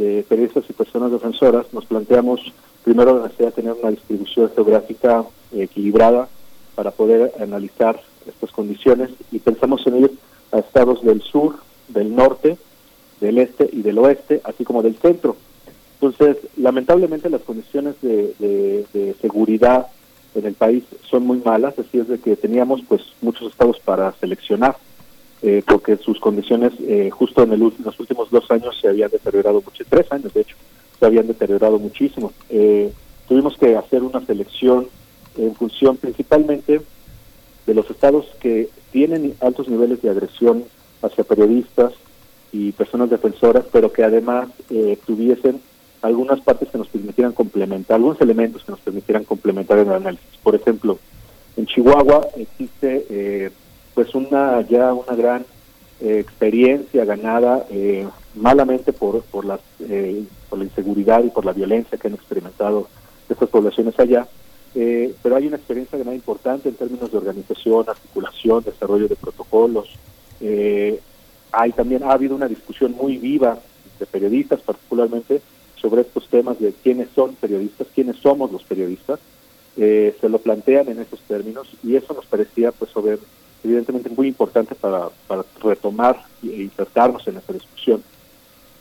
de 0.03 0.23
periodistas 0.25 0.65
y 0.69 0.73
personas 0.73 1.13
defensoras, 1.13 1.67
nos 1.73 1.87
planteamos 1.87 2.53
primero 2.85 3.17
la 3.17 3.25
necesidad 3.25 3.49
de 3.49 3.63
tener 3.63 3.73
una 3.73 3.91
distribución 3.91 4.51
geográfica 4.55 5.25
equilibrada 5.53 6.29
para 6.75 6.91
poder 6.91 7.33
analizar 7.41 8.01
estas 8.27 8.51
condiciones 8.51 9.11
y 9.31 9.39
pensamos 9.39 9.87
en 9.87 10.05
ir 10.05 10.13
a 10.53 10.59
estados 10.59 11.03
del 11.05 11.23
sur, 11.23 11.57
del 11.89 12.15
norte, 12.15 12.57
del 13.21 13.39
este 13.39 13.69
y 13.73 13.83
del 13.83 13.99
oeste, 13.99 14.41
así 14.45 14.65
como 14.65 14.83
del 14.83 14.97
centro. 14.97 15.37
Entonces, 16.01 16.39
lamentablemente 16.57 17.31
las 17.31 17.43
condiciones 17.43 17.95
de, 18.03 19.15
seguridad 19.21 19.87
en 20.35 20.47
el 20.47 20.55
país 20.55 20.83
son 21.09 21.27
muy 21.27 21.39
malas, 21.45 21.79
así 21.79 21.99
es 21.99 22.09
de 22.09 22.19
que 22.19 22.35
teníamos 22.35 22.83
pues 22.89 23.03
muchos 23.21 23.53
estados 23.53 23.79
para 23.79 24.13
seleccionar, 24.15 24.77
eh, 25.43 25.63
porque 25.67 25.97
sus 25.97 26.21
condiciones 26.21 26.73
eh, 26.81 27.11
justo 27.11 27.43
en, 27.43 27.53
el, 27.53 27.61
los 27.61 28.01
últimos 28.01 28.31
dos 28.31 28.51
años 28.51 28.79
se 28.81 28.89
habían 28.89 29.11
deteriorado 29.11 29.61
mucho, 29.61 29.85
tres 29.89 30.11
años 30.13 30.33
de 30.33 30.43
hecho, 30.43 30.57
se 30.99 31.07
habían 31.07 31.27
deteriorado 31.27 31.79
muchísimo. 31.79 32.33
Eh, 32.49 32.93
tuvimos 33.29 33.57
que 33.57 33.77
hacer 33.77 34.03
una 34.03 34.25
selección 34.25 34.89
en 35.37 35.55
función 35.55 35.97
principalmente 35.97 36.81
de 37.67 37.75
los 37.75 37.91
estados 37.91 38.27
que 38.41 38.69
tienen 38.93 39.35
altos 39.41 39.69
niveles 39.69 40.01
de 40.03 40.11
agresión 40.11 40.65
hacia 41.03 41.25
periodistas 41.25 41.93
y 42.53 42.73
personas 42.73 43.11
defensoras, 43.11 43.65
pero 43.73 43.93
que 43.93 44.05
además 44.05 44.49
eh, 44.71 44.99
tuviesen 45.07 45.61
algunas 46.03 46.41
partes 46.41 46.69
que 46.69 46.79
nos 46.79 46.89
permitieran 46.89 47.33
complementar, 47.33 47.97
algunos 47.97 48.21
elementos 48.21 48.65
que 48.65 48.73
nos 48.73 48.81
permitieran 48.81 49.25
complementar 49.25 49.79
el 49.79 49.91
análisis. 49.91 50.37
Por 50.43 50.55
ejemplo, 50.55 50.99
en 51.57 51.67
Chihuahua 51.67 52.29
existe 52.37 53.07
eh, 53.09 53.51
pues 53.95 54.15
una 54.15 54.61
ya 54.63 54.93
una 54.93 55.15
gran 55.15 55.45
eh, 56.01 56.19
experiencia 56.19 57.05
ganada 57.05 57.67
malamente 58.35 58.93
por 58.93 59.23
por 59.23 59.45
las 59.45 59.61
por 60.49 60.59
la 60.59 60.65
inseguridad 60.65 61.23
y 61.25 61.31
por 61.31 61.45
la 61.45 61.53
violencia 61.53 61.99
que 61.99 62.09
han 62.09 62.15
experimentado 62.15 62.89
estas 63.29 63.49
poblaciones 63.49 63.99
allá 63.99 64.27
eh, 64.75 65.15
pero 65.23 65.37
hay 65.37 65.47
una 65.47 65.57
experiencia 65.57 65.99
de 65.99 66.15
importante 66.15 66.69
en 66.69 66.77
términos 66.77 67.11
de 67.11 67.19
organización, 67.19 67.85
articulación, 67.89 68.65
desarrollo 68.65 69.09
de 69.09 69.17
protocolos. 69.17 69.89
Eh, 70.41 70.99
hay 71.53 71.73
también 71.73 72.03
ha 72.03 72.13
habido 72.13 72.35
una 72.35 72.49
discusión 72.49 72.93
muy 72.93 73.19
viva 73.19 73.59
de 73.99 74.07
periodistas, 74.07 74.61
particularmente 74.63 75.43
sobre 75.77 76.03
estos 76.03 76.27
temas 76.29 76.59
de 76.59 76.73
quiénes 76.73 77.09
son 77.15 77.35
periodistas, 77.35 77.89
quiénes 77.95 78.17
somos 78.17 78.51
los 78.51 78.63
periodistas. 78.65 79.21
Eh, 79.77 80.15
se 80.21 80.29
lo 80.29 80.39
plantean 80.39 80.89
en 80.89 81.01
esos 81.01 81.21
términos 81.21 81.69
y 81.83 81.97
eso 81.97 82.15
nos 82.15 82.27
parecía, 82.27 82.73
pues, 82.73 82.91
sobre, 82.91 83.19
evidentemente 83.65 84.11
muy 84.11 84.29
importante 84.29 84.75
para, 84.75 85.09
para 85.27 85.45
retomar 85.63 86.25
e 86.43 86.63
insertarnos 86.63 87.27
en 87.27 87.37
esa 87.37 87.53
discusión. 87.53 88.03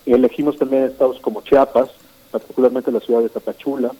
Elegimos 0.05 0.57
también 0.57 0.83
estados 0.83 1.19
como 1.19 1.41
Chiapas, 1.41 1.91
particularmente 2.31 2.91
la 2.91 2.99
ciudad 2.99 3.21
de 3.21 3.29
Tapachula, 3.29 3.91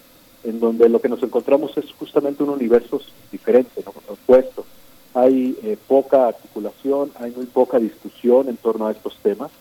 en 0.44 0.60
donde 0.60 0.90
lo 0.90 1.00
que 1.00 1.10
nos 1.10 1.22
encontramos 1.22 1.78
es 1.78 1.92
justamente 1.94 2.44
un 2.44 2.50
universo 2.50 3.00
diferente, 3.32 3.84
¿no? 3.86 3.94
opuesto. 4.12 4.66
Hay 5.14 5.58
eh, 5.64 5.78
poca 5.88 6.28
articulación, 6.30 7.12
hay 7.20 7.32
muy 7.32 7.46
poca 7.46 7.78
discusión 7.80 8.48
en 8.50 8.58
torno 8.58 8.88
a 8.88 8.92
estos 8.92 9.16
temas. 9.22 9.52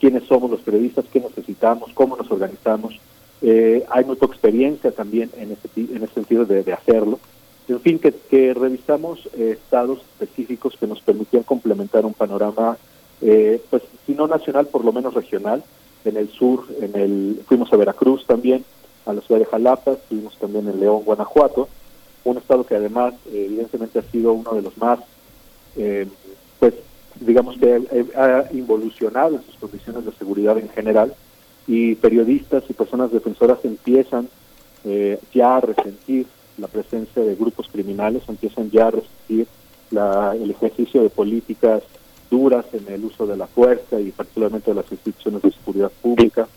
¿Quiénes 0.00 0.24
somos 0.24 0.50
los 0.50 0.60
periodistas? 0.60 1.04
¿Qué 1.12 1.20
necesitamos? 1.20 1.90
¿Cómo 1.92 2.16
nos 2.16 2.30
organizamos? 2.30 2.98
Eh, 3.42 3.84
hay 3.90 4.04
poca 4.04 4.26
experiencia 4.26 4.92
también 4.92 5.30
en 5.36 5.52
ese, 5.52 5.68
en 5.76 6.02
ese 6.02 6.14
sentido 6.14 6.44
de, 6.44 6.72
hacerlo. 6.72 7.18
En 7.68 7.80
fin, 7.80 7.98
que, 7.98 8.54
revisamos 8.54 9.28
eh, 9.36 9.56
estados 9.62 10.00
específicos 10.00 10.76
que 10.78 10.86
nos 10.86 11.00
permitían 11.00 11.44
complementar 11.44 12.04
un 12.04 12.14
panorama, 12.14 12.76
pues 13.20 13.82
si 14.04 14.14
no 14.14 14.26
nacional, 14.26 14.66
por 14.66 14.84
lo 14.84 14.92
menos 14.92 15.14
regional. 15.14 15.62
En 16.04 16.16
el 16.16 16.28
sur, 16.30 16.66
en 16.80 16.96
el 16.96 17.40
fuimos 17.46 17.72
a 17.72 17.76
Veracruz 17.76 18.26
también, 18.26 18.64
a 19.06 19.12
la 19.12 19.20
ciudad 19.20 19.40
de 19.40 19.46
Jalapa, 19.46 19.92
estuvimos 19.92 20.36
también 20.38 20.68
en 20.68 20.80
León, 20.80 21.02
Guanajuato, 21.04 21.68
un 22.24 22.38
estado 22.38 22.64
que 22.64 22.76
además 22.76 23.14
eh, 23.26 23.44
evidentemente 23.46 23.98
ha 23.98 24.10
sido 24.10 24.32
uno 24.32 24.54
de 24.54 24.62
los 24.62 24.76
más, 24.78 25.00
eh, 25.76 26.06
pues 26.58 26.74
digamos 27.20 27.56
que 27.58 27.82
ha, 28.16 28.44
involucionado 28.52 29.36
en 29.36 29.44
sus 29.44 29.56
condiciones 29.56 30.04
de 30.04 30.12
seguridad 30.12 30.58
en 30.58 30.68
general 30.68 31.14
y 31.66 31.94
periodistas 31.96 32.64
y 32.68 32.72
personas 32.72 33.12
defensoras 33.12 33.58
empiezan 33.64 34.28
eh, 34.84 35.18
ya 35.32 35.56
a 35.56 35.60
resentir 35.60 36.26
la 36.58 36.68
presencia 36.68 37.22
de 37.22 37.34
grupos 37.34 37.68
criminales, 37.68 38.22
empiezan 38.28 38.70
ya 38.70 38.88
a 38.88 38.90
resentir 38.92 39.46
la, 39.90 40.34
el 40.34 40.50
ejercicio 40.50 41.02
de 41.02 41.10
políticas 41.10 41.82
duras 42.30 42.64
en 42.72 42.90
el 42.92 43.04
uso 43.04 43.26
de 43.26 43.36
la 43.36 43.46
fuerza 43.46 44.00
y 44.00 44.10
particularmente 44.10 44.70
de 44.70 44.76
las 44.76 44.90
instituciones 44.90 45.42
de 45.42 45.52
seguridad 45.52 45.92
pública. 46.00 46.48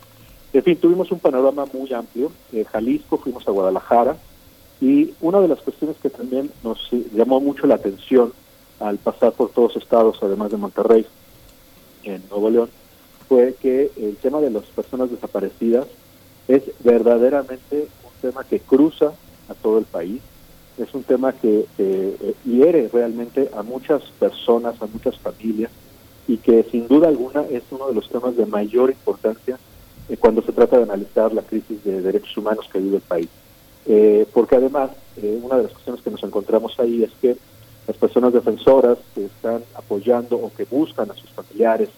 En 0.54 0.64
fin, 0.64 0.78
tuvimos 0.78 1.12
un 1.12 1.20
panorama 1.20 1.66
muy 1.74 1.92
amplio. 1.94 2.32
Eh, 2.54 2.64
Jalisco, 2.64 3.18
fuimos 3.18 3.46
a 3.48 3.52
Guadalajara 3.52 4.16
y 4.80 5.14
una 5.20 5.42
de 5.42 5.50
las 5.50 5.60
cuestiones 5.60 5.98
que 6.02 6.10
también 6.10 6.50
nos 6.64 6.90
llamó 7.14 7.42
mucho 7.42 7.68
la 7.68 7.76
atención 7.76 8.32
al 8.80 8.98
pasar 8.98 9.34
por 9.34 9.50
todos 9.50 9.76
estados, 9.76 10.18
además 10.22 10.52
de 10.52 10.58
Monterrey, 10.58 11.06
en 12.04 12.24
Nuevo 12.30 12.50
León, 12.50 12.70
fue 13.28 13.56
que 13.62 13.92
el 13.98 14.16
tema 14.18 14.40
de 14.40 14.52
las 14.52 14.64
personas 14.66 15.12
desaparecidas 15.12 15.88
es 16.48 16.64
verdaderamente 16.84 17.88
un 18.04 18.22
tema 18.22 18.44
que 18.44 18.60
cruza 18.60 19.14
a 19.50 19.54
todo 19.54 19.78
el 19.80 19.86
país, 19.86 20.22
es 20.78 20.94
un 20.94 21.04
tema 21.04 21.32
que 21.34 21.66
eh, 21.78 22.36
hiere 22.46 22.90
realmente 22.92 23.50
a 23.56 23.64
muchas 23.64 24.04
personas, 24.20 24.82
a 24.82 24.88
muchas 24.88 25.18
familias, 25.20 25.72
y 26.28 26.38
que 26.38 26.64
sin 26.64 26.88
duda 26.88 27.08
alguna 27.08 27.44
es 27.44 27.64
uno 27.72 27.88
de 27.88 27.94
los 27.94 28.10
temas 28.10 28.36
de 28.36 28.46
mayor 28.46 28.90
importancia 28.90 29.58
eh, 30.10 30.18
cuando 30.18 30.42
se 30.42 30.52
trata 30.52 30.78
de 30.78 30.84
analizar 30.84 31.34
la 31.34 31.42
crisis 31.42 31.84
de 31.84 32.02
derechos 32.02 32.36
humanos 32.38 32.68
que 32.72 32.80
vive 32.80 32.98
el 32.98 33.02
país. 33.02 33.30
Eh, 33.88 34.26
porque 34.34 34.56
además, 34.56 34.92
eh, 35.18 35.40
una 35.42 35.58
de 35.58 35.64
las 35.64 35.72
cuestiones 35.72 36.02
que 36.02 36.12
nos 36.12 36.24
encontramos 36.24 36.80
ahí 36.80 37.04
es 37.04 37.12
que 37.22 37.38
las 37.88 37.98
personas 37.98 38.34
defensoras 38.34 38.98
que 39.14 39.26
están 39.26 39.64
apoyando 39.76 40.38
o 40.38 40.52
que 40.56 40.66
buscan 40.66 41.10
a 41.12 41.14
sus 41.14 41.30
familiares 41.30 41.90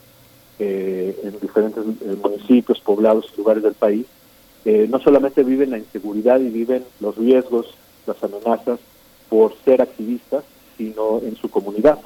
en 0.59 1.39
diferentes 1.39 1.83
municipios, 2.19 2.79
poblados 2.79 3.31
y 3.31 3.37
lugares 3.37 3.61
del 3.61 3.75
país, 3.75 4.07
no 4.65 4.99
solamente 4.99 5.43
viven 5.43 5.71
la 5.71 5.77
inseguridad 5.77 6.41
y 6.41 6.49
viven 6.49 6.83
los 6.99 7.15
riesgos, 7.15 7.67
las 8.05 8.21
amenazas 8.21 8.79
por 9.29 9.55
ser 9.63 9.81
activistas, 9.81 10.43
sino 10.77 11.19
en 11.21 11.37
su 11.37 11.49
comunidad, 11.49 11.99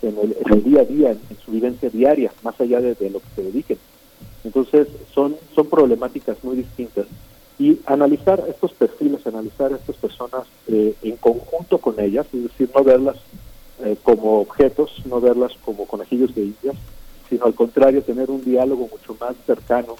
en 0.00 0.16
el, 0.18 0.64
día 0.64 0.80
a 0.80 0.84
día, 0.84 1.10
en, 1.10 1.38
su 1.44 1.52
vivencia 1.52 1.90
diaria, 1.90 2.32
más 2.42 2.58
allá 2.58 2.80
de 2.80 3.10
lo 3.10 3.20
que 3.20 3.28
se 3.34 3.42
dediquen. 3.42 3.78
Entonces, 4.46 4.86
son, 5.12 5.36
son 5.54 5.66
problemáticas 5.66 6.42
muy 6.44 6.56
distintas. 6.56 7.06
Y 7.58 7.80
analizar 7.86 8.44
estos 8.48 8.72
perfiles, 8.72 9.26
analizar 9.26 9.72
a 9.72 9.76
estas 9.76 9.96
personas 9.96 10.42
eh, 10.68 10.94
en 11.02 11.16
conjunto 11.16 11.78
con 11.78 11.98
ellas, 11.98 12.26
es 12.32 12.44
decir, 12.44 12.70
no 12.72 12.84
verlas 12.84 13.16
eh, 13.84 13.96
como 14.04 14.40
objetos, 14.40 15.02
no 15.06 15.20
verlas 15.20 15.52
como 15.64 15.86
conejillos 15.86 16.34
de 16.34 16.42
indias, 16.42 16.76
sino 17.28 17.46
al 17.46 17.54
contrario, 17.54 18.02
tener 18.02 18.30
un 18.30 18.44
diálogo 18.44 18.88
mucho 18.88 19.16
más 19.18 19.34
cercano 19.46 19.96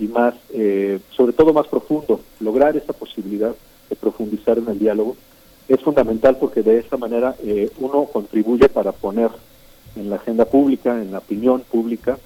y 0.00 0.08
más, 0.08 0.34
eh, 0.52 0.98
sobre 1.10 1.32
todo 1.32 1.52
más 1.52 1.68
profundo, 1.68 2.20
lograr 2.40 2.76
esa 2.76 2.92
posibilidad 2.92 3.54
de 3.88 3.96
profundizar 3.96 4.58
en 4.58 4.68
el 4.68 4.78
diálogo, 4.78 5.16
es 5.68 5.80
fundamental 5.80 6.36
porque 6.38 6.62
de 6.62 6.78
esa 6.78 6.96
manera 6.96 7.36
uno 7.78 8.06
contribuye 8.06 8.68
para 8.68 8.90
poner 8.90 9.30
en 9.94 10.10
la 10.10 10.16
agenda 10.16 10.44
pública, 10.44 11.00
en 11.00 11.12
la 11.12 11.18
opinión 11.18 11.62
pública, 11.70 12.18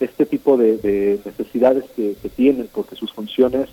este 0.00 0.26
tipo 0.26 0.56
de, 0.56 1.20
necesidades 1.24 1.84
que, 1.96 2.14
tienen, 2.34 2.68
porque 2.72 2.96
sus 2.96 3.12
funciones 3.12 3.68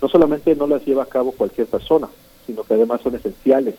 no 0.00 0.08
solamente 0.08 0.54
no 0.54 0.66
las 0.66 0.84
lleva 0.84 1.04
a 1.04 1.06
cabo 1.06 1.32
cualquier 1.32 1.66
persona, 1.66 2.08
sino 2.46 2.64
que 2.64 2.74
además 2.74 3.00
son 3.02 3.14
esenciales 3.14 3.74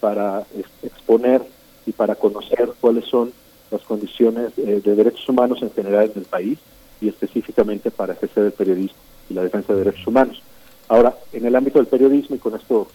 para 0.00 0.44
exponer 0.82 1.42
y 1.86 1.92
para 1.92 2.14
conocer 2.14 2.72
cuáles 2.80 3.04
son 3.06 3.32
las 3.70 3.82
condiciones 3.82 4.52
eh, 4.58 4.80
de 4.84 4.94
derechos 4.94 5.28
humanos 5.28 5.62
en 5.62 5.70
general 5.70 6.10
en 6.14 6.20
el 6.20 6.26
país 6.26 6.58
y 7.02 7.08
específicamente 7.08 7.90
para 7.90 8.14
ejercer 8.14 8.44
el 8.44 8.52
periodismo 8.52 8.96
y 9.28 9.34
la 9.34 9.42
defensa 9.42 9.72
de 9.72 9.84
derechos 9.84 10.06
humanos. 10.06 10.40
Ahora, 10.88 11.16
en 11.32 11.44
el 11.44 11.56
ámbito 11.56 11.78
del 11.78 11.88
periodismo, 11.88 12.36
y 12.36 12.38
con 12.38 12.54
esto 12.54 12.88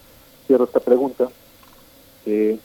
cierro 0.46 0.64
esta 0.64 0.80
pregunta, 0.80 1.28
eh, 2.26 2.58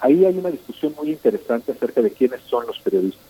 ahí 0.00 0.24
hay 0.24 0.38
una 0.38 0.50
discusión 0.50 0.94
muy 0.96 1.10
interesante 1.10 1.72
acerca 1.72 2.02
de 2.02 2.10
quiénes 2.10 2.40
son 2.42 2.66
los 2.66 2.78
periodistas. 2.80 3.24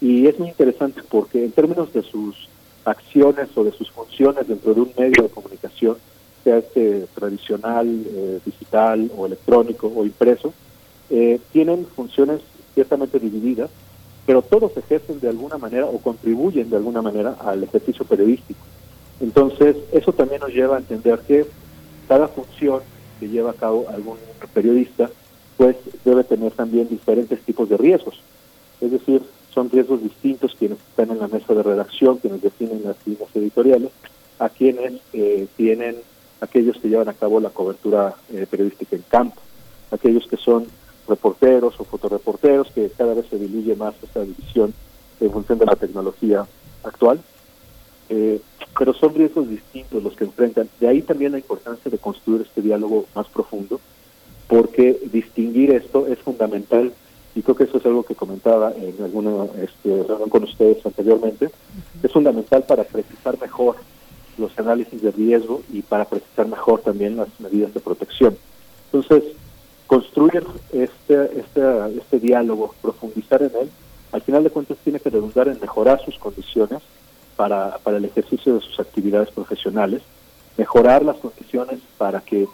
Y 0.00 0.26
es 0.26 0.38
muy 0.38 0.48
interesante 0.48 1.02
porque 1.02 1.44
en 1.44 1.52
términos 1.52 1.92
de 1.92 2.02
sus 2.02 2.48
acciones 2.84 3.48
o 3.56 3.64
de 3.64 3.72
sus 3.72 3.90
funciones 3.90 4.46
dentro 4.46 4.74
de 4.74 4.82
un 4.82 4.92
medio 4.96 5.24
de 5.24 5.28
comunicación, 5.28 5.96
sea 6.44 6.58
este 6.58 7.06
tradicional, 7.14 7.88
eh, 7.88 8.38
digital 8.44 9.10
o 9.16 9.26
electrónico 9.26 9.92
o 9.94 10.04
impreso, 10.04 10.54
eh, 11.10 11.40
tienen 11.52 11.86
funciones 11.86 12.40
ciertamente 12.74 13.18
divididas, 13.18 13.70
pero 14.26 14.42
todos 14.42 14.76
ejercen 14.76 15.20
de 15.20 15.28
alguna 15.28 15.56
manera 15.56 15.86
o 15.86 15.98
contribuyen 15.98 16.68
de 16.68 16.76
alguna 16.76 17.00
manera 17.00 17.36
al 17.40 17.62
ejercicio 17.62 18.04
periodístico. 18.04 18.60
Entonces, 19.20 19.76
eso 19.92 20.12
también 20.12 20.40
nos 20.40 20.52
lleva 20.52 20.76
a 20.76 20.80
entender 20.80 21.20
que 21.20 21.46
cada 22.08 22.28
función 22.28 22.80
que 23.18 23.28
lleva 23.28 23.52
a 23.52 23.54
cabo 23.54 23.86
algún 23.88 24.18
periodista, 24.52 25.10
pues 25.56 25.76
debe 26.04 26.24
tener 26.24 26.52
también 26.52 26.88
diferentes 26.88 27.40
tipos 27.40 27.68
de 27.68 27.76
riesgos. 27.76 28.20
Es 28.80 28.90
decir, 28.90 29.22
son 29.54 29.70
riesgos 29.70 30.02
distintos 30.02 30.54
quienes 30.58 30.78
están 30.78 31.10
en 31.10 31.18
la 31.18 31.28
mesa 31.28 31.54
de 31.54 31.62
redacción, 31.62 32.18
quienes 32.18 32.42
definen 32.42 32.82
las 32.84 32.96
líneas 33.06 33.30
editoriales, 33.34 33.90
a 34.38 34.50
quienes 34.50 35.00
eh, 35.14 35.46
tienen 35.56 35.96
aquellos 36.40 36.76
que 36.76 36.88
llevan 36.88 37.08
a 37.08 37.14
cabo 37.14 37.40
la 37.40 37.50
cobertura 37.50 38.14
eh, 38.30 38.46
periodística 38.50 38.96
en 38.96 39.02
campo, 39.08 39.40
aquellos 39.90 40.26
que 40.26 40.36
son 40.36 40.66
reporteros 41.08 41.78
o 41.78 41.84
fotoreporteros, 41.84 42.70
que 42.72 42.90
cada 42.90 43.14
vez 43.14 43.26
se 43.28 43.38
diluye 43.38 43.74
más 43.76 43.94
esta 44.02 44.22
división 44.22 44.74
en 45.20 45.30
función 45.30 45.58
de 45.58 45.66
la 45.66 45.76
tecnología 45.76 46.46
actual. 46.82 47.20
Eh, 48.08 48.40
pero 48.78 48.92
son 48.92 49.14
riesgos 49.14 49.48
distintos 49.48 50.02
los 50.02 50.14
que 50.14 50.24
enfrentan. 50.24 50.68
De 50.80 50.88
ahí 50.88 51.02
también 51.02 51.32
la 51.32 51.38
importancia 51.38 51.90
de 51.90 51.98
construir 51.98 52.42
este 52.42 52.62
diálogo 52.62 53.06
más 53.14 53.26
profundo, 53.28 53.80
porque 54.48 55.00
distinguir 55.12 55.70
esto 55.70 56.06
es 56.06 56.18
fundamental 56.18 56.92
y 57.34 57.42
creo 57.42 57.56
que 57.56 57.64
eso 57.64 57.78
es 57.78 57.86
algo 57.86 58.02
que 58.02 58.14
comentaba 58.14 58.72
en 58.72 58.94
alguna 59.02 59.44
este, 59.60 60.02
reunión 60.04 60.30
con 60.30 60.44
ustedes 60.44 60.84
anteriormente, 60.86 61.50
es 62.02 62.10
fundamental 62.10 62.62
para 62.62 62.84
precisar 62.84 63.38
mejor 63.38 63.76
los 64.38 64.58
análisis 64.58 65.02
de 65.02 65.10
riesgo 65.10 65.62
y 65.70 65.82
para 65.82 66.06
precisar 66.06 66.46
mejor 66.46 66.80
también 66.80 67.16
las 67.16 67.28
medidas 67.38 67.74
de 67.74 67.80
protección. 67.80 68.38
Entonces, 68.90 69.34
construir 69.86 70.44
este, 70.72 71.40
este, 71.40 71.98
este 71.98 72.20
diálogo, 72.20 72.74
profundizar 72.82 73.42
en 73.42 73.52
él, 73.60 73.70
al 74.12 74.22
final 74.22 74.44
de 74.44 74.50
cuentas 74.50 74.78
tiene 74.82 75.00
que 75.00 75.10
redundar 75.10 75.48
en 75.48 75.60
mejorar 75.60 76.04
sus 76.04 76.18
condiciones 76.18 76.82
para, 77.36 77.78
para 77.78 77.98
el 77.98 78.04
ejercicio 78.04 78.54
de 78.54 78.60
sus 78.60 78.80
actividades 78.80 79.30
profesionales, 79.30 80.02
mejorar 80.56 81.04
las 81.04 81.16
condiciones 81.16 81.80
para 81.98 82.20
que 82.20 82.46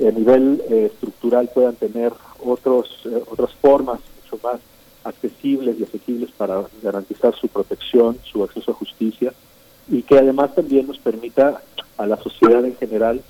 a 0.00 0.10
nivel 0.10 0.62
eh, 0.70 0.90
estructural 0.92 1.48
puedan 1.54 1.76
tener 1.76 2.12
otros, 2.40 3.02
eh, 3.04 3.22
otras 3.30 3.52
formas 3.54 4.00
más 4.42 4.60
accesibles 5.04 5.78
y 5.78 5.84
asequibles 5.84 6.30
para 6.32 6.64
garantizar 6.82 7.34
su 7.34 7.48
protección, 7.48 8.18
su 8.24 8.42
acceso 8.42 8.72
a 8.72 8.74
justicia 8.74 9.32
y 9.88 10.02
que 10.02 10.18
además 10.18 10.54
también 10.54 10.86
nos 10.86 10.98
permita 10.98 11.62
a 11.96 12.06
la 12.06 12.16
sociedad 12.16 12.64
en 12.64 12.76
general 12.76 13.22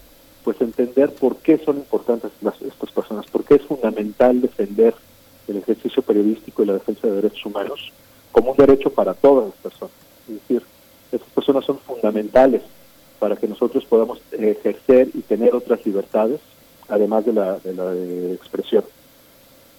pues 0.45 0.61
entender 0.61 1.13
por 1.15 1.37
qué 1.39 1.59
son 1.59 1.79
importantes 1.79 2.31
las, 2.43 2.61
estas 2.63 2.91
personas, 2.93 3.27
por 3.27 3.45
qué 3.45 3.55
es 3.55 3.63
fundamental 3.63 4.41
defender 4.41 4.95
el 5.49 5.57
ejercicio 5.57 6.03
periodístico 6.03 6.63
y 6.63 6.67
la 6.67 6.75
defensa 6.75 7.07
de 7.07 7.15
derechos 7.15 7.47
humanos 7.47 7.93
como 8.31 8.51
un 8.51 8.57
derecho 8.57 8.91
para 8.91 9.15
todas 9.15 9.47
las 9.47 9.55
personas. 9.55 9.95
Es 10.29 10.35
decir, 10.35 10.63
estas 11.11 11.31
personas 11.31 11.65
son 11.65 11.79
fundamentales 11.79 12.63
para 13.19 13.37
que 13.37 13.49
nosotros 13.49 13.85
podamos 13.85 14.21
ejercer 14.33 15.09
y 15.15 15.21
tener 15.23 15.55
otras 15.55 15.85
libertades, 15.87 16.41
además 16.89 17.25
de 17.25 17.33
la, 17.33 17.59
de 17.61 17.75
la 17.75 17.91
de 17.91 18.35
expresión. 18.35 18.85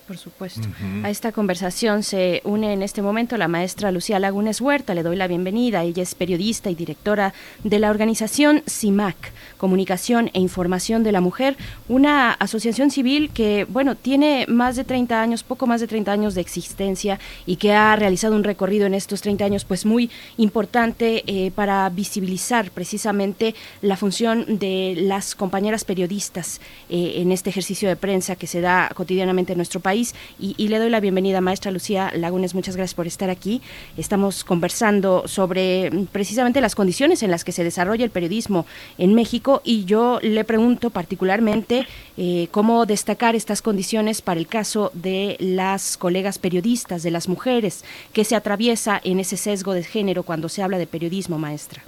Por 0.07 0.17
supuesto. 0.19 0.67
A 1.03 1.09
esta 1.09 1.31
conversación 1.31 2.03
se 2.03 2.41
une 2.43 2.73
en 2.73 2.83
este 2.83 3.01
momento 3.01 3.37
la 3.37 3.47
maestra 3.47 3.91
Lucía 3.91 4.19
Lagunes 4.19 4.61
Huerta. 4.61 4.93
Le 4.93 5.01
doy 5.01 5.15
la 5.15 5.25
bienvenida. 5.25 5.81
Ella 5.81 6.03
es 6.03 6.13
periodista 6.13 6.69
y 6.69 6.75
directora 6.75 7.33
de 7.63 7.79
la 7.79 7.89
organización 7.89 8.61
CIMAC, 8.69 9.15
Comunicación 9.57 10.29
e 10.33 10.39
Información 10.39 11.01
de 11.01 11.11
la 11.11 11.21
Mujer, 11.21 11.57
una 11.89 12.33
asociación 12.33 12.91
civil 12.91 13.31
que, 13.33 13.65
bueno, 13.67 13.95
tiene 13.95 14.45
más 14.47 14.75
de 14.75 14.83
30 14.83 15.19
años, 15.19 15.41
poco 15.41 15.65
más 15.65 15.81
de 15.81 15.87
30 15.87 16.11
años 16.11 16.35
de 16.35 16.41
existencia 16.41 17.19
y 17.47 17.55
que 17.55 17.73
ha 17.73 17.95
realizado 17.95 18.35
un 18.35 18.43
recorrido 18.43 18.85
en 18.85 18.93
estos 18.93 19.23
30 19.23 19.43
años, 19.43 19.65
pues 19.65 19.87
muy 19.87 20.11
importante 20.37 21.23
eh, 21.25 21.49
para 21.49 21.89
visibilizar 21.89 22.69
precisamente 22.69 23.55
la 23.81 23.97
función 23.97 24.59
de 24.59 24.93
las 24.97 25.33
compañeras 25.33 25.83
periodistas 25.83 26.61
eh, 26.89 27.13
en 27.15 27.31
este 27.31 27.49
ejercicio 27.49 27.89
de 27.89 27.95
prensa 27.95 28.35
que 28.35 28.45
se 28.45 28.61
da 28.61 28.91
cotidianamente 28.93 29.53
en 29.53 29.57
nuestro 29.57 29.79
país 29.79 29.94
y, 29.95 30.67
le 30.67 30.79
doy 30.79 30.89
la 30.89 30.99
bienvenida, 30.99 31.41
maestra 31.41 31.71
Lucía 31.71 32.11
Lagunes. 32.13 32.53
Muchas 32.53 32.75
gracias 32.75 32.93
por 32.93 33.07
estar 33.07 33.29
aquí. 33.29 33.61
Estamos 33.97 34.43
conversando 34.43 35.27
sobre 35.27 35.89
mm, 35.89 36.05
precisamente 36.07 36.61
las 36.61 36.75
condiciones 36.75 37.23
en 37.23 37.31
las 37.31 37.43
que 37.43 37.51
se 37.51 37.63
desarrolla 37.63 38.03
el 38.03 38.11
periodismo 38.11 38.65
en 38.97 39.13
México 39.13 39.61
y 39.63 39.85
yo 39.85 40.19
le 40.21 40.43
pregunto 40.43 40.89
particularmente 40.89 41.87
eh, 42.17 42.47
cómo 42.51 42.85
destacar 42.85 43.35
estas 43.35 43.61
condiciones 43.61 44.21
para 44.21 44.39
el 44.39 44.47
caso 44.47 44.91
de 44.93 45.37
las 45.39 45.97
colegas 45.97 46.37
periodistas, 46.37 47.03
de 47.03 47.11
las 47.11 47.29
mujeres, 47.29 47.85
que 48.11 48.25
se 48.25 48.35
atraviesa 48.35 48.99
en 49.03 49.19
ese 49.19 49.37
sesgo 49.37 49.73
de 49.73 49.83
género 49.83 50.23
cuando 50.23 50.49
se 50.49 50.61
habla 50.61 50.77
de 50.77 50.87
periodismo, 50.87 51.37
maestra. 51.37 51.81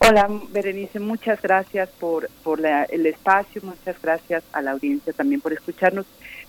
Hola, 0.00 0.28
Berenice, 0.50 1.00
muchas 1.00 1.42
gracias 1.42 1.88
por, 2.00 2.30
por 2.42 2.60
el 2.64 3.06
espacio, 3.06 3.60
muchas 3.64 4.00
gracias 4.00 4.44
a 4.52 4.62
la 4.62 4.70
audiencia 4.70 5.12
también 5.12 5.40
por 5.40 5.52
escucharnos. 5.52 6.06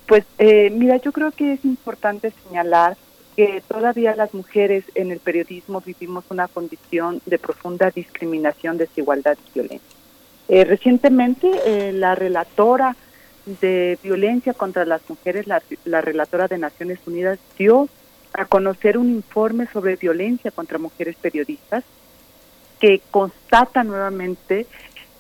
Pues 0.09 0.25
eh, 0.39 0.71
mira, 0.71 0.97
yo 0.97 1.11
creo 1.11 1.29
que 1.29 1.53
es 1.53 1.63
importante 1.63 2.33
señalar 2.43 2.97
que 3.35 3.61
todavía 3.67 4.15
las 4.15 4.33
mujeres 4.33 4.83
en 4.95 5.11
el 5.11 5.19
periodismo 5.19 5.81
vivimos 5.81 6.25
una 6.29 6.47
condición 6.47 7.21
de 7.27 7.37
profunda 7.37 7.91
discriminación, 7.91 8.79
desigualdad 8.79 9.37
y 9.37 9.53
violencia. 9.53 9.97
Eh, 10.47 10.65
recientemente 10.65 11.47
eh, 11.63 11.93
la 11.93 12.15
relatora 12.15 12.95
de 13.61 13.99
violencia 14.01 14.55
contra 14.55 14.83
las 14.83 15.07
mujeres, 15.07 15.45
la, 15.45 15.61
la 15.85 16.01
relatora 16.01 16.47
de 16.47 16.57
Naciones 16.57 16.97
Unidas, 17.05 17.37
dio 17.55 17.87
a 18.33 18.45
conocer 18.45 18.97
un 18.97 19.11
informe 19.11 19.67
sobre 19.67 19.95
violencia 19.95 20.49
contra 20.49 20.79
mujeres 20.79 21.17
periodistas 21.21 21.83
que 22.79 22.99
constata 23.11 23.83
nuevamente 23.83 24.65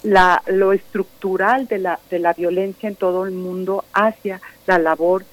la, 0.03 0.41
lo 0.47 0.73
estructural 0.73 1.67
de 1.67 1.79
la, 1.79 1.99
de 2.09 2.19
la 2.19 2.33
violencia 2.33 2.87
en 2.87 2.95
todo 2.95 3.25
el 3.25 3.31
mundo 3.31 3.83
hacia 3.93 4.41
la 4.65 4.79
labor 4.79 5.25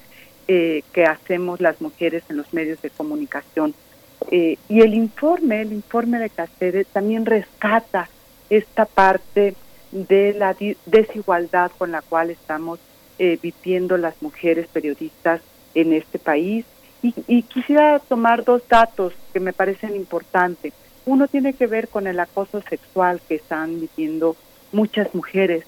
eh, 0.48 0.82
que 0.92 1.04
hacemos 1.04 1.60
las 1.60 1.80
mujeres 1.80 2.22
en 2.28 2.36
los 2.36 2.52
medios 2.52 2.80
de 2.82 2.90
comunicación. 2.90 3.74
Eh, 4.30 4.56
y 4.68 4.80
el 4.80 4.94
informe, 4.94 5.62
el 5.62 5.72
informe 5.72 6.18
de 6.18 6.30
Cáceres 6.30 6.86
también 6.88 7.26
rescata 7.26 8.08
esta 8.50 8.86
parte 8.86 9.54
de 9.92 10.34
la 10.34 10.56
desigualdad 10.86 11.70
con 11.78 11.92
la 11.92 12.02
cual 12.02 12.30
estamos 12.30 12.78
eh, 13.18 13.38
viviendo 13.40 13.96
las 13.96 14.20
mujeres 14.22 14.66
periodistas 14.68 15.40
en 15.74 15.92
este 15.92 16.18
país. 16.18 16.64
Y, 17.02 17.14
y, 17.26 17.42
quisiera 17.42 17.98
tomar 17.98 18.44
dos 18.44 18.62
datos 18.68 19.12
que 19.32 19.40
me 19.40 19.52
parecen 19.52 19.94
importantes. 19.94 20.72
Uno 21.04 21.28
tiene 21.28 21.52
que 21.52 21.66
ver 21.66 21.88
con 21.88 22.06
el 22.06 22.18
acoso 22.18 22.62
sexual 22.62 23.20
que 23.28 23.36
están 23.36 23.80
viviendo 23.80 24.34
muchas 24.76 25.14
mujeres 25.14 25.64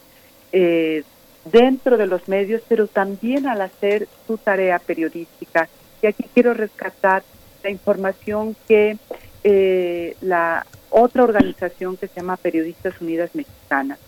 eh, 0.52 1.02
dentro 1.50 1.96
de 1.96 2.06
los 2.06 2.28
medios, 2.28 2.62
pero 2.68 2.86
también 2.86 3.46
al 3.46 3.60
hacer 3.62 4.06
su 4.26 4.36
tarea 4.36 4.78
periodística. 4.78 5.68
Y 6.02 6.06
aquí 6.06 6.24
quiero 6.34 6.54
rescatar 6.54 7.22
la 7.64 7.70
información 7.70 8.54
que 8.68 8.98
eh, 9.42 10.16
la 10.20 10.66
otra 10.90 11.24
organización 11.24 11.96
que 11.96 12.08
se 12.08 12.20
llama 12.20 12.36
Periodistas 12.36 13.00
Unidas 13.00 13.30
Mexicanas 13.34 13.98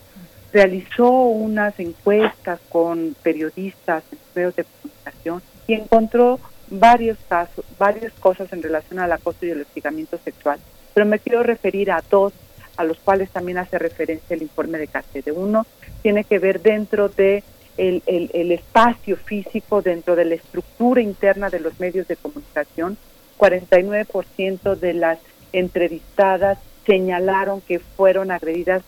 realizó 0.53 1.09
unas 1.09 1.79
encuestas 1.79 2.59
con 2.69 3.15
periodistas 3.23 4.03
en 4.11 4.19
medios 4.35 4.55
de 4.55 4.65
comunicación 4.65 5.41
y 5.67 5.73
encontró 5.73 6.39
varios 6.69 7.17
casos, 7.29 7.65
varias 7.77 8.11
cosas 8.13 8.51
en 8.53 8.61
relación 8.61 8.99
al 8.99 9.11
acoso 9.11 9.45
y 9.45 9.51
el 9.51 9.61
hostigamiento 9.61 10.17
sexual. 10.23 10.59
Pero 10.93 11.05
me 11.05 11.19
quiero 11.19 11.43
referir 11.43 11.91
a 11.91 12.03
dos 12.09 12.33
a 12.81 12.83
los 12.83 12.99
cuales 12.99 13.29
también 13.29 13.57
hace 13.57 13.77
referencia 13.77 14.35
el 14.35 14.41
informe 14.41 14.77
de 14.77 14.89
de 15.13 15.31
Uno 15.31 15.65
tiene 16.01 16.23
que 16.23 16.39
ver 16.39 16.61
dentro 16.61 17.09
de 17.09 17.43
el, 17.77 18.03
el, 18.05 18.51
espacio 18.51 19.17
físico, 19.17 19.81
dentro 19.81 20.15
de 20.15 20.25
la 20.25 20.35
estructura 20.35 21.01
interna 21.01 21.49
de 21.49 21.59
los 21.59 21.79
medios 21.79 22.07
de 22.07 22.15
comunicación. 22.15 22.97
49% 23.39 24.75
de 24.75 24.93
las 24.93 25.19
entrevistadas 25.53 26.59
señalaron 26.85 27.61
que 27.61 27.79
fueron 27.79 28.31
agredidas 28.31 28.83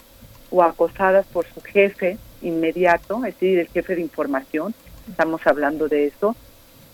o 0.52 0.64
acosadas 0.64 1.26
por 1.28 1.46
su 1.48 1.62
jefe 1.62 2.18
inmediato, 2.42 3.24
es 3.26 3.36
decir, 3.36 3.60
el 3.60 3.68
jefe 3.68 3.96
de 3.96 4.02
información, 4.02 4.74
estamos 5.10 5.46
hablando 5.48 5.88
de 5.88 6.08
eso, 6.08 6.36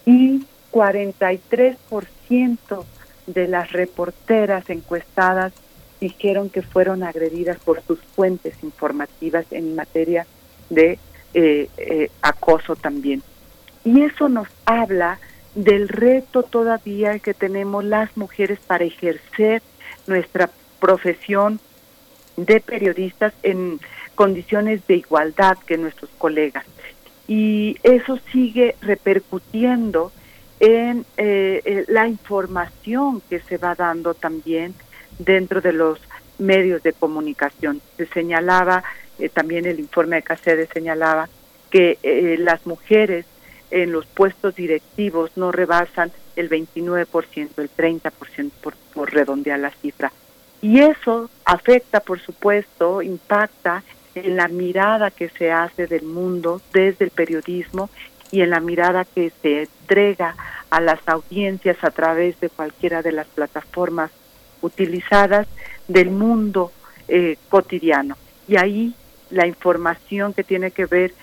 y 0.05 0.45
43% 0.71 2.85
de 3.27 3.47
las 3.47 3.71
reporteras 3.71 4.69
encuestadas 4.69 5.53
dijeron 5.99 6.49
que 6.49 6.61
fueron 6.61 7.03
agredidas 7.03 7.57
por 7.59 7.81
sus 7.83 7.99
fuentes 8.15 8.55
informativas 8.63 9.45
en 9.51 9.75
materia 9.75 10.25
de 10.69 10.99
eh, 11.33 11.69
eh, 11.77 12.09
acoso 12.21 12.75
también. 12.75 13.21
Y 13.83 14.01
eso 14.01 14.29
nos 14.29 14.47
habla 14.65 15.19
del 15.55 15.89
reto 15.89 16.43
todavía 16.43 17.19
que 17.19 17.33
tenemos 17.33 17.83
las 17.83 18.15
mujeres 18.17 18.59
para 18.65 18.83
ejercer 18.85 19.61
nuestra 20.07 20.49
profesión 20.79 21.59
de 22.37 22.59
periodistas 22.61 23.33
en 23.43 23.79
condiciones 24.15 24.85
de 24.87 24.97
igualdad 24.97 25.57
que 25.65 25.77
nuestros 25.77 26.09
colegas. 26.17 26.65
Y 27.27 27.77
eso 27.83 28.19
sigue 28.31 28.75
repercutiendo 28.81 30.11
en 30.59 31.05
eh, 31.17 31.85
la 31.87 32.07
información 32.07 33.21
que 33.29 33.39
se 33.39 33.57
va 33.57 33.75
dando 33.75 34.13
también 34.13 34.73
dentro 35.19 35.61
de 35.61 35.73
los 35.73 35.99
medios 36.39 36.81
de 36.81 36.93
comunicación. 36.93 37.81
Se 37.97 38.07
señalaba, 38.07 38.83
eh, 39.19 39.29
también 39.29 39.65
el 39.65 39.79
informe 39.79 40.15
de 40.15 40.23
Cáceres 40.23 40.69
señalaba, 40.73 41.29
que 41.69 41.99
eh, 42.01 42.37
las 42.39 42.65
mujeres 42.65 43.25
en 43.69 43.91
los 43.91 44.07
puestos 44.07 44.55
directivos 44.55 45.31
no 45.35 45.51
rebasan 45.51 46.11
el 46.35 46.49
29%, 46.49 47.49
el 47.57 47.69
30% 47.69 48.51
por, 48.61 48.73
por 48.93 49.13
redondear 49.13 49.59
la 49.59 49.69
cifra. 49.69 50.11
Y 50.61 50.79
eso 50.79 51.29
afecta, 51.45 51.99
por 51.99 52.19
supuesto, 52.19 53.01
impacta 53.01 53.83
en 54.15 54.35
la 54.35 54.47
mirada 54.47 55.11
que 55.11 55.29
se 55.29 55.51
hace 55.51 55.87
del 55.87 56.03
mundo 56.03 56.61
desde 56.73 57.05
el 57.05 57.11
periodismo 57.11 57.89
y 58.31 58.41
en 58.41 58.49
la 58.49 58.59
mirada 58.59 59.05
que 59.05 59.31
se 59.41 59.63
entrega 59.63 60.35
a 60.69 60.81
las 60.81 60.99
audiencias 61.07 61.77
a 61.83 61.91
través 61.91 62.39
de 62.39 62.49
cualquiera 62.49 63.01
de 63.01 63.11
las 63.11 63.27
plataformas 63.27 64.11
utilizadas 64.61 65.47
del 65.87 66.11
mundo 66.11 66.71
eh, 67.07 67.37
cotidiano. 67.49 68.15
Y 68.47 68.57
ahí 68.57 68.93
la 69.31 69.47
información 69.47 70.33
que 70.33 70.43
tiene 70.43 70.69
que 70.71 70.85
ver 70.85 71.13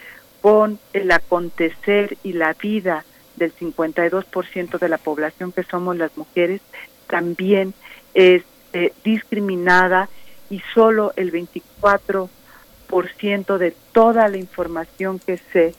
con 0.43 0.81
el 0.93 1.13
acontecer 1.13 2.19
y 2.23 2.33
la 2.33 2.53
vida 2.55 3.05
del 3.37 3.55
52% 3.55 4.79
de 4.79 4.89
la 4.89 4.99
población 4.99 5.53
que 5.53 5.63
somos 5.63 5.97
las 5.97 6.17
mujeres 6.17 6.61
también 7.07 7.75
es 8.15 8.43
eh, 8.73 8.93
discriminada 9.05 10.09
y 10.51 10.61
solo 10.75 11.13
el 11.17 11.31
24% 11.33 13.59
de 13.59 13.77
toda 13.93 14.27
la 14.29 14.39
información 14.39 15.21
que 15.21 15.39
se 15.53 15.75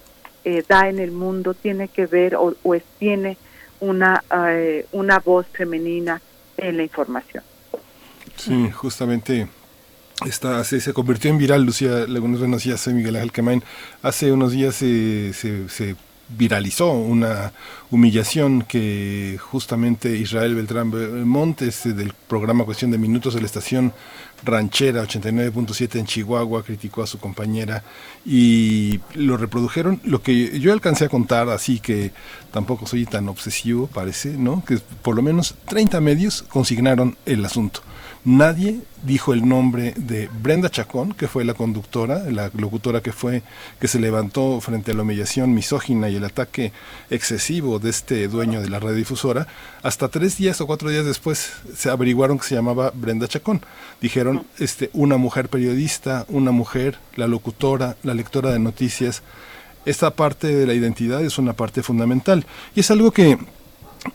eh, 0.45 0.63
da 0.67 0.87
en 0.87 0.99
el 0.99 1.11
mundo 1.11 1.53
tiene 1.53 1.89
que 1.89 2.05
ver 2.05 2.35
o, 2.35 2.55
tiene 2.99 3.37
una, 3.79 4.23
una 4.91 5.19
voz 5.19 5.45
femenina 5.47 6.21
en 6.57 6.77
la 6.77 6.83
información. 6.83 7.43
Sí, 8.35 8.69
justamente 8.71 9.47
esta, 10.25 10.63
se, 10.63 10.81
se 10.81 10.93
convirtió 10.93 11.29
en 11.29 11.37
viral, 11.37 11.63
Lucía 11.63 12.05
buenos 12.39 12.63
días, 12.63 12.87
Miguel 12.87 13.15
Ángel 13.15 13.31
Quemain. 13.31 13.63
Hace 14.01 14.31
unos 14.31 14.51
días 14.51 14.75
se, 14.75 15.33
se, 15.33 15.95
viralizó 16.29 16.91
una 16.91 17.53
humillación 17.89 18.63
que 18.63 19.39
justamente 19.39 20.17
Israel 20.17 20.55
Beltrán 20.55 21.27
Montes 21.27 21.83
del 21.83 22.13
programa 22.27 22.65
Cuestión 22.65 22.91
de 22.91 22.97
Minutos 22.97 23.33
de 23.33 23.39
la 23.39 23.45
estación 23.45 23.93
ranchera 24.43 25.03
89.7 25.03 25.99
en 25.99 26.05
Chihuahua 26.05 26.63
criticó 26.63 27.01
a 27.01 27.07
su 27.07 27.17
compañera 27.17 27.83
y 28.25 28.99
lo 29.13 29.37
reprodujeron. 29.37 29.99
Lo 30.03 30.21
que 30.21 30.59
yo 30.59 30.73
alcancé 30.73 31.05
a 31.05 31.09
contar, 31.09 31.49
así 31.49 31.79
que 31.79 32.11
tampoco 32.51 32.85
soy 32.85 33.05
tan 33.05 33.29
obsesivo, 33.29 33.87
parece, 33.87 34.37
¿no? 34.37 34.63
Que 34.65 34.79
por 35.01 35.15
lo 35.15 35.21
menos 35.21 35.55
30 35.67 36.01
medios 36.01 36.43
consignaron 36.43 37.17
el 37.25 37.43
asunto. 37.45 37.81
Nadie 38.27 38.81
dijo 39.03 39.31
el 39.31 39.47
nombre 39.47 39.93
de 39.95 40.29
Brenda 40.41 40.69
Chacón, 40.69 41.13
que 41.13 41.29
fue 41.29 41.45
la 41.45 41.53
conductora, 41.53 42.29
la 42.29 42.51
locutora 42.57 42.99
que 42.99 43.13
fue, 43.13 43.41
que 43.79 43.87
se 43.87 44.01
levantó 44.01 44.59
frente 44.59 44.91
a 44.91 44.95
la 44.95 45.03
humillación 45.03 45.53
misógina 45.53 46.09
y 46.09 46.17
el 46.17 46.25
ataque 46.25 46.73
excesivo 47.09 47.79
de 47.79 47.89
este 47.89 48.27
dueño 48.27 48.59
de 48.59 48.69
la 48.69 48.81
radiodifusora. 48.81 49.47
Hasta 49.81 50.09
tres 50.09 50.37
días 50.37 50.59
o 50.59 50.67
cuatro 50.67 50.89
días 50.89 51.05
después 51.05 51.53
se 51.73 51.89
averiguaron 51.89 52.37
que 52.37 52.43
se 52.43 52.55
llamaba 52.55 52.91
Brenda 52.93 53.29
Chacón. 53.29 53.61
Dijeron, 54.01 54.45
este, 54.59 54.89
una 54.91 55.15
mujer 55.15 55.47
periodista, 55.47 56.25
una 56.27 56.51
mujer, 56.51 56.97
la 57.15 57.27
locutora, 57.27 57.95
la 58.03 58.13
lectora 58.13 58.51
de 58.51 58.59
noticias. 58.59 59.23
Esta 59.85 60.11
parte 60.11 60.47
de 60.47 60.67
la 60.67 60.73
identidad 60.73 61.23
es 61.23 61.37
una 61.37 61.53
parte 61.53 61.81
fundamental. 61.81 62.45
Y 62.75 62.81
es 62.81 62.91
algo 62.91 63.11
que 63.11 63.37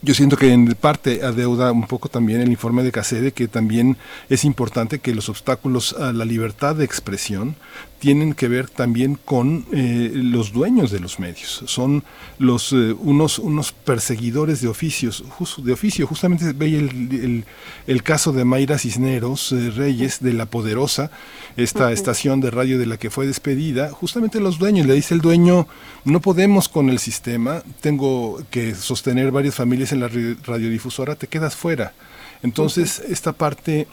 yo 0.01 0.13
siento 0.13 0.37
que 0.37 0.51
en 0.51 0.75
parte 0.75 1.23
adeuda 1.23 1.71
un 1.71 1.87
poco 1.87 2.09
también 2.09 2.41
el 2.41 2.49
informe 2.49 2.83
de 2.83 2.91
Casede, 2.91 3.31
que 3.31 3.47
también 3.47 3.97
es 4.29 4.43
importante 4.45 4.99
que 4.99 5.15
los 5.15 5.29
obstáculos 5.29 5.93
a 5.93 6.13
la 6.13 6.25
libertad 6.25 6.75
de 6.75 6.85
expresión 6.85 7.55
tienen 8.03 8.33
que 8.33 8.49
ver 8.49 8.69
también 8.69 9.15
con 9.15 9.65
eh, 9.71 10.11
los 10.13 10.51
dueños 10.51 10.91
de 10.91 10.99
los 10.99 11.19
medios. 11.19 11.63
Son 11.67 12.03
los 12.37 12.73
eh, 12.73 12.93
unos, 12.99 13.39
unos 13.39 13.71
perseguidores 13.71 14.59
de 14.59 14.67
oficios, 14.67 15.23
de 15.59 15.71
oficio. 15.71 16.05
Justamente 16.05 16.51
veía 16.51 16.79
el, 16.79 17.45
el, 17.87 18.03
caso 18.03 18.33
de 18.33 18.43
Mayra 18.43 18.77
Cisneros 18.77 19.53
eh, 19.53 19.71
Reyes, 19.71 20.19
de 20.19 20.33
La 20.33 20.47
Poderosa, 20.47 21.11
esta 21.55 21.93
estación 21.93 22.41
de 22.41 22.51
radio 22.51 22.77
de 22.77 22.87
la 22.87 22.97
que 22.97 23.09
fue 23.09 23.25
despedida. 23.25 23.91
Justamente 23.91 24.41
los 24.41 24.59
dueños, 24.59 24.85
le 24.85 24.95
dice 24.95 25.13
el 25.13 25.21
dueño, 25.21 25.65
no 26.03 26.19
podemos 26.19 26.67
con 26.67 26.89
el 26.89 26.99
sistema, 26.99 27.63
tengo 27.79 28.43
que 28.49 28.75
sostener 28.75 29.31
varias 29.31 29.55
familias 29.55 29.93
en 29.93 30.01
la 30.01 30.09
radiodifusora, 30.09 31.15
te 31.15 31.27
quedas 31.27 31.55
fuera. 31.55 31.93
Entonces, 32.41 33.01
esta 33.07 33.31
parte 33.31 33.87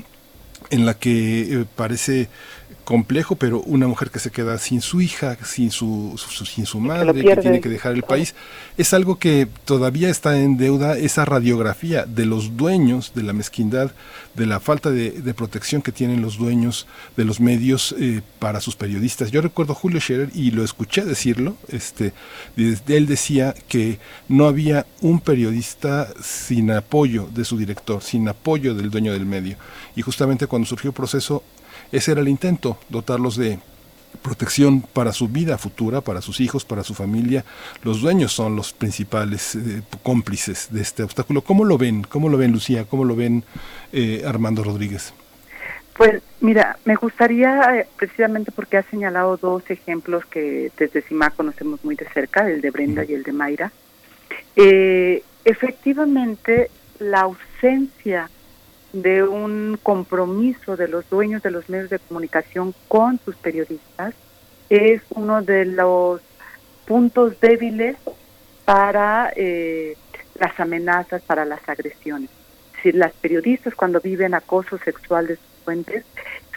en 0.70 0.84
la 0.84 0.94
que 0.94 1.64
parece 1.76 2.28
complejo, 2.90 3.36
pero 3.36 3.60
una 3.60 3.86
mujer 3.86 4.10
que 4.10 4.18
se 4.18 4.32
queda 4.32 4.58
sin 4.58 4.80
su 4.80 5.00
hija, 5.00 5.38
sin 5.44 5.70
su, 5.70 6.20
sin 6.44 6.66
su 6.66 6.80
madre, 6.80 7.24
que, 7.24 7.36
tiene 7.36 7.60
que 7.60 7.68
dejar 7.68 7.92
el 7.92 8.02
país, 8.02 8.34
es 8.76 8.92
algo 8.92 9.16
que 9.16 9.46
todavía 9.64 10.08
está 10.10 10.40
en 10.40 10.56
deuda 10.56 10.98
esa 10.98 11.24
radiografía 11.24 12.04
de 12.04 12.26
los 12.26 12.56
dueños 12.56 13.12
de 13.14 13.22
la 13.22 13.32
mezquindad, 13.32 13.92
de 14.34 14.44
la 14.44 14.58
falta 14.58 14.90
de, 14.90 15.34
protección 15.34 15.82
que 15.82 15.92
tienen 15.92 16.20
los 16.20 16.36
dueños 16.36 16.88
de 17.16 17.24
los 17.24 17.38
medios 17.38 17.94
eh, 17.96 18.22
para 18.40 18.60
sus 18.60 18.74
periodistas. 18.74 19.30
Yo 19.30 19.40
recuerdo 19.40 19.74
a 19.74 19.76
Julio 19.76 20.00
Scherer 20.00 20.30
y 20.34 20.50
lo 20.50 20.64
escuché 20.64 21.04
decirlo, 21.04 21.54
este, 21.68 22.12
él 22.56 23.06
decía 23.06 23.54
que 23.68 24.00
no 24.26 24.48
había 24.48 24.84
un 25.00 25.20
periodista 25.20 26.08
sin 26.20 26.72
apoyo 26.72 27.28
de 27.32 27.44
su 27.44 27.56
director, 27.56 28.02
sin 28.02 28.26
apoyo 28.28 28.74
del 28.74 28.90
dueño 28.90 29.12
del 29.12 29.26
medio. 29.26 29.56
Y 29.94 30.02
justamente 30.02 30.48
cuando 30.48 30.66
surgió 30.66 30.90
el 30.90 30.94
proceso 30.94 31.44
ese 31.92 32.12
era 32.12 32.20
el 32.20 32.28
intento, 32.28 32.78
dotarlos 32.88 33.36
de 33.36 33.58
protección 34.22 34.82
para 34.82 35.12
su 35.12 35.28
vida 35.28 35.56
futura, 35.58 36.00
para 36.00 36.20
sus 36.20 36.40
hijos, 36.40 36.64
para 36.64 36.82
su 36.84 36.94
familia. 36.94 37.44
Los 37.82 38.00
dueños 38.00 38.32
son 38.32 38.56
los 38.56 38.72
principales 38.72 39.54
eh, 39.54 39.82
cómplices 40.02 40.68
de 40.70 40.82
este 40.82 41.02
obstáculo. 41.02 41.42
¿Cómo 41.42 41.64
lo 41.64 41.78
ven? 41.78 42.02
¿Cómo 42.02 42.28
lo 42.28 42.36
ven 42.36 42.52
Lucía? 42.52 42.84
¿Cómo 42.84 43.04
lo 43.04 43.16
ven 43.16 43.44
eh, 43.92 44.22
Armando 44.26 44.64
Rodríguez? 44.64 45.12
Pues 45.96 46.22
mira, 46.40 46.78
me 46.84 46.94
gustaría, 46.94 47.80
eh, 47.80 47.86
precisamente 47.96 48.52
porque 48.52 48.78
ha 48.78 48.82
señalado 48.84 49.36
dos 49.36 49.62
ejemplos 49.68 50.24
que 50.26 50.72
desde 50.76 51.02
CIMA 51.02 51.30
conocemos 51.30 51.84
muy 51.84 51.94
de 51.94 52.08
cerca, 52.08 52.48
el 52.48 52.60
de 52.60 52.70
Brenda 52.70 53.04
y 53.04 53.12
el 53.14 53.22
de 53.22 53.32
Mayra. 53.32 53.72
efectivamente, 55.44 56.70
la 56.98 57.20
ausencia 57.20 58.30
de 58.92 59.22
un 59.22 59.78
compromiso 59.82 60.76
de 60.76 60.88
los 60.88 61.08
dueños 61.08 61.42
de 61.42 61.50
los 61.50 61.68
medios 61.68 61.90
de 61.90 61.98
comunicación 61.98 62.74
con 62.88 63.18
sus 63.24 63.36
periodistas 63.36 64.14
es 64.68 65.02
uno 65.10 65.42
de 65.42 65.64
los 65.64 66.20
puntos 66.86 67.38
débiles 67.40 67.96
para 68.64 69.32
eh, 69.36 69.96
las 70.34 70.58
amenazas, 70.58 71.22
para 71.22 71.44
las 71.44 71.68
agresiones. 71.68 72.30
Si 72.82 72.92
las 72.92 73.12
periodistas 73.12 73.74
cuando 73.74 74.00
viven 74.00 74.34
acoso 74.34 74.78
sexual 74.78 75.26
de 75.26 75.36
sus 75.36 75.64
fuentes 75.64 76.04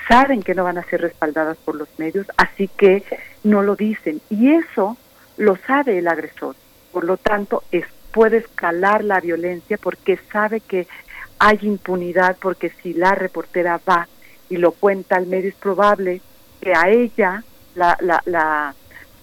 saben 0.08 0.42
que 0.42 0.56
no 0.56 0.64
van 0.64 0.78
a 0.78 0.84
ser 0.84 1.02
respaldadas 1.02 1.58
por 1.58 1.76
los 1.76 1.88
medios, 1.98 2.28
así 2.38 2.68
que 2.68 3.04
no 3.44 3.62
lo 3.62 3.76
dicen. 3.76 4.22
Y 4.30 4.52
eso 4.52 4.98
lo 5.38 5.58
sabe 5.68 5.98
el 5.98 6.08
agresor. 6.08 6.56
Por 6.92 7.06
lo 7.06 7.18
tanto, 7.18 7.64
es, 7.72 7.86
puede 8.12 8.38
escalar 8.38 9.04
la 9.04 9.20
violencia 9.20 9.78
porque 9.78 10.20
sabe 10.32 10.60
que 10.60 10.88
hay 11.46 11.60
impunidad 11.64 12.38
porque 12.42 12.72
si 12.82 12.94
la 12.94 13.16
reportera 13.16 13.78
va 13.88 14.08
y 14.50 14.56
lo 14.56 14.72
cuenta 14.72 15.18
al 15.18 15.28
medio 15.28 15.50
es 15.50 15.56
probable 15.56 16.22
que 16.62 16.74
a 16.74 16.88
ella 16.88 17.44
la, 17.76 17.98
la, 18.00 18.22
la, 18.24 18.74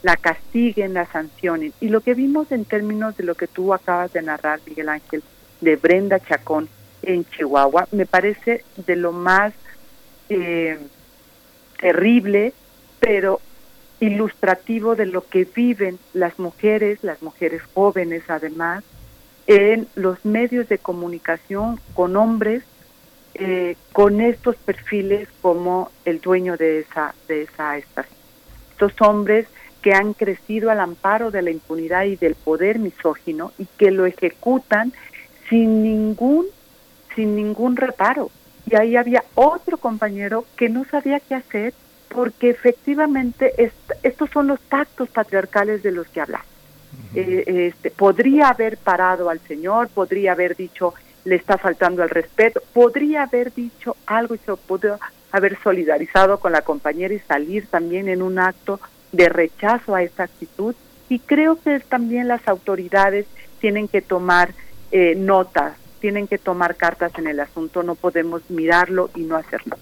la 0.02 0.16
castiguen, 0.16 0.92
la 0.92 1.06
sancionen. 1.06 1.72
Y 1.80 1.88
lo 1.88 2.02
que 2.02 2.12
vimos 2.12 2.52
en 2.52 2.66
términos 2.66 3.16
de 3.16 3.24
lo 3.24 3.36
que 3.36 3.46
tú 3.46 3.72
acabas 3.72 4.12
de 4.12 4.20
narrar, 4.20 4.60
Miguel 4.66 4.90
Ángel, 4.90 5.22
de 5.62 5.76
Brenda 5.76 6.20
Chacón 6.20 6.68
en 7.00 7.24
Chihuahua, 7.24 7.88
me 7.90 8.04
parece 8.04 8.64
de 8.76 8.96
lo 8.96 9.12
más 9.12 9.54
eh, 10.28 10.78
terrible, 11.80 12.52
pero 12.98 13.40
ilustrativo 13.98 14.94
de 14.94 15.06
lo 15.06 15.26
que 15.26 15.46
viven 15.46 15.98
las 16.12 16.38
mujeres, 16.38 16.98
las 17.02 17.22
mujeres 17.22 17.62
jóvenes 17.72 18.24
además, 18.28 18.84
en 19.50 19.88
los 19.96 20.24
medios 20.24 20.68
de 20.68 20.78
comunicación 20.78 21.80
con 21.94 22.14
hombres 22.14 22.62
eh, 23.34 23.74
con 23.92 24.20
estos 24.20 24.54
perfiles 24.54 25.28
como 25.42 25.90
el 26.04 26.20
dueño 26.20 26.56
de 26.56 26.78
esa 26.78 27.16
de 27.26 27.42
esa 27.42 27.76
estación. 27.76 28.16
Estos 28.70 28.92
hombres 29.00 29.48
que 29.82 29.92
han 29.92 30.12
crecido 30.12 30.70
al 30.70 30.78
amparo 30.78 31.32
de 31.32 31.42
la 31.42 31.50
impunidad 31.50 32.04
y 32.04 32.14
del 32.14 32.36
poder 32.36 32.78
misógino 32.78 33.50
y 33.58 33.66
que 33.76 33.90
lo 33.90 34.06
ejecutan 34.06 34.92
sin 35.48 35.82
ningún 35.82 36.46
sin 37.16 37.34
ningún 37.34 37.74
reparo. 37.74 38.30
Y 38.70 38.76
ahí 38.76 38.94
había 38.94 39.24
otro 39.34 39.78
compañero 39.78 40.44
que 40.56 40.68
no 40.68 40.84
sabía 40.84 41.18
qué 41.18 41.34
hacer 41.34 41.74
porque 42.08 42.50
efectivamente 42.50 43.52
estos 44.04 44.30
son 44.30 44.46
los 44.46 44.60
pactos 44.60 45.08
patriarcales 45.08 45.82
de 45.82 45.90
los 45.90 46.06
que 46.06 46.20
hablamos. 46.20 46.49
Eh, 47.14 47.44
este, 47.46 47.90
podría 47.90 48.48
haber 48.48 48.76
parado 48.76 49.30
al 49.30 49.40
señor, 49.40 49.88
podría 49.88 50.32
haber 50.32 50.56
dicho 50.56 50.94
le 51.24 51.36
está 51.36 51.58
faltando 51.58 52.02
el 52.02 52.08
respeto, 52.08 52.62
podría 52.72 53.24
haber 53.24 53.52
dicho 53.52 53.96
algo 54.06 54.34
y 54.34 54.38
se 54.38 54.54
podría 54.56 54.98
haber 55.32 55.58
solidarizado 55.62 56.40
con 56.40 56.52
la 56.52 56.62
compañera 56.62 57.14
y 57.14 57.18
salir 57.20 57.66
también 57.66 58.08
en 58.08 58.22
un 58.22 58.38
acto 58.38 58.80
de 59.12 59.28
rechazo 59.28 59.94
a 59.94 60.02
esa 60.02 60.24
actitud. 60.24 60.74
Y 61.08 61.18
creo 61.18 61.60
que 61.60 61.80
también 61.80 62.28
las 62.28 62.46
autoridades 62.48 63.26
tienen 63.60 63.88
que 63.88 64.00
tomar 64.00 64.54
eh, 64.92 65.14
notas, 65.16 65.74
tienen 66.00 66.26
que 66.26 66.38
tomar 66.38 66.76
cartas 66.76 67.12
en 67.18 67.26
el 67.26 67.40
asunto, 67.40 67.82
no 67.82 67.94
podemos 67.94 68.42
mirarlo 68.48 69.10
y 69.14 69.20
no 69.20 69.36
hacerlo. 69.36 69.76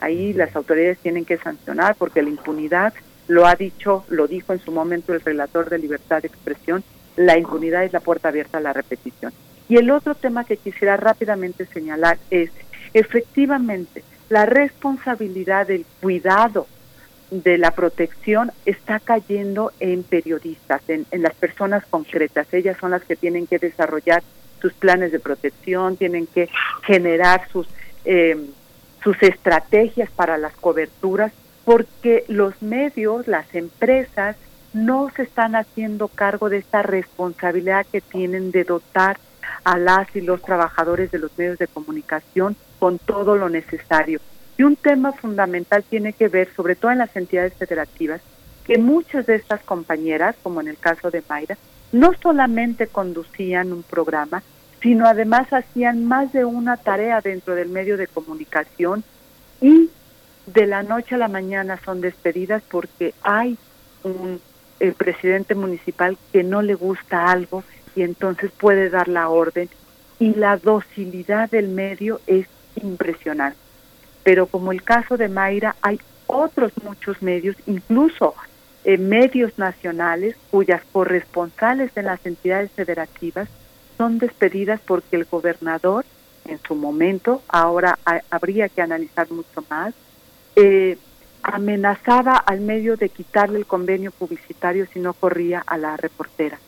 Ahí 0.00 0.32
las 0.32 0.56
autoridades 0.56 0.98
tienen 0.98 1.24
que 1.24 1.36
sancionar 1.36 1.94
porque 1.96 2.22
la 2.22 2.30
impunidad 2.30 2.94
lo 3.30 3.46
ha 3.46 3.54
dicho, 3.54 4.04
lo 4.08 4.26
dijo 4.26 4.52
en 4.52 4.58
su 4.58 4.72
momento 4.72 5.14
el 5.14 5.20
relator 5.20 5.70
de 5.70 5.78
libertad 5.78 6.20
de 6.20 6.26
expresión, 6.26 6.82
la 7.16 7.38
impunidad 7.38 7.84
es 7.84 7.92
la 7.92 8.00
puerta 8.00 8.28
abierta 8.28 8.58
a 8.58 8.60
la 8.60 8.72
repetición. 8.72 9.32
Y 9.68 9.76
el 9.76 9.92
otro 9.92 10.16
tema 10.16 10.42
que 10.44 10.56
quisiera 10.56 10.96
rápidamente 10.96 11.64
señalar 11.66 12.18
es, 12.30 12.50
efectivamente, 12.92 14.02
la 14.30 14.46
responsabilidad 14.46 15.68
del 15.68 15.86
cuidado 16.00 16.66
de 17.30 17.56
la 17.56 17.70
protección 17.70 18.50
está 18.66 18.98
cayendo 18.98 19.70
en 19.78 20.02
periodistas, 20.02 20.82
en, 20.88 21.06
las 21.12 21.34
personas 21.34 21.86
concretas. 21.86 22.52
Ellas 22.52 22.78
son 22.80 22.90
las 22.90 23.04
que 23.04 23.14
tienen 23.14 23.46
que 23.46 23.60
desarrollar 23.60 24.24
sus 24.60 24.72
planes 24.72 25.12
de 25.12 25.20
protección, 25.20 25.96
tienen 25.96 26.26
que 26.26 26.48
generar 26.82 27.48
sus, 27.52 27.68
eh, 28.04 28.36
sus 29.04 29.22
estrategias 29.22 30.10
para 30.10 30.36
las 30.36 30.54
coberturas 30.54 31.30
porque 31.70 32.24
los 32.26 32.60
medios, 32.62 33.28
las 33.28 33.54
empresas, 33.54 34.34
no 34.72 35.08
se 35.14 35.22
están 35.22 35.54
haciendo 35.54 36.08
cargo 36.08 36.50
de 36.50 36.56
esta 36.56 36.82
responsabilidad 36.82 37.86
que 37.92 38.00
tienen 38.00 38.50
de 38.50 38.64
dotar 38.64 39.20
a 39.62 39.78
las 39.78 40.08
y 40.16 40.20
los 40.20 40.42
trabajadores 40.42 41.12
de 41.12 41.20
los 41.20 41.30
medios 41.38 41.58
de 41.58 41.68
comunicación 41.68 42.56
con 42.80 42.98
todo 42.98 43.36
lo 43.36 43.48
necesario. 43.48 44.18
Y 44.58 44.64
un 44.64 44.74
tema 44.74 45.12
fundamental 45.12 45.84
tiene 45.88 46.12
que 46.12 46.26
ver, 46.26 46.48
sobre 46.56 46.74
todo 46.74 46.90
en 46.90 46.98
las 46.98 47.14
entidades 47.14 47.54
federativas, 47.54 48.20
que 48.64 48.78
muchas 48.78 49.26
de 49.26 49.36
estas 49.36 49.62
compañeras, 49.62 50.34
como 50.42 50.60
en 50.60 50.66
el 50.66 50.76
caso 50.76 51.12
de 51.12 51.22
Mayra, 51.28 51.56
no 51.92 52.10
solamente 52.20 52.88
conducían 52.88 53.72
un 53.72 53.84
programa, 53.84 54.42
sino 54.82 55.06
además 55.06 55.52
hacían 55.52 56.04
más 56.04 56.32
de 56.32 56.44
una 56.44 56.78
tarea 56.78 57.20
dentro 57.20 57.54
del 57.54 57.68
medio 57.68 57.96
de 57.96 58.08
comunicación 58.08 59.04
y 59.60 59.88
de 60.52 60.66
la 60.66 60.82
noche 60.82 61.14
a 61.14 61.18
la 61.18 61.28
mañana 61.28 61.78
son 61.84 62.00
despedidas 62.00 62.62
porque 62.70 63.14
hay 63.22 63.56
un 64.02 64.40
el 64.80 64.94
presidente 64.94 65.54
municipal 65.54 66.16
que 66.32 66.42
no 66.42 66.62
le 66.62 66.74
gusta 66.74 67.30
algo 67.30 67.62
y 67.94 68.02
entonces 68.02 68.50
puede 68.50 68.88
dar 68.88 69.08
la 69.08 69.28
orden 69.28 69.68
y 70.18 70.34
la 70.34 70.56
docilidad 70.56 71.50
del 71.50 71.68
medio 71.68 72.20
es 72.26 72.46
impresionante. 72.82 73.58
Pero 74.22 74.46
como 74.46 74.72
el 74.72 74.82
caso 74.82 75.16
de 75.16 75.28
Mayra, 75.28 75.76
hay 75.82 76.00
otros 76.26 76.72
muchos 76.82 77.20
medios, 77.22 77.56
incluso 77.66 78.34
eh, 78.84 78.96
medios 78.96 79.58
nacionales 79.58 80.36
cuyas 80.50 80.82
corresponsales 80.92 81.90
en 81.96 82.06
las 82.06 82.24
entidades 82.24 82.70
federativas 82.72 83.48
son 83.98 84.18
despedidas 84.18 84.80
porque 84.80 85.16
el 85.16 85.26
gobernador 85.26 86.04
en 86.46 86.58
su 86.66 86.74
momento, 86.74 87.42
ahora 87.48 87.98
habría 88.30 88.68
que 88.68 88.80
analizar 88.80 89.30
mucho 89.30 89.62
más, 89.68 89.94
eh, 90.56 90.98
amenazaba 91.42 92.36
al 92.36 92.60
medio 92.60 92.96
de 92.96 93.08
quitarle 93.08 93.58
el 93.58 93.66
convenio 93.66 94.10
publicitario 94.10 94.86
si 94.92 95.00
no 95.00 95.14
corría 95.14 95.62
a 95.66 95.78
la 95.78 95.96
reportera. 95.96 96.58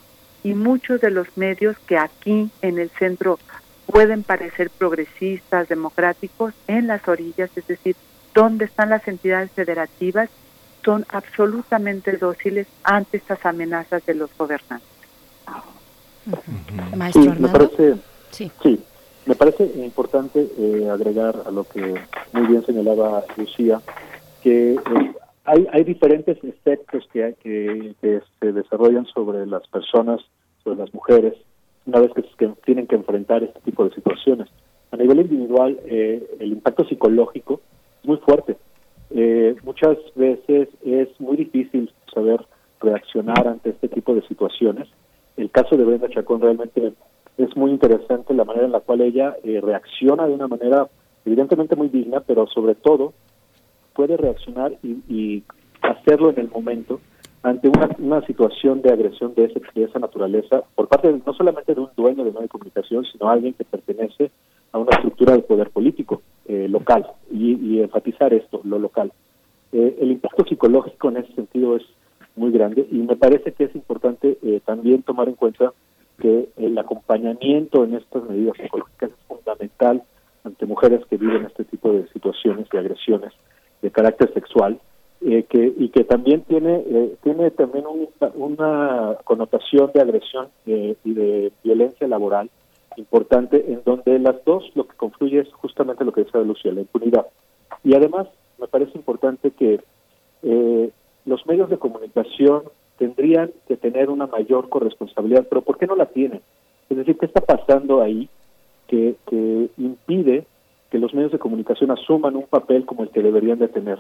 Y 0.44 0.54
muchos 0.54 1.00
de 1.00 1.10
los 1.10 1.36
medios 1.36 1.76
que 1.86 1.98
aquí 1.98 2.50
en 2.62 2.78
el 2.78 2.90
centro 2.90 3.38
pueden 3.86 4.22
parecer 4.22 4.70
progresistas, 4.70 5.68
democráticos, 5.68 6.54
en 6.66 6.86
las 6.86 7.06
orillas, 7.06 7.50
es 7.56 7.66
decir, 7.66 7.96
donde 8.34 8.64
están 8.64 8.90
las 8.90 9.06
entidades 9.06 9.50
federativas, 9.52 10.30
son 10.84 11.04
absolutamente 11.10 12.16
dóciles 12.16 12.66
ante 12.82 13.18
estas 13.18 13.44
amenazas 13.44 14.04
de 14.06 14.14
los 14.14 14.30
gobernantes. 14.36 14.88
sí, 17.12 17.28
me 17.38 17.48
parece, 17.48 17.94
sí. 18.30 18.50
Me 19.26 19.34
parece 19.34 19.64
importante 19.76 20.48
eh, 20.58 20.88
agregar 20.90 21.42
a 21.46 21.50
lo 21.50 21.64
que 21.64 21.94
muy 22.32 22.46
bien 22.46 22.64
señalaba 22.64 23.24
Lucía, 23.36 23.80
que 24.42 24.74
eh, 24.74 25.12
hay, 25.44 25.66
hay 25.72 25.84
diferentes 25.84 26.42
efectos 26.42 27.06
que, 27.12 27.34
que, 27.42 27.94
que, 28.00 28.20
se 28.40 28.52
desarrollan 28.52 29.06
sobre 29.06 29.46
las 29.46 29.66
personas, 29.68 30.20
sobre 30.62 30.78
las 30.78 30.92
mujeres, 30.94 31.34
una 31.86 32.00
vez 32.00 32.12
que, 32.12 32.22
que 32.22 32.48
tienen 32.64 32.86
que 32.86 32.96
enfrentar 32.96 33.42
este 33.42 33.60
tipo 33.60 33.84
de 33.84 33.94
situaciones. 33.94 34.48
A 34.92 34.96
nivel 34.96 35.20
individual, 35.20 35.80
eh, 35.86 36.36
el 36.38 36.52
impacto 36.52 36.84
psicológico 36.84 37.60
es 38.02 38.08
muy 38.08 38.18
fuerte. 38.18 38.56
Eh, 39.10 39.56
muchas 39.62 39.96
veces 40.14 40.68
es 40.84 41.08
muy 41.18 41.36
difícil 41.36 41.90
saber 42.12 42.44
reaccionar 42.80 43.48
ante 43.48 43.70
este 43.70 43.88
tipo 43.88 44.14
de 44.14 44.22
situaciones. 44.28 44.88
El 45.36 45.50
caso 45.50 45.76
de 45.76 45.84
Brenda 45.84 46.08
Chacón 46.08 46.40
realmente 46.40 46.92
es 47.38 47.56
muy 47.56 47.70
interesante 47.70 48.34
la 48.34 48.44
manera 48.44 48.66
en 48.66 48.72
la 48.72 48.80
cual 48.80 49.00
ella 49.00 49.36
reacciona 49.42 50.26
de 50.26 50.34
una 50.34 50.48
manera 50.48 50.88
evidentemente 51.24 51.76
muy 51.76 51.88
digna, 51.88 52.20
pero 52.20 52.46
sobre 52.46 52.74
todo 52.74 53.12
puede 53.94 54.16
reaccionar 54.16 54.72
y, 54.82 55.42
hacerlo 55.82 56.30
en 56.30 56.38
el 56.38 56.48
momento 56.48 57.00
ante 57.42 57.68
una, 57.68 57.90
una 57.98 58.24
situación 58.24 58.82
de 58.82 58.92
agresión 58.92 59.34
de, 59.34 59.46
ese, 59.46 59.60
de 59.74 59.82
esa 59.82 59.98
naturaleza 59.98 60.62
por 60.76 60.86
parte 60.86 61.12
no 61.26 61.34
solamente 61.34 61.74
de 61.74 61.80
un 61.80 61.88
dueño 61.96 62.22
de 62.22 62.30
medio 62.30 62.42
de 62.42 62.48
comunicación, 62.48 63.04
sino 63.04 63.28
alguien 63.28 63.54
que 63.54 63.64
pertenece 63.64 64.30
a 64.70 64.78
una 64.78 64.90
estructura 64.92 65.34
de 65.34 65.42
poder 65.42 65.70
político 65.70 66.22
eh, 66.46 66.68
local 66.68 67.06
y, 67.30 67.80
enfatizar 67.80 68.32
esto, 68.32 68.60
lo 68.64 68.78
local. 68.78 69.12
Eh, 69.72 69.98
el 70.00 70.12
impacto 70.12 70.44
psicológico 70.44 71.08
en 71.08 71.16
ese 71.18 71.32
sentido 71.34 71.76
es 71.76 71.82
muy 72.36 72.52
grande 72.52 72.86
y 72.90 72.96
me 72.98 73.16
parece 73.16 73.52
que 73.52 73.64
es 73.64 73.74
importante 73.74 74.38
eh, 74.42 74.60
también 74.64 75.02
tomar 75.02 75.28
en 75.28 75.34
cuenta 75.34 75.72
que 76.18 76.48
el 76.56 76.78
acompañamiento 76.78 77.84
en 77.84 77.94
estas 77.94 78.24
medidas 78.24 78.56
psicológicas 78.56 79.10
es 79.10 79.26
fundamental 79.26 80.02
ante 80.44 80.66
mujeres 80.66 81.04
que 81.06 81.16
viven 81.16 81.44
este 81.44 81.64
tipo 81.64 81.92
de 81.92 82.08
situaciones 82.08 82.68
de 82.70 82.78
agresiones 82.78 83.32
de 83.80 83.90
carácter 83.90 84.32
sexual 84.32 84.80
eh, 85.24 85.44
que, 85.48 85.72
y 85.76 85.88
que 85.90 86.02
también 86.02 86.42
tiene 86.42 86.82
eh, 86.84 87.16
tiene 87.22 87.50
también 87.52 87.84
una 88.34 89.18
connotación 89.22 89.90
de 89.94 90.00
agresión 90.00 90.48
eh, 90.66 90.96
y 91.04 91.14
de 91.14 91.52
violencia 91.62 92.08
laboral 92.08 92.50
importante 92.96 93.72
en 93.72 93.82
donde 93.84 94.18
las 94.18 94.44
dos 94.44 94.64
lo 94.74 94.86
que 94.86 94.96
confluye 94.96 95.40
es 95.40 95.52
justamente 95.52 96.04
lo 96.04 96.12
que 96.12 96.24
decía 96.24 96.40
Lucía, 96.40 96.72
la 96.72 96.80
impunidad. 96.80 97.26
Y 97.84 97.94
además 97.94 98.26
me 98.58 98.66
parece 98.66 98.98
importante 98.98 99.52
que 99.52 99.80
los 101.24 101.46
medios 101.46 101.70
de 101.70 101.78
comunicación 101.78 102.64
tendrían 103.02 103.50
que 103.66 103.76
tener 103.76 104.10
una 104.10 104.28
mayor 104.28 104.68
corresponsabilidad, 104.68 105.46
pero 105.48 105.62
¿por 105.62 105.76
qué 105.76 105.86
no 105.86 105.96
la 105.96 106.06
tienen? 106.06 106.40
Es 106.88 106.96
decir, 106.96 107.18
¿qué 107.18 107.26
está 107.26 107.40
pasando 107.40 108.00
ahí 108.00 108.28
que, 108.86 109.16
que 109.26 109.70
impide 109.76 110.44
que 110.88 110.98
los 110.98 111.14
medios 111.14 111.32
de 111.32 111.38
comunicación 111.38 111.90
asuman 111.90 112.36
un 112.36 112.46
papel 112.46 112.84
como 112.84 113.02
el 113.02 113.08
que 113.08 113.22
deberían 113.22 113.58
de 113.58 113.68
tener. 113.68 113.98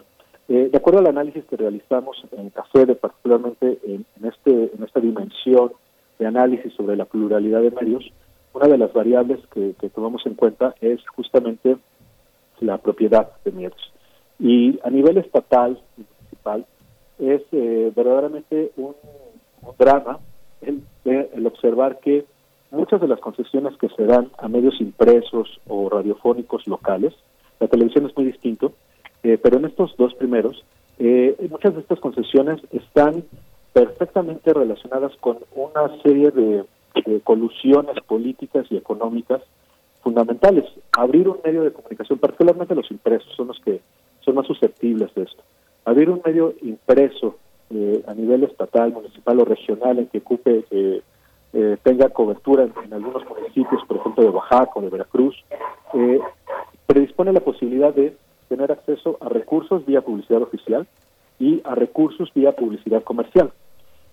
Eh, 0.48 0.68
de 0.70 0.76
acuerdo 0.76 1.00
al 1.00 1.06
análisis 1.06 1.42
que 1.46 1.56
realizamos 1.56 2.22
en 2.32 2.50
CAFEDE, 2.50 2.94
particularmente 2.96 3.78
en, 3.84 4.04
este, 4.22 4.70
en 4.76 4.84
esta 4.84 5.00
dimensión 5.00 5.72
de 6.18 6.26
análisis 6.26 6.72
sobre 6.74 6.96
la 6.96 7.06
pluralidad 7.06 7.62
de 7.62 7.70
medios, 7.70 8.04
una 8.52 8.68
de 8.68 8.76
las 8.76 8.92
variables 8.92 9.40
que, 9.54 9.74
tomamos 9.88 10.26
en 10.26 10.34
cuenta 10.34 10.74
es 10.80 11.00
justamente 11.08 11.78
la 12.60 12.78
propiedad 12.78 13.30
de 13.44 13.52
medios. 13.52 13.92
Y 14.38 14.78
a 14.84 14.90
nivel 14.90 15.16
estatal 15.16 15.80
y 15.96 16.02
municipal 16.02 16.66
es 17.18 17.42
eh, 17.52 17.92
verdaderamente 17.94 18.72
un, 18.76 18.94
drama 19.78 20.18
el, 20.60 20.82
el 21.04 21.46
observar 21.46 22.00
que 22.00 22.24
muchas 22.72 23.00
de 23.00 23.08
las 23.08 23.20
concesiones 23.20 23.76
que 23.76 23.88
se 23.90 24.04
dan 24.04 24.30
a 24.38 24.48
medios 24.48 24.80
impresos 24.80 25.60
o 25.68 25.88
radiofónicos 25.88 26.66
locales, 26.66 27.14
la 27.60 27.68
televisión 27.68 28.06
es 28.06 28.16
muy 28.16 28.26
distinto, 28.26 28.72
eh, 29.22 29.38
pero 29.40 29.58
en 29.58 29.66
estos 29.66 29.94
dos 29.96 30.14
primeros, 30.14 30.64
eh, 30.98 31.36
muchas 31.48 31.74
de 31.74 31.80
estas 31.80 32.00
concesiones 32.00 32.60
están 32.72 33.24
perfectamente 33.72 34.52
relacionadas 34.52 35.12
con 35.20 35.38
una 35.54 36.02
serie 36.02 36.30
de, 36.30 36.64
colusiones 37.24 37.96
políticas 38.06 38.66
y 38.68 38.76
económicas 38.76 39.40
fundamentales. 40.02 40.64
Abrir 40.92 41.26
un 41.26 41.38
medio 41.42 41.62
de 41.62 41.72
comunicación, 41.72 42.18
particularmente 42.18 42.74
los 42.74 42.90
impresos, 42.90 43.32
son 43.34 43.46
los 43.48 43.58
que 43.60 43.80
son 44.20 44.34
más 44.34 44.46
susceptibles 44.46 45.14
de 45.14 45.22
esto. 45.22 45.42
Abrir 45.84 46.10
un 46.10 46.22
medio 46.24 46.54
impreso 46.62 47.38
eh, 47.70 48.02
a 48.06 48.14
nivel 48.14 48.44
estatal, 48.44 48.92
municipal 48.92 49.40
o 49.40 49.44
regional 49.44 49.98
en 49.98 50.06
que 50.06 50.18
ocupe 50.18 50.64
eh, 50.70 51.02
tenga 51.82 52.08
cobertura 52.08 52.64
en, 52.64 52.92
algunos 52.92 53.28
municipios, 53.28 53.82
por 53.86 53.98
ejemplo 53.98 54.24
de 54.24 54.30
Oaxaca 54.30 54.72
o 54.74 54.80
de 54.80 54.88
Veracruz, 54.90 55.34
eh, 55.94 56.20
predispone 56.86 57.32
la 57.32 57.40
posibilidad 57.40 57.92
de 57.92 58.16
tener 58.48 58.72
acceso 58.72 59.18
a 59.20 59.28
recursos 59.28 59.84
vía 59.84 60.00
publicidad 60.02 60.42
oficial 60.42 60.86
y 61.38 61.60
a 61.64 61.74
recursos 61.74 62.32
vía 62.34 62.52
publicidad 62.52 63.02
comercial. 63.02 63.52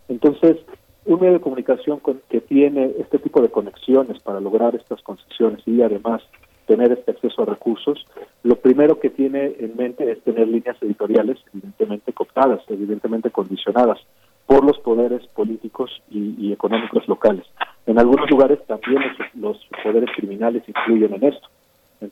Entonces, 0.07 0.57
un 1.05 1.19
medio 1.19 1.33
de 1.33 1.41
comunicación 1.41 2.01
que 2.29 2.41
tiene 2.41 2.93
este 2.99 3.19
tipo 3.19 3.41
de 3.41 3.49
conexiones 3.49 4.21
para 4.21 4.39
lograr 4.39 4.75
estas 4.75 5.01
concesiones 5.01 5.61
y 5.65 5.81
además 5.81 6.21
tener 6.69 6.91
este 6.91 7.09
acceso 7.09 7.41
a 7.41 7.45
recursos, 7.45 8.05
lo 8.43 8.55
primero 8.57 8.99
que 8.99 9.09
tiene 9.09 9.55
en 9.57 9.75
mente 9.75 10.11
es 10.11 10.21
tener 10.21 10.47
líneas 10.47 10.77
editoriales 10.83 11.39
evidentemente 11.51 12.13
cooptadas, 12.13 12.61
evidentemente 12.67 13.31
condicionadas 13.31 13.97
por 14.45 14.63
los 14.63 14.77
poderes 14.77 15.25
políticos 15.29 15.89
y, 16.11 16.53
económicos 16.53 17.07
locales. 17.07 17.45
En 17.87 17.97
algunos 17.97 18.29
lugares 18.29 18.59
también 18.67 19.01
los, 19.33 19.57
poderes 19.83 20.11
criminales 20.15 20.61
influyen 20.67 21.15
en 21.15 21.23
esto, 21.23 21.47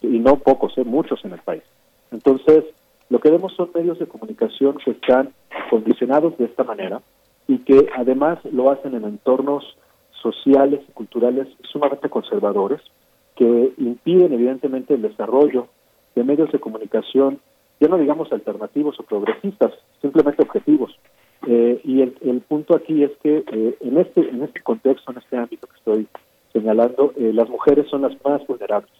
y 0.01 0.17
no 0.19 0.37
pocos, 0.37 0.75
¿eh? 0.79 0.83
muchos 0.83 1.23
en 1.23 1.33
el 1.33 1.39
país. 1.39 1.63
Entonces, 2.11 2.63
lo 3.09 3.19
que 3.19 3.29
vemos 3.29 3.53
son 3.53 3.69
medios 3.75 3.99
de 3.99 4.07
comunicación 4.07 4.77
que 4.83 4.91
están 4.91 5.33
condicionados 5.69 6.35
de 6.39 6.45
esta 6.45 6.63
manera 6.63 7.01
y 7.47 7.59
que 7.59 7.89
además 7.95 8.39
lo 8.51 8.71
hacen 8.71 8.95
en 8.95 9.03
entornos 9.03 9.77
sociales 10.19 10.81
y 10.89 10.91
culturales 10.93 11.47
sumamente 11.71 12.09
conservadores, 12.09 12.81
que 13.37 13.73
impiden 13.77 14.33
evidentemente 14.33 14.95
el 14.95 15.01
desarrollo 15.01 15.67
de 16.15 16.23
medios 16.23 16.51
de 16.51 16.59
comunicación, 16.59 17.39
ya 17.79 17.87
no 17.87 17.97
digamos 17.97 18.31
alternativos 18.31 18.99
o 18.99 19.03
progresistas, 19.03 19.71
simplemente 20.01 20.41
objetivos, 20.41 20.97
eh, 21.45 21.79
y 21.83 22.01
el, 22.01 22.41
punto 22.41 22.75
aquí 22.75 23.03
es 23.03 23.11
que 23.21 23.43
eh, 23.51 23.77
en 23.79 23.97
este 23.97 24.21
en 24.21 24.43
este 24.43 24.61
contexto, 24.61 25.11
en 25.11 25.19
este 25.19 25.37
ámbito 25.37 25.67
que 25.67 25.77
estoy 25.77 26.07
señalando, 26.51 27.13
eh, 27.15 27.31
las 27.33 27.47
mujeres 27.47 27.87
son 27.89 28.01
las 28.01 28.13
más 28.25 28.45
vulnerables. 28.47 28.91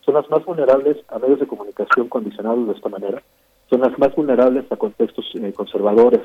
Son 0.00 0.14
las 0.14 0.28
más 0.30 0.44
vulnerables 0.44 0.96
a 1.08 1.18
medios 1.18 1.38
de 1.38 1.46
comunicación 1.46 2.08
condicionados 2.08 2.66
de 2.66 2.72
esta 2.72 2.88
manera, 2.88 3.22
son 3.70 3.82
las 3.82 3.96
más 3.98 4.14
vulnerables 4.16 4.64
a 4.72 4.76
contextos 4.76 5.32
conservadores 5.54 6.22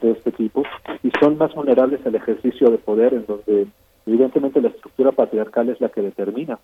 de 0.00 0.12
este 0.12 0.30
tipo. 0.32 0.62
Y 1.02 1.10
son 1.20 1.36
más 1.38 1.52
vulnerables 1.54 2.04
al 2.06 2.14
ejercicio 2.14 2.70
de 2.70 2.78
poder 2.78 3.14
en 3.14 3.26
donde 3.26 3.66
evidentemente 4.06 4.60
la 4.60 4.68
estructura 4.68 5.12
patriarcal 5.12 5.68
es 5.70 5.80
la 5.80 5.88
que 5.88 6.02
determina 6.02 6.58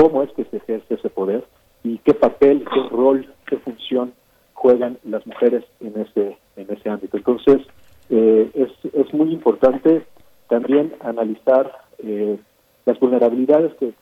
cómo 0.00 0.22
es 0.22 0.30
que 0.32 0.44
se 0.44 0.56
ejerce 0.56 0.94
ese 0.94 1.10
poder 1.10 1.44
y 1.84 1.98
qué 1.98 2.14
papel, 2.14 2.64
qué 2.72 2.88
rol, 2.90 3.30
qué 3.46 3.58
función 3.58 4.14
juegan 4.54 4.98
las 5.04 5.26
mujeres 5.26 5.64
en 5.80 6.00
ese 6.00 6.38
en 6.56 6.66
ese 6.70 6.88
ámbito. 6.88 7.16
Entonces, 7.18 7.58
eh, 8.08 8.50
es, 8.54 8.94
es 8.94 9.12
muy 9.12 9.32
importante 9.32 10.06
también 10.48 10.94
analizar 11.00 11.70
eh, 12.02 12.38
las 12.86 12.98
vulnerabilidades 12.98 13.74
que, 13.74 13.92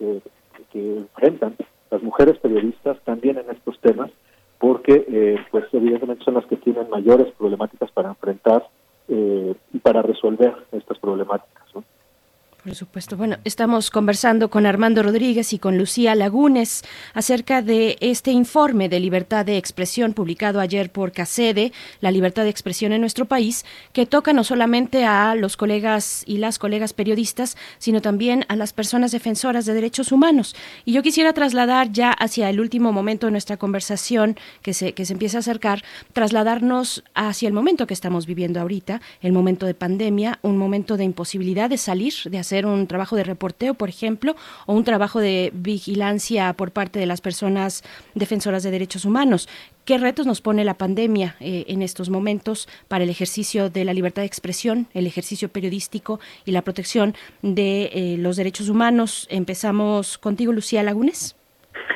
enfrentan 0.73 1.57
las 1.91 2.03
mujeres 2.03 2.39
periodistas 2.39 2.99
también 3.05 3.39
en 3.39 3.51
estos 3.51 3.81
temas, 3.81 4.11
porque 4.59 5.05
eh, 5.09 5.37
pues 5.51 5.65
evidentemente 5.73 6.25
son 6.25 6.35
las 6.35 6.47
que 6.47 6.57
tienen 6.57 6.89
mayores 6.91 7.33
problemáticas 7.37 7.91
para 7.91 8.11
enfrentar 8.11 8.69
y 9.09 9.79
para 9.79 10.03
resolver 10.03 10.55
estas 10.73 10.99
problemáticas. 10.99 11.59
Por 12.65 12.75
supuesto. 12.75 13.17
Bueno, 13.17 13.37
estamos 13.45 13.89
conversando 13.89 14.51
con 14.51 14.67
Armando 14.67 15.01
Rodríguez 15.05 15.53
y 15.53 15.61
con 15.61 15.79
Lucía 15.79 16.17
Lagunes 16.17 16.83
acerca 17.15 17.63
de 17.63 17.97
este 18.01 18.33
informe 18.33 18.89
de 18.89 18.99
libertad 18.99 19.47
de 19.47 19.57
expresión 19.57 20.13
publicado 20.13 20.59
ayer 20.59 20.91
por 20.91 21.13
CACEDE, 21.13 21.73
la 22.01 22.11
libertad 22.11 22.43
de 22.43 22.49
expresión 22.49 22.93
en 22.93 23.01
nuestro 23.01 23.27
país, 23.27 23.65
que 23.93 24.07
toca 24.07 24.33
no 24.33 24.43
solamente 24.43 25.05
a 25.05 25.37
los 25.37 25.57
colegas 25.57 26.25
y 26.27 26.39
las 26.39 26.59
colegas 26.59 26.93
periodistas, 26.95 27.57
sino 27.79 28.03
también 28.03 28.45
a 28.49 28.57
las 28.57 28.73
personas 28.73 29.13
defensoras 29.13 29.65
de 29.65 29.75
derechos 29.75 30.11
humanos. 30.11 30.57
Y 30.85 30.93
yo 30.93 31.03
quisiera 31.05 31.33
trasladar 31.33 31.93
ya 31.93 32.11
hacia 32.11 32.51
el 32.51 32.59
último 32.59 32.91
momento 32.91 33.27
de 33.27 33.33
nuestra 33.33 33.57
conversación, 33.57 34.37
que 34.63 34.75
se, 34.75 34.95
que 34.95 35.07
se 35.07 35.13
empieza 35.13 35.39
a 35.39 35.41
acercar, 35.41 35.85
trasladarnos 36.13 37.05
hacia 37.15 37.47
el 37.47 37.55
momento 37.55 37.87
que 37.87 37.95
estamos 37.95 38.27
viviendo 38.27 38.61
ahorita, 38.61 39.01
el 39.21 39.31
momento 39.33 39.65
de 39.65 39.75
pandemia, 39.75 40.41
un 40.43 40.59
momento 40.59 40.97
de 40.97 41.05
imposibilidad 41.05 41.71
de 41.71 41.79
salir, 41.79 42.15
de 42.25 42.39
hacer 42.39 42.48
un 42.67 42.87
trabajo 42.87 43.17
de 43.17 43.25
reporteo, 43.25 43.75
por 43.75 43.89
ejemplo, 43.89 44.37
o 44.67 44.75
un 44.75 44.85
trabajo 44.85 45.21
de 45.21 45.51
vigilancia 45.55 46.53
por 46.55 46.71
parte 46.71 46.99
de 46.99 47.07
las 47.07 47.21
personas 47.21 47.83
defensoras 48.15 48.63
de 48.63 48.71
derechos 48.71 49.05
humanos. 49.05 49.49
¿Qué 49.85 49.99
retos 49.99 50.27
nos 50.27 50.41
pone 50.41 50.65
la 50.65 50.75
pandemia 50.75 51.37
eh, 51.41 51.65
en 51.69 51.83
estos 51.83 52.11
momentos 52.11 52.69
para 52.89 53.05
el 53.05 53.11
ejercicio 53.11 53.71
de 53.71 53.85
la 53.85 53.95
libertad 53.95 54.23
de 54.23 54.27
expresión, 54.27 54.87
el 54.93 55.07
ejercicio 55.07 55.49
periodístico 55.49 56.21
y 56.45 56.53
la 56.53 56.63
protección 56.63 57.15
de 57.43 57.91
eh, 57.93 58.17
los 58.19 58.37
derechos 58.37 58.69
humanos? 58.69 59.27
Empezamos 59.31 60.19
contigo, 60.19 60.53
Lucía 60.53 60.83
Lagunes. 60.83 61.37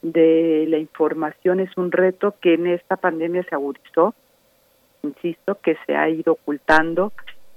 de 0.00 0.66
la 0.68 0.78
información 0.78 1.60
es 1.60 1.76
un 1.76 1.92
reto 1.92 2.34
que 2.40 2.54
en 2.54 2.66
esta 2.66 2.96
pandemia 2.96 3.44
se 3.44 3.54
agudizó 3.54 4.14
insisto, 5.02 5.58
que 5.62 5.76
se 5.86 5.96
ha 5.96 6.08
ido 6.08 6.34
ocultando, 6.34 7.12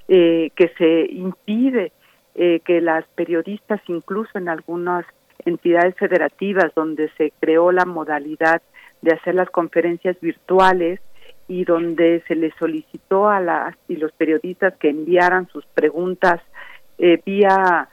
eh, 0.08 0.52
que 0.56 0.70
se 0.78 1.12
impide 1.12 1.92
eh, 2.36 2.60
que 2.62 2.82
las 2.82 3.06
periodistas, 3.16 3.82
incluso 3.88 4.38
en 4.38 4.50
algunas 4.50 5.06
entidades 5.46 5.96
federativas 5.96 6.74
donde 6.76 7.10
se 7.18 7.32
creó 7.40 7.72
la 7.72 7.86
modalidad 7.86 8.62
de 9.02 9.14
hacer 9.14 9.36
las 9.36 9.50
conferencias 9.50 10.20
virtuales 10.20 11.00
y 11.48 11.64
donde 11.64 12.24
se 12.28 12.36
les 12.36 12.54
solicitó 12.56 13.30
a 13.30 13.40
las 13.40 13.76
y 13.88 13.98
los 13.98 14.12
periodistas 14.12 14.76
que 14.78 14.90
enviaran 14.90 15.48
sus 15.48 15.66
preguntas 15.68 16.42
eh, 16.98 17.22
vía 17.26 17.90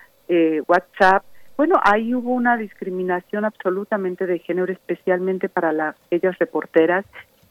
WhatsApp, 0.67 1.25
bueno, 1.59 1.79
ahí 1.85 2.15
hubo 2.15 2.31
una 2.31 2.57
discriminación 2.57 3.45
absolutamente 3.45 4.25
de 4.25 4.39
género, 4.39 4.73
especialmente 4.73 5.51
para 5.51 5.73
las, 5.73 5.95
aquellas 6.07 6.39
reporteras 6.39 7.05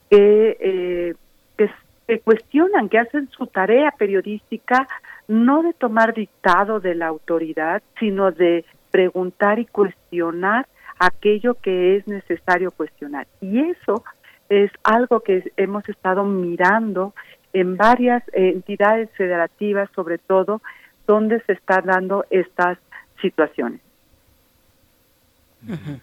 que, 0.10 1.16
que 1.58 1.70
que 2.12 2.20
cuestionan, 2.20 2.90
que 2.90 3.00
hacen 3.00 3.30
su 3.30 3.48
tarea 3.48 3.92
periodística 3.92 4.86
no 5.30 5.64
de 5.64 5.72
tomar 5.72 6.14
dictado 6.14 6.82
de 6.82 6.94
la 6.94 7.08
autoridad, 7.08 7.82
sino 8.02 8.34
de 8.34 8.66
preguntar 8.92 9.60
y 9.60 9.66
cuestionar 9.66 10.68
aquello 11.00 11.54
que 11.54 11.96
es 11.96 12.06
necesario 12.10 12.72
cuestionar. 12.72 13.28
Y 13.40 13.62
eso 13.62 14.04
es 14.50 14.70
algo 14.84 15.22
que 15.22 15.54
hemos 15.56 15.88
estado 15.88 16.26
mirando 16.26 17.14
en 17.54 17.78
varias 17.78 18.24
entidades 18.34 19.10
federativas, 19.12 19.90
sobre 19.96 20.18
todo, 20.18 20.62
donde 21.08 21.40
se 21.44 21.54
están 21.54 21.86
dando 21.86 22.26
estas 22.30 22.78
situaciones. 23.22 23.80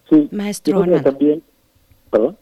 Sí, 0.08 0.26
Maestro 0.32 0.86
también, 1.02 1.42
¿Perdón? 2.10 2.38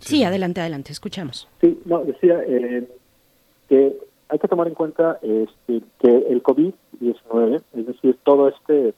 Sí, 0.00 0.24
adelante, 0.24 0.60
adelante, 0.60 0.90
escuchamos. 0.90 1.48
Sí, 1.60 1.78
no, 1.84 2.04
decía, 2.04 2.42
eh, 2.48 2.84
que 3.68 3.96
hay 4.28 4.38
que 4.38 4.48
tomar 4.48 4.68
en 4.68 4.74
cuenta 4.74 5.18
este, 5.22 5.82
que 6.00 6.16
el 6.28 6.42
COVID-19, 6.42 7.62
es 7.74 7.86
decir, 7.86 8.18
todo 8.24 8.48
este 8.48 8.94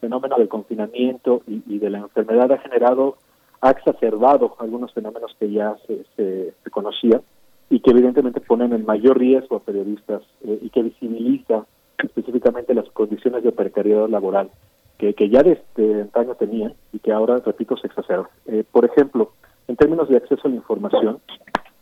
fenómeno 0.00 0.36
del 0.36 0.48
confinamiento 0.48 1.42
y, 1.46 1.78
de 1.78 1.90
la 1.90 1.98
enfermedad 1.98 2.52
ha 2.52 2.58
generado, 2.58 3.16
ha 3.60 3.70
exacerbado 3.70 4.54
algunos 4.58 4.92
fenómenos 4.92 5.34
que 5.38 5.50
ya 5.50 5.76
se, 5.86 6.04
se, 6.16 6.70
conocían 6.70 7.22
y 7.70 7.80
que 7.80 7.90
evidentemente 7.90 8.40
ponen 8.40 8.72
en 8.74 8.84
mayor 8.84 9.18
riesgo 9.18 9.56
a 9.56 9.60
periodistas 9.60 10.22
eh, 10.44 10.58
y 10.62 10.70
que 10.70 10.82
visibiliza 10.82 11.64
específicamente 11.98 12.74
las 12.74 12.88
condiciones 12.90 13.42
de 13.42 13.52
precariedad 13.52 14.08
laboral 14.08 14.50
que, 14.98 15.14
que 15.14 15.28
ya 15.28 15.42
desde 15.42 16.02
antaño 16.02 16.34
tenían 16.34 16.74
y 16.92 16.98
que 16.98 17.12
ahora, 17.12 17.38
repito, 17.44 17.76
se 17.76 17.86
exacerban. 17.86 18.28
Eh, 18.46 18.64
por 18.70 18.84
ejemplo, 18.84 19.32
en 19.68 19.76
términos 19.76 20.08
de 20.08 20.16
acceso 20.16 20.42
a 20.46 20.50
la 20.50 20.56
información, 20.56 21.18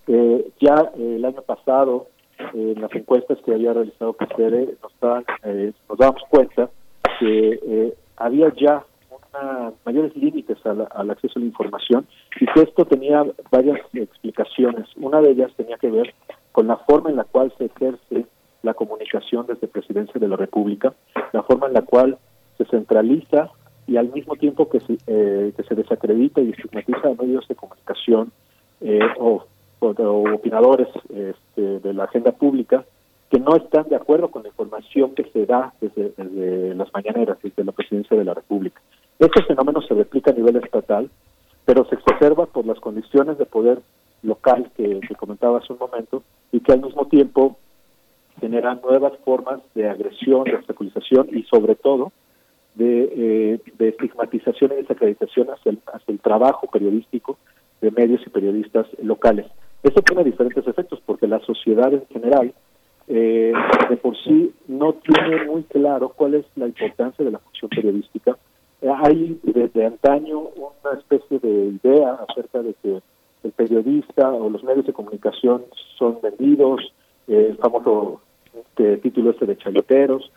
eh, 0.06 0.50
ya 0.60 0.90
el 0.96 1.24
año 1.24 1.42
pasado 1.42 2.06
en 2.52 2.80
las 2.80 2.94
encuestas 2.94 3.38
que 3.44 3.52
había 3.52 3.72
realizado 3.72 4.12
PCD 4.12 4.76
nos, 4.82 4.92
daban, 5.00 5.24
eh, 5.44 5.72
nos 5.88 5.98
dábamos 5.98 6.22
cuenta 6.28 6.70
que 7.18 7.60
eh, 7.62 7.94
había 8.16 8.52
ya 8.54 8.84
una, 9.10 9.72
mayores 9.84 10.16
límites 10.16 10.58
al, 10.64 11.10
acceso 11.10 11.38
a 11.38 11.40
la 11.40 11.46
información 11.46 12.06
y 12.40 12.46
que 12.46 12.62
esto 12.62 12.84
tenía 12.84 13.24
varias 13.50 13.80
explicaciones. 13.92 14.88
Una 14.96 15.20
de 15.20 15.30
ellas 15.30 15.52
tenía 15.56 15.76
que 15.76 15.90
ver 15.90 16.14
con 16.52 16.66
la 16.66 16.76
forma 16.78 17.10
en 17.10 17.16
la 17.16 17.24
cual 17.24 17.52
se 17.58 17.66
ejerce 17.66 18.26
la 18.62 18.74
comunicación 18.74 19.46
desde 19.46 19.68
Presidencia 19.68 20.18
de 20.18 20.28
la 20.28 20.36
República, 20.36 20.94
la 21.32 21.42
forma 21.42 21.66
en 21.66 21.74
la 21.74 21.82
cual 21.82 22.18
se 22.56 22.64
centraliza 22.66 23.50
y 23.86 23.96
al 23.96 24.10
mismo 24.12 24.36
tiempo 24.36 24.68
que 24.70 24.80
se, 24.80 24.96
eh, 25.06 25.52
que 25.56 25.62
se 25.64 25.74
desacredita 25.74 26.40
y 26.40 26.50
estigmatiza 26.50 27.08
a 27.08 27.22
medios 27.22 27.46
de 27.48 27.54
comunicación 27.54 28.32
eh, 28.80 29.00
o 29.18 29.44
opinadores 29.88 30.88
este, 31.08 31.80
de 31.80 31.94
la 31.94 32.04
agenda 32.04 32.32
pública 32.32 32.84
que 33.30 33.40
no 33.40 33.56
están 33.56 33.88
de 33.88 33.96
acuerdo 33.96 34.30
con 34.30 34.42
la 34.42 34.48
información 34.48 35.14
que 35.14 35.24
se 35.24 35.46
da 35.46 35.72
desde, 35.80 36.12
las 36.74 36.92
mañaneras, 36.92 37.38
desde 37.42 37.64
la 37.64 37.72
presidencia 37.72 38.16
de 38.16 38.24
la 38.24 38.34
República. 38.34 38.80
Este 39.18 39.42
fenómeno 39.42 39.82
se 39.82 39.94
replica 39.94 40.30
a 40.30 40.34
nivel 40.34 40.56
estatal, 40.56 41.10
pero 41.64 41.84
se 41.86 41.96
exacerba 41.96 42.46
por 42.46 42.64
las 42.64 42.78
condiciones 42.78 43.36
de 43.38 43.46
poder 43.46 43.80
local 44.22 44.70
que, 44.76 45.00
comentaba 45.18 45.58
hace 45.58 45.72
un 45.72 45.78
momento 45.78 46.22
y 46.52 46.60
que 46.60 46.72
al 46.72 46.82
mismo 46.82 47.06
tiempo 47.06 47.56
generan 48.40 48.80
nuevas 48.82 49.12
formas 49.24 49.60
de 49.74 49.88
agresión, 49.88 50.44
de 50.44 50.56
obstaculización 50.56 51.28
y 51.32 51.42
sobre 51.44 51.74
todo 51.74 52.12
de, 52.74 53.12
eh, 53.16 53.60
de 53.78 53.88
estigmatización 53.88 54.72
y 54.72 54.76
desacreditación 54.76 55.48
hacia 55.50 55.72
hacia 55.92 56.12
el 56.12 56.20
trabajo 56.20 56.66
periodístico 56.68 57.38
de 57.80 57.90
medios 57.90 58.20
y 58.26 58.30
periodistas 58.30 58.86
locales. 59.02 59.46
Esto 59.84 60.00
tiene 60.00 60.24
diferentes 60.24 60.66
efectos 60.66 60.98
porque 61.04 61.26
la 61.26 61.40
sociedad 61.40 61.92
en 61.92 62.06
general 62.06 62.54
eh, 63.06 63.52
de 63.90 63.96
por 63.98 64.16
sí 64.16 64.50
no 64.66 64.94
tiene 64.94 65.44
muy 65.44 65.62
claro 65.64 66.08
cuál 66.16 66.34
es 66.36 66.46
la 66.56 66.66
importancia 66.66 67.22
de 67.22 67.30
la 67.30 67.38
función 67.38 67.68
periodística. 67.68 68.38
Eh, 68.80 68.88
hay 68.90 69.38
desde 69.42 69.84
antaño 69.84 70.40
una 70.40 70.98
especie 70.98 71.38
de 71.38 71.78
idea 71.82 72.18
acerca 72.26 72.62
de 72.62 72.74
que 72.82 73.02
el 73.42 73.52
periodista 73.52 74.32
o 74.32 74.48
los 74.48 74.64
medios 74.64 74.86
de 74.86 74.94
comunicación 74.94 75.64
son 75.98 76.18
vendidos, 76.22 76.80
eh, 77.28 77.48
el 77.50 77.58
famoso 77.58 78.22
título 79.02 79.32
este 79.32 79.44
de 79.44 79.58
chayoteros. 79.58 80.32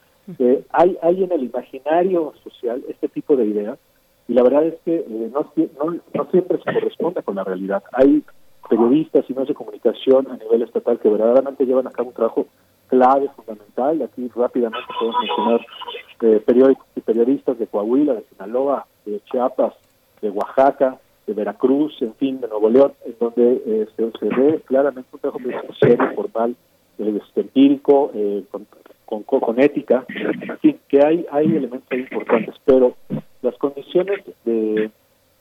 hay, 0.72 0.98
hay 1.02 1.24
en 1.24 1.32
el 1.32 1.44
imaginario 1.44 2.34
social 2.44 2.84
este 2.90 3.08
tipo 3.08 3.38
de 3.38 3.46
ideas 3.46 3.80
y 4.28 4.34
la 4.34 4.44
verdad 4.44 4.66
es 4.66 4.76
que 4.84 5.06
no, 5.08 5.54
no, 5.80 6.00
no 6.14 6.32
siempre 6.32 6.58
se 6.58 6.74
corresponde 6.74 7.24
con 7.24 7.36
la 7.36 7.46
realidad. 7.46 7.82
Hay 7.94 8.24
periodistas 8.70 9.26
y 9.30 9.34
medios 9.34 9.50
de 9.50 9.54
comunicación 9.54 10.28
a 10.30 10.38
nivel 10.38 10.62
estatal 10.62 11.00
que 11.00 11.10
verdaderamente 11.10 11.66
llevan 11.66 11.88
a 11.88 11.92
cabo 11.92 12.10
un 12.10 12.16
trabajo 12.16 12.48
clave, 12.88 13.30
fundamental. 13.36 14.02
Aquí 14.02 14.30
rápidamente 14.36 14.88
podemos 15.00 15.22
mencionar 15.22 15.66
eh, 16.22 16.44
periódicos 16.46 16.86
y 16.96 17.02
periodistas 17.02 17.60
de 17.60 17.68
Coahuila, 17.68 18.16
de 18.16 18.24
Sinaloa, 18.32 18.86
de 19.06 19.22
Chiapas, 19.32 19.74
de 20.22 20.30
Oaxaca, 20.30 20.98
de 21.26 21.34
Veracruz, 21.34 22.02
en 22.02 22.14
fin, 22.16 22.40
de 22.40 22.48
Nuevo 22.48 22.70
León, 22.70 22.94
en 23.06 23.16
donde 23.20 23.62
eh, 23.66 23.88
se, 23.96 24.26
ve 24.26 24.62
claramente 24.66 25.10
un 25.12 25.20
trabajo 25.20 25.40
serio, 25.80 26.12
formal 26.16 26.56
este, 26.98 27.42
empírico, 27.42 28.12
con, 28.50 29.24
con, 29.24 29.60
ética, 29.60 30.06
en 30.10 30.58
fin, 30.60 30.80
que 30.88 31.06
hay, 31.06 31.26
hay 31.32 31.46
elementos 31.46 31.98
importantes, 31.98 32.56
pero 32.66 32.96
las 33.42 33.56
condiciones 33.58 34.20
de, 34.46 34.90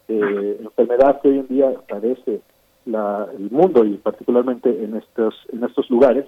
enfermedad 0.09 1.21
que 1.21 1.29
hoy 1.29 1.39
en 1.39 1.49
día 1.49 1.73
padece 1.89 2.41
la, 2.87 3.29
el 3.37 3.51
mundo 3.51 3.85
y 3.85 3.97
particularmente 3.99 4.71
en 4.85 4.97
estos, 4.97 5.35
en 5.53 5.63
estos 5.65 5.91
lugares, 5.91 6.27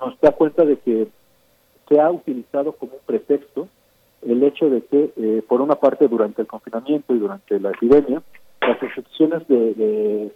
nos 0.00 0.18
da 0.20 0.32
cuenta 0.32 0.64
de 0.64 0.78
que 0.78 1.08
se 1.88 2.00
ha 2.00 2.10
utilizado 2.10 2.72
como 2.72 2.92
un 2.92 3.00
pretexto 3.06 3.68
el 4.26 4.42
hecho 4.42 4.68
de 4.68 4.82
que, 4.82 5.12
eh, 5.16 5.42
por 5.48 5.60
una 5.60 5.76
parte, 5.76 6.08
durante 6.08 6.42
el 6.42 6.48
confinamiento 6.48 7.14
y 7.14 7.18
durante 7.18 7.58
la 7.58 7.70
epidemia, 7.70 8.22
las 8.60 8.82
instituciones 8.82 9.48
de, 9.48 10.30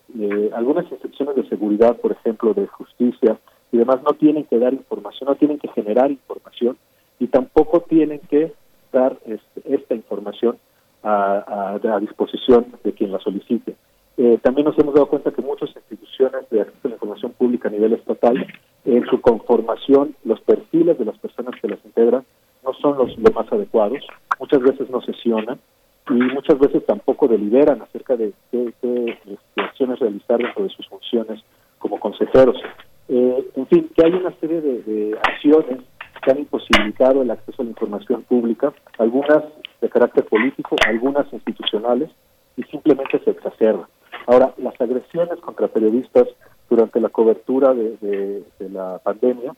algunas 0.54 0.90
instituciones 0.90 1.36
de 1.36 1.48
seguridad, 1.48 1.96
por 1.96 2.12
ejemplo, 2.12 2.54
de 2.54 2.66
justicia 2.66 3.38
y 3.70 3.76
demás, 3.76 4.02
no 4.02 4.14
tienen 4.14 4.44
que 4.44 4.58
dar 4.58 4.72
información, 4.72 5.28
no 5.28 5.34
tienen 5.34 5.58
que 5.58 5.68
generar 5.68 6.10
información 6.10 6.78
y 7.18 7.26
tampoco 7.26 7.80
tienen 7.80 8.20
que 8.20 8.52
dar 8.92 9.18
este, 9.26 9.74
esta 9.74 9.94
información 9.94 10.56
a, 11.02 11.78
disposición 12.00 12.66
de 12.82 12.92
quien 12.92 13.12
la 13.12 13.18
solicite. 13.18 13.76
Eh, 14.16 14.38
también 14.42 14.66
nos 14.66 14.78
hemos 14.78 14.94
dado 14.94 15.06
cuenta 15.06 15.32
que 15.32 15.42
muchas 15.42 15.70
instituciones 15.74 16.48
de 16.50 16.60
acceso 16.60 16.80
a 16.84 16.88
la 16.88 16.94
información 16.94 17.32
pública 17.32 17.68
a 17.68 17.72
nivel 17.72 17.94
estatal, 17.94 18.46
en 18.84 19.06
su 19.06 19.20
conformación, 19.20 20.14
los 20.24 20.40
perfiles 20.42 20.98
de 20.98 21.04
las 21.04 21.18
personas 21.18 21.60
que 21.60 21.68
las 21.68 21.84
integran 21.84 22.24
no 22.64 22.72
son 22.74 22.96
los, 22.96 23.18
más 23.34 23.52
adecuados, 23.52 23.98
muchas 24.38 24.60
veces 24.60 24.88
no 24.90 25.00
sesionan 25.02 25.58
y 26.08 26.14
muchas 26.14 26.58
veces 26.58 26.84
tampoco 26.86 27.28
deliberan 27.28 27.82
acerca 27.82 28.16
de 28.16 28.32
qué, 28.50 28.68
este, 28.68 29.18
acciones 29.56 29.98
realizar 29.98 30.38
dentro 30.38 30.62
de 30.62 30.70
sus 30.70 30.86
funciones 30.88 31.42
como 31.78 31.98
consejeros. 31.98 32.56
Eh, 33.08 33.50
en 33.56 33.66
fin, 33.66 33.90
que 33.94 34.04
hay 34.04 34.12
una 34.12 34.32
serie 34.40 34.60
de, 34.60 35.18
acciones 35.22 35.80
que 36.22 36.30
han 36.30 36.38
imposibilitado 36.38 37.22
el 37.22 37.30
acceso 37.30 37.60
a 37.60 37.64
la 37.64 37.70
información 37.70 38.22
pública, 38.22 38.72
algunas 38.98 39.42
de 39.80 39.88
carácter 39.90 40.24
político, 40.24 40.76
algunas 40.86 41.30
institucionales, 41.32 42.10
y 42.56 42.62
simplemente 42.64 43.18
se 43.24 43.30
exacerban. 43.30 43.86
Ahora, 44.26 44.54
las 44.58 44.78
agresiones 44.80 45.38
contra 45.40 45.68
periodistas 45.68 46.28
durante 46.68 47.00
la 47.00 47.08
cobertura 47.10 47.74
de 47.74 48.44
la 48.58 48.98
pandemia 48.98 49.54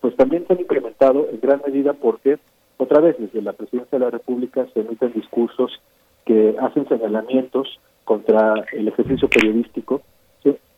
pues 0.00 0.16
también 0.16 0.46
se 0.46 0.52
han 0.52 0.60
incrementado 0.60 1.26
en 1.30 1.40
gran 1.40 1.60
medida 1.66 1.92
porque, 1.92 2.38
otra 2.76 3.00
vez, 3.00 3.16
desde 3.18 3.42
la 3.42 3.52
presidencia 3.52 3.98
de 3.98 4.04
la 4.04 4.10
República 4.10 4.66
se 4.72 4.80
emiten 4.80 5.12
discursos 5.12 5.80
que 6.24 6.54
hacen 6.60 6.88
señalamientos 6.88 7.80
contra 8.04 8.54
el 8.72 8.88
ejercicio 8.88 9.28
periodístico, 9.28 10.02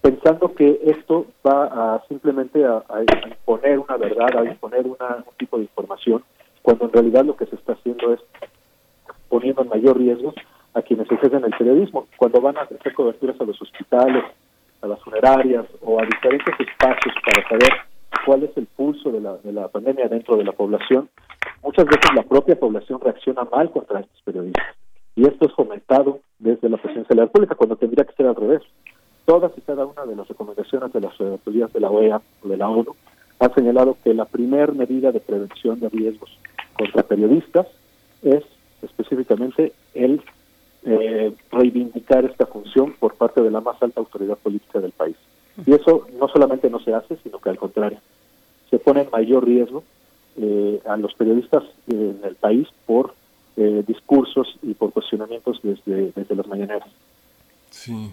pensando 0.00 0.54
que 0.54 0.80
esto 0.84 1.26
va 1.46 1.96
a 1.96 2.02
simplemente 2.08 2.64
a, 2.64 2.82
imponer 3.28 3.78
una 3.78 3.96
verdad, 3.96 4.38
a 4.38 4.44
imponer 4.44 4.86
una, 4.86 5.16
un 5.16 5.34
tipo 5.36 5.58
de 5.58 5.64
información, 5.64 6.22
cuando 6.62 6.86
en 6.86 6.92
realidad 6.92 7.24
lo 7.24 7.36
que 7.36 7.46
se 7.46 7.56
está 7.56 7.72
haciendo 7.72 8.14
es 8.14 8.20
poniendo 9.28 9.62
en 9.62 9.68
mayor 9.68 9.98
riesgo 9.98 10.32
a 10.78 10.82
quienes 10.82 11.10
ejercen 11.10 11.44
el 11.44 11.56
periodismo, 11.56 12.06
cuando 12.16 12.40
van 12.40 12.56
a 12.56 12.62
hacer 12.62 12.94
coberturas 12.94 13.40
a 13.40 13.44
los 13.44 13.60
hospitales, 13.60 14.24
a 14.80 14.86
las 14.86 15.00
funerarias 15.00 15.66
o 15.82 16.00
a 16.00 16.06
diferentes 16.06 16.54
espacios 16.60 17.14
para 17.24 17.48
saber 17.48 17.72
cuál 18.24 18.44
es 18.44 18.56
el 18.56 18.66
pulso 18.66 19.10
de 19.10 19.20
la, 19.20 19.36
de 19.38 19.52
la 19.52 19.68
pandemia 19.68 20.08
dentro 20.08 20.36
de 20.36 20.44
la 20.44 20.52
población, 20.52 21.08
muchas 21.62 21.86
veces 21.86 22.10
la 22.14 22.22
propia 22.22 22.58
población 22.58 23.00
reacciona 23.00 23.44
mal 23.44 23.70
contra 23.70 24.00
estos 24.00 24.22
periodistas. 24.22 24.66
Y 25.16 25.26
esto 25.26 25.46
es 25.46 25.52
fomentado 25.54 26.20
desde 26.38 26.68
la 26.68 26.76
presidencia 26.76 27.14
de 27.14 27.16
la 27.16 27.26
República, 27.26 27.56
cuando 27.56 27.76
tendría 27.76 28.04
que 28.04 28.14
ser 28.14 28.26
al 28.26 28.36
revés. 28.36 28.62
Todas 29.24 29.52
y 29.56 29.60
cada 29.62 29.84
una 29.84 30.06
de 30.06 30.14
las 30.14 30.28
recomendaciones 30.28 30.92
de 30.92 31.00
las 31.00 31.20
autoridades 31.20 31.72
de 31.72 31.80
la 31.80 31.90
OEA 31.90 32.20
o 32.44 32.48
de 32.48 32.56
la 32.56 32.68
ONU 32.68 32.94
han 33.40 33.54
señalado 33.54 33.96
que 34.02 34.14
la 34.14 34.24
primer 34.24 34.74
medida 34.74 35.10
de 35.10 35.20
prevención 35.20 35.80
de 35.80 35.88
riesgos 35.88 36.30
contra 36.76 37.02
periodistas 37.02 37.66
es 38.22 38.44
específicamente 38.82 39.72
el 39.94 40.22
eh, 40.88 41.32
reivindicar 41.52 42.24
esta 42.24 42.46
función 42.46 42.94
por 42.98 43.14
parte 43.14 43.42
de 43.42 43.50
la 43.50 43.60
más 43.60 43.82
alta 43.82 44.00
autoridad 44.00 44.38
política 44.38 44.80
del 44.80 44.92
país. 44.92 45.16
Y 45.66 45.72
eso 45.72 46.06
no 46.18 46.28
solamente 46.28 46.70
no 46.70 46.80
se 46.80 46.94
hace, 46.94 47.16
sino 47.22 47.38
que 47.38 47.50
al 47.50 47.58
contrario, 47.58 47.98
se 48.70 48.78
pone 48.78 49.02
en 49.02 49.10
mayor 49.10 49.44
riesgo 49.44 49.82
eh, 50.36 50.80
a 50.86 50.96
los 50.96 51.14
periodistas 51.14 51.64
en 51.88 52.20
el 52.22 52.36
país 52.36 52.68
por 52.86 53.14
eh, 53.56 53.82
discursos 53.86 54.56
y 54.62 54.74
por 54.74 54.92
cuestionamientos 54.92 55.60
desde, 55.62 56.12
desde 56.12 56.34
las 56.34 56.46
mañaneras. 56.46 56.88
Sí. 57.70 58.12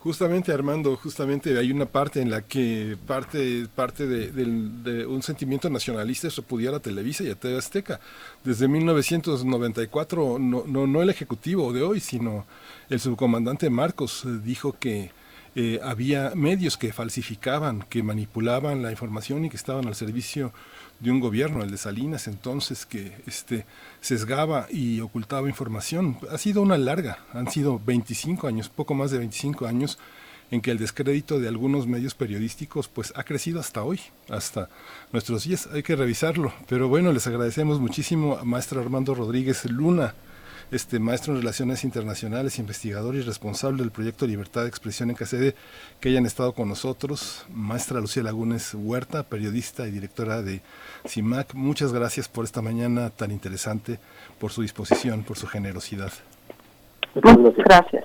Justamente 0.00 0.52
Armando, 0.52 0.96
justamente 0.96 1.58
hay 1.58 1.72
una 1.72 1.86
parte 1.86 2.20
en 2.20 2.30
la 2.30 2.42
que 2.42 2.96
parte 3.04 3.66
parte 3.74 4.06
de, 4.06 5.04
un 5.06 5.22
sentimiento 5.24 5.68
nacionalista 5.68 6.28
es 6.28 6.36
repudiar 6.36 6.72
a 6.74 6.78
Televisa 6.78 7.24
y 7.24 7.30
a 7.30 7.34
TV 7.34 7.58
Azteca. 7.58 7.98
Desde 8.44 8.68
1994, 8.68 10.38
no, 10.38 10.62
no, 10.66 10.86
no 10.86 11.02
el 11.02 11.10
ejecutivo 11.10 11.72
de 11.72 11.82
hoy, 11.82 11.98
sino 11.98 12.46
el 12.88 13.00
subcomandante 13.00 13.70
Marcos 13.70 14.24
eh, 14.24 14.38
dijo 14.44 14.76
que 14.78 15.10
eh, 15.56 15.80
había 15.82 16.30
medios 16.36 16.76
que 16.76 16.92
falsificaban, 16.92 17.82
que 17.88 18.04
manipulaban 18.04 18.82
la 18.82 18.92
información 18.92 19.44
y 19.44 19.50
que 19.50 19.56
estaban 19.56 19.88
al 19.88 19.96
servicio 19.96 20.52
de 21.00 21.10
un 21.10 21.20
gobierno, 21.20 21.62
el 21.62 21.70
de 21.70 21.78
Salinas 21.78 22.26
entonces, 22.26 22.86
que 22.86 23.12
este, 23.26 23.66
sesgaba 24.00 24.66
y 24.70 25.00
ocultaba 25.00 25.48
información. 25.48 26.18
Ha 26.30 26.38
sido 26.38 26.62
una 26.62 26.78
larga, 26.78 27.18
han 27.32 27.50
sido 27.50 27.80
25 27.84 28.46
años, 28.46 28.68
poco 28.68 28.94
más 28.94 29.10
de 29.10 29.18
25 29.18 29.66
años 29.66 29.98
en 30.50 30.60
que 30.60 30.70
el 30.70 30.78
descrédito 30.78 31.38
de 31.38 31.48
algunos 31.48 31.86
medios 31.86 32.14
periodísticos 32.14 32.88
pues 32.88 33.12
ha 33.16 33.24
crecido 33.24 33.60
hasta 33.60 33.82
hoy, 33.82 34.00
hasta 34.28 34.68
nuestros 35.12 35.44
días. 35.44 35.68
Hay 35.72 35.82
que 35.82 35.94
revisarlo. 35.94 36.52
Pero 36.68 36.88
bueno, 36.88 37.12
les 37.12 37.26
agradecemos 37.26 37.80
muchísimo 37.80 38.38
a 38.38 38.44
maestro 38.44 38.80
Armando 38.80 39.14
Rodríguez 39.14 39.64
Luna 39.70 40.14
este 40.70 40.98
maestro 40.98 41.32
en 41.32 41.40
Relaciones 41.40 41.84
Internacionales, 41.84 42.58
investigador 42.58 43.14
y 43.14 43.22
responsable 43.22 43.82
del 43.82 43.90
proyecto 43.90 44.26
Libertad 44.26 44.62
de 44.62 44.68
Expresión 44.68 45.10
en 45.10 45.16
CACEDE, 45.16 45.54
que 46.00 46.10
hayan 46.10 46.26
estado 46.26 46.52
con 46.52 46.68
nosotros. 46.68 47.46
Maestra 47.50 48.00
Lucía 48.00 48.22
Lagunes 48.22 48.74
Huerta, 48.74 49.22
periodista 49.22 49.86
y 49.86 49.90
directora 49.90 50.42
de 50.42 50.60
CIMAC, 51.06 51.54
muchas 51.54 51.92
gracias 51.92 52.28
por 52.28 52.44
esta 52.44 52.62
mañana 52.62 53.10
tan 53.10 53.30
interesante, 53.30 53.98
por 54.38 54.52
su 54.52 54.62
disposición, 54.62 55.22
por 55.22 55.38
su 55.38 55.46
generosidad. 55.46 56.12
Muchas 57.14 57.64
gracias. 57.64 58.04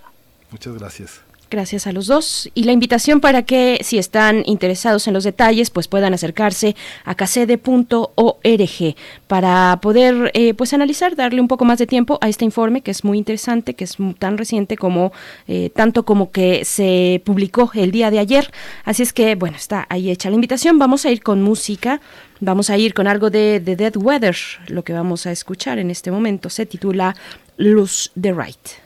Muchas 0.49 0.77
gracias. 0.77 1.32
Gracias 1.53 1.85
a 1.85 1.91
los 1.91 2.07
dos. 2.07 2.49
Y 2.55 2.63
la 2.63 2.71
invitación 2.71 3.21
para 3.21 3.43
que, 3.43 3.77
si 3.83 3.99
están 3.99 4.41
interesados 4.47 5.07
en 5.07 5.13
los 5.13 5.23
detalles, 5.23 5.69
pues 5.69 5.87
puedan 5.87 6.11
acercarse 6.11 6.75
a 7.05 7.13
casede.org 7.13 8.95
para 9.27 9.79
poder 9.79 10.31
eh, 10.33 10.55
pues 10.55 10.73
analizar, 10.73 11.15
darle 11.15 11.41
un 11.41 11.47
poco 11.47 11.63
más 11.63 11.77
de 11.77 11.85
tiempo 11.85 12.17
a 12.21 12.27
este 12.27 12.43
informe 12.43 12.81
que 12.81 12.89
es 12.89 13.03
muy 13.03 13.19
interesante, 13.19 13.75
que 13.75 13.83
es 13.83 13.97
tan 14.17 14.39
reciente 14.39 14.77
como 14.77 15.11
eh, 15.47 15.69
tanto 15.75 16.05
como 16.05 16.31
que 16.31 16.65
se 16.65 17.21
publicó 17.23 17.69
el 17.75 17.91
día 17.91 18.09
de 18.09 18.17
ayer. 18.17 18.51
Así 18.83 19.03
es 19.03 19.13
que, 19.13 19.35
bueno, 19.35 19.55
está 19.55 19.85
ahí 19.89 20.09
hecha 20.09 20.31
la 20.31 20.35
invitación. 20.35 20.79
Vamos 20.79 21.05
a 21.05 21.11
ir 21.11 21.21
con 21.21 21.43
música. 21.43 22.01
Vamos 22.39 22.71
a 22.71 22.79
ir 22.79 22.95
con 22.95 23.05
algo 23.05 23.29
de, 23.29 23.59
de 23.59 23.75
Dead 23.75 23.95
Weather. 23.95 24.35
Lo 24.69 24.83
que 24.83 24.93
vamos 24.93 25.27
a 25.27 25.31
escuchar 25.31 25.77
en 25.77 25.91
este 25.91 26.09
momento 26.09 26.49
se 26.49 26.65
titula 26.65 27.15
Lose 27.57 28.09
the 28.19 28.33
Right. 28.33 28.82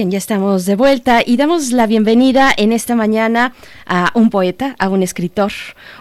Bien, 0.00 0.10
ya 0.10 0.16
estamos 0.16 0.64
de 0.64 0.76
vuelta 0.76 1.20
y 1.26 1.36
damos 1.36 1.72
la 1.72 1.86
bienvenida 1.86 2.48
en 2.56 2.72
esta 2.72 2.96
mañana 2.96 3.52
a 3.84 4.10
un 4.14 4.30
poeta, 4.30 4.74
a 4.78 4.88
un 4.88 5.02
escritor, 5.02 5.52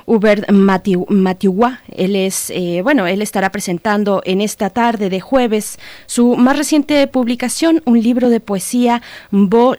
Hubert 0.06 0.50
Matiwa. 0.50 1.80
Él 1.94 2.16
es, 2.16 2.50
eh, 2.50 2.80
bueno, 2.82 3.08
él 3.08 3.22
estará 3.22 3.50
presentando 3.52 4.22
en 4.24 4.40
esta 4.40 4.70
tarde 4.70 5.10
de 5.10 5.20
jueves 5.20 5.80
su 6.06 6.38
más 6.38 6.58
reciente 6.58 7.06
publicación, 7.08 7.82
un 7.84 8.02
libro 8.02 8.30
de 8.30 8.40
poesía, 8.40 9.02
Bo 9.32 9.76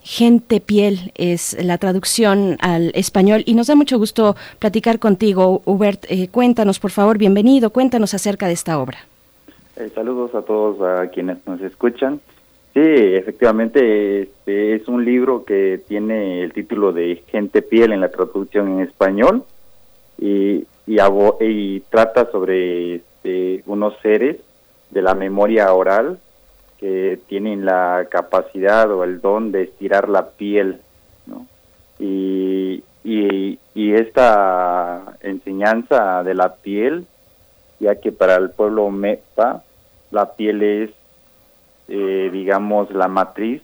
Gente 0.00 0.60
Piel 0.62 1.12
es 1.14 1.62
la 1.62 1.76
traducción 1.76 2.56
al 2.60 2.90
español 2.94 3.42
y 3.44 3.52
nos 3.52 3.66
da 3.66 3.74
mucho 3.74 3.98
gusto 3.98 4.34
platicar 4.58 4.98
contigo, 4.98 5.60
Hubert. 5.66 6.06
Eh, 6.08 6.28
cuéntanos, 6.28 6.78
por 6.78 6.90
favor, 6.90 7.18
bienvenido, 7.18 7.68
cuéntanos 7.68 8.14
acerca 8.14 8.46
de 8.46 8.54
esta 8.54 8.78
obra. 8.78 9.00
Eh, 9.76 9.90
saludos 9.94 10.34
a 10.34 10.40
todos 10.40 10.80
a 10.80 11.10
quienes 11.10 11.46
nos 11.46 11.60
escuchan. 11.60 12.18
Sí, 12.72 12.80
efectivamente, 12.80 14.22
este 14.22 14.76
es 14.76 14.86
un 14.86 15.04
libro 15.04 15.44
que 15.44 15.80
tiene 15.88 16.42
el 16.42 16.52
título 16.52 16.92
de 16.92 17.22
Gente 17.26 17.62
Piel 17.62 17.92
en 17.92 18.00
la 18.00 18.10
traducción 18.10 18.68
en 18.68 18.80
español 18.80 19.44
y, 20.18 20.66
y, 20.86 21.80
trata 21.90 22.30
sobre 22.30 22.96
este, 22.96 23.64
unos 23.66 23.94
seres 24.02 24.36
de 24.90 25.02
la 25.02 25.14
memoria 25.14 25.72
oral 25.72 26.20
que 26.78 27.18
tienen 27.26 27.64
la 27.64 28.06
capacidad 28.08 28.88
o 28.92 29.02
el 29.02 29.20
don 29.20 29.50
de 29.50 29.64
estirar 29.64 30.08
la 30.08 30.30
piel. 30.30 30.80
Y, 31.98 32.84
y, 33.02 33.58
y 33.74 33.94
esta 33.94 35.16
enseñanza 35.22 36.22
de 36.22 36.34
la 36.34 36.54
piel, 36.54 37.04
ya 37.80 37.96
que 37.96 38.12
para 38.12 38.36
el 38.36 38.50
pueblo 38.50 38.90
Mepa 38.90 39.64
la 40.12 40.32
piel 40.32 40.62
es 40.62 40.90
eh, 41.90 42.30
digamos, 42.32 42.90
la 42.92 43.08
matriz 43.08 43.62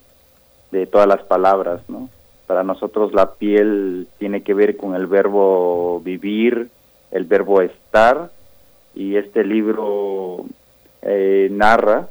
de 0.72 0.86
todas 0.86 1.06
las 1.06 1.22
palabras, 1.22 1.80
¿no? 1.88 2.08
Para 2.48 2.64
nosotros 2.64 3.14
la 3.14 3.34
piel 3.34 4.08
tiene 4.18 4.42
que 4.42 4.52
ver 4.52 4.76
con 4.76 4.96
el 4.96 5.06
verbo 5.06 6.00
vivir, 6.00 6.68
el 7.12 7.24
verbo 7.24 7.62
estar, 7.62 8.30
y 8.96 9.16
este 9.16 9.44
libro 9.44 10.44
eh, 11.02 11.48
narra 11.52 12.08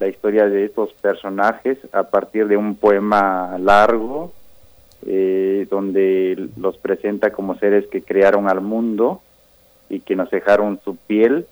la 0.00 0.08
historia 0.08 0.48
de 0.48 0.64
estos 0.64 0.92
personajes 0.94 1.76
a 1.92 2.04
partir 2.04 2.48
de 2.48 2.56
un 2.56 2.74
poema 2.76 3.58
largo, 3.58 4.32
eh, 5.04 5.66
donde 5.70 6.48
los 6.56 6.78
presenta 6.78 7.30
como 7.30 7.58
seres 7.58 7.86
que 7.88 8.02
crearon 8.02 8.48
al 8.48 8.62
mundo 8.62 9.20
y 9.90 10.00
que 10.00 10.16
nos 10.16 10.30
dejaron 10.30 10.80
su 10.82 10.96
piel 10.96 11.46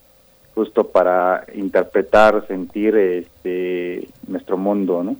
justo 0.56 0.88
para 0.88 1.44
interpretar, 1.54 2.46
sentir 2.48 2.96
este 2.96 4.08
nuestro 4.26 4.56
mundo, 4.56 5.04
¿no? 5.04 5.16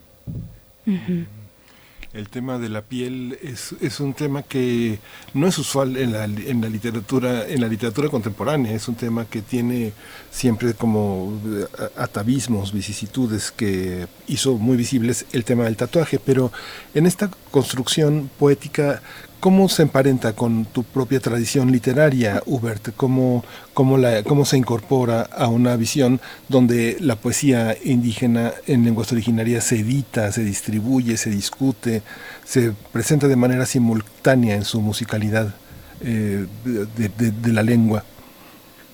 El 2.14 2.30
tema 2.30 2.58
de 2.58 2.70
la 2.70 2.80
piel 2.80 3.38
es, 3.42 3.74
es, 3.82 4.00
un 4.00 4.14
tema 4.14 4.42
que 4.42 4.98
no 5.34 5.46
es 5.46 5.58
usual 5.58 5.98
en 5.98 6.12
la, 6.12 6.24
en 6.24 6.62
la 6.62 6.70
literatura 6.70 7.46
en 7.46 7.60
la 7.60 7.68
literatura 7.68 8.08
contemporánea. 8.08 8.72
Es 8.72 8.88
un 8.88 8.94
tema 8.94 9.26
que 9.26 9.42
tiene 9.42 9.92
siempre 10.30 10.72
como 10.72 11.38
eh, 11.46 11.66
atavismos, 11.96 12.72
vicisitudes 12.72 13.50
que 13.50 14.06
hizo 14.28 14.54
muy 14.54 14.78
visibles 14.78 15.26
el 15.32 15.44
tema 15.44 15.64
del 15.64 15.76
tatuaje. 15.76 16.18
Pero 16.18 16.50
en 16.94 17.04
esta 17.04 17.28
construcción 17.50 18.30
poética 18.38 19.02
¿Cómo 19.40 19.68
se 19.68 19.82
emparenta 19.82 20.34
con 20.34 20.64
tu 20.64 20.82
propia 20.82 21.20
tradición 21.20 21.70
literaria, 21.70 22.42
Hubert? 22.46 22.94
¿Cómo, 22.96 23.44
cómo, 23.74 23.98
la, 23.98 24.22
¿Cómo 24.22 24.44
se 24.46 24.56
incorpora 24.56 25.22
a 25.22 25.48
una 25.48 25.76
visión 25.76 26.20
donde 26.48 26.96
la 27.00 27.16
poesía 27.16 27.76
indígena 27.84 28.54
en 28.66 28.84
lenguas 28.84 29.12
originarias 29.12 29.64
se 29.64 29.80
edita, 29.80 30.32
se 30.32 30.42
distribuye, 30.42 31.16
se 31.18 31.30
discute, 31.30 32.02
se 32.44 32.72
presenta 32.92 33.28
de 33.28 33.36
manera 33.36 33.66
simultánea 33.66 34.56
en 34.56 34.64
su 34.64 34.80
musicalidad 34.80 35.54
eh, 36.00 36.46
de, 36.64 37.52
la 37.52 37.62
lengua? 37.62 38.04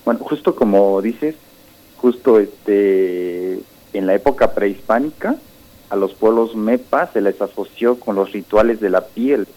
Bueno, 0.03 0.19
justo 0.23 0.55
como 0.55 1.01
dices, 1.01 1.35
justo 1.97 2.39
este, 2.39 3.59
en 3.93 4.05
la 4.05 4.13
época 4.13 4.53
prehispánica, 4.53 5.37
a 5.89 5.95
los 5.95 6.13
pueblos 6.13 6.53
mepa 6.55 7.09
se 7.13 7.21
les 7.21 7.41
asoció 7.41 7.97
con 7.97 8.15
los 8.15 8.33
rituales 8.33 8.81
de 8.81 8.89
la 8.89 9.05
piel 9.05 9.47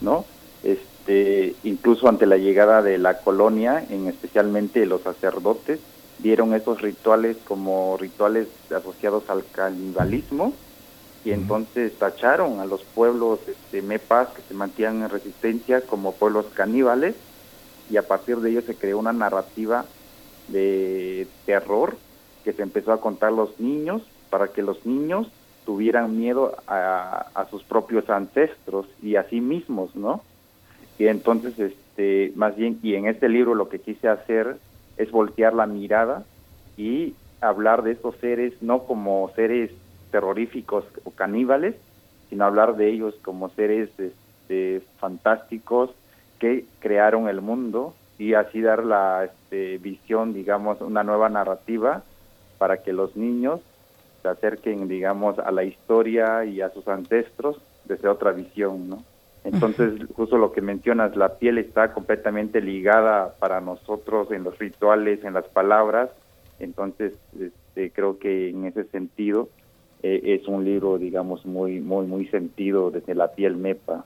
¿no? 0.00 0.24
Este, 0.62 1.54
incluso 1.64 2.08
ante 2.08 2.26
la 2.26 2.36
llegada 2.36 2.82
de 2.82 2.98
la 2.98 3.18
colonia, 3.18 3.84
en 3.90 4.08
especialmente 4.08 4.84
los 4.86 5.02
sacerdotes, 5.02 5.80
vieron 6.18 6.54
esos 6.54 6.80
rituales 6.82 7.36
como 7.46 7.96
rituales 7.96 8.48
asociados 8.70 9.28
al 9.28 9.44
canibalismo 9.52 10.52
y 11.24 11.32
entonces 11.32 11.92
tacharon 11.98 12.60
a 12.60 12.66
los 12.66 12.82
pueblos 12.94 13.40
este, 13.46 13.82
mepas 13.82 14.28
que 14.28 14.42
se 14.42 14.54
mantenían 14.54 15.02
en 15.02 15.10
resistencia 15.10 15.82
como 15.82 16.12
pueblos 16.12 16.46
caníbales 16.54 17.14
y 17.90 17.96
a 17.96 18.06
partir 18.06 18.38
de 18.38 18.50
ello 18.50 18.62
se 18.62 18.74
creó 18.74 18.98
una 18.98 19.12
narrativa 19.12 19.84
de 20.48 21.26
terror 21.46 21.96
que 22.44 22.52
se 22.52 22.62
empezó 22.62 22.92
a 22.92 23.00
contar 23.00 23.32
los 23.32 23.58
niños 23.60 24.02
para 24.30 24.48
que 24.48 24.62
los 24.62 24.84
niños 24.86 25.26
tuvieran 25.70 26.18
miedo 26.18 26.56
a, 26.66 27.46
sus 27.48 27.62
propios 27.62 28.10
ancestros 28.10 28.88
y 29.00 29.14
a 29.14 29.22
sí 29.28 29.40
mismos, 29.40 29.94
¿no? 29.94 30.20
Y 30.98 31.06
entonces, 31.06 31.56
este, 31.60 32.32
más 32.34 32.56
bien, 32.56 32.80
y 32.82 32.96
en 32.96 33.06
este 33.06 33.28
libro 33.28 33.54
lo 33.54 33.68
que 33.68 33.78
quise 33.78 34.08
hacer 34.08 34.56
es 34.96 35.12
voltear 35.12 35.54
la 35.54 35.66
mirada 35.66 36.24
y 36.76 37.14
hablar 37.40 37.84
de 37.84 37.92
estos 37.92 38.16
seres 38.16 38.52
no 38.60 38.82
como 38.82 39.30
seres 39.36 39.70
terroríficos 40.10 40.84
o 41.04 41.12
caníbales, 41.12 41.76
sino 42.30 42.46
hablar 42.46 42.74
de 42.74 42.88
ellos 42.88 43.14
como 43.22 43.50
seres 43.50 43.90
este, 43.96 44.82
fantásticos 44.98 45.90
que 46.40 46.64
crearon 46.80 47.28
el 47.28 47.42
mundo 47.42 47.94
y 48.18 48.34
así 48.34 48.60
dar 48.60 48.84
la 48.84 49.26
este, 49.26 49.78
visión, 49.78 50.34
digamos, 50.34 50.80
una 50.80 51.04
nueva 51.04 51.28
narrativa 51.28 52.02
para 52.58 52.82
que 52.82 52.92
los 52.92 53.14
niños 53.14 53.60
se 54.22 54.28
acerquen, 54.28 54.88
digamos, 54.88 55.38
a 55.38 55.50
la 55.50 55.64
historia 55.64 56.44
y 56.44 56.60
a 56.60 56.70
sus 56.70 56.86
ancestros 56.88 57.60
desde 57.84 58.08
otra 58.08 58.32
visión, 58.32 58.88
¿no? 58.88 59.04
Entonces, 59.42 59.94
justo 60.14 60.36
lo 60.36 60.52
que 60.52 60.60
mencionas, 60.60 61.16
la 61.16 61.38
piel 61.38 61.58
está 61.58 61.94
completamente 61.94 62.60
ligada 62.60 63.34
para 63.38 63.60
nosotros 63.60 64.30
en 64.32 64.44
los 64.44 64.58
rituales, 64.58 65.24
en 65.24 65.32
las 65.32 65.46
palabras, 65.48 66.10
entonces 66.58 67.14
este, 67.38 67.90
creo 67.90 68.18
que 68.18 68.50
en 68.50 68.66
ese 68.66 68.84
sentido 68.84 69.48
eh, 70.02 70.20
es 70.40 70.46
un 70.46 70.64
libro, 70.64 70.98
digamos, 70.98 71.46
muy, 71.46 71.80
muy, 71.80 72.06
muy 72.06 72.26
sentido 72.28 72.90
desde 72.90 73.14
la 73.14 73.32
piel 73.32 73.56
mepa. 73.56 74.04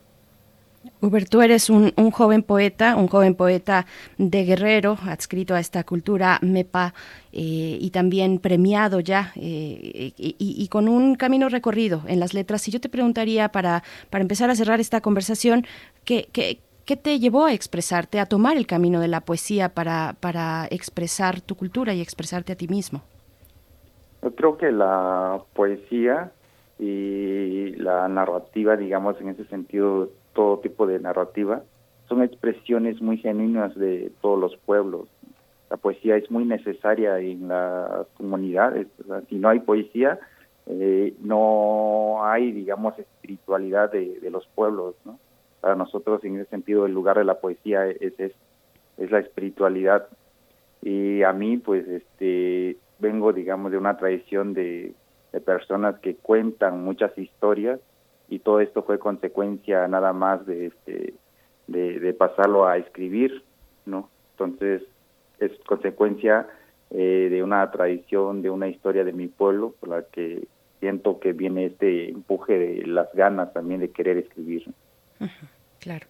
Hubert, 1.01 1.29
tú 1.29 1.41
eres 1.41 1.69
un, 1.69 1.91
joven 2.11 2.43
poeta, 2.43 2.95
un 2.95 3.07
joven 3.07 3.35
poeta 3.35 3.85
de 4.17 4.43
Guerrero, 4.45 4.97
adscrito 5.05 5.53
a 5.53 5.59
esta 5.59 5.83
cultura 5.83 6.39
MEPA 6.41 6.93
eh, 7.31 7.77
y 7.79 7.89
también 7.91 8.39
premiado 8.39 8.99
ya 8.99 9.31
eh, 9.35 10.13
y, 10.17 10.67
con 10.69 10.87
un 10.87 11.15
camino 11.15 11.49
recorrido 11.49 12.01
en 12.07 12.19
las 12.19 12.33
letras. 12.33 12.67
Y 12.67 12.71
yo 12.71 12.79
te 12.79 12.89
preguntaría, 12.89 13.49
para, 13.49 13.83
para 14.09 14.21
empezar 14.21 14.49
a 14.49 14.55
cerrar 14.55 14.79
esta 14.79 15.01
conversación, 15.01 15.65
¿qué, 16.03 16.27
qué, 16.31 16.59
qué 16.85 16.95
te 16.95 17.19
llevó 17.19 17.45
a 17.45 17.53
expresarte, 17.53 18.19
a 18.19 18.25
tomar 18.25 18.57
el 18.57 18.67
camino 18.67 18.99
de 18.99 19.07
la 19.07 19.21
poesía 19.21 19.69
para, 19.69 20.15
para 20.19 20.67
expresar 20.69 21.41
tu 21.41 21.55
cultura 21.55 21.93
y 21.93 22.01
expresarte 22.01 22.53
a 22.53 22.55
ti 22.55 22.67
mismo? 22.67 23.01
Yo 24.23 24.33
creo 24.33 24.57
que 24.57 24.71
la 24.71 25.39
poesía 25.53 26.31
y 26.79 27.75
la 27.75 28.07
narrativa, 28.07 28.75
digamos, 28.75 29.19
en 29.21 29.29
ese 29.29 29.45
sentido, 29.45 30.09
todo 30.35 30.59
tipo 30.59 30.85
de 30.85 30.99
narrativa, 30.99 31.63
son 32.07 32.21
expresiones 32.21 33.01
muy 33.01 33.17
genuinas 33.17 33.73
de 33.73 34.11
todos 34.21 34.39
los 34.39 34.55
pueblos. 34.57 35.07
La 35.71 35.77
poesía 35.77 36.17
es 36.17 36.29
muy 36.29 36.45
necesaria 36.45 37.17
en 37.17 37.47
las 37.47 38.05
comunidades. 38.17 38.87
Si 39.29 39.35
no 39.37 39.49
hay 39.49 39.61
poesía, 39.61 40.19
eh, 40.67 41.15
no 41.21 42.23
hay, 42.23 42.51
digamos, 42.51 42.99
espiritualidad 42.99 43.91
de, 43.91 44.19
los 44.29 44.45
pueblos. 44.53 44.93
¿no? 45.05 45.17
Para 45.61 45.75
nosotros, 45.75 46.23
en 46.23 46.39
ese 46.39 46.49
sentido, 46.51 46.85
el 46.85 46.93
lugar 46.93 47.17
de 47.17 47.23
la 47.23 47.39
poesía 47.39 47.87
es, 47.87 48.19
es, 48.19 48.33
es 48.97 49.11
la 49.11 49.19
espiritualidad. 49.19 50.07
Y 50.83 51.23
a 51.23 51.33
mí, 51.33 51.57
pues, 51.57 51.87
este, 51.87 52.77
vengo, 52.99 53.33
digamos, 53.33 53.71
de 53.71 53.79
una 53.79 53.97
tradición 53.97 54.53
de, 54.53 54.93
de 55.31 55.41
personas 55.41 55.97
que 55.99 56.15
cuentan 56.15 56.83
muchas 56.83 57.17
historias 57.17 57.79
y 58.29 58.39
todo 58.39 58.59
esto 58.59 58.83
fue 58.83 58.99
consecuencia 58.99 59.87
nada 59.87 60.13
más 60.13 60.45
de 60.45 60.67
este 60.67 61.13
de, 61.67 62.13
pasarlo 62.13 62.67
a 62.67 62.77
escribir 62.77 63.43
no 63.85 64.09
entonces 64.31 64.83
es 65.39 65.51
consecuencia 65.65 66.47
eh, 66.91 67.27
de 67.29 67.43
una 67.43 67.69
tradición 67.71 68.41
de 68.41 68.49
una 68.49 68.67
historia 68.67 69.03
de 69.03 69.13
mi 69.13 69.27
pueblo 69.27 69.73
por 69.79 69.89
la 69.89 70.03
que 70.03 70.47
siento 70.79 71.19
que 71.19 71.33
viene 71.33 71.67
este 71.67 72.09
empuje 72.09 72.57
de 72.57 72.87
las 72.87 73.11
ganas 73.13 73.53
también 73.53 73.79
de 73.79 73.91
querer 73.91 74.17
escribir 74.17 74.65
claro. 75.79 76.05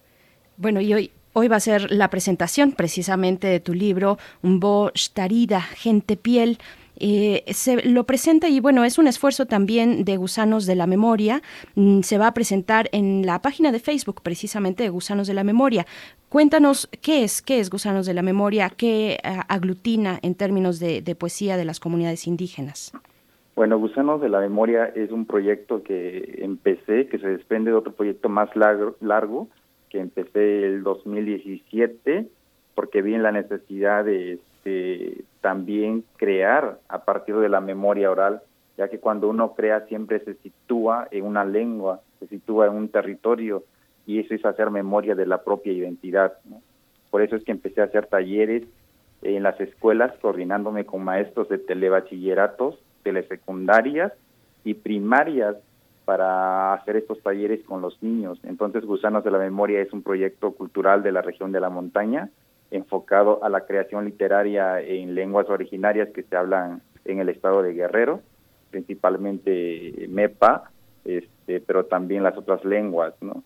Bueno 0.58 0.82
y 0.82 0.94
hoy 0.94 1.12
hoy 1.38 1.50
va 1.50 1.58
a 1.58 1.60
ser 1.60 1.92
la 1.92 2.10
presentación 2.10 2.72
precisamente 2.72 3.48
de 3.48 3.60
tu 3.60 3.74
libro, 3.74 4.18
Un 4.42 4.62
Bo 4.62 4.92
Shtarida, 4.96 5.60
Gente 5.60 6.16
Piel. 6.16 6.58
Eh, 6.98 7.44
se 7.48 7.88
lo 7.88 8.06
presenta 8.06 8.48
y 8.50 8.60
bueno, 8.60 8.84
es 8.84 8.98
un 8.98 9.08
esfuerzo 9.08 9.46
también 9.46 10.06
de 10.06 10.18
Gusanos 10.18 10.66
de 10.66 10.76
la 10.76 10.88
Memoria. 10.88 11.42
Mm, 11.76 12.02
se 12.02 12.18
va 12.18 12.28
a 12.28 12.34
presentar 12.34 12.90
en 12.92 13.26
la 13.26 13.42
página 13.42 13.72
de 13.72 13.80
Facebook 13.80 14.22
precisamente 14.22 14.84
de 14.84 14.90
Gusanos 14.90 15.28
de 15.28 15.34
la 15.34 15.44
Memoria. 15.44 15.86
Cuéntanos 16.30 16.90
qué 17.02 17.24
es, 17.24 17.42
qué 17.42 17.60
es 17.60 17.70
Gusanos 17.70 18.06
de 18.06 18.14
la 18.14 18.22
Memoria, 18.22 18.70
qué 18.76 19.14
eh, 19.14 19.18
aglutina 19.48 20.20
en 20.22 20.36
términos 20.36 20.80
de, 20.80 21.16
poesía 21.18 21.58
de 21.58 21.66
las 21.66 21.80
comunidades 21.80 22.28
indígenas. 22.28 22.92
Bueno, 23.56 23.80
Gusanos 23.80 24.20
de 24.20 24.28
la 24.28 24.42
Memoria 24.42 24.86
es 24.96 25.12
un 25.12 25.26
proyecto 25.26 25.82
que 25.82 26.40
empecé, 26.40 27.08
que 27.08 27.20
se 27.20 27.28
desprende 27.28 27.72
de 27.72 27.78
otro 27.78 27.94
proyecto 27.94 28.28
más 28.28 28.54
largo, 28.56 28.96
largo 29.00 29.48
que 29.90 30.00
empecé 30.00 30.66
el 30.66 30.84
2017, 30.84 32.28
porque 32.74 33.02
vi 33.02 33.14
en 33.14 33.24
la 33.24 33.32
necesidad 33.32 34.04
de 34.04 34.40
este, 34.66 35.24
también 35.42 36.04
crear 36.18 36.80
a 36.90 37.06
partir 37.06 37.36
de 37.36 37.50
la 37.50 37.62
memoria 37.62 38.10
oral, 38.10 38.42
ya 38.78 38.90
que 38.90 39.00
cuando 39.00 39.30
uno 39.30 39.54
crea 39.54 39.82
siempre 39.82 40.20
se 40.20 40.34
sitúa 40.36 41.08
en 41.12 41.24
una 41.24 41.46
lengua, 41.46 42.02
se 42.20 42.28
sitúa 42.28 42.66
en 42.66 42.74
un 42.74 42.90
territorio, 42.90 43.64
y 44.08 44.20
eso 44.20 44.34
es 44.34 44.44
hacer 44.44 44.72
memoria 44.72 45.16
de 45.16 45.28
la 45.28 45.44
propia 45.44 45.72
identidad. 45.72 46.34
Por 47.12 47.22
eso 47.22 47.36
es 47.36 47.44
que 47.44 47.52
empecé 47.52 47.82
a 47.82 47.86
hacer 47.86 48.08
talleres 48.08 48.64
en 49.22 49.44
las 49.44 49.60
escuelas, 49.60 50.14
coordinándome 50.20 50.86
con 50.86 51.04
maestros 51.04 51.48
de 51.50 51.58
telebachilleratos, 51.60 52.80
telesecundarias 53.04 54.14
y 54.64 54.74
primarias 54.74 55.56
para 56.06 56.74
hacer 56.74 56.98
estos 56.98 57.22
talleres 57.22 57.64
con 57.66 57.82
los 57.82 58.02
niños. 58.04 58.40
Entonces, 58.44 58.86
Gusanos 58.86 59.24
de 59.24 59.32
la 59.32 59.40
Memoria 59.40 59.82
es 59.82 59.94
un 59.94 60.04
proyecto 60.04 60.52
cultural 60.52 61.02
de 61.02 61.12
la 61.12 61.22
región 61.22 61.52
de 61.52 61.60
la 61.60 61.70
montaña 61.70 62.30
enfocado 62.76 63.44
a 63.44 63.50
la 63.50 63.66
creación 63.66 64.06
literaria 64.06 64.82
en 64.82 65.16
lenguas 65.16 65.50
originarias 65.50 66.10
que 66.10 66.24
se 66.24 66.36
hablan 66.36 66.82
en 67.06 67.20
el 67.20 67.30
estado 67.30 67.62
de 67.62 67.74
Guerrero, 67.74 68.22
principalmente 68.72 70.08
MEPA, 70.10 70.72
este, 71.04 71.62
pero 71.62 71.86
también 71.86 72.24
las 72.24 72.38
otras 72.38 72.64
lenguas, 72.66 73.14
¿no? 73.22 73.44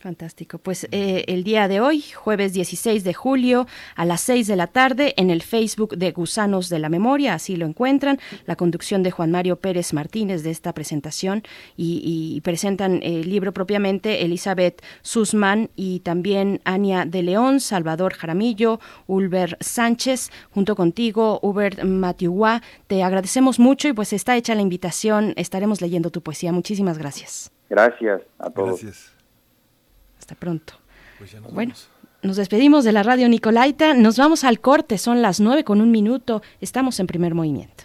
Fantástico. 0.00 0.56
Pues 0.56 0.88
eh, 0.92 1.24
el 1.28 1.44
día 1.44 1.68
de 1.68 1.80
hoy, 1.80 2.00
jueves 2.00 2.54
16 2.54 3.04
de 3.04 3.12
julio, 3.12 3.66
a 3.96 4.06
las 4.06 4.22
6 4.22 4.46
de 4.46 4.56
la 4.56 4.66
tarde, 4.66 5.12
en 5.18 5.28
el 5.28 5.42
Facebook 5.42 5.94
de 5.98 6.10
Gusanos 6.12 6.70
de 6.70 6.78
la 6.78 6.88
Memoria, 6.88 7.34
así 7.34 7.54
lo 7.54 7.66
encuentran, 7.66 8.18
la 8.46 8.56
conducción 8.56 9.02
de 9.02 9.10
Juan 9.10 9.30
Mario 9.30 9.56
Pérez 9.56 9.92
Martínez 9.92 10.42
de 10.42 10.52
esta 10.52 10.72
presentación 10.72 11.42
y, 11.76 12.40
presentan 12.42 13.00
el 13.02 13.28
libro 13.28 13.52
propiamente 13.52 14.24
Elizabeth 14.24 14.82
Susman 15.02 15.68
y 15.76 16.00
también 16.00 16.62
Ania 16.64 17.04
de 17.04 17.22
León, 17.22 17.60
Salvador 17.60 18.14
Jaramillo, 18.14 18.80
Ulber 19.06 19.58
Sánchez, 19.60 20.30
junto 20.50 20.74
contigo, 20.74 21.38
Hubert 21.42 21.82
Matiuá. 21.82 22.62
Te 22.86 23.02
agradecemos 23.02 23.58
mucho 23.58 23.88
y 23.88 23.92
pues 23.92 24.14
está 24.14 24.36
hecha 24.36 24.54
la 24.54 24.62
invitación, 24.62 25.34
estaremos 25.36 25.82
leyendo 25.82 26.10
tu 26.10 26.22
poesía. 26.22 26.52
Muchísimas 26.52 26.96
gracias. 26.96 27.52
Gracias 27.68 28.22
a 28.38 28.48
todos. 28.48 28.82
Gracias 28.82 29.19
pronto. 30.34 30.74
Pues 31.18 31.36
bueno. 31.52 31.74
Nos 32.22 32.36
despedimos 32.36 32.84
de 32.84 32.92
la 32.92 33.02
radio 33.02 33.28
Nicolaita, 33.28 33.94
nos 33.94 34.18
vamos 34.18 34.44
al 34.44 34.60
corte, 34.60 34.98
son 34.98 35.22
las 35.22 35.40
nueve 35.40 35.64
con 35.64 35.80
un 35.80 35.90
minuto, 35.90 36.42
estamos 36.60 37.00
en 37.00 37.06
primer 37.06 37.34
movimiento. 37.34 37.84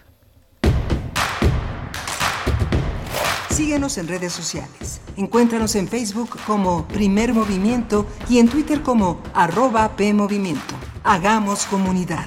Síguenos 3.48 3.96
en 3.96 4.08
redes 4.08 4.34
sociales. 4.34 5.00
Encuéntranos 5.16 5.74
en 5.76 5.88
Facebook 5.88 6.38
como 6.46 6.86
Primer 6.88 7.32
Movimiento 7.32 8.06
y 8.28 8.38
en 8.38 8.48
Twitter 8.50 8.82
como 8.82 9.22
arroba 9.32 9.96
PMovimiento. 9.96 10.74
Hagamos 11.02 11.64
comunidad. 11.64 12.26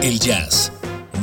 El 0.00 0.18
jazz, 0.18 0.72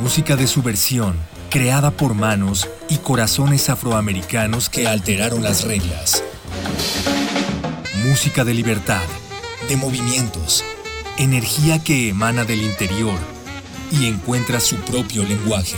música 0.00 0.36
de 0.36 0.46
subversión 0.46 1.16
creada 1.50 1.90
por 1.90 2.14
manos 2.14 2.68
y 2.88 2.98
corazones 2.98 3.70
afroamericanos 3.70 4.68
que 4.68 4.86
alteraron 4.86 5.42
las 5.42 5.64
reglas. 5.64 6.22
Música 8.04 8.44
de 8.44 8.54
libertad, 8.54 9.02
de 9.68 9.76
movimientos, 9.76 10.64
energía 11.16 11.82
que 11.82 12.08
emana 12.08 12.44
del 12.44 12.62
interior 12.62 13.18
y 13.90 14.06
encuentra 14.06 14.60
su 14.60 14.76
propio 14.76 15.24
lenguaje. 15.24 15.76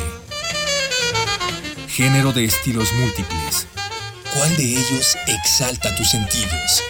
Género 1.89 2.33
de 2.33 2.45
estilos 2.45 2.93
múltiples. 2.95 3.67
¿Cuál 4.35 4.57
de 4.57 4.65
ellos 4.65 5.17
exalta 5.27 5.95
tus 5.95 6.11
sentidos? 6.11 6.83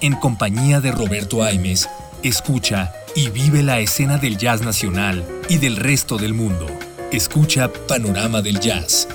En 0.00 0.14
compañía 0.14 0.80
de 0.80 0.92
Roberto 0.92 1.42
Aimes, 1.42 1.88
escucha 2.22 2.92
y 3.14 3.30
vive 3.30 3.62
la 3.62 3.80
escena 3.80 4.18
del 4.18 4.36
jazz 4.36 4.62
nacional 4.62 5.26
y 5.48 5.58
del 5.58 5.76
resto 5.76 6.16
del 6.18 6.34
mundo. 6.34 6.66
Escucha 7.12 7.72
Panorama 7.86 8.42
del 8.42 8.58
Jazz. 8.58 9.06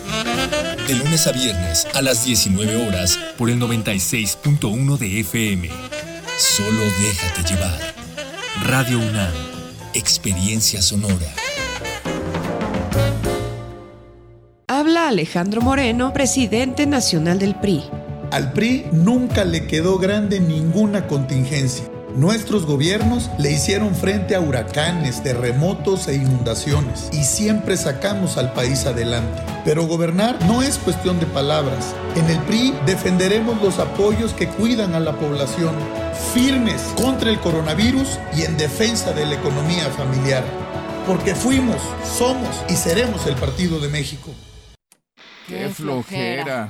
De 0.87 0.95
lunes 0.95 1.27
a 1.27 1.33
viernes 1.33 1.85
a 1.93 2.01
las 2.01 2.25
19 2.25 2.87
horas 2.87 3.19
por 3.37 3.49
el 3.49 3.59
96.1 3.59 4.97
de 4.97 5.19
FM. 5.19 5.69
Solo 6.37 6.79
déjate 7.01 7.53
llevar. 7.53 7.79
Radio 8.65 8.97
UNAM. 8.97 9.33
Experiencia 9.93 10.81
sonora. 10.81 11.27
Habla 14.67 15.09
Alejandro 15.09 15.61
Moreno, 15.61 16.13
presidente 16.13 16.87
nacional 16.87 17.39
del 17.39 17.55
PRI. 17.55 17.83
Al 18.31 18.53
PRI 18.53 18.85
nunca 18.93 19.43
le 19.43 19.67
quedó 19.67 19.97
grande 19.97 20.39
ninguna 20.39 21.07
contingencia 21.07 21.83
Nuestros 22.15 22.65
gobiernos 22.65 23.29
le 23.39 23.51
hicieron 23.51 23.95
frente 23.95 24.35
a 24.35 24.41
huracanes, 24.41 25.23
terremotos 25.23 26.09
e 26.09 26.15
inundaciones 26.15 27.09
y 27.13 27.23
siempre 27.23 27.77
sacamos 27.77 28.37
al 28.37 28.51
país 28.51 28.85
adelante. 28.85 29.41
Pero 29.63 29.85
gobernar 29.85 30.37
no 30.45 30.61
es 30.61 30.77
cuestión 30.77 31.19
de 31.21 31.25
palabras. 31.27 31.95
En 32.15 32.29
el 32.29 32.37
PRI 32.39 32.73
defenderemos 32.85 33.61
los 33.61 33.79
apoyos 33.79 34.33
que 34.33 34.47
cuidan 34.47 34.93
a 34.93 34.99
la 34.99 35.13
población, 35.13 35.73
firmes 36.33 36.81
contra 37.01 37.29
el 37.29 37.39
coronavirus 37.39 38.19
y 38.35 38.41
en 38.43 38.57
defensa 38.57 39.13
de 39.13 39.25
la 39.25 39.35
economía 39.35 39.85
familiar. 39.85 40.43
Porque 41.07 41.33
fuimos, 41.33 41.81
somos 42.17 42.61
y 42.69 42.73
seremos 42.73 43.25
el 43.25 43.35
Partido 43.35 43.79
de 43.79 43.87
México. 43.87 44.31
¡Qué 45.47 45.69
flojera! 45.69 46.69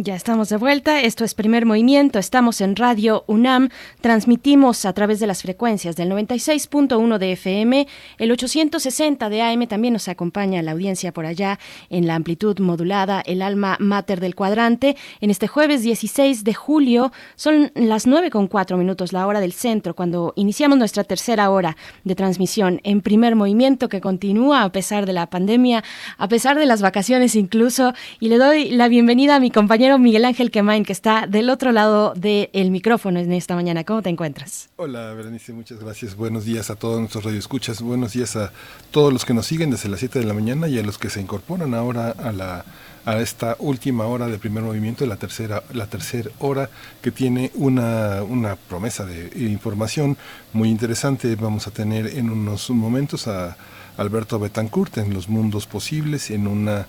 Ya 0.00 0.14
estamos 0.14 0.48
de 0.48 0.58
vuelta, 0.58 1.00
esto 1.00 1.24
es 1.24 1.34
Primer 1.34 1.66
Movimiento, 1.66 2.20
estamos 2.20 2.60
en 2.60 2.76
Radio 2.76 3.24
UNAM, 3.26 3.68
transmitimos 4.00 4.84
a 4.84 4.92
través 4.92 5.18
de 5.18 5.26
las 5.26 5.42
frecuencias 5.42 5.96
del 5.96 6.08
96.1 6.12 7.18
de 7.18 7.32
FM, 7.32 7.88
el 8.18 8.30
860 8.30 9.28
de 9.28 9.42
AM, 9.42 9.66
también 9.66 9.94
nos 9.94 10.06
acompaña 10.06 10.62
la 10.62 10.70
audiencia 10.70 11.12
por 11.12 11.26
allá 11.26 11.58
en 11.90 12.06
la 12.06 12.14
amplitud 12.14 12.60
modulada, 12.60 13.22
el 13.26 13.42
alma 13.42 13.76
mater 13.80 14.20
del 14.20 14.36
cuadrante, 14.36 14.96
en 15.20 15.30
este 15.30 15.48
jueves 15.48 15.82
16 15.82 16.44
de 16.44 16.54
julio, 16.54 17.10
son 17.34 17.72
las 17.74 18.06
9 18.06 18.30
con 18.30 18.46
4 18.46 18.76
minutos, 18.76 19.12
la 19.12 19.26
hora 19.26 19.40
del 19.40 19.52
centro, 19.52 19.96
cuando 19.96 20.32
iniciamos 20.36 20.78
nuestra 20.78 21.02
tercera 21.02 21.50
hora 21.50 21.76
de 22.04 22.14
transmisión 22.14 22.80
en 22.84 23.00
Primer 23.00 23.34
Movimiento 23.34 23.88
que 23.88 24.00
continúa 24.00 24.62
a 24.62 24.70
pesar 24.70 25.06
de 25.06 25.12
la 25.12 25.26
pandemia, 25.26 25.82
a 26.18 26.28
pesar 26.28 26.56
de 26.56 26.66
las 26.66 26.82
vacaciones 26.82 27.34
incluso, 27.34 27.94
y 28.20 28.28
le 28.28 28.38
doy 28.38 28.70
la 28.70 28.86
bienvenida 28.86 29.34
a 29.34 29.40
mi 29.40 29.50
compañero 29.50 29.87
Miguel 29.96 30.26
Ángel 30.26 30.50
Quemain, 30.50 30.84
que 30.84 30.92
está 30.92 31.26
del 31.26 31.48
otro 31.48 31.72
lado 31.72 32.12
del 32.14 32.70
micrófono 32.70 33.20
en 33.20 33.32
esta 33.32 33.54
mañana. 33.54 33.84
¿Cómo 33.84 34.02
te 34.02 34.10
encuentras? 34.10 34.68
Hola, 34.76 35.14
Berenice, 35.14 35.52
muchas 35.52 35.78
gracias. 35.78 36.16
Buenos 36.16 36.44
días 36.44 36.68
a 36.68 36.74
todos 36.74 36.98
nuestros 36.98 37.24
radioescuchas. 37.24 37.80
Buenos 37.80 38.12
días 38.12 38.36
a 38.36 38.52
todos 38.90 39.12
los 39.12 39.24
que 39.24 39.32
nos 39.32 39.46
siguen 39.46 39.70
desde 39.70 39.88
las 39.88 40.00
7 40.00 40.18
de 40.18 40.26
la 40.26 40.34
mañana 40.34 40.68
y 40.68 40.78
a 40.78 40.82
los 40.82 40.98
que 40.98 41.08
se 41.08 41.20
incorporan 41.20 41.72
ahora 41.72 42.10
a 42.10 42.32
la 42.32 42.64
a 43.08 43.20
esta 43.20 43.56
última 43.60 44.04
hora 44.04 44.26
de 44.26 44.38
primer 44.38 44.62
movimiento, 44.62 45.06
la 45.06 45.16
tercera, 45.16 45.62
la 45.72 45.86
tercera 45.86 46.30
hora 46.40 46.68
que 47.00 47.10
tiene 47.10 47.50
una, 47.54 48.22
una 48.22 48.56
promesa 48.56 49.06
de 49.06 49.30
información 49.48 50.18
muy 50.52 50.68
interesante. 50.68 51.34
Vamos 51.36 51.66
a 51.66 51.70
tener 51.70 52.06
en 52.18 52.28
unos 52.28 52.68
momentos 52.68 53.26
a 53.26 53.56
Alberto 53.96 54.38
Betancourt 54.38 54.98
en 54.98 55.14
Los 55.14 55.30
Mundos 55.30 55.66
Posibles, 55.66 56.30
en 56.30 56.46
una 56.46 56.86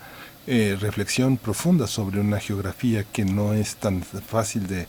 eh, 0.47 0.77
reflexión 0.79 1.37
profunda 1.37 1.87
sobre 1.87 2.19
una 2.19 2.39
geografía 2.39 3.03
que 3.03 3.25
no 3.25 3.53
es 3.53 3.75
tan 3.75 4.01
fácil 4.01 4.67
de, 4.67 4.87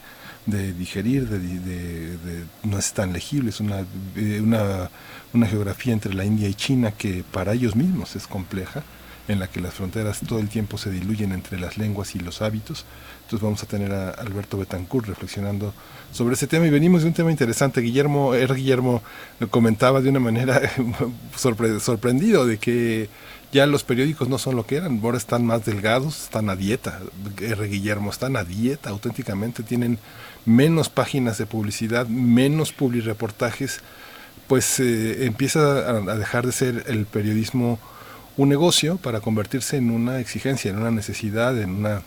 digerir, 0.73 1.29
de, 1.29 2.45
no 2.63 2.79
es 2.79 2.93
tan 2.93 3.13
legible, 3.13 3.51
es 3.51 3.61
eh, 3.61 4.41
una, 4.41 4.91
una, 5.33 5.47
geografía 5.47 5.93
entre 5.93 6.15
la 6.15 6.25
India 6.25 6.49
y 6.49 6.55
China 6.55 6.93
que 6.93 7.25
para 7.31 7.53
ellos 7.53 7.77
mismos 7.77 8.17
es 8.17 8.27
compleja, 8.27 8.83
en 9.29 9.39
la 9.39 9.49
que 9.49 9.61
las 9.61 9.75
fronteras 9.75 10.21
todo 10.27 10.39
el 10.39 10.49
tiempo 10.49 10.79
se 10.79 10.91
diluyen 10.91 11.33
entre 11.33 11.59
las 11.61 11.79
lenguas 11.79 12.15
y 12.15 12.21
los 12.21 12.43
hábitos. 12.43 12.85
Entonces 13.31 13.45
vamos 13.45 13.63
a 13.63 13.67
tener 13.67 13.93
a 13.93 14.11
Alberto 14.11 14.59
Betancourt 14.59 15.07
reflexionando 15.07 15.73
sobre 16.11 16.35
ese 16.35 16.49
tema 16.49 16.67
y 16.67 16.71
venimos 16.71 17.03
de 17.03 17.09
un 17.09 17.15
tema 17.15 17.31
interesante. 17.31 17.81
Guillermo, 17.81 18.35
R. 18.35 18.53
Guillermo 18.53 19.05
comentaba 19.51 20.01
de 20.01 20.09
una 20.09 20.19
manera 20.19 20.61
sorprendido 21.37 22.45
de 22.45 22.59
que 22.59 23.09
ya 23.53 23.67
los 23.67 23.85
periódicos 23.85 24.29
no 24.29 24.37
son 24.37 24.57
lo 24.57 24.67
que 24.67 24.79
eran, 24.79 25.01
ahora 25.01 25.17
están 25.17 25.47
más 25.47 25.65
delgados, 25.65 26.25
están 26.25 26.51
a 26.51 26.57
dieta, 26.57 26.99
R. 27.41 27.69
Guillermo, 27.69 28.11
están 28.11 28.37
a 28.37 28.43
dieta 28.43 28.91
auténticamente, 28.91 29.63
tienen 29.63 30.01
menos 30.45 30.89
páginas 30.89 31.39
de 31.39 31.47
publicidad, 31.47 32.09
menos 32.09 32.75
reportajes, 32.77 33.79
pues 34.49 34.81
eh, 34.81 35.25
empieza 35.27 35.89
a, 35.89 36.17
dejar 36.17 36.47
de 36.47 36.53
ser 36.53 36.85
el 36.89 37.07
periodismo 37.07 37.79
un 38.37 38.49
negocio 38.49 38.97
para 38.97 39.21
convertirse 39.21 39.77
en 39.77 39.93
una 39.93 40.19
exigencia, 40.19 40.73
en 40.73 40.79
una 40.79 40.91
necesidad, 40.91 41.57
en 41.57 41.71
una, 41.71 42.03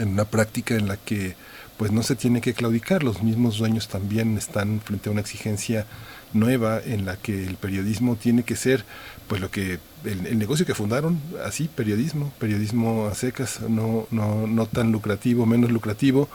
en 0.00 0.10
una 0.10 0.24
práctica 0.24 0.74
en 0.74 0.88
la 0.88 0.96
que 0.96 1.36
pues 1.76 1.92
no 1.92 2.02
se 2.02 2.14
tiene 2.14 2.42
que 2.42 2.52
claudicar, 2.52 3.02
los 3.02 3.22
mismos 3.22 3.56
dueños 3.56 3.88
también 3.88 4.36
están 4.36 4.80
frente 4.82 5.08
a 5.08 5.12
una 5.12 5.22
exigencia 5.22 5.86
nueva 6.32 6.80
en 6.84 7.06
la 7.06 7.16
que 7.16 7.46
el 7.46 7.56
periodismo 7.56 8.16
tiene 8.16 8.42
que 8.42 8.56
ser 8.56 8.84
pues 9.28 9.40
lo 9.40 9.50
que 9.50 9.78
el, 10.04 10.38
negocio 10.38 10.66
que 10.66 10.74
fundaron 10.74 11.20
así 11.44 11.68
periodismo 11.68 12.32
periodismo 12.38 13.06
a 13.06 13.14
secas 13.14 13.60
no 13.68 14.06
no 14.10 14.46
no 14.46 14.66
tan 14.66 14.92
lucrativo 14.92 15.46
menos 15.46 15.70
lucrativo 15.70 16.28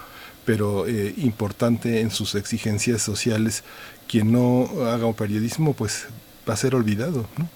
pero 0.44 0.86
eh, 0.88 1.14
importante 1.18 2.02
en 2.02 2.12
sus 2.12 2.36
exigencias 2.36 3.02
sociales 3.02 3.64
quien 4.08 4.32
no 4.32 4.70
haga 4.86 5.12
periodismo 5.14 5.74
pues 5.74 6.08
va 6.48 6.56
a 6.56 6.58
ser 6.58 6.76
olvidado 6.76 7.28
¿no? 7.38 7.48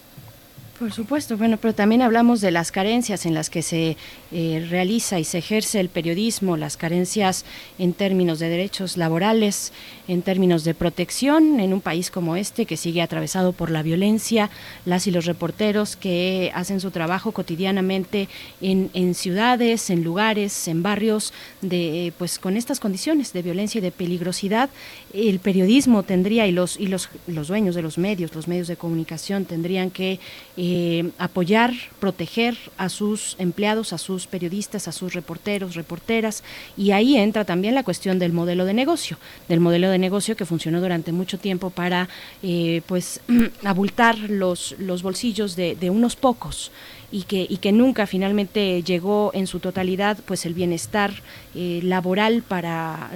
Por 0.79 0.93
supuesto, 0.93 1.35
bueno, 1.35 1.57
pero 1.57 1.75
también 1.75 2.01
hablamos 2.01 2.39
de 2.39 2.51
las 2.51 2.71
carencias 2.71 3.25
en 3.25 3.33
las 3.33 3.49
que 3.49 3.63
se 3.63 3.97
eh, 4.31 4.65
realiza 4.69 5.19
y 5.19 5.25
se 5.25 5.39
ejerce 5.39 5.81
el 5.81 5.89
periodismo, 5.89 6.55
las 6.55 6.77
carencias 6.77 7.43
en 7.77 7.91
términos 7.91 8.39
de 8.39 8.47
derechos 8.47 8.95
laborales, 8.95 9.73
en 10.07 10.21
términos 10.21 10.63
de 10.63 10.73
protección 10.73 11.59
en 11.59 11.73
un 11.73 11.81
país 11.81 12.09
como 12.09 12.37
este 12.37 12.65
que 12.65 12.77
sigue 12.77 13.01
atravesado 13.01 13.51
por 13.51 13.71
la 13.71 13.83
violencia, 13.83 14.49
las 14.85 15.05
y 15.05 15.11
los 15.11 15.25
reporteros 15.25 15.97
que 15.97 16.49
hacen 16.55 16.79
su 16.79 16.91
trabajo 16.91 17.33
cotidianamente 17.33 18.29
en, 18.61 19.15
ciudades, 19.15 19.89
en 19.89 20.05
lugares, 20.05 20.69
en 20.69 20.81
barrios, 20.81 21.33
de 21.61 22.13
pues 22.17 22.39
con 22.39 22.55
estas 22.55 22.79
condiciones 22.79 23.33
de 23.33 23.41
violencia 23.41 23.79
y 23.79 23.81
de 23.81 23.91
peligrosidad, 23.91 24.69
el 25.13 25.39
periodismo 25.39 26.03
tendría 26.03 26.47
y 26.47 26.53
los 26.53 26.79
y 26.79 26.87
los, 26.87 27.09
los 27.27 27.49
dueños 27.49 27.75
de 27.75 27.81
los 27.81 27.97
medios, 27.97 28.33
los 28.33 28.47
medios 28.47 28.69
de 28.69 28.77
comunicación 28.77 29.43
tendrían 29.43 29.91
que 29.91 30.21
eh, 30.55 30.68
apoyar, 31.17 31.73
proteger 31.99 32.57
a 32.77 32.89
sus 32.89 33.35
empleados, 33.39 33.93
a 33.93 33.97
sus 33.97 34.27
periodistas, 34.27 34.87
a 34.87 34.91
sus 34.91 35.13
reporteros, 35.13 35.75
reporteras, 35.75 36.43
y 36.77 36.91
ahí 36.91 37.17
entra 37.17 37.45
también 37.45 37.75
la 37.75 37.83
cuestión 37.83 38.19
del 38.19 38.33
modelo 38.33 38.65
de 38.65 38.73
negocio, 38.73 39.17
del 39.47 39.59
modelo 39.59 39.89
de 39.89 39.97
negocio 39.97 40.35
que 40.35 40.45
funcionó 40.45 40.81
durante 40.81 41.11
mucho 41.11 41.37
tiempo 41.37 41.69
para 41.69 42.09
eh, 42.43 42.81
pues 42.87 43.21
abultar 43.63 44.17
los, 44.17 44.75
los 44.79 45.03
bolsillos 45.03 45.55
de 45.55 45.89
unos 45.89 46.15
pocos 46.15 46.71
y 47.11 47.23
que, 47.23 47.45
y 47.49 47.57
que 47.57 47.71
nunca 47.71 48.07
finalmente 48.07 48.83
llegó 48.83 49.31
en 49.33 49.47
su 49.47 49.59
totalidad 49.59 50.17
pues 50.25 50.45
el 50.45 50.53
bienestar 50.53 51.11
eh, 51.55 51.79
laboral 51.83 52.43
para 52.43 53.09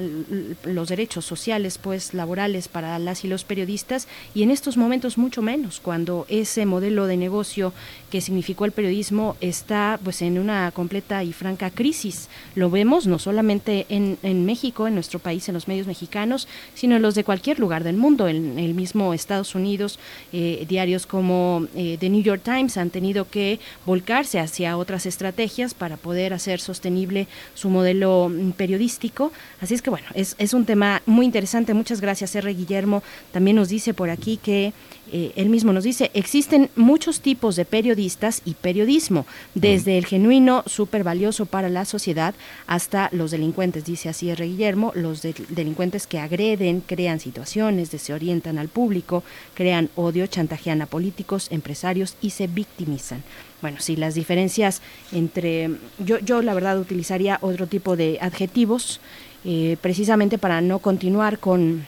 los 0.64 0.90
derechos 0.90 1.26
sociales 1.26 1.78
pues 1.78 2.14
laborales 2.14 2.68
para 2.68 2.98
las 3.00 3.24
y 3.24 3.28
los 3.28 3.44
periodistas 3.44 4.08
y 4.34 4.44
en 4.44 4.52
estos 4.52 4.78
momentos 4.78 5.18
mucho 5.18 5.42
menos 5.42 5.80
cuando 5.80 6.26
ese 6.30 6.66
modelo 6.66 7.06
de 7.06 7.18
negocio 7.18 7.74
que 8.10 8.22
significó 8.22 8.66
el 8.66 8.72
periodismo 8.72 9.36
está 9.42 10.00
pues 10.04 10.22
en 10.22 10.40
una 10.40 10.72
completa 10.72 11.24
y 11.24 11.34
franca 11.34 11.70
crisis. 11.70 12.30
Lo 12.56 12.70
vemos 12.70 13.08
no 13.08 13.20
solamente 13.20 13.86
en, 13.90 14.18
en 14.24 14.46
México 14.46 14.88
en 14.88 14.96
nuestro 14.96 15.20
país 15.20 15.48
en 15.48 15.54
los 15.54 15.68
medios 15.68 15.88
mexicanos 15.88 16.48
sino 16.74 16.96
en 16.96 17.02
los 17.02 17.16
de 17.16 17.24
cualquier 17.24 17.60
lugar 17.60 17.84
del 17.84 17.98
mundo. 17.98 18.28
En 18.28 18.58
el 18.58 18.74
mismo 18.74 19.14
Estados 19.14 19.56
Unidos 19.56 20.00
eh, 20.32 20.66
diarios 20.68 21.06
como 21.06 21.68
eh, 21.76 21.98
The 22.00 22.10
New 22.10 22.24
York 22.24 22.42
Times 22.44 22.78
han 22.78 22.90
tenido 22.90 23.30
que 23.30 23.60
volcarse 23.86 24.40
hacia 24.40 24.78
otras 24.78 25.06
estrategias 25.06 25.74
para 25.74 25.98
poder 25.98 26.34
hacer 26.34 26.60
sostenible 26.60 27.28
su 27.54 27.70
modelo 27.70 28.30
mm, 28.30 28.52
periodístico. 28.52 29.32
Así 29.62 29.74
es 29.74 29.82
que 29.82 29.90
bueno, 29.90 30.08
es, 30.14 30.36
es 30.38 30.54
un 30.54 30.66
tema 30.66 31.02
muy 31.06 31.26
interesante. 31.26 31.74
Muchas 31.74 32.02
gracias, 32.02 32.36
R. 32.36 32.54
Guillermo. 32.54 33.04
También 33.32 33.56
nos 33.56 33.70
dice 33.70 33.94
por 33.94 34.10
aquí 34.10 34.38
que 34.38 34.74
eh, 35.12 35.32
él 35.36 35.50
mismo 35.50 35.74
nos 35.74 35.84
dice, 35.84 36.10
existen 36.14 36.70
muchos 36.76 37.22
tipos 37.22 37.56
de 37.56 37.66
periodistas 37.66 38.42
y 38.46 38.56
periodismo, 38.56 39.28
desde 39.54 39.98
el 39.98 40.06
genuino, 40.06 40.64
súper 40.66 41.04
valioso 41.04 41.46
para 41.46 41.70
la 41.70 41.86
sociedad, 41.86 42.34
hasta 42.66 43.10
los 43.12 43.30
delincuentes, 43.30 43.86
dice 43.86 44.10
así 44.10 44.30
R. 44.30 44.44
Guillermo, 44.44 44.92
los 44.96 45.22
delincuentes 45.22 46.08
que 46.08 46.20
agreden, 46.20 46.82
crean 46.82 47.20
situaciones, 47.20 47.92
desorientan 47.92 48.58
al 48.58 48.70
público, 48.70 49.24
crean 49.54 49.90
odio, 49.96 50.26
chantajean 50.26 50.82
a 50.82 50.88
políticos, 50.88 51.48
empresarios 51.52 52.16
y 52.22 52.32
se 52.32 52.48
victimizan 52.48 53.24
bueno, 53.64 53.78
sí, 53.80 53.96
las 53.96 54.14
diferencias 54.14 54.82
entre, 55.14 55.72
yo, 55.98 56.20
yo 56.20 56.42
la 56.42 56.54
verdad 56.54 56.78
utilizaría 56.78 57.40
otro 57.40 57.66
tipo 57.66 57.96
de 57.96 58.18
adjetivos, 58.20 59.00
eh, 59.46 59.78
precisamente 59.80 60.38
para 60.38 60.60
no 60.60 60.80
continuar 60.80 61.40
con 61.40 61.86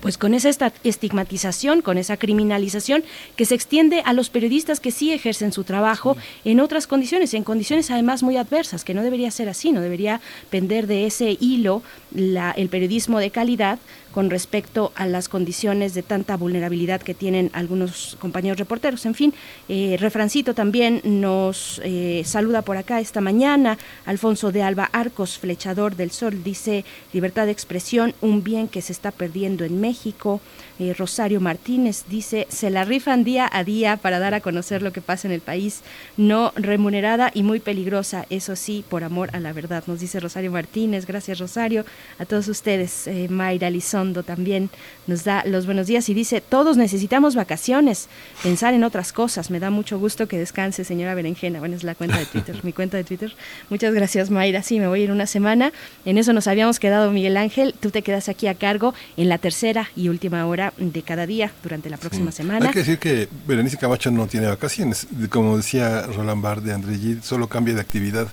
pues 0.00 0.16
con 0.16 0.32
esa 0.32 0.72
estigmatización, 0.82 1.82
con 1.82 1.98
esa 1.98 2.16
criminalización 2.16 3.04
que 3.36 3.44
se 3.44 3.54
extiende 3.54 4.02
a 4.06 4.14
los 4.14 4.30
periodistas 4.30 4.80
que 4.80 4.90
sí 4.90 5.12
ejercen 5.12 5.52
su 5.52 5.64
trabajo 5.64 6.16
en 6.44 6.60
otras 6.60 6.86
condiciones, 6.86 7.34
en 7.34 7.44
condiciones 7.44 7.90
además 7.90 8.22
muy 8.22 8.38
adversas, 8.38 8.82
que 8.82 8.94
no 8.94 9.02
debería 9.02 9.30
ser 9.30 9.50
así, 9.50 9.72
no 9.72 9.82
debería 9.82 10.22
pender 10.48 10.86
de 10.86 11.06
ese 11.06 11.36
hilo 11.38 11.82
la, 12.14 12.50
el 12.52 12.70
periodismo 12.70 13.18
de 13.18 13.30
calidad 13.30 13.78
con 14.12 14.30
respecto 14.30 14.92
a 14.94 15.06
las 15.06 15.28
condiciones 15.28 15.94
de 15.94 16.02
tanta 16.02 16.36
vulnerabilidad 16.36 17.00
que 17.00 17.14
tienen 17.14 17.50
algunos 17.52 18.16
compañeros 18.20 18.58
reporteros. 18.58 19.06
En 19.06 19.14
fin, 19.14 19.34
eh, 19.68 19.96
Refrancito 19.98 20.54
también 20.54 21.00
nos 21.04 21.80
eh, 21.84 22.22
saluda 22.24 22.62
por 22.62 22.76
acá 22.76 23.00
esta 23.00 23.20
mañana. 23.20 23.78
Alfonso 24.06 24.52
de 24.52 24.62
Alba 24.62 24.90
Arcos, 24.92 25.38
flechador 25.38 25.96
del 25.96 26.10
sol, 26.10 26.42
dice 26.42 26.84
libertad 27.12 27.46
de 27.46 27.52
expresión, 27.52 28.14
un 28.20 28.42
bien 28.42 28.68
que 28.68 28.82
se 28.82 28.92
está 28.92 29.10
perdiendo 29.10 29.64
en 29.64 29.80
México. 29.80 30.40
Eh, 30.80 30.94
Rosario 30.96 31.42
Martínez 31.42 32.04
dice, 32.08 32.46
se 32.48 32.70
la 32.70 32.86
rifan 32.86 33.22
día 33.22 33.46
a 33.52 33.64
día 33.64 33.98
para 33.98 34.18
dar 34.18 34.32
a 34.32 34.40
conocer 34.40 34.80
lo 34.80 34.94
que 34.94 35.02
pasa 35.02 35.28
en 35.28 35.32
el 35.32 35.42
país, 35.42 35.82
no 36.16 36.54
remunerada 36.56 37.30
y 37.34 37.42
muy 37.42 37.60
peligrosa, 37.60 38.24
eso 38.30 38.56
sí, 38.56 38.82
por 38.88 39.04
amor 39.04 39.28
a 39.34 39.40
la 39.40 39.52
verdad, 39.52 39.84
nos 39.86 40.00
dice 40.00 40.20
Rosario 40.20 40.50
Martínez, 40.50 41.04
gracias 41.04 41.38
Rosario. 41.38 41.84
a 42.18 42.24
todos 42.24 42.48
ustedes. 42.48 43.06
Eh, 43.06 43.28
Mayra 43.28 43.68
Lizondo 43.68 44.22
también 44.22 44.70
nos 45.06 45.22
da 45.24 45.42
los 45.44 45.66
buenos 45.66 45.86
días 45.86 46.08
y 46.08 46.14
dice, 46.14 46.40
todos 46.40 46.78
necesitamos 46.78 47.34
vacaciones, 47.34 48.08
pensar 48.42 48.72
en 48.72 48.82
otras 48.82 49.12
cosas. 49.12 49.50
Me 49.50 49.60
da 49.60 49.68
mucho 49.68 49.98
gusto 49.98 50.28
que 50.28 50.38
descanse, 50.38 50.84
señora 50.84 51.14
Berenjena. 51.14 51.58
Bueno, 51.58 51.76
es 51.76 51.84
la 51.84 51.94
cuenta 51.94 52.18
de 52.18 52.24
Twitter, 52.24 52.58
mi 52.62 52.72
cuenta 52.72 52.96
de 52.96 53.04
Twitter. 53.04 53.34
Muchas 53.68 53.92
gracias, 53.92 54.30
Mayra. 54.30 54.62
Sí, 54.62 54.80
me 54.80 54.88
voy 54.88 55.00
a 55.00 55.04
ir 55.04 55.12
una 55.12 55.26
semana. 55.26 55.74
En 56.06 56.16
eso 56.16 56.32
nos 56.32 56.46
habíamos 56.46 56.78
quedado, 56.78 57.10
Miguel 57.10 57.36
Ángel. 57.36 57.74
Tú 57.78 57.90
te 57.90 58.00
quedas 58.00 58.30
aquí 58.30 58.46
a 58.46 58.54
cargo 58.54 58.94
en 59.18 59.28
la 59.28 59.36
tercera 59.36 59.90
y 59.94 60.08
última 60.08 60.46
hora 60.46 60.69
de 60.76 61.02
cada 61.02 61.26
día 61.26 61.52
durante 61.62 61.90
la 61.90 61.96
próxima 61.96 62.32
semana. 62.32 62.66
Hay 62.66 62.72
que 62.72 62.80
decir 62.80 62.98
que 62.98 63.28
Berenice 63.46 63.76
Camacho 63.76 64.10
no 64.10 64.26
tiene 64.26 64.46
vacaciones. 64.46 65.06
Como 65.28 65.56
decía 65.56 66.06
Roland 66.06 66.42
Barr 66.42 66.62
de 66.62 66.72
André 66.72 66.96
Gide, 66.96 67.22
solo 67.22 67.48
cambia 67.48 67.74
de 67.74 67.80
actividad. 67.80 68.28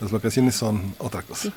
Las 0.00 0.10
vacaciones 0.10 0.54
son 0.54 0.94
otra 0.98 1.22
cosa. 1.22 1.52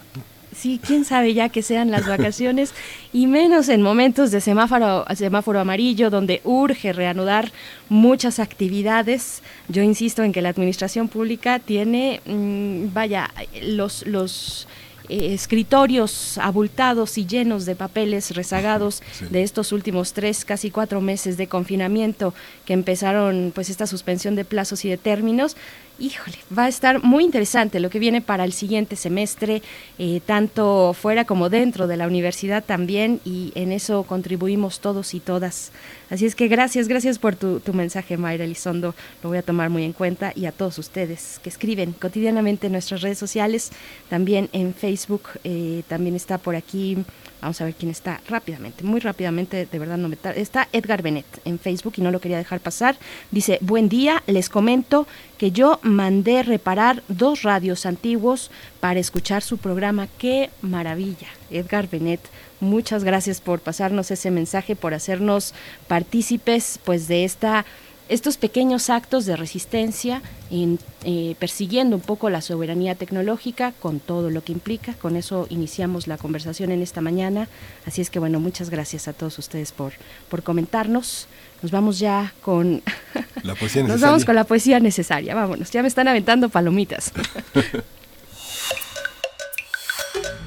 Sí. 0.56 0.80
quién 0.86 1.06
sabe 1.06 1.34
ya 1.34 1.50
que 1.50 1.62
sean 1.62 1.92
las 1.92 2.08
vacaciones 2.08 2.74
y 3.14 3.28
menos 3.28 3.70
en 3.70 3.82
momentos 3.82 4.32
de 4.32 4.42
semáforo, 4.42 5.06
semáforo 5.16 5.60
amarillo 5.60 6.10
donde 6.10 6.42
urge 6.44 6.94
reanudar 6.94 7.52
muchas 7.90 8.40
actividades. 8.40 9.42
Yo 9.68 9.84
insisto 9.84 10.24
en 10.24 10.32
que 10.32 10.42
la 10.42 10.50
administración 10.50 11.10
pública 11.10 11.60
tiene, 11.60 12.22
mm, 12.26 12.94
vaya, 12.94 13.30
los, 13.62 14.08
los 14.08 14.68
eh, 15.10 15.34
escritorios 15.34 16.38
abultados 16.38 17.18
y 17.18 17.26
llenos 17.26 17.66
de 17.66 17.76
papeles 17.76 18.36
rezagados 18.36 19.02
de 19.30 19.44
estos 19.44 19.72
últimos 19.72 20.14
tres, 20.14 20.46
casi 20.46 20.72
cuatro 20.72 21.02
meses 21.02 21.36
de 21.38 21.48
confinamiento 21.48 22.34
que 22.66 22.74
empezaron 22.74 23.52
pues 23.54 23.70
esta 23.70 23.88
suspensión 23.88 24.36
de 24.36 24.46
plazos 24.46 24.86
y 24.86 24.90
de 24.90 24.98
términos 24.98 25.58
híjole, 26.00 26.38
va 26.58 26.66
a 26.66 26.68
estar 26.68 27.04
muy 27.04 27.24
interesante 27.24 27.80
lo 27.80 27.90
que 27.90 28.00
viene 28.00 28.22
para 28.22 28.44
el 28.44 28.54
siguiente 28.54 28.96
semestre, 28.96 29.62
eh, 29.98 30.22
tanto 30.26 30.94
fuera 30.94 31.26
como 31.26 31.50
dentro 31.50 31.88
de 31.88 31.98
la 31.98 32.08
universidad 32.08 32.64
también, 32.64 33.20
y 33.26 33.52
en 33.56 33.72
eso 33.72 34.04
contribuimos 34.04 34.80
todos 34.80 35.14
y 35.14 35.20
todas. 35.20 35.72
Así 36.10 36.26
es 36.26 36.36
que 36.36 36.48
gracias, 36.48 36.88
gracias 36.88 37.20
por 37.20 37.36
tu, 37.36 37.62
mensaje, 37.74 38.18
Mayra 38.18 38.46
Elizondo, 38.46 38.96
lo 39.22 39.30
voy 39.30 39.38
a 39.38 39.44
tomar 39.44 39.70
muy 39.70 39.84
en 39.84 39.94
cuenta, 39.94 40.34
y 40.36 40.46
a 40.46 40.52
todos 40.52 40.78
ustedes 40.80 41.40
que 41.44 41.50
escriben 41.50 41.94
cotidianamente 41.94 42.68
en 42.68 42.74
nuestras 42.74 43.02
redes 43.02 43.18
sociales, 43.18 43.72
también 44.10 44.50
en 44.54 44.74
Facebook, 44.74 45.30
eh, 45.44 45.84
también 45.88 46.16
está 46.16 46.38
por 46.38 46.56
aquí 46.56 46.98
Vamos 47.42 47.62
a 47.62 47.66
ver 47.66 47.74
quién 47.74 47.90
está 47.90 48.20
rápidamente, 48.28 48.84
muy 48.84 49.00
rápidamente, 49.00 49.66
de 49.66 49.80
verdad 49.80 49.98
no 49.98 50.10
me 50.10 50.18
Está 50.36 50.68
Edgar 50.74 51.02
Benet 51.02 51.26
en 51.46 51.58
Facebook 51.58 51.94
y 51.98 52.02
no 52.02 52.12
lo 52.12 52.20
quería 52.20 52.38
dejar 52.38 52.60
pasar. 52.60 52.98
Dice, 53.32 53.58
buen 53.62 53.88
día, 53.88 54.22
les 54.28 54.50
comento 54.50 55.08
que 55.38 55.52
yo 55.52 55.80
mandé 55.82 56.44
reparar 56.44 57.02
dos 57.08 57.44
radios 57.44 57.86
antiguos 57.86 58.52
para 58.82 59.00
escuchar 59.00 59.42
su 59.42 59.58
programa. 59.58 60.08
¡Qué 60.18 60.50
maravilla! 60.62 61.28
Edgar 61.50 61.90
Benet, 61.90 62.20
muchas 62.60 63.04
gracias 63.06 63.40
por 63.40 63.62
pasarnos 63.62 64.12
ese 64.12 64.32
mensaje, 64.32 64.76
por 64.76 64.94
hacernos 64.94 65.54
partícipes 65.88 66.80
pues 66.84 67.08
de 67.08 67.24
esta 67.24 67.66
estos 68.10 68.38
pequeños 68.38 68.90
actos 68.90 69.26
de 69.26 69.36
resistencia 69.36 70.22
en, 70.50 70.80
eh, 71.04 71.36
persiguiendo 71.40 71.96
un 71.96 72.02
poco 72.02 72.32
la 72.32 72.42
soberanía 72.42 72.96
tecnológica 72.96 73.72
con 73.80 74.00
todo 74.00 74.32
lo 74.32 74.44
que 74.44 74.52
implica. 74.52 74.94
Con 74.96 75.16
eso 75.16 75.46
iniciamos 75.50 76.08
la 76.08 76.18
conversación 76.18 76.72
en 76.72 76.82
esta 76.82 77.02
mañana. 77.02 77.48
Así 77.86 78.02
es 78.02 78.10
que 78.10 78.18
bueno, 78.18 78.40
muchas 78.40 78.72
gracias 78.72 79.08
a 79.08 79.14
todos 79.14 79.38
ustedes 79.38 79.72
por, 79.72 79.94
por 80.28 80.42
comentarnos. 80.42 81.28
Nos 81.62 81.72
vamos 81.72 82.00
ya 82.00 82.34
con 82.42 82.82
la 83.44 83.54
poesía 83.54 83.84
Nos 83.84 84.02
vamos 84.02 84.26
con 84.26 84.34
la 84.36 84.44
poesía 84.44 84.80
necesaria. 84.80 85.36
Vámonos, 85.36 85.70
ya 85.70 85.84
me 85.84 85.88
están 85.88 86.08
aventando 86.08 86.50
palomitas. 86.50 87.14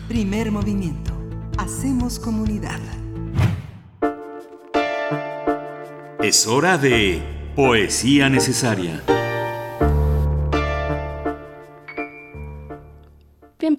Primer 0.09 0.51
movimiento. 0.51 1.13
Hacemos 1.59 2.19
comunidad. 2.19 2.81
Es 6.21 6.47
hora 6.47 6.77
de 6.77 7.42
Poesía 7.55 8.31
necesaria. 8.31 9.03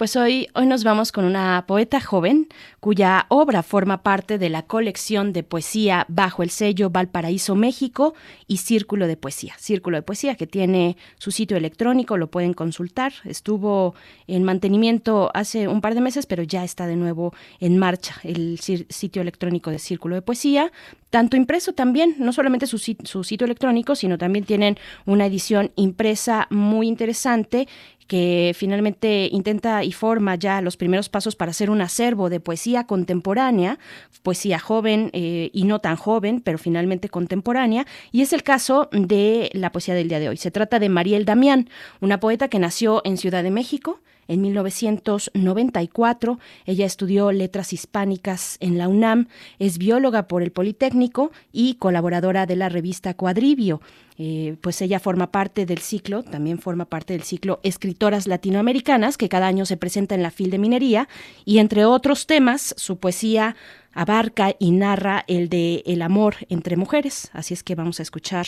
Pues 0.04 0.18
hoy, 0.18 0.50
hoy 0.54 0.66
nos 0.66 0.84
vamos 0.84 1.14
con 1.14 1.24
una 1.24 1.64
poeta 1.66 2.02
joven 2.02 2.50
cuya 2.82 3.26
obra 3.30 3.64
forma 3.64 4.04
parte 4.04 4.38
de 4.38 4.50
la 4.50 4.64
colección 4.64 5.32
de 5.32 5.44
poesía 5.44 6.06
bajo 6.10 6.44
el 6.44 6.50
sello 6.50 6.90
Valparaíso 6.90 7.56
México 7.56 8.14
y 8.46 8.58
Círculo 8.58 9.08
de 9.08 9.16
Poesía. 9.16 9.54
Círculo 9.58 9.96
de 9.96 10.02
Poesía 10.02 10.36
que 10.36 10.46
tiene 10.46 10.98
su 11.20 11.32
sitio 11.32 11.56
electrónico, 11.56 12.18
lo 12.18 12.30
pueden 12.30 12.54
consultar. 12.54 13.14
Estuvo 13.24 13.96
en 14.28 14.44
mantenimiento 14.44 15.32
hace 15.34 15.70
un 15.70 15.80
par 15.80 15.96
de 15.96 16.02
meses, 16.02 16.26
pero 16.26 16.44
ya 16.44 16.66
está 16.66 16.86
de 16.86 16.98
nuevo 16.98 17.34
en 17.62 17.78
marcha 17.78 18.16
el 18.24 18.60
sitio 18.60 19.22
electrónico 19.22 19.72
de 19.72 19.80
Círculo 19.80 20.16
de 20.16 20.22
Poesía 20.22 20.70
tanto 21.14 21.38
impreso 21.38 21.74
también, 21.74 22.16
no 22.18 22.34
solamente 22.34 22.66
su, 22.66 22.80
su, 22.80 23.24
sitio 23.24 23.46
electrónico, 23.46 23.94
sino 23.94 24.18
también 24.18 24.46
tienen 24.46 24.80
una 25.06 25.28
edición 25.28 25.72
impresa 25.76 26.48
muy 26.50 26.88
interesante 26.88 27.68
que 28.14 28.54
finalmente 28.56 29.28
intenta 29.32 29.84
y 29.84 29.92
forma 29.92 30.36
ya 30.36 30.62
los 30.62 30.78
primeros 30.78 31.10
pasos 31.10 31.36
para 31.36 31.50
hacer 31.50 31.72
un 31.72 31.82
acervo 31.82 32.30
de 32.30 32.40
poesía 32.40 32.84
contemporánea, 32.84 33.80
poesía 34.22 34.60
joven 34.60 35.10
eh, 35.14 35.50
y 35.52 35.64
no 35.64 35.80
tan 35.80 35.96
joven, 35.96 36.40
pero 36.40 36.60
finalmente 36.60 37.10
contemporánea, 37.10 37.88
y 38.12 38.22
es 38.22 38.32
el 38.32 38.44
caso 38.44 38.88
de 38.92 39.50
la 39.54 39.72
poesía 39.72 39.96
del 39.96 40.10
día 40.10 40.20
de 40.20 40.30
hoy. 40.30 40.38
Se 40.38 40.52
trata 40.52 40.78
de 40.78 40.90
Mariel 40.90 41.26
Damián, 41.26 41.70
una 42.02 42.20
poeta 42.20 42.50
que 42.50 42.60
nació 42.60 43.02
en 43.04 43.18
Ciudad 43.18 43.42
de 43.42 43.50
México, 43.50 44.00
en 44.28 44.42
1994. 44.42 46.40
Ella 46.68 46.86
estudió 46.86 47.32
letras 47.32 47.74
hispánicas 47.74 48.58
en 48.60 48.78
la 48.78 48.88
UNAM, 48.88 49.28
es 49.58 49.80
bióloga 49.80 50.28
por 50.28 50.44
el 50.44 50.52
Politécnico 50.52 51.32
y 51.52 51.76
colaboradora 51.76 52.46
de 52.46 52.58
la 52.58 52.70
revista 52.70 53.16
Cuadribio. 53.16 53.82
Eh, 54.18 54.56
pues 54.62 54.82
ella 54.82 55.00
forma 55.00 55.32
parte 55.32 55.66
del 55.66 55.80
ciclo, 55.80 56.24
también 56.24 56.60
forma 56.60 56.86
parte 56.86 57.14
del 57.14 57.24
ciclo 57.24 57.60
Escritoras 57.64 58.28
Latinoamericanas, 58.28 59.18
que 59.18 59.30
cada 59.30 59.48
año 59.48 59.66
se 59.66 59.78
presenta 59.78 60.16
en 60.16 60.24
la 60.24 60.32
FIL 60.32 60.52
de 60.52 60.60
Minería, 60.60 61.08
y 61.46 61.60
entre 61.60 61.86
otros 61.86 62.28
temas, 62.28 62.76
su 62.78 62.98
poesía 62.98 63.56
abarca 63.94 64.56
y 64.60 64.72
narra 64.72 65.24
el 65.28 65.50
de 65.50 65.84
el 65.86 66.02
amor 66.02 66.36
entre 66.50 66.76
mujeres. 66.76 67.30
Así 67.34 67.54
es 67.54 67.64
que 67.64 67.76
vamos 67.76 68.00
a 68.00 68.04
escuchar 68.04 68.48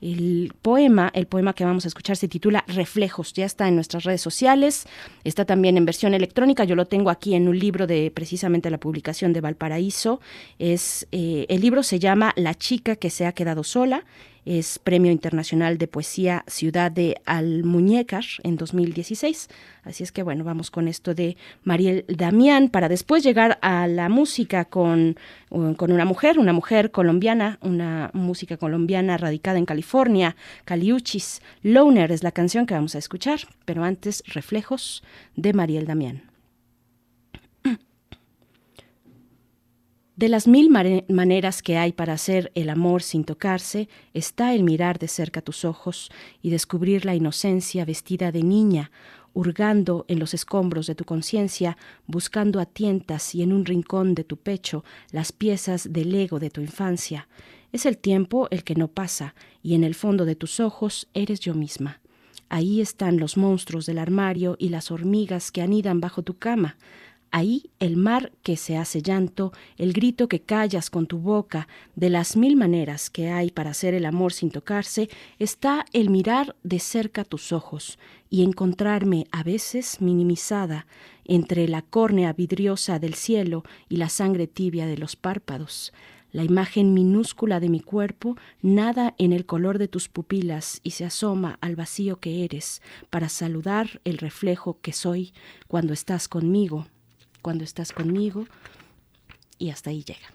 el 0.00 0.52
poema. 0.62 1.10
El 1.14 1.26
poema 1.26 1.52
que 1.52 1.64
vamos 1.64 1.84
a 1.84 1.88
escuchar 1.88 2.16
se 2.16 2.28
titula 2.28 2.64
Reflejos. 2.68 3.32
Ya 3.32 3.44
está 3.44 3.66
en 3.68 3.74
nuestras 3.74 4.04
redes 4.04 4.20
sociales. 4.20 4.86
Está 5.24 5.44
también 5.44 5.76
en 5.76 5.84
versión 5.84 6.14
electrónica. 6.14 6.64
Yo 6.64 6.76
lo 6.76 6.86
tengo 6.86 7.10
aquí 7.10 7.34
en 7.34 7.48
un 7.48 7.58
libro 7.58 7.86
de 7.86 8.10
precisamente 8.12 8.70
la 8.70 8.78
publicación 8.78 9.32
de 9.32 9.40
Valparaíso. 9.40 10.20
Es 10.58 11.08
eh, 11.10 11.46
el 11.48 11.60
libro 11.60 11.82
se 11.82 11.98
llama 11.98 12.32
La 12.36 12.54
chica 12.54 12.96
que 12.96 13.10
se 13.10 13.26
ha 13.26 13.32
quedado 13.32 13.64
sola 13.64 14.04
es 14.44 14.78
Premio 14.78 15.10
Internacional 15.10 15.78
de 15.78 15.88
Poesía 15.88 16.44
Ciudad 16.46 16.90
de 16.90 17.16
Almuñécar 17.24 18.24
en 18.42 18.56
2016. 18.56 19.48
Así 19.84 20.02
es 20.02 20.12
que 20.12 20.22
bueno, 20.22 20.44
vamos 20.44 20.70
con 20.70 20.88
esto 20.88 21.14
de 21.14 21.36
Mariel 21.62 22.04
Damián 22.08 22.68
para 22.68 22.88
después 22.88 23.22
llegar 23.22 23.58
a 23.62 23.86
la 23.86 24.08
música 24.08 24.64
con, 24.64 25.16
con 25.48 25.92
una 25.92 26.04
mujer, 26.04 26.38
una 26.38 26.52
mujer 26.52 26.90
colombiana, 26.90 27.58
una 27.62 28.10
música 28.12 28.56
colombiana 28.56 29.16
radicada 29.16 29.58
en 29.58 29.66
California, 29.66 30.36
Caliuchis. 30.64 31.40
Loner 31.62 32.12
es 32.12 32.22
la 32.22 32.32
canción 32.32 32.66
que 32.66 32.74
vamos 32.74 32.94
a 32.94 32.98
escuchar, 32.98 33.40
pero 33.64 33.84
antes 33.84 34.22
Reflejos 34.26 35.02
de 35.36 35.52
Mariel 35.52 35.86
Damián. 35.86 36.33
De 40.16 40.28
las 40.28 40.46
mil 40.46 40.70
maneras 40.70 41.60
que 41.60 41.76
hay 41.76 41.92
para 41.92 42.12
hacer 42.12 42.52
el 42.54 42.70
amor 42.70 43.02
sin 43.02 43.24
tocarse, 43.24 43.88
está 44.12 44.54
el 44.54 44.62
mirar 44.62 45.00
de 45.00 45.08
cerca 45.08 45.40
tus 45.40 45.64
ojos 45.64 46.08
y 46.40 46.50
descubrir 46.50 47.04
la 47.04 47.16
inocencia 47.16 47.84
vestida 47.84 48.30
de 48.30 48.44
niña, 48.44 48.92
hurgando 49.32 50.04
en 50.06 50.20
los 50.20 50.32
escombros 50.32 50.86
de 50.86 50.94
tu 50.94 51.04
conciencia, 51.04 51.76
buscando 52.06 52.60
a 52.60 52.64
tientas 52.64 53.34
y 53.34 53.42
en 53.42 53.52
un 53.52 53.64
rincón 53.64 54.14
de 54.14 54.22
tu 54.22 54.36
pecho 54.36 54.84
las 55.10 55.32
piezas 55.32 55.92
del 55.92 56.14
ego 56.14 56.38
de 56.38 56.50
tu 56.50 56.60
infancia. 56.60 57.26
Es 57.72 57.84
el 57.84 57.98
tiempo 57.98 58.46
el 58.52 58.62
que 58.62 58.76
no 58.76 58.86
pasa, 58.86 59.34
y 59.64 59.74
en 59.74 59.82
el 59.82 59.96
fondo 59.96 60.24
de 60.24 60.36
tus 60.36 60.60
ojos 60.60 61.08
eres 61.12 61.40
yo 61.40 61.54
misma. 61.54 62.00
Ahí 62.48 62.80
están 62.80 63.18
los 63.18 63.36
monstruos 63.36 63.84
del 63.84 63.98
armario 63.98 64.54
y 64.60 64.68
las 64.68 64.92
hormigas 64.92 65.50
que 65.50 65.60
anidan 65.60 66.00
bajo 66.00 66.22
tu 66.22 66.38
cama. 66.38 66.76
Ahí 67.36 67.72
el 67.80 67.96
mar 67.96 68.30
que 68.44 68.56
se 68.56 68.76
hace 68.76 69.02
llanto, 69.02 69.52
el 69.76 69.92
grito 69.92 70.28
que 70.28 70.42
callas 70.42 70.88
con 70.88 71.08
tu 71.08 71.18
boca, 71.18 71.66
de 71.96 72.08
las 72.08 72.36
mil 72.36 72.54
maneras 72.54 73.10
que 73.10 73.28
hay 73.28 73.50
para 73.50 73.70
hacer 73.70 73.92
el 73.92 74.06
amor 74.06 74.32
sin 74.32 74.52
tocarse, 74.52 75.08
está 75.40 75.84
el 75.92 76.10
mirar 76.10 76.54
de 76.62 76.78
cerca 76.78 77.24
tus 77.24 77.50
ojos 77.50 77.98
y 78.30 78.44
encontrarme 78.44 79.26
a 79.32 79.42
veces 79.42 80.00
minimizada 80.00 80.86
entre 81.24 81.66
la 81.66 81.82
córnea 81.82 82.32
vidriosa 82.32 83.00
del 83.00 83.14
cielo 83.14 83.64
y 83.88 83.96
la 83.96 84.10
sangre 84.10 84.46
tibia 84.46 84.86
de 84.86 84.96
los 84.96 85.16
párpados. 85.16 85.92
La 86.30 86.44
imagen 86.44 86.94
minúscula 86.94 87.58
de 87.58 87.68
mi 87.68 87.80
cuerpo 87.80 88.36
nada 88.62 89.16
en 89.18 89.32
el 89.32 89.44
color 89.44 89.78
de 89.78 89.88
tus 89.88 90.08
pupilas 90.08 90.78
y 90.84 90.92
se 90.92 91.04
asoma 91.04 91.58
al 91.60 91.74
vacío 91.74 92.20
que 92.20 92.44
eres 92.44 92.80
para 93.10 93.28
saludar 93.28 94.00
el 94.04 94.18
reflejo 94.18 94.78
que 94.80 94.92
soy 94.92 95.32
cuando 95.66 95.92
estás 95.92 96.28
conmigo 96.28 96.86
cuando 97.44 97.62
estás 97.62 97.92
conmigo 97.92 98.46
y 99.58 99.68
hasta 99.68 99.90
ahí 99.90 100.02
llega. 100.02 100.32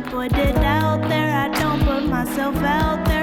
Put 0.00 0.32
it 0.32 0.56
out 0.56 1.08
there. 1.08 1.32
I 1.36 1.48
don't 1.48 1.80
put 1.84 2.04
myself 2.08 2.56
out 2.56 3.04
there. 3.04 3.13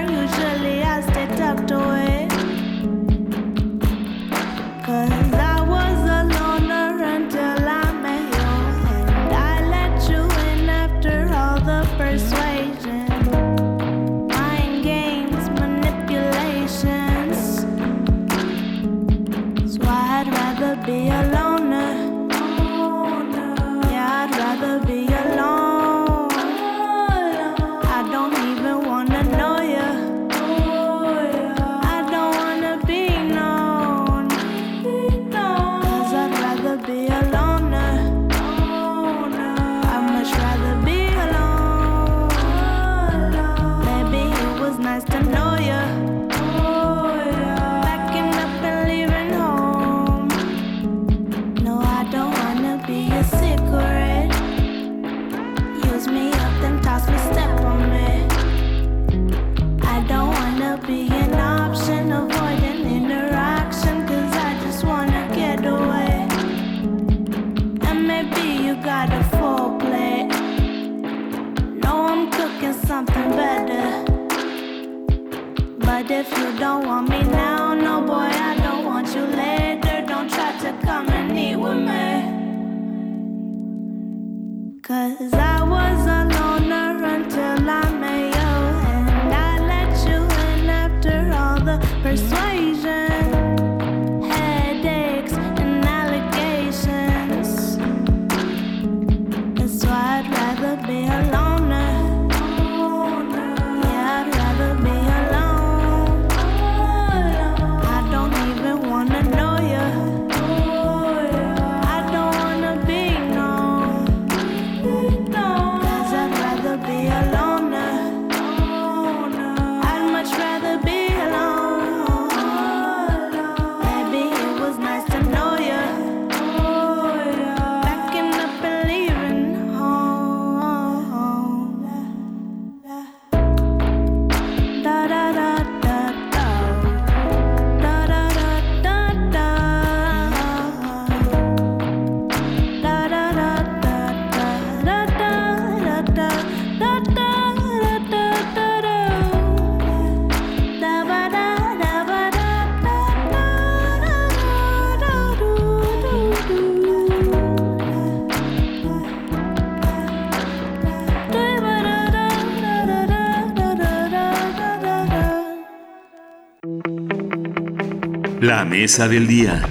La 168.52 168.66
mesa 168.66 169.08
del 169.08 169.28
día. 169.28 169.64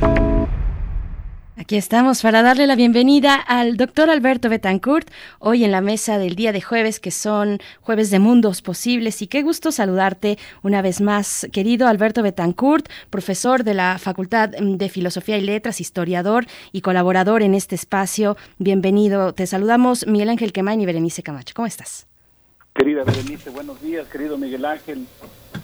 Aquí 1.54 1.76
estamos 1.76 2.22
para 2.22 2.40
darle 2.40 2.66
la 2.66 2.76
bienvenida 2.76 3.34
al 3.34 3.76
doctor 3.76 4.08
Alberto 4.08 4.48
Betancourt, 4.48 5.06
hoy 5.38 5.64
en 5.64 5.70
la 5.70 5.82
mesa 5.82 6.16
del 6.16 6.34
día 6.34 6.50
de 6.50 6.62
jueves, 6.62 6.98
que 6.98 7.10
son 7.10 7.58
jueves 7.82 8.08
de 8.08 8.20
mundos 8.20 8.62
posibles. 8.62 9.20
Y 9.20 9.26
qué 9.26 9.42
gusto 9.42 9.70
saludarte 9.70 10.38
una 10.62 10.80
vez 10.80 11.02
más, 11.02 11.46
querido 11.52 11.88
Alberto 11.88 12.22
Betancourt, 12.22 12.88
profesor 13.10 13.64
de 13.64 13.74
la 13.74 13.98
Facultad 13.98 14.48
de 14.48 14.88
Filosofía 14.88 15.36
y 15.36 15.42
Letras, 15.42 15.82
historiador 15.82 16.46
y 16.72 16.80
colaborador 16.80 17.42
en 17.42 17.52
este 17.52 17.74
espacio. 17.74 18.38
Bienvenido. 18.56 19.34
Te 19.34 19.46
saludamos 19.46 20.06
Miguel 20.06 20.30
Ángel 20.30 20.54
Quemain 20.54 20.80
y 20.80 20.86
Berenice 20.86 21.22
Camacho. 21.22 21.52
¿Cómo 21.54 21.66
estás? 21.66 22.06
Querida 22.74 23.04
Berenice, 23.04 23.50
buenos 23.50 23.82
días, 23.82 24.08
querido 24.08 24.38
Miguel 24.38 24.64
Ángel, 24.64 25.06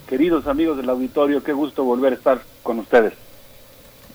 queridos 0.08 0.46
amigos 0.46 0.76
del 0.76 0.88
auditorio, 0.88 1.42
qué 1.42 1.52
gusto 1.52 1.84
volver 1.84 2.12
a 2.12 2.16
estar 2.16 2.40
con 2.62 2.78
ustedes. 2.78 3.14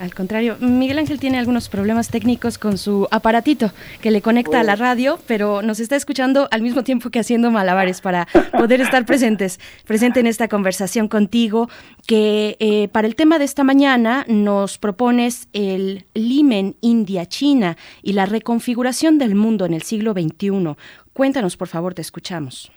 Al 0.02 0.16
contrario, 0.16 0.56
Miguel 0.60 0.98
Ángel 0.98 1.20
tiene 1.20 1.38
algunos 1.38 1.70
problemas 1.70 2.10
técnicos 2.10 2.58
con 2.58 2.80
su 2.80 3.08
aparatito 3.12 3.70
que 4.02 4.10
le 4.10 4.24
conecta 4.24 4.60
a 4.60 4.64
la 4.64 4.76
radio, 4.76 5.20
pero 5.28 5.62
nos 5.62 5.80
está 5.80 5.96
escuchando 5.96 6.48
al 6.50 6.64
mismo 6.64 6.84
tiempo 6.84 7.12
que 7.12 7.20
haciendo 7.20 7.52
malabares 7.52 8.02
para 8.02 8.28
poder 8.58 8.82
estar 8.82 9.06
presentes, 9.06 9.60
presente 9.86 10.20
en 10.20 10.26
esta 10.26 10.48
conversación 10.48 11.08
contigo, 11.08 11.70
que 12.08 12.58
eh, 12.60 12.88
para 12.88 13.06
el 13.06 13.16
tema 13.16 13.38
de 13.38 13.46
esta 13.46 13.64
mañana 13.64 14.26
nos 14.28 14.80
propones 14.80 15.48
el 15.54 16.06
limen 16.16 16.74
India-China 16.82 17.78
y 18.02 18.14
la 18.14 18.26
reconfiguración 18.26 19.20
del 19.20 19.36
mundo 19.36 19.66
en 19.66 19.76
el 19.76 19.84
siglo 19.84 20.14
XXI. 20.14 20.76
Cuéntanos, 21.14 21.58
por 21.58 21.68
favor, 21.68 21.94
te 21.94 22.02
escuchamos. 22.02 22.72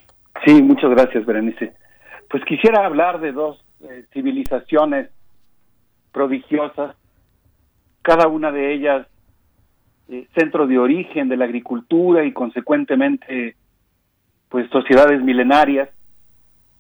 Sí, 0.45 0.63
muchas 0.63 0.91
gracias, 0.91 1.25
Berenice. 1.25 1.73
Pues 2.35 2.45
quisiera 2.47 2.85
hablar 2.85 3.21
de 3.21 3.31
dos 3.31 3.65
eh, 3.81 4.07
civilizaciones 4.13 5.09
prodigiosas, 6.11 6.97
cada 8.03 8.27
una 8.27 8.51
de 8.51 8.75
ellas 8.75 9.07
eh, 10.09 10.27
centro 10.37 10.67
de 10.67 10.77
origen 10.77 11.29
de 11.29 11.37
la 11.37 11.45
agricultura 11.45 12.25
y 12.25 12.33
consecuentemente 12.33 13.55
pues 14.49 14.69
sociedades 14.71 15.23
milenarias 15.23 15.91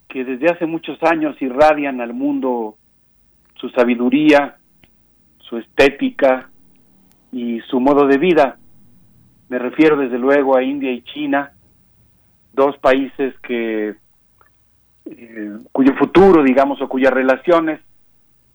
que 0.08 0.24
desde 0.24 0.50
hace 0.50 0.66
muchos 0.66 1.00
años 1.04 1.40
irradian 1.40 2.00
al 2.00 2.14
mundo 2.14 2.74
su 3.54 3.68
sabiduría, 3.68 4.56
su 5.38 5.58
estética 5.58 6.50
y 7.30 7.60
su 7.70 7.78
modo 7.78 8.08
de 8.08 8.18
vida. 8.18 8.58
Me 9.48 9.60
refiero 9.60 9.96
desde 9.98 10.18
luego 10.18 10.56
a 10.56 10.64
India 10.64 10.90
y 10.90 11.02
China, 11.02 11.52
dos 12.52 12.76
países 12.78 13.38
que 13.38 13.94
eh, 15.06 15.58
cuyo 15.72 15.94
futuro, 15.94 16.42
digamos, 16.42 16.80
o 16.80 16.88
cuyas 16.88 17.12
relaciones 17.12 17.80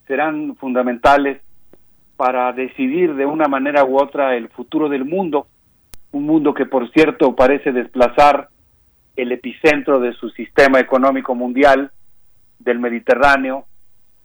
serán 0.08 0.56
fundamentales 0.56 1.42
para 2.18 2.52
decidir 2.52 3.16
de 3.16 3.26
una 3.26 3.48
manera 3.48 3.86
u 3.86 3.98
otra 3.98 4.36
el 4.36 4.50
futuro 4.50 4.90
del 4.90 5.06
mundo, 5.06 5.48
un 6.12 6.26
mundo 6.26 6.54
que 6.54 6.66
por 6.66 6.92
cierto 6.92 7.36
parece 7.36 7.72
desplazar 7.72 8.50
el 9.16 9.32
epicentro 9.32 10.00
de 10.00 10.14
su 10.14 10.30
sistema 10.32 10.80
económico 10.80 11.36
mundial 11.36 11.92
del 12.58 12.80
Mediterráneo 12.80 13.66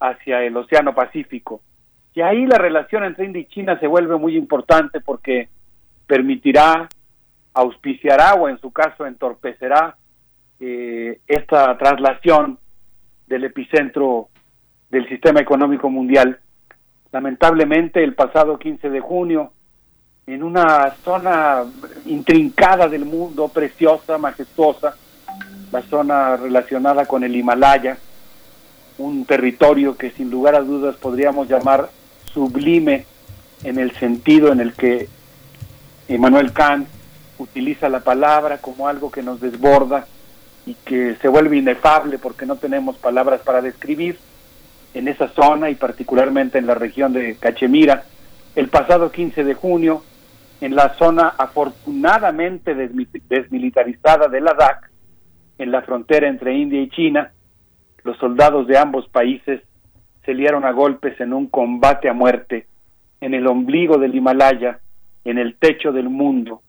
hacia 0.00 0.42
el 0.42 0.56
Océano 0.56 0.94
Pacífico. 0.94 1.60
Y 2.14 2.20
ahí 2.20 2.46
la 2.46 2.58
relación 2.58 3.04
entre 3.04 3.26
India 3.26 3.42
y 3.42 3.46
China 3.46 3.78
se 3.80 3.86
vuelve 3.86 4.16
muy 4.16 4.36
importante 4.36 5.00
porque 5.00 5.48
permitirá, 6.06 6.88
auspiciará 7.52 8.34
o 8.34 8.48
en 8.48 8.58
su 8.58 8.70
caso 8.72 9.06
entorpecerá 9.06 9.96
eh, 10.66 11.20
esta 11.26 11.76
traslación 11.76 12.58
del 13.26 13.44
epicentro 13.44 14.30
del 14.88 15.06
sistema 15.10 15.40
económico 15.40 15.90
mundial. 15.90 16.40
Lamentablemente, 17.12 18.02
el 18.02 18.14
pasado 18.14 18.58
15 18.58 18.88
de 18.88 19.00
junio, 19.00 19.52
en 20.26 20.42
una 20.42 20.90
zona 21.04 21.64
intrincada 22.06 22.88
del 22.88 23.04
mundo, 23.04 23.48
preciosa, 23.48 24.16
majestuosa, 24.16 24.96
la 25.70 25.82
zona 25.82 26.38
relacionada 26.38 27.04
con 27.04 27.24
el 27.24 27.36
Himalaya, 27.36 27.98
un 28.96 29.26
territorio 29.26 29.98
que 29.98 30.12
sin 30.12 30.30
lugar 30.30 30.54
a 30.54 30.62
dudas 30.62 30.96
podríamos 30.96 31.46
llamar 31.46 31.90
sublime 32.32 33.04
en 33.64 33.78
el 33.78 33.92
sentido 33.96 34.50
en 34.50 34.60
el 34.60 34.72
que 34.72 35.10
Emmanuel 36.08 36.54
Kant 36.54 36.88
utiliza 37.36 37.90
la 37.90 38.00
palabra 38.00 38.62
como 38.62 38.88
algo 38.88 39.10
que 39.10 39.22
nos 39.22 39.42
desborda 39.42 40.06
y 40.66 40.74
que 40.74 41.16
se 41.16 41.28
vuelve 41.28 41.58
inefable 41.58 42.18
porque 42.18 42.46
no 42.46 42.56
tenemos 42.56 42.96
palabras 42.96 43.40
para 43.42 43.60
describir 43.60 44.18
en 44.94 45.08
esa 45.08 45.28
zona 45.28 45.70
y 45.70 45.74
particularmente 45.74 46.58
en 46.58 46.66
la 46.66 46.74
región 46.74 47.12
de 47.12 47.36
Cachemira. 47.36 48.04
El 48.54 48.68
pasado 48.68 49.10
15 49.10 49.44
de 49.44 49.54
junio, 49.54 50.02
en 50.60 50.74
la 50.74 50.94
zona 50.94 51.34
afortunadamente 51.36 52.74
desmilitarizada 52.74 54.28
de 54.28 54.40
Ladakh, 54.40 54.90
en 55.58 55.70
la 55.70 55.82
frontera 55.82 56.28
entre 56.28 56.54
India 56.54 56.80
y 56.80 56.88
China, 56.88 57.32
los 58.02 58.16
soldados 58.18 58.66
de 58.66 58.78
ambos 58.78 59.08
países 59.08 59.62
se 60.24 60.34
liaron 60.34 60.64
a 60.64 60.72
golpes 60.72 61.20
en 61.20 61.32
un 61.32 61.48
combate 61.48 62.08
a 62.08 62.12
muerte 62.12 62.66
en 63.20 63.34
el 63.34 63.46
ombligo 63.46 63.98
del 63.98 64.14
Himalaya, 64.14 64.80
en 65.24 65.38
el 65.38 65.56
techo 65.56 65.92
del 65.92 66.08
mundo. 66.10 66.62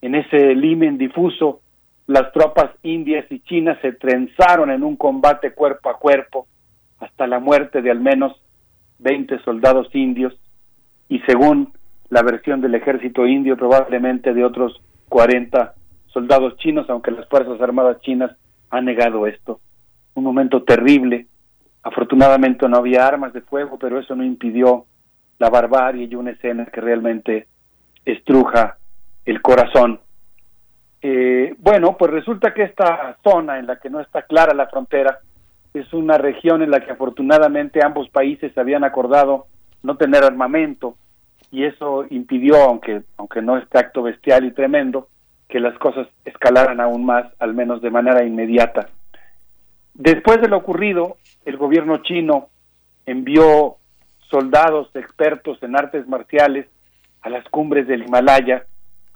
En 0.00 0.14
ese 0.14 0.54
limen 0.54 0.98
difuso, 0.98 1.60
las 2.06 2.32
tropas 2.32 2.70
indias 2.82 3.24
y 3.30 3.40
chinas 3.40 3.78
se 3.80 3.92
trenzaron 3.92 4.70
en 4.70 4.84
un 4.84 4.96
combate 4.96 5.52
cuerpo 5.52 5.90
a 5.90 5.98
cuerpo 5.98 6.46
hasta 7.00 7.26
la 7.26 7.40
muerte 7.40 7.82
de 7.82 7.90
al 7.90 8.00
menos 8.00 8.32
20 8.98 9.40
soldados 9.40 9.88
indios 9.94 10.34
y 11.08 11.18
según 11.20 11.72
la 12.08 12.22
versión 12.22 12.60
del 12.60 12.74
ejército 12.74 13.26
indio 13.26 13.56
probablemente 13.56 14.32
de 14.32 14.44
otros 14.44 14.80
40 15.08 15.74
soldados 16.06 16.56
chinos, 16.58 16.88
aunque 16.88 17.10
las 17.10 17.28
Fuerzas 17.28 17.60
Armadas 17.60 18.00
chinas 18.00 18.30
han 18.70 18.84
negado 18.84 19.26
esto. 19.26 19.60
Un 20.14 20.24
momento 20.24 20.62
terrible. 20.62 21.26
Afortunadamente 21.82 22.68
no 22.68 22.78
había 22.78 23.06
armas 23.06 23.32
de 23.32 23.42
fuego, 23.42 23.78
pero 23.78 23.98
eso 24.00 24.14
no 24.16 24.24
impidió 24.24 24.86
la 25.38 25.50
barbarie 25.50 26.08
y 26.10 26.14
una 26.14 26.30
escena 26.30 26.66
que 26.66 26.80
realmente 26.80 27.48
estruja 28.04 28.78
el 29.24 29.42
corazón. 29.42 30.00
Eh, 31.08 31.54
bueno, 31.58 31.96
pues 31.96 32.10
resulta 32.10 32.52
que 32.52 32.64
esta 32.64 33.16
zona 33.22 33.60
en 33.60 33.68
la 33.68 33.76
que 33.76 33.88
no 33.88 34.00
está 34.00 34.22
clara 34.22 34.52
la 34.54 34.66
frontera 34.66 35.20
es 35.72 35.92
una 35.92 36.18
región 36.18 36.62
en 36.62 36.72
la 36.72 36.80
que 36.80 36.90
afortunadamente 36.90 37.78
ambos 37.80 38.08
países 38.08 38.58
habían 38.58 38.82
acordado 38.82 39.46
no 39.84 39.96
tener 39.96 40.24
armamento 40.24 40.96
y 41.52 41.62
eso 41.62 42.06
impidió, 42.10 42.56
aunque, 42.56 43.02
aunque 43.18 43.40
no 43.40 43.56
este 43.56 43.78
acto 43.78 44.02
bestial 44.02 44.46
y 44.46 44.50
tremendo, 44.50 45.06
que 45.48 45.60
las 45.60 45.78
cosas 45.78 46.08
escalaran 46.24 46.80
aún 46.80 47.06
más, 47.06 47.26
al 47.38 47.54
menos 47.54 47.80
de 47.82 47.90
manera 47.90 48.24
inmediata. 48.24 48.88
Después 49.94 50.40
de 50.40 50.48
lo 50.48 50.56
ocurrido, 50.56 51.18
el 51.44 51.56
gobierno 51.56 51.98
chino 51.98 52.48
envió 53.06 53.76
soldados 54.28 54.90
expertos 54.96 55.62
en 55.62 55.76
artes 55.76 56.08
marciales 56.08 56.66
a 57.22 57.30
las 57.30 57.48
cumbres 57.50 57.86
del 57.86 58.02
Himalaya, 58.02 58.66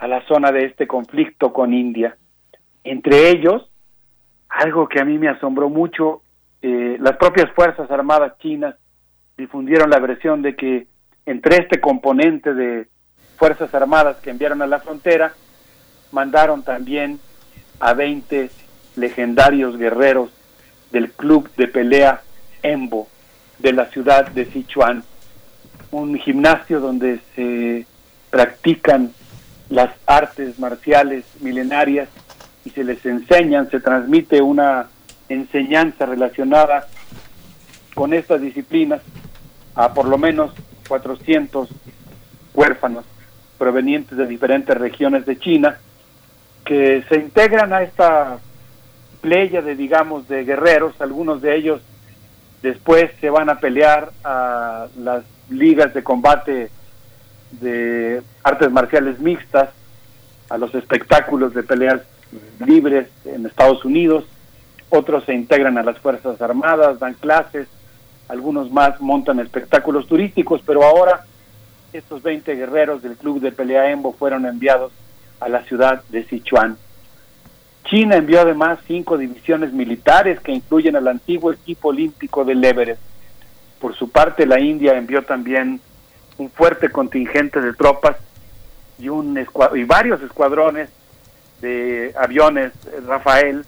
a 0.00 0.08
la 0.08 0.26
zona 0.26 0.50
de 0.50 0.64
este 0.64 0.86
conflicto 0.86 1.52
con 1.52 1.74
India. 1.74 2.16
Entre 2.82 3.28
ellos, 3.28 3.70
algo 4.48 4.88
que 4.88 4.98
a 4.98 5.04
mí 5.04 5.18
me 5.18 5.28
asombró 5.28 5.68
mucho, 5.68 6.22
eh, 6.62 6.96
las 6.98 7.18
propias 7.18 7.52
Fuerzas 7.52 7.90
Armadas 7.90 8.36
chinas 8.38 8.74
difundieron 9.36 9.90
la 9.90 9.98
versión 9.98 10.40
de 10.40 10.56
que 10.56 10.86
entre 11.26 11.56
este 11.56 11.80
componente 11.80 12.54
de 12.54 12.88
Fuerzas 13.36 13.74
Armadas 13.74 14.16
que 14.22 14.30
enviaron 14.30 14.62
a 14.62 14.66
la 14.66 14.80
frontera, 14.80 15.34
mandaron 16.12 16.62
también 16.62 17.20
a 17.78 17.92
20 17.92 18.50
legendarios 18.96 19.76
guerreros 19.76 20.30
del 20.90 21.12
club 21.12 21.50
de 21.56 21.68
pelea 21.68 22.22
Embo 22.62 23.06
de 23.58 23.74
la 23.74 23.86
ciudad 23.86 24.28
de 24.30 24.46
Sichuan, 24.46 25.04
un 25.90 26.18
gimnasio 26.18 26.80
donde 26.80 27.20
se 27.34 27.86
practican 28.30 29.12
las 29.70 29.90
artes 30.06 30.58
marciales 30.58 31.24
milenarias 31.40 32.08
y 32.64 32.70
se 32.70 32.84
les 32.84 33.04
enseñan, 33.06 33.70
se 33.70 33.80
transmite 33.80 34.42
una 34.42 34.88
enseñanza 35.28 36.06
relacionada 36.06 36.88
con 37.94 38.12
estas 38.12 38.40
disciplinas 38.40 39.00
a 39.74 39.94
por 39.94 40.06
lo 40.06 40.18
menos 40.18 40.52
400 40.88 41.68
huérfanos 42.52 43.04
provenientes 43.56 44.18
de 44.18 44.26
diferentes 44.26 44.76
regiones 44.76 45.24
de 45.24 45.38
China 45.38 45.78
que 46.64 47.04
se 47.08 47.16
integran 47.16 47.72
a 47.72 47.82
esta 47.82 48.38
playa 49.20 49.62
de 49.62 49.76
digamos 49.76 50.26
de 50.28 50.44
guerreros, 50.44 51.00
algunos 51.00 51.40
de 51.42 51.56
ellos 51.56 51.80
después 52.62 53.10
se 53.20 53.30
van 53.30 53.48
a 53.48 53.60
pelear 53.60 54.10
a 54.24 54.88
las 54.98 55.24
ligas 55.48 55.94
de 55.94 56.02
combate 56.02 56.70
de 57.52 58.22
artes 58.42 58.70
marciales 58.70 59.18
mixtas, 59.18 59.70
a 60.48 60.58
los 60.58 60.74
espectáculos 60.74 61.54
de 61.54 61.62
peleas 61.62 62.02
libres 62.66 63.08
en 63.24 63.46
Estados 63.46 63.84
Unidos, 63.84 64.24
otros 64.90 65.24
se 65.24 65.34
integran 65.34 65.78
a 65.78 65.84
las 65.84 65.98
Fuerzas 65.98 66.42
Armadas, 66.42 66.98
dan 66.98 67.14
clases, 67.14 67.68
algunos 68.28 68.70
más 68.70 69.00
montan 69.00 69.38
espectáculos 69.38 70.06
turísticos, 70.06 70.60
pero 70.66 70.82
ahora 70.84 71.24
estos 71.92 72.22
20 72.22 72.54
guerreros 72.54 73.02
del 73.02 73.16
club 73.16 73.40
de 73.40 73.52
pelea 73.52 73.90
Embo 73.90 74.12
fueron 74.12 74.46
enviados 74.46 74.92
a 75.38 75.48
la 75.48 75.62
ciudad 75.64 76.02
de 76.08 76.24
Sichuan. 76.24 76.76
China 77.84 78.16
envió 78.16 78.40
además 78.40 78.78
cinco 78.86 79.16
divisiones 79.16 79.72
militares 79.72 80.38
que 80.40 80.52
incluyen 80.52 80.96
al 80.96 81.08
antiguo 81.08 81.52
equipo 81.52 81.88
olímpico 81.88 82.44
del 82.44 82.64
Everest. 82.64 83.00
Por 83.80 83.96
su 83.96 84.10
parte, 84.10 84.46
la 84.46 84.60
India 84.60 84.96
envió 84.96 85.22
también 85.22 85.80
un 86.40 86.50
fuerte 86.50 86.88
contingente 86.88 87.60
de 87.60 87.74
tropas 87.74 88.16
y, 88.98 89.10
un 89.10 89.38
y 89.74 89.84
varios 89.84 90.22
escuadrones 90.22 90.88
de 91.60 92.14
aviones 92.18 92.72
Rafael, 93.06 93.66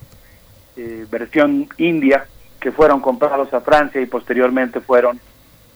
eh, 0.78 1.06
versión 1.10 1.68
india, 1.76 2.24
que 2.58 2.72
fueron 2.72 3.00
comprados 3.00 3.52
a 3.52 3.60
Francia 3.60 4.00
y 4.00 4.06
posteriormente 4.06 4.80
fueron 4.80 5.20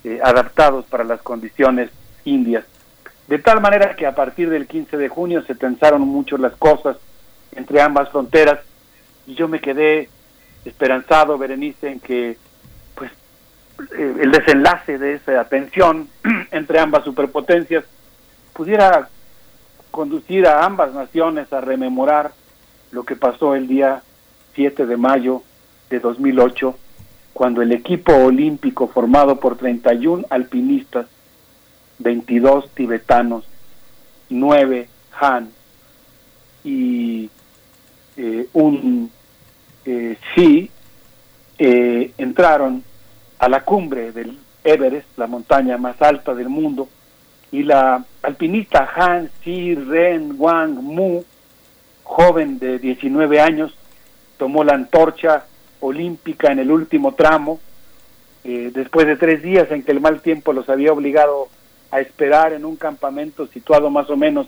eh, 0.04 0.20
adaptados 0.22 0.86
para 0.86 1.04
las 1.04 1.20
condiciones 1.20 1.90
indias. 2.24 2.64
De 3.28 3.38
tal 3.38 3.60
manera 3.60 3.94
que 3.94 4.06
a 4.06 4.14
partir 4.14 4.48
del 4.48 4.66
15 4.66 4.96
de 4.96 5.08
junio 5.10 5.42
se 5.42 5.54
tensaron 5.54 6.00
mucho 6.00 6.38
las 6.38 6.56
cosas 6.56 6.96
entre 7.52 7.82
ambas 7.82 8.08
fronteras 8.08 8.60
y 9.26 9.34
yo 9.34 9.48
me 9.48 9.60
quedé 9.60 10.08
esperanzado, 10.64 11.36
Berenice, 11.36 11.90
en 11.90 12.00
que 12.00 12.30
eh, 12.30 12.38
el 13.98 14.30
desenlace 14.30 14.98
de 14.98 15.14
esa 15.14 15.44
tensión 15.44 16.08
entre 16.50 16.78
ambas 16.78 17.04
superpotencias 17.04 17.84
pudiera 18.52 19.08
conducir 19.90 20.46
a 20.46 20.64
ambas 20.64 20.92
naciones 20.92 21.52
a 21.52 21.60
rememorar 21.60 22.32
lo 22.90 23.04
que 23.04 23.16
pasó 23.16 23.54
el 23.54 23.66
día 23.68 24.02
7 24.54 24.86
de 24.86 24.96
mayo 24.96 25.42
de 25.90 26.00
2008, 26.00 26.76
cuando 27.32 27.62
el 27.62 27.72
equipo 27.72 28.12
olímpico 28.14 28.88
formado 28.88 29.38
por 29.38 29.56
31 29.56 30.26
alpinistas, 30.30 31.06
22 31.98 32.70
tibetanos, 32.70 33.44
9 34.30 34.88
Han 35.20 35.50
y 36.64 37.30
eh, 38.16 38.48
un 38.54 39.10
eh, 39.84 40.18
sí 40.34 40.70
eh, 41.58 42.12
entraron 42.18 42.82
a 43.38 43.48
la 43.48 43.64
cumbre 43.64 44.12
del 44.12 44.38
Everest, 44.64 45.16
la 45.16 45.26
montaña 45.26 45.76
más 45.76 46.00
alta 46.02 46.34
del 46.34 46.48
mundo, 46.48 46.88
y 47.52 47.62
la 47.62 48.04
alpinista 48.22 48.90
Han 48.94 49.30
Si 49.42 49.74
Ren 49.74 50.34
Wang 50.36 50.74
Mu 50.74 51.22
joven 52.02 52.58
de 52.58 52.78
19 52.78 53.40
años 53.40 53.76
tomó 54.38 54.64
la 54.64 54.74
antorcha 54.74 55.44
olímpica 55.80 56.52
en 56.52 56.58
el 56.58 56.70
último 56.70 57.14
tramo, 57.14 57.60
eh, 58.44 58.70
después 58.72 59.06
de 59.06 59.16
tres 59.16 59.42
días 59.42 59.70
en 59.70 59.82
que 59.82 59.92
el 59.92 60.00
mal 60.00 60.20
tiempo 60.20 60.52
los 60.52 60.68
había 60.68 60.92
obligado 60.92 61.48
a 61.90 62.00
esperar 62.00 62.52
en 62.52 62.64
un 62.64 62.76
campamento 62.76 63.46
situado 63.46 63.90
más 63.90 64.08
o 64.10 64.16
menos 64.16 64.46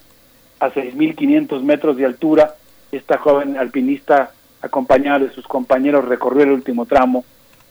a 0.60 0.70
6.500 0.70 1.62
metros 1.62 1.96
de 1.96 2.04
altura, 2.04 2.54
esta 2.90 3.18
joven 3.18 3.56
alpinista 3.56 4.32
acompañada 4.60 5.20
de 5.20 5.30
sus 5.30 5.46
compañeros 5.46 6.04
recorrió 6.04 6.44
el 6.44 6.52
último 6.52 6.86
tramo 6.86 7.24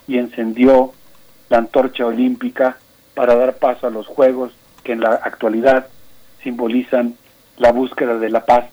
y 0.08 0.18
encendió 0.18 0.94
la 1.50 1.58
antorcha 1.58 2.06
olímpica 2.06 2.78
para 3.14 3.36
dar 3.36 3.58
paso 3.58 3.88
a 3.88 3.92
los 3.92 4.08
Juegos 4.08 4.54
que 4.84 4.94
en 4.94 5.02
la 5.02 5.16
actualidad 5.16 5.88
simbolizan 6.44 7.16
la 7.58 7.72
búsqueda 7.72 8.18
de 8.18 8.30
la 8.30 8.46
paz. 8.46 8.66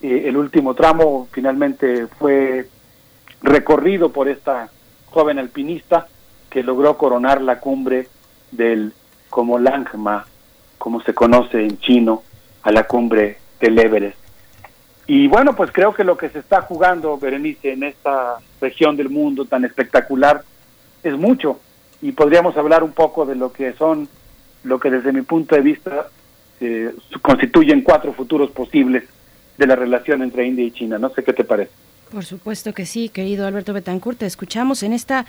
Eh, 0.00 0.24
el 0.26 0.36
último 0.36 0.74
tramo 0.74 1.28
finalmente 1.32 2.06
fue 2.06 2.68
recorrido 3.42 4.12
por 4.12 4.28
esta 4.28 4.70
joven 5.06 5.38
alpinista 5.38 6.06
que 6.50 6.62
logró 6.62 6.96
coronar 6.96 7.40
la 7.42 7.60
cumbre 7.60 8.08
del 8.50 8.92
como 9.28 9.58
Langma, 9.58 10.26
como 10.78 11.02
se 11.02 11.14
conoce 11.14 11.62
en 11.62 11.78
chino, 11.78 12.22
a 12.62 12.72
la 12.72 12.84
cumbre 12.84 13.38
del 13.60 13.78
Everest. 13.78 14.18
Y 15.06 15.26
bueno, 15.26 15.56
pues 15.56 15.70
creo 15.72 15.94
que 15.94 16.04
lo 16.04 16.16
que 16.16 16.28
se 16.28 16.38
está 16.38 16.62
jugando, 16.62 17.16
Berenice, 17.18 17.72
en 17.72 17.82
esta 17.82 18.36
región 18.60 18.96
del 18.96 19.08
mundo 19.08 19.46
tan 19.46 19.64
espectacular 19.64 20.42
es 21.02 21.16
mucho. 21.16 21.60
Y 22.00 22.12
podríamos 22.12 22.56
hablar 22.56 22.82
un 22.82 22.92
poco 22.92 23.26
de 23.26 23.34
lo 23.34 23.52
que 23.52 23.72
son, 23.74 24.08
lo 24.64 24.78
que 24.78 24.90
desde 24.90 25.12
mi 25.12 25.22
punto 25.22 25.54
de 25.54 25.62
vista 25.62 26.08
eh, 26.60 26.92
constituyen 27.22 27.82
cuatro 27.82 28.12
futuros 28.12 28.50
posibles 28.50 29.04
de 29.56 29.66
la 29.66 29.76
relación 29.76 30.22
entre 30.22 30.46
India 30.46 30.64
y 30.64 30.70
China. 30.70 30.98
No 30.98 31.10
sé 31.10 31.22
qué 31.24 31.32
te 31.32 31.44
parece. 31.44 31.72
Por 32.12 32.24
supuesto 32.24 32.72
que 32.72 32.86
sí, 32.86 33.08
querido 33.08 33.46
Alberto 33.46 33.72
Betancourt. 33.72 34.18
Te 34.18 34.26
escuchamos 34.26 34.82
en 34.82 34.92
esta 34.92 35.26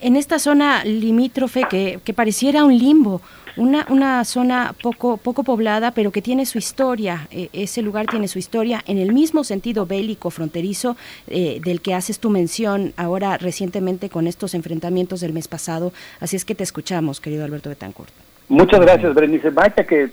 en 0.00 0.16
esta 0.16 0.38
zona 0.40 0.84
limítrofe 0.84 1.62
que, 1.70 2.00
que 2.04 2.12
pareciera 2.12 2.64
un 2.64 2.76
limbo, 2.76 3.22
una, 3.56 3.86
una 3.90 4.24
zona 4.24 4.74
poco, 4.82 5.16
poco 5.16 5.44
poblada, 5.44 5.90
pero 5.92 6.10
que 6.10 6.22
tiene 6.22 6.46
su 6.46 6.58
historia. 6.58 7.28
E, 7.30 7.48
ese 7.52 7.82
lugar 7.82 8.06
tiene 8.06 8.28
su 8.28 8.38
historia 8.38 8.82
en 8.86 8.98
el 8.98 9.12
mismo 9.12 9.44
sentido 9.44 9.86
bélico, 9.86 10.30
fronterizo, 10.30 10.96
eh, 11.28 11.60
del 11.64 11.80
que 11.80 11.94
haces 11.94 12.18
tu 12.18 12.30
mención 12.30 12.92
ahora 12.96 13.36
recientemente 13.38 14.08
con 14.08 14.26
estos 14.26 14.54
enfrentamientos 14.54 15.20
del 15.20 15.32
mes 15.32 15.48
pasado. 15.48 15.92
Así 16.20 16.36
es 16.36 16.44
que 16.44 16.54
te 16.54 16.64
escuchamos, 16.64 17.20
querido 17.20 17.44
Alberto 17.44 17.68
Betancourt. 17.68 18.12
Muchas 18.48 18.80
gracias, 18.80 19.14
Berenice. 19.14 19.50
Vaya 19.50 19.86
que 19.86 20.10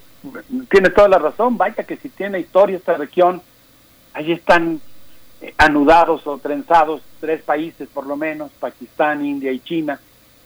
tiene 0.69 0.89
toda 0.89 1.09
la 1.09 1.17
razón, 1.17 1.57
vaya 1.57 1.83
que 1.83 1.97
si 1.97 2.09
tiene 2.09 2.39
historia 2.39 2.77
esta 2.77 2.95
región, 2.95 3.41
ahí 4.13 4.31
están 4.31 4.79
anudados 5.57 6.27
o 6.27 6.37
trenzados 6.37 7.01
tres 7.19 7.41
países 7.41 7.87
por 7.93 8.05
lo 8.05 8.15
menos, 8.15 8.51
Pakistán, 8.59 9.25
India 9.25 9.51
y 9.51 9.59
China. 9.59 9.99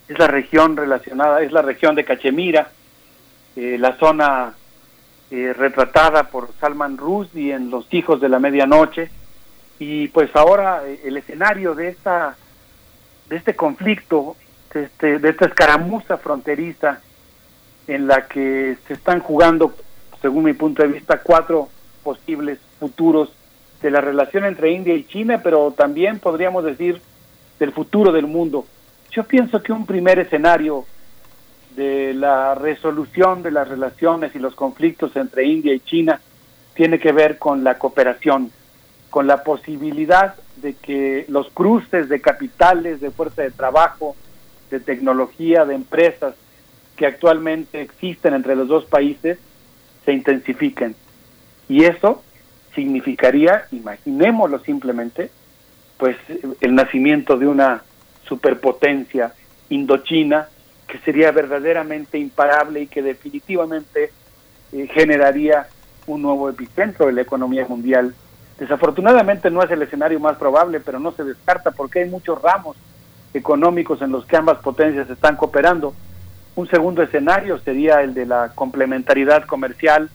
Es 0.08 0.20
la 0.20 0.28
región 0.28 0.76
relacionada, 0.76 1.42
es 1.42 1.52
la 1.52 1.62
región 1.62 1.96
de 1.96 2.04
Cachemira, 2.04 2.72
eh, 3.56 3.78
la 3.80 3.98
zona 3.98 4.54
eh, 5.32 5.54
retratada 5.54 6.26
por 6.26 6.50
Salman 6.60 6.98
Rushdie 6.98 7.54
en 7.54 7.70
Los 7.70 7.92
Hijos 7.94 8.22
de 8.22 8.30
la 8.30 8.40
Medianoche. 8.40 9.10
Y 9.80 10.08
pues 10.10 10.36
ahora 10.36 10.84
eh, 10.86 11.02
el 11.06 11.18
escenario 11.18 11.76
de 11.76 11.90
esta 11.90 12.36
de 13.30 13.38
este 13.38 13.56
conflicto, 13.56 14.36
de, 14.74 14.84
este, 14.84 15.20
de 15.20 15.30
esta 15.30 15.46
escaramuza 15.46 16.18
fronteriza 16.18 17.02
en 17.88 18.08
la 18.08 18.28
que 18.28 18.78
se 18.88 18.94
están 18.94 19.22
jugando, 19.22 19.74
según 20.22 20.44
mi 20.44 20.54
punto 20.54 20.84
de 20.84 20.90
vista, 20.90 21.22
cuatro 21.22 21.70
posibles 22.04 22.60
futuros 22.80 23.34
de 23.82 23.92
la 23.92 24.02
relación 24.02 24.46
entre 24.46 24.72
India 24.72 24.94
y 24.94 25.06
China, 25.06 25.42
pero 25.44 25.72
también 25.72 26.20
podríamos 26.20 26.64
decir 26.64 27.02
del 27.60 27.72
futuro 27.72 28.12
del 28.12 28.28
mundo. 28.28 28.66
Yo 29.12 29.24
pienso 29.24 29.62
que 29.62 29.74
un 29.74 29.86
primer 29.86 30.20
escenario 30.20 30.86
de 31.76 32.14
la 32.14 32.56
resolución 32.56 33.44
de 33.44 33.52
las 33.52 33.68
relaciones 33.68 34.36
y 34.36 34.40
los 34.40 34.56
conflictos 34.56 35.16
entre 35.16 35.46
India 35.46 35.74
y 35.74 35.80
China 35.80 36.20
tiene 36.74 37.00
que 37.00 37.12
ver 37.12 37.38
con 37.38 37.64
la 37.64 37.78
cooperación, 37.78 38.52
con 39.10 39.28
la 39.28 39.44
posibilidad 39.44 40.36
de 40.58 40.74
que 40.74 41.26
los 41.28 41.50
cruces 41.50 42.10
de 42.10 42.22
capitales, 42.22 43.02
de 43.02 43.12
fuerza 43.12 43.44
de 43.44 43.52
trabajo, 43.52 44.16
de 44.72 44.80
tecnología, 44.80 45.66
de 45.66 45.76
empresas 45.76 46.36
que 46.96 47.06
actualmente 47.06 47.82
existen 47.82 48.34
entre 48.34 48.56
los 48.56 48.68
dos 48.68 48.86
países 48.86 49.38
se 50.06 50.14
intensifiquen. 50.14 50.96
Y 51.70 51.86
eso 51.86 52.24
significaría, 52.76 53.66
imaginémoslo 53.72 54.60
simplemente, 54.60 55.30
pues 55.98 56.18
el 56.62 56.76
nacimiento 56.76 57.38
de 57.38 57.48
una 57.48 57.84
superpotencia 58.28 59.34
indochina 59.70 60.50
que 60.94 61.00
sería 61.00 61.32
verdaderamente 61.32 62.20
imparable 62.20 62.82
y 62.82 62.88
que 62.88 63.02
definitivamente 63.02 64.12
eh, 64.72 64.88
generaría 64.94 65.66
un 66.06 66.22
nuevo 66.22 66.48
epicentro 66.50 67.08
de 67.08 67.14
la 67.14 67.22
economía 67.22 67.66
mundial. 67.68 68.14
Desafortunadamente 68.60 69.50
no 69.50 69.64
es 69.64 69.72
el 69.72 69.82
escenario 69.82 70.20
más 70.20 70.38
probable, 70.38 70.80
pero 70.82 71.00
no 71.00 71.12
se 71.14 71.24
descarta 71.24 71.72
porque 71.72 72.02
hay 72.02 72.10
muchos 72.12 72.40
ramos 72.40 72.78
económicos 73.34 74.04
en 74.04 74.12
los 74.12 74.24
que 74.28 74.38
ambas 74.38 74.60
potencias 74.60 75.10
están 75.10 75.36
cooperando. 75.36 75.96
Un 76.56 76.68
segundo 76.68 77.02
escenario 77.02 77.58
sería 77.58 78.04
el 78.04 78.14
de 78.14 78.28
la 78.28 78.52
complementariedad 78.54 79.46
comercial 79.46 80.12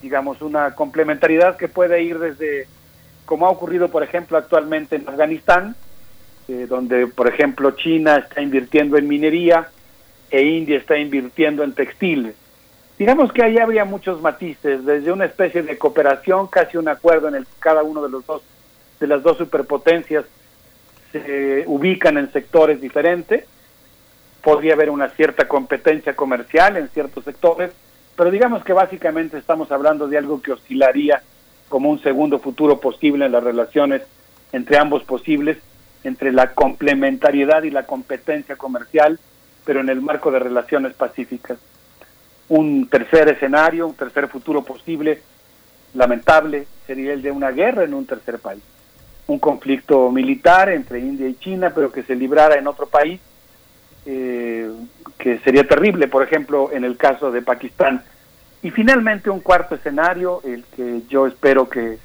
digamos, 0.00 0.42
una 0.42 0.74
complementariedad 0.74 1.56
que 1.56 1.68
puede 1.68 2.02
ir 2.02 2.18
desde, 2.18 2.66
como 3.24 3.46
ha 3.46 3.50
ocurrido, 3.50 3.86
por 3.86 4.02
ejemplo, 4.02 4.36
actualmente 4.36 4.96
en 4.96 5.08
Afganistán, 5.08 5.76
eh, 6.48 6.66
donde, 6.68 7.06
por 7.06 7.28
ejemplo, 7.28 7.70
China 7.70 8.16
está 8.16 8.42
invirtiendo 8.42 8.98
en 8.98 9.06
minería 9.06 9.68
e 10.32 10.42
India 10.42 10.78
está 10.78 10.98
invirtiendo 10.98 11.62
en 11.62 11.74
textiles. 11.74 12.34
Digamos 12.98 13.32
que 13.32 13.42
ahí 13.42 13.58
habría 13.58 13.84
muchos 13.84 14.20
matices, 14.22 14.84
desde 14.84 15.12
una 15.12 15.26
especie 15.26 15.62
de 15.62 15.78
cooperación, 15.78 16.46
casi 16.46 16.78
un 16.78 16.88
acuerdo 16.88 17.28
en 17.28 17.34
el 17.36 17.44
que 17.44 17.52
cada 17.60 17.82
uno 17.82 18.02
de 18.02 18.08
los 18.08 18.26
dos 18.26 18.42
de 18.98 19.06
las 19.08 19.22
dos 19.22 19.36
superpotencias 19.36 20.24
se 21.10 21.64
ubican 21.66 22.16
en 22.16 22.32
sectores 22.32 22.80
diferentes. 22.80 23.44
Podría 24.42 24.74
haber 24.74 24.90
una 24.90 25.08
cierta 25.10 25.48
competencia 25.48 26.14
comercial 26.14 26.76
en 26.76 26.88
ciertos 26.88 27.24
sectores, 27.24 27.72
pero 28.16 28.30
digamos 28.30 28.64
que 28.64 28.72
básicamente 28.72 29.38
estamos 29.38 29.70
hablando 29.72 30.06
de 30.08 30.18
algo 30.18 30.40
que 30.40 30.52
oscilaría 30.52 31.22
como 31.68 31.90
un 31.90 32.00
segundo 32.00 32.38
futuro 32.38 32.78
posible 32.78 33.26
en 33.26 33.32
las 33.32 33.42
relaciones 33.42 34.02
entre 34.52 34.78
ambos 34.78 35.02
posibles, 35.04 35.58
entre 36.04 36.30
la 36.32 36.54
complementariedad 36.54 37.64
y 37.64 37.70
la 37.70 37.86
competencia 37.86 38.56
comercial, 38.56 39.18
pero 39.64 39.80
en 39.80 39.88
el 39.88 40.00
marco 40.00 40.30
de 40.30 40.38
relaciones 40.38 40.94
pacíficas. 40.94 41.58
Un 42.48 42.88
tercer 42.88 43.28
escenario, 43.28 43.86
un 43.86 43.94
tercer 43.94 44.28
futuro 44.28 44.62
posible, 44.62 45.22
lamentable, 45.94 46.66
sería 46.86 47.12
el 47.12 47.22
de 47.22 47.30
una 47.30 47.50
guerra 47.50 47.84
en 47.84 47.94
un 47.94 48.06
tercer 48.06 48.38
país. 48.38 48.62
Un 49.26 49.38
conflicto 49.38 50.10
militar 50.10 50.68
entre 50.68 50.98
India 51.00 51.28
y 51.28 51.34
China, 51.34 51.72
pero 51.74 51.92
que 51.92 52.02
se 52.02 52.14
librara 52.14 52.56
en 52.56 52.66
otro 52.66 52.86
país 52.86 53.20
eh, 54.04 54.68
que 55.18 55.38
sería 55.40 55.66
terrible, 55.66 56.08
por 56.08 56.24
ejemplo, 56.24 56.70
en 56.72 56.84
el 56.84 56.96
caso 56.96 57.30
de 57.30 57.42
Pakistán. 57.42 58.02
Y 58.62 58.70
finalmente 58.70 59.30
un 59.30 59.40
cuarto 59.40 59.76
escenario, 59.76 60.40
el 60.44 60.64
que 60.74 61.02
yo 61.08 61.28
espero 61.28 61.68
que, 61.68 61.98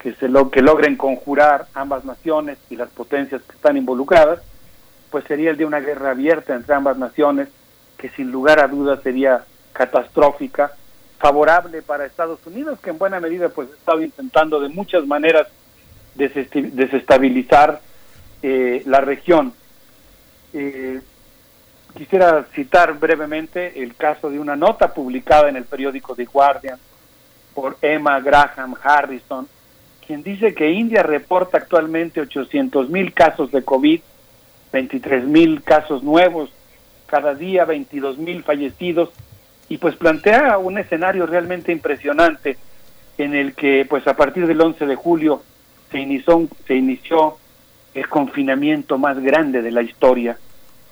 que, 0.00 0.14
se 0.14 0.28
lo, 0.28 0.50
que 0.50 0.62
logren 0.62 0.96
conjurar 0.96 1.66
ambas 1.74 2.04
naciones 2.04 2.58
y 2.70 2.76
las 2.76 2.88
potencias 2.90 3.42
que 3.42 3.56
están 3.56 3.76
involucradas, 3.76 4.40
pues 5.10 5.24
sería 5.24 5.50
el 5.50 5.56
de 5.56 5.64
una 5.64 5.80
guerra 5.80 6.10
abierta 6.10 6.54
entre 6.54 6.74
ambas 6.74 6.98
naciones, 6.98 7.48
que 7.96 8.08
sin 8.10 8.30
lugar 8.30 8.60
a 8.60 8.68
dudas 8.68 9.02
sería 9.02 9.44
catastrófica, 9.72 10.72
favorable 11.18 11.82
para 11.82 12.06
Estados 12.06 12.40
Unidos, 12.46 12.78
que 12.80 12.90
en 12.90 12.98
buena 12.98 13.20
medida 13.20 13.48
pues 13.48 13.70
ha 13.70 13.74
estado 13.74 14.02
intentando 14.02 14.60
de 14.60 14.68
muchas 14.68 15.06
maneras 15.06 15.48
desestabilizar 16.14 17.80
eh, 18.42 18.82
la 18.86 19.00
región. 19.00 19.52
Eh, 20.52 21.00
quisiera 21.96 22.44
citar 22.54 22.98
brevemente 22.98 23.82
el 23.82 23.94
caso 23.96 24.30
de 24.30 24.38
una 24.38 24.56
nota 24.56 24.94
publicada 24.94 25.48
en 25.48 25.56
el 25.56 25.64
periódico 25.64 26.14
The 26.14 26.24
Guardian 26.24 26.78
por 27.54 27.76
Emma 27.82 28.20
Graham 28.20 28.76
Harrison, 28.80 29.48
quien 30.06 30.22
dice 30.22 30.54
que 30.54 30.70
India 30.70 31.02
reporta 31.02 31.58
actualmente 31.58 32.20
800 32.20 32.88
mil 32.88 33.12
casos 33.12 33.50
de 33.50 33.64
COVID, 33.64 34.00
23 34.72 35.24
mil 35.24 35.62
casos 35.62 36.02
nuevos 36.02 36.50
cada 37.06 37.34
día, 37.34 37.64
22 37.64 38.18
mil 38.18 38.42
fallecidos, 38.42 39.10
y 39.68 39.78
pues 39.78 39.96
plantea 39.96 40.58
un 40.58 40.78
escenario 40.78 41.26
realmente 41.26 41.72
impresionante 41.72 42.56
en 43.18 43.34
el 43.34 43.54
que 43.54 43.86
pues 43.88 44.06
a 44.06 44.16
partir 44.16 44.46
del 44.46 44.60
11 44.60 44.86
de 44.86 44.94
julio 44.94 45.42
se 45.90 45.98
inició, 45.98 46.48
se 46.66 46.74
inició 46.74 47.36
el 47.94 48.08
confinamiento 48.08 48.98
más 48.98 49.18
grande 49.18 49.62
de 49.62 49.72
la 49.72 49.82
historia 49.82 50.38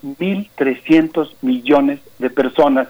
1.300 0.03 1.35
millones 1.43 2.01
de 2.19 2.31
personas. 2.31 2.89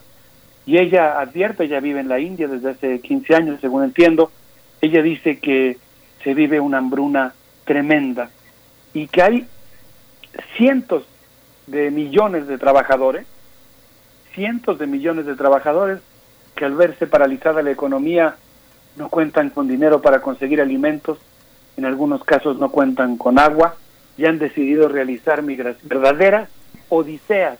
Y 0.66 0.78
ella 0.78 1.20
advierte, 1.20 1.64
ella 1.64 1.80
vive 1.80 2.00
en 2.00 2.08
la 2.08 2.18
India 2.18 2.48
desde 2.48 2.70
hace 2.70 3.00
15 3.00 3.34
años, 3.36 3.60
según 3.60 3.84
entiendo, 3.84 4.30
ella 4.80 5.02
dice 5.02 5.38
que 5.38 5.78
se 6.24 6.34
vive 6.34 6.58
una 6.58 6.78
hambruna 6.78 7.34
tremenda 7.64 8.30
y 8.92 9.06
que 9.06 9.22
hay 9.22 9.46
cientos 10.56 11.04
de 11.66 11.90
millones 11.90 12.46
de 12.46 12.58
trabajadores, 12.58 13.26
cientos 14.34 14.78
de 14.78 14.86
millones 14.86 15.26
de 15.26 15.34
trabajadores 15.34 16.00
que 16.54 16.64
al 16.64 16.74
verse 16.74 17.06
paralizada 17.06 17.62
la 17.62 17.70
economía 17.70 18.36
no 18.96 19.08
cuentan 19.08 19.50
con 19.50 19.68
dinero 19.68 20.00
para 20.00 20.20
conseguir 20.20 20.60
alimentos, 20.60 21.18
en 21.76 21.84
algunos 21.84 22.24
casos 22.24 22.58
no 22.58 22.70
cuentan 22.70 23.16
con 23.18 23.38
agua 23.38 23.76
y 24.16 24.24
han 24.24 24.38
decidido 24.38 24.88
realizar 24.88 25.42
migraciones 25.42 25.86
verdaderas 25.88 26.48
odiseas 26.88 27.58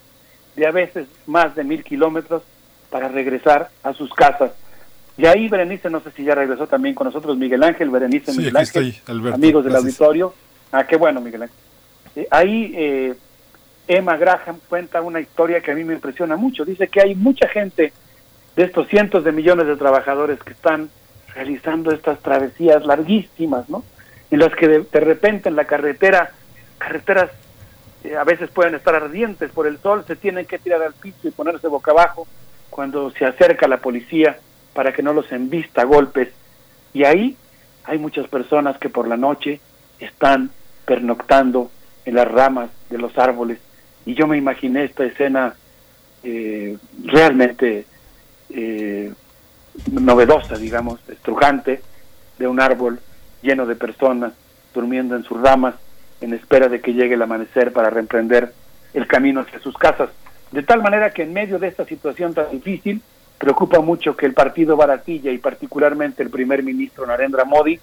de 0.55 0.67
a 0.67 0.71
veces 0.71 1.07
más 1.27 1.55
de 1.55 1.65
mil 1.65 1.85
kilómetros 1.85 2.43
para 2.91 3.09
regresar 3.09 3.69
a 3.83 3.93
sus 3.93 4.13
casas. 4.15 4.53
Y 5.19 5.27
ahí 5.27 5.49
Berenice, 5.49 5.91
no 5.91 6.01
sé 6.01 6.11
si 6.13 6.25
ya 6.25 6.35
regresó 6.35 6.67
también 6.67 6.95
con 6.95 7.07
nosotros, 7.07 7.37
Miguel 7.37 7.63
Ángel, 7.63 7.91
Berenice, 7.91 8.33
Sí, 8.33 8.39
Miguel 8.39 8.57
Ángel, 8.57 8.89
estoy, 8.89 9.33
amigos 9.33 9.65
del 9.65 9.73
gracias. 9.73 10.01
auditorio. 10.01 10.35
Ah, 10.73 10.87
qué 10.87 10.97
bueno, 10.97 11.21
Miguel 11.21 11.43
Ángel. 11.43 11.57
Eh, 12.17 12.27
ahí 12.31 12.73
eh, 12.75 13.15
Emma 13.87 14.17
Graham 14.17 14.59
cuenta 14.69 15.03
una 15.03 15.21
historia 15.21 15.61
que 15.61 15.71
a 15.71 15.75
mí 15.75 15.85
me 15.85 15.95
impresiona 15.95 16.37
mucho. 16.37 16.65
Dice 16.65 16.89
que 16.89 17.03
hay 17.03 17.15
mucha 17.15 17.47
gente 17.49 17.93
de 18.57 18.65
estos 18.65 18.89
cientos 18.89 19.23
de 19.23 19.33
millones 19.33 19.67
de 19.67 19.77
trabajadores 19.77 20.43
que 20.43 20.53
están 20.53 20.91
realizando 21.35 21.93
estas 21.93 22.19
travesías 22.21 22.85
larguísimas, 22.87 23.69
¿no? 23.69 23.85
En 24.31 24.41
las 24.41 24.55
que 24.57 24.67
de, 24.67 24.81
de 24.81 25.01
repente 25.01 25.51
en 25.51 25.57
la 25.57 25.67
carretera, 25.67 26.33
carreteras 26.79 27.31
eh, 28.03 28.17
a 28.17 28.25
veces 28.25 28.51
pueden 28.51 28.75
estar 28.75 28.95
ardientes 28.95 29.51
por 29.51 29.67
el 29.67 29.79
sol, 29.79 30.05
se 30.07 30.17
tienen 30.17 30.47
que 30.47 30.59
tirar 30.59 30.83
al 30.83 30.95
piso 30.95 31.29
y 31.29 31.31
ponerse 31.31 31.69
boca 31.69 31.91
abajo 31.91 32.27
cuando 32.71 33.11
se 33.11 33.25
acerca 33.25 33.69
la 33.69 33.79
policía 33.79 34.39
para 34.75 34.93
que 34.93 35.03
no 35.03 35.13
los 35.13 35.31
embista 35.33 35.83
a 35.83 35.85
golpes. 35.85 36.29
Y 36.93 37.05
ahí 37.05 37.37
hay 37.85 37.99
muchas 37.99 38.27
personas 38.29 38.79
que 38.79 38.89
por 38.89 39.07
la 39.07 39.17
noche 39.17 39.61
están 40.01 40.51
pernoctando 40.85 41.71
en 42.07 42.15
las 42.15 42.27
ramas 42.27 42.71
de 42.89 42.99
los 42.99 43.17
árboles. 43.19 43.59
Y 44.07 44.15
yo 44.15 44.27
me 44.27 44.39
imaginé 44.39 44.85
esta 44.85 45.05
escena 45.05 45.55
eh, 46.23 46.79
realmente 47.05 47.85
eh, 48.51 49.13
novedosa, 49.93 50.57
digamos, 50.57 51.01
estrujante, 51.09 51.83
de 52.39 52.47
un 52.47 52.61
árbol 52.61 53.01
lleno 53.43 53.67
de 53.67 53.77
personas 53.77 54.33
durmiendo 54.73 55.17
en 55.17 55.25
sus 55.25 55.41
ramas 55.41 55.75
en 56.21 56.33
espera 56.33 56.69
de 56.69 56.81
que 56.81 56.95
llegue 56.95 57.15
el 57.15 57.23
amanecer 57.23 57.73
para 57.73 57.91
reemprender 57.91 58.53
el 58.95 59.07
camino 59.07 59.41
hacia 59.41 59.59
sus 59.59 59.77
casas. 59.77 60.11
De 60.53 60.63
tal 60.63 60.83
manera 60.83 61.11
que 61.11 61.23
en 61.23 61.33
medio 61.33 61.59
de 61.59 61.69
esta 61.69 61.85
situación 61.85 62.33
tan 62.33 62.51
difícil, 62.51 63.03
preocupa 63.39 63.81
mucho 63.81 64.17
que 64.17 64.27
el 64.27 64.33
partido 64.33 64.77
Baratilla 64.77 65.31
y 65.31 65.39
particularmente 65.39 66.23
el 66.23 66.31
primer 66.31 66.63
ministro 66.63 67.07
Narendra 67.07 67.45
Modi 67.45 67.79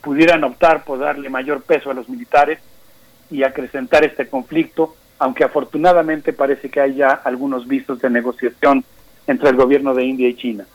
pudieran 0.00 0.44
optar 0.44 0.84
por 0.84 0.98
darle 0.98 1.28
mayor 1.28 1.62
peso 1.62 1.90
a 1.90 1.94
los 1.94 2.08
militares 2.08 2.58
y 3.30 3.42
acrecentar 3.42 4.04
este 4.04 4.28
conflicto, 4.28 4.96
aunque 5.18 5.44
afortunadamente 5.44 6.32
parece 6.32 6.68
que 6.68 6.80
hay 6.80 6.94
ya 6.96 7.10
algunos 7.10 7.66
visos 7.66 8.00
de 8.00 8.10
negociación 8.10 8.84
entre 9.26 9.50
el 9.50 9.56
gobierno 9.56 9.94
de 9.94 10.04
India 10.04 10.28
y 10.28 10.34
China. 10.34 10.66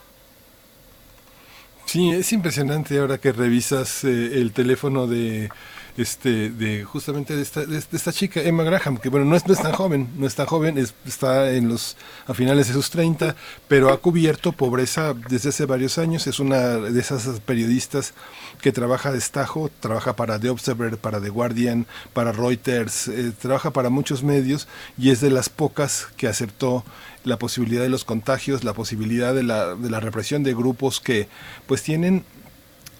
Sí, 1.86 2.10
es 2.12 2.32
impresionante 2.32 2.98
ahora 3.00 3.18
que 3.18 3.32
revisas 3.32 4.04
eh, 4.04 4.40
el 4.40 4.54
teléfono 4.54 5.08
de 5.08 5.50
este 5.98 6.50
de 6.50 6.84
justamente 6.84 7.36
de 7.36 7.42
esta, 7.42 7.66
de 7.66 7.82
chica 8.14 8.42
Emma 8.42 8.64
Graham 8.64 8.98
que 8.98 9.10
bueno 9.10 9.26
no 9.26 9.36
es, 9.36 9.46
no 9.46 9.54
es 9.54 9.62
tan 9.62 9.74
joven 9.74 10.10
no 10.18 10.26
es 10.26 10.36
tan 10.36 10.46
joven 10.46 10.78
es- 10.78 10.94
está 11.06 11.52
en 11.52 11.68
los 11.70 11.98
a 12.28 12.34
finales 12.34 12.68
de 12.68 12.74
sus 12.74 12.90
30 12.90 13.36
pero 13.68 13.90
ha 13.92 13.98
cubierto 13.98 14.52
pobreza 14.52 15.14
desde 15.30 15.50
hace 15.50 15.66
varios 15.66 15.98
años. 15.98 16.28
Es 16.28 16.40
una 16.40 16.58
de 16.78 17.00
esas 17.00 17.40
periodistas 17.42 18.14
que 18.62 18.72
trabaja 18.72 19.10
a 19.10 19.12
destajo 19.12 19.70
trabaja 19.80 20.16
para 20.16 20.40
The 20.40 20.50
Observer 20.50 20.98
para 20.98 21.20
The 21.22 21.30
Guardian 21.30 21.86
para 22.14 22.32
Reuters 22.32 23.08
eh, 23.08 23.32
trabaja 23.40 23.72
para 23.72 23.90
muchos 23.90 24.24
medios 24.24 24.68
y 24.98 25.10
es 25.10 25.22
de 25.22 25.30
las 25.30 25.50
pocas 25.50 26.08
que 26.18 26.28
aceptó 26.28 26.84
la 27.24 27.38
posibilidad 27.38 27.84
de 27.84 27.90
los 27.90 28.04
contagios, 28.04 28.64
la 28.64 28.74
posibilidad 28.74 29.34
de 29.36 29.44
la, 29.44 29.76
de 29.76 29.90
la 29.92 30.00
represión 30.00 30.42
de 30.44 30.54
grupos 30.56 31.00
que 31.00 31.28
pues 31.68 31.84
tienen 31.84 32.24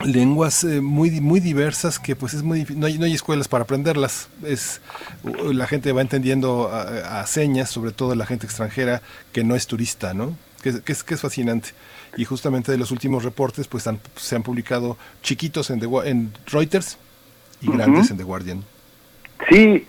lenguas 0.06 0.64
eh, 0.64 0.82
muy 0.82 1.22
muy 1.22 1.40
diversas 1.40 2.00
que 2.00 2.16
pues 2.16 2.34
es 2.34 2.44
muy 2.44 2.66
no 2.76 2.86
hay, 2.88 2.98
no 2.98 3.06
hay 3.06 3.14
escuelas 3.14 3.48
para 3.48 3.64
aprenderlas. 3.64 4.30
Es 4.44 4.82
la 5.52 5.68
gente 5.68 5.92
va 5.92 6.02
entendiendo 6.02 6.70
a, 6.72 7.22
a 7.22 7.28
señas 7.28 7.70
sobre 7.70 7.92
todo 7.92 8.16
la 8.16 8.26
gente 8.26 8.46
extranjera 8.46 9.02
que 9.32 9.44
no 9.44 9.56
es 9.56 9.68
turista 9.68 10.14
no 10.14 10.36
que, 10.62 10.70
es- 10.70 10.82
que 10.82 10.92
es 10.92 11.04
que 11.04 11.14
es 11.16 11.22
fascinante. 11.22 11.70
Y 12.18 12.26
justamente 12.26 12.72
de 12.72 12.78
los 12.78 12.92
últimos 12.92 13.24
reportes 13.24 13.68
pues 13.68 13.88
han- 13.88 14.00
se 14.16 14.36
han 14.36 14.44
publicado 14.44 14.98
chiquitos 15.24 15.70
en, 15.70 15.80
The 15.80 15.88
en 16.10 16.34
Reuters 16.48 16.98
y 17.62 17.72
grandes 17.72 18.12
en 18.12 18.18
The 18.18 18.24
Guardian. 18.24 18.64
Sí, 19.50 19.88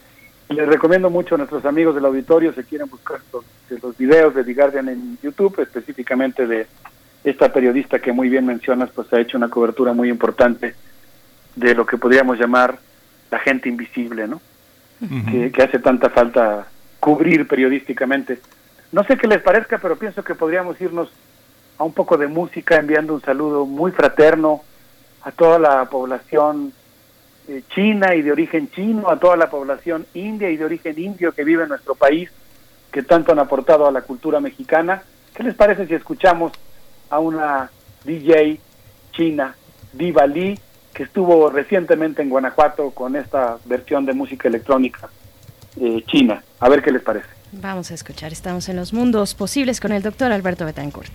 les 0.49 0.69
recomiendo 0.69 1.11
mucho 1.11 1.35
a 1.35 1.39
nuestros 1.39 1.65
amigos 1.65 1.95
del 1.95 2.05
auditorio, 2.05 2.53
si 2.55 2.63
quieren 2.63 2.89
buscar 2.89 3.21
los, 3.33 3.45
los 3.83 3.97
videos 3.97 4.35
de 4.35 4.45
The 4.45 4.55
Guardian 4.55 4.89
en 4.89 5.19
YouTube, 5.23 5.59
específicamente 5.61 6.47
de 6.47 6.67
esta 7.25 7.53
periodista 7.53 8.01
que 8.01 8.13
muy 8.13 8.29
bien 8.29 8.47
mencionas, 8.47 8.91
pues 8.91 9.13
ha 9.13 9.21
hecho 9.21 9.37
una 9.37 9.49
cobertura 9.49 9.93
muy 9.93 10.09
importante 10.09 10.75
de 11.55 11.75
lo 11.75 11.87
que 11.87 11.99
podríamos 11.99 12.39
llamar 12.39 12.79
la 13.31 13.39
gente 13.39 13.69
invisible, 13.69 14.27
¿no? 14.27 14.41
que, 15.31 15.51
que 15.51 15.63
hace 15.63 15.79
tanta 15.79 16.11
falta 16.11 16.67
cubrir 17.01 17.49
periodísticamente. 17.49 18.39
No 18.93 19.05
sé 19.05 19.17
qué 19.17 19.27
les 19.27 19.43
parezca, 19.43 19.79
pero 19.79 19.97
pienso 19.97 20.23
que 20.23 20.35
podríamos 20.35 20.81
irnos 20.81 21.11
a 21.79 21.85
un 21.85 21.93
poco 21.93 22.17
de 22.17 22.29
música 22.29 22.77
enviando 22.77 23.15
un 23.15 23.23
saludo 23.23 23.67
muy 23.67 23.91
fraterno 23.91 24.63
a 25.23 25.33
toda 25.33 25.59
la 25.59 25.85
población 25.87 26.73
eh, 27.49 27.63
china 27.75 28.15
y 28.15 28.23
de 28.23 28.31
origen 28.31 28.71
chino, 28.71 29.11
a 29.11 29.19
toda 29.19 29.37
la 29.37 29.51
población 29.51 30.07
india 30.15 30.51
y 30.51 30.57
de 30.57 30.65
origen 30.65 30.99
indio 30.99 31.33
que 31.33 31.43
vive 31.43 31.65
en 31.65 31.71
nuestro 31.71 31.95
país, 31.95 32.31
que 32.93 33.03
tanto 33.03 33.33
han 33.33 33.39
aportado 33.39 33.87
a 33.87 33.93
la 33.93 34.03
cultura 34.03 34.41
mexicana. 34.41 35.03
¿Qué 35.35 35.43
les 35.43 35.55
parece 35.55 35.87
si 35.87 35.95
escuchamos 35.95 36.53
a 37.13 37.19
una 37.19 37.71
DJ 38.05 38.59
china, 39.13 39.55
Diva 39.93 40.27
Lee, 40.27 40.59
que 40.95 41.03
estuvo 41.03 41.51
recientemente 41.51 42.23
en 42.23 42.31
Guanajuato 42.31 42.91
con 42.91 43.17
esta 43.17 43.59
versión 43.67 44.07
de 44.07 44.15
música 44.15 44.49
electrónica 44.49 45.11
eh, 45.79 46.03
china? 46.07 46.43
A 46.59 46.69
ver 46.71 46.83
qué 46.83 46.91
les 46.91 47.03
parece. 47.03 47.29
Vamos 47.53 47.91
a 47.91 47.95
escuchar, 47.95 48.33
estamos 48.33 48.71
en 48.71 48.77
los 48.77 48.95
mundos 48.95 49.35
posibles 49.35 49.79
con 49.79 49.93
el 49.93 50.03
doctor 50.03 50.33
Alberto 50.33 50.65
Betancourt. 50.65 51.13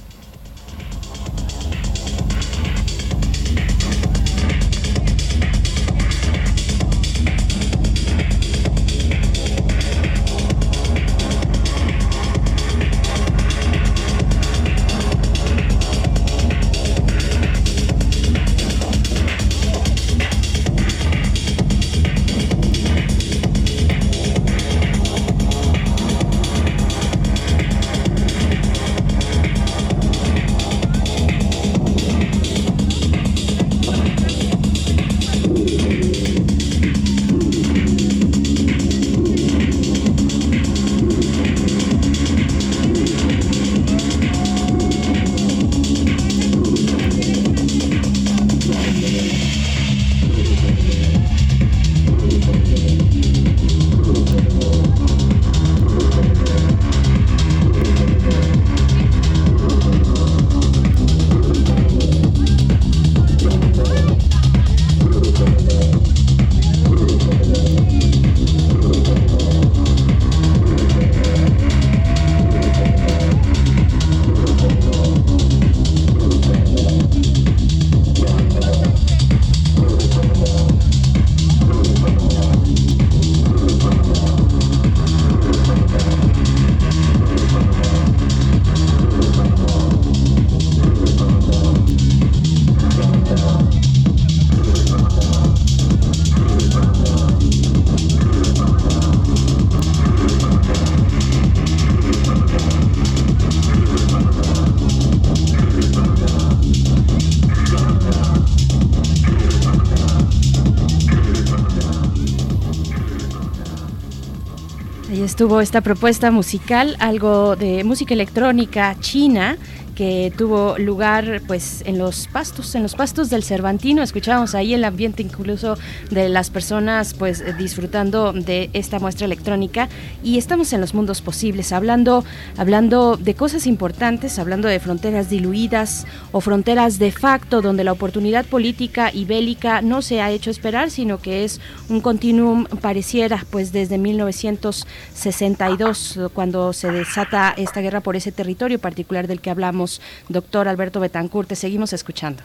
Estuvo 115.38 115.62
esta 115.62 115.82
propuesta 115.82 116.32
musical, 116.32 116.96
algo 116.98 117.56
de 117.56 117.84
música 117.84 118.16
electrónica 118.16 118.96
china 119.00 119.56
que 119.98 120.32
tuvo 120.38 120.78
lugar 120.78 121.42
pues 121.48 121.82
en 121.88 121.98
los 121.98 122.28
pastos, 122.28 122.76
en 122.76 122.84
los 122.84 122.94
pastos 122.94 123.32
del 123.32 123.44
Cervantino. 123.44 124.04
Escuchábamos 124.04 124.54
ahí 124.54 124.76
el 124.76 124.84
ambiente 124.84 125.24
incluso 125.24 125.76
de 126.12 126.30
las 126.30 126.52
personas 126.52 127.16
pues 127.16 127.44
disfrutando 127.58 128.32
de 128.32 128.70
esta 128.74 129.00
muestra 129.00 129.26
electrónica 129.26 129.90
y 130.24 130.38
estamos 130.38 130.72
en 130.74 130.82
los 130.82 130.94
mundos 130.94 131.24
posibles, 131.24 131.72
hablando, 131.72 132.24
hablando 132.58 133.18
de 133.18 133.34
cosas 133.34 133.66
importantes, 133.66 134.38
hablando 134.38 134.68
de 134.68 134.80
fronteras 134.80 135.32
diluidas 135.32 136.06
o 136.32 136.42
fronteras 136.42 137.00
de 137.00 137.12
facto, 137.12 137.64
donde 137.64 137.84
la 137.84 137.94
oportunidad 137.94 138.46
política 138.46 139.10
y 139.12 139.26
bélica 139.26 139.82
no 139.82 140.04
se 140.04 140.22
ha 140.22 140.30
hecho 140.30 140.52
esperar, 140.52 140.92
sino 140.92 141.18
que 141.18 141.44
es 141.44 141.60
un 141.90 142.02
continuum 142.02 142.66
pareciera 142.66 143.44
pues 143.50 143.72
desde 143.72 143.98
1962, 143.98 146.20
cuando 146.36 146.72
se 146.72 146.92
desata 146.92 147.52
esta 147.58 147.82
guerra 147.82 148.02
por 148.02 148.16
ese 148.16 148.32
territorio 148.32 148.78
particular 148.78 149.26
del 149.26 149.42
que 149.42 149.50
hablamos 149.50 149.87
doctor 150.30 150.68
Alberto 150.68 151.00
Betancourt. 151.00 151.50
Te 151.50 151.56
seguimos 151.56 151.94
escuchando. 151.94 152.44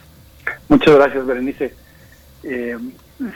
Muchas 0.69 0.95
gracias, 0.95 1.27
Berenice. 1.27 1.75
Eh, 2.43 2.77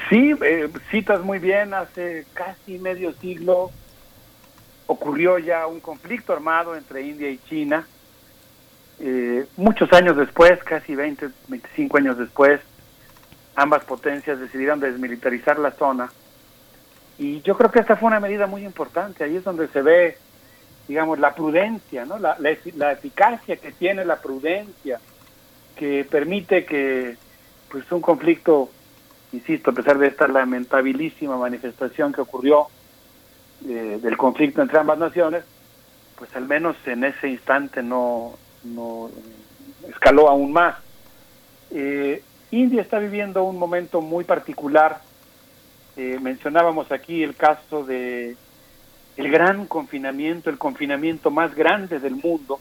sí, 0.08 0.34
eh, 0.42 0.68
citas 0.90 1.20
muy 1.22 1.38
bien, 1.38 1.74
hace 1.74 2.26
casi 2.34 2.78
medio 2.78 3.12
siglo 3.20 3.70
ocurrió 4.86 5.38
ya 5.38 5.66
un 5.66 5.80
conflicto 5.80 6.32
armado 6.32 6.76
entre 6.76 7.02
India 7.02 7.28
y 7.28 7.38
China. 7.48 7.86
Eh, 8.98 9.46
muchos 9.56 9.92
años 9.92 10.16
después, 10.16 10.62
casi 10.64 10.94
20, 10.94 11.28
25 11.48 11.96
años 11.98 12.18
después, 12.18 12.60
ambas 13.54 13.84
potencias 13.84 14.38
decidieron 14.38 14.80
desmilitarizar 14.80 15.58
la 15.58 15.72
zona. 15.72 16.10
Y 17.18 17.40
yo 17.42 17.56
creo 17.56 17.70
que 17.70 17.80
esta 17.80 17.96
fue 17.96 18.08
una 18.08 18.20
medida 18.20 18.46
muy 18.46 18.64
importante. 18.64 19.24
Ahí 19.24 19.36
es 19.36 19.44
donde 19.44 19.68
se 19.68 19.82
ve 19.82 20.18
digamos, 20.88 21.18
la 21.18 21.34
prudencia, 21.34 22.04
¿no? 22.04 22.18
La, 22.18 22.36
la, 22.38 22.92
eficacia 22.92 23.56
que 23.56 23.72
tiene 23.72 24.04
la 24.04 24.20
prudencia, 24.20 25.00
que 25.74 26.04
permite 26.04 26.64
que 26.64 27.16
pues 27.70 27.90
un 27.90 28.00
conflicto, 28.00 28.70
insisto, 29.32 29.70
a 29.70 29.74
pesar 29.74 29.98
de 29.98 30.08
esta 30.08 30.28
lamentabilísima 30.28 31.36
manifestación 31.36 32.12
que 32.12 32.20
ocurrió 32.20 32.68
eh, 33.68 33.98
del 34.00 34.16
conflicto 34.16 34.62
entre 34.62 34.78
ambas 34.78 34.98
naciones, 34.98 35.44
pues 36.16 36.34
al 36.36 36.46
menos 36.46 36.76
en 36.86 37.04
ese 37.04 37.28
instante 37.28 37.82
no, 37.82 38.34
no 38.64 39.10
escaló 39.88 40.28
aún 40.28 40.52
más. 40.52 40.76
Eh, 41.70 42.22
India 42.50 42.82
está 42.82 42.98
viviendo 42.98 43.42
un 43.44 43.58
momento 43.58 44.00
muy 44.00 44.24
particular. 44.24 45.00
Eh, 45.96 46.18
mencionábamos 46.20 46.92
aquí 46.92 47.22
el 47.22 47.34
caso 47.34 47.84
de 47.84 48.36
el 49.16 49.30
gran 49.30 49.66
confinamiento, 49.66 50.50
el 50.50 50.58
confinamiento 50.58 51.30
más 51.30 51.54
grande 51.54 51.98
del 51.98 52.16
mundo. 52.16 52.60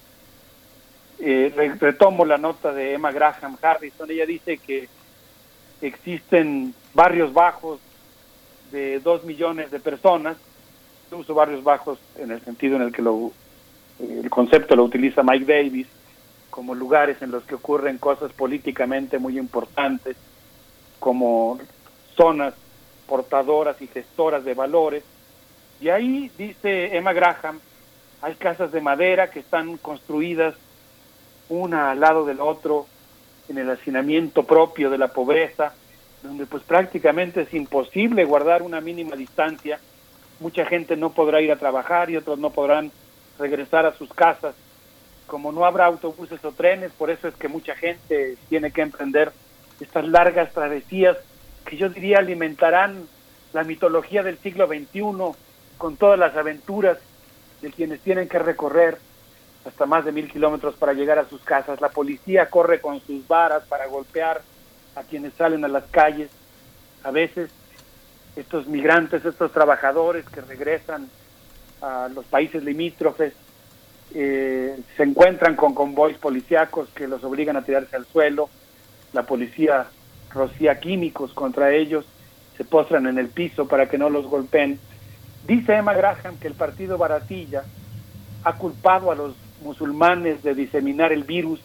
Eh, 1.19 1.53
retomo 1.79 2.25
la 2.25 2.37
nota 2.37 2.73
de 2.73 2.93
Emma 2.93 3.11
Graham 3.11 3.57
Harrison, 3.61 4.09
ella 4.11 4.25
dice 4.25 4.57
que 4.57 4.89
existen 5.81 6.73
barrios 6.93 7.33
bajos 7.33 7.79
de 8.71 8.99
dos 8.99 9.23
millones 9.23 9.71
de 9.71 9.79
personas, 9.79 10.37
uso 11.11 11.33
barrios 11.33 11.63
bajos 11.63 11.99
en 12.17 12.31
el 12.31 12.41
sentido 12.41 12.75
en 12.75 12.81
el 12.81 12.91
que 12.91 13.01
lo, 13.01 13.31
el 13.99 14.29
concepto 14.29 14.75
lo 14.75 14.83
utiliza 14.83 15.23
Mike 15.23 15.45
Davis, 15.45 15.87
como 16.49 16.75
lugares 16.75 17.21
en 17.21 17.31
los 17.31 17.43
que 17.43 17.55
ocurren 17.55 17.97
cosas 17.97 18.33
políticamente 18.33 19.19
muy 19.19 19.37
importantes, 19.37 20.17
como 20.99 21.59
zonas 22.15 22.53
portadoras 23.07 23.81
y 23.81 23.87
gestoras 23.87 24.43
de 24.43 24.53
valores, 24.53 25.03
y 25.81 25.89
ahí, 25.89 26.31
dice 26.37 26.95
Emma 26.95 27.13
Graham, 27.13 27.59
hay 28.21 28.35
casas 28.35 28.71
de 28.71 28.81
madera 28.81 29.29
que 29.29 29.39
están 29.39 29.77
construidas 29.77 30.55
una 31.49 31.91
al 31.91 31.99
lado 31.99 32.25
del 32.25 32.41
otro 32.41 32.87
en 33.49 33.57
el 33.57 33.69
hacinamiento 33.69 34.43
propio 34.43 34.89
de 34.89 34.97
la 34.97 35.09
pobreza, 35.09 35.73
donde 36.23 36.45
pues 36.45 36.63
prácticamente 36.63 37.41
es 37.41 37.53
imposible 37.53 38.25
guardar 38.25 38.63
una 38.63 38.81
mínima 38.81 39.15
distancia. 39.15 39.79
Mucha 40.39 40.65
gente 40.65 40.95
no 40.97 41.11
podrá 41.11 41.41
ir 41.41 41.51
a 41.51 41.57
trabajar 41.57 42.09
y 42.09 42.17
otros 42.17 42.39
no 42.39 42.49
podrán 42.49 42.91
regresar 43.37 43.85
a 43.85 43.93
sus 43.93 44.11
casas. 44.13 44.55
Como 45.27 45.51
no 45.51 45.65
habrá 45.65 45.85
autobuses 45.85 46.43
o 46.43 46.51
trenes, 46.51 46.91
por 46.93 47.09
eso 47.09 47.27
es 47.27 47.35
que 47.35 47.47
mucha 47.47 47.75
gente 47.75 48.37
tiene 48.49 48.71
que 48.71 48.81
emprender 48.81 49.31
estas 49.79 50.07
largas 50.07 50.51
travesías 50.53 51.17
que 51.65 51.77
yo 51.77 51.89
diría 51.89 52.19
alimentarán 52.19 53.07
la 53.53 53.63
mitología 53.63 54.23
del 54.23 54.37
siglo 54.37 54.67
XXI 54.67 55.35
con 55.77 55.97
todas 55.97 56.17
las 56.19 56.35
aventuras 56.35 56.97
de 57.61 57.71
quienes 57.71 57.99
tienen 58.01 58.27
que 58.27 58.39
recorrer 58.39 58.97
hasta 59.65 59.85
más 59.85 60.05
de 60.05 60.11
mil 60.11 60.31
kilómetros 60.31 60.75
para 60.75 60.93
llegar 60.93 61.17
a 61.17 61.27
sus 61.27 61.41
casas. 61.41 61.81
La 61.81 61.89
policía 61.89 62.49
corre 62.49 62.79
con 62.79 63.01
sus 63.01 63.27
varas 63.27 63.63
para 63.67 63.87
golpear 63.87 64.41
a 64.95 65.03
quienes 65.03 65.33
salen 65.33 65.65
a 65.65 65.67
las 65.67 65.85
calles. 65.85 66.29
A 67.03 67.11
veces 67.11 67.49
estos 68.35 68.67
migrantes, 68.67 69.25
estos 69.25 69.51
trabajadores 69.51 70.25
que 70.29 70.41
regresan 70.41 71.09
a 71.81 72.09
los 72.13 72.25
países 72.25 72.63
limítrofes, 72.63 73.33
eh, 74.13 74.79
se 74.95 75.03
encuentran 75.03 75.55
con 75.55 75.73
convoys 75.73 76.17
policíacos 76.17 76.89
que 76.89 77.07
los 77.07 77.23
obligan 77.23 77.57
a 77.57 77.63
tirarse 77.63 77.95
al 77.95 78.05
suelo. 78.05 78.49
La 79.13 79.23
policía 79.23 79.87
rocía 80.31 80.79
químicos 80.79 81.33
contra 81.33 81.73
ellos, 81.73 82.05
se 82.57 82.63
postran 82.65 83.07
en 83.07 83.17
el 83.17 83.29
piso 83.29 83.67
para 83.67 83.89
que 83.89 83.97
no 83.97 84.09
los 84.09 84.27
golpeen 84.27 84.79
Dice 85.47 85.75
Emma 85.75 85.93
Graham 85.93 86.37
que 86.39 86.47
el 86.47 86.55
partido 86.55 86.97
Baratilla 86.97 87.63
ha 88.43 88.53
culpado 88.53 89.11
a 89.11 89.15
los 89.15 89.35
musulmanes 89.61 90.43
de 90.43 90.55
diseminar 90.55 91.11
el 91.11 91.23
virus 91.23 91.59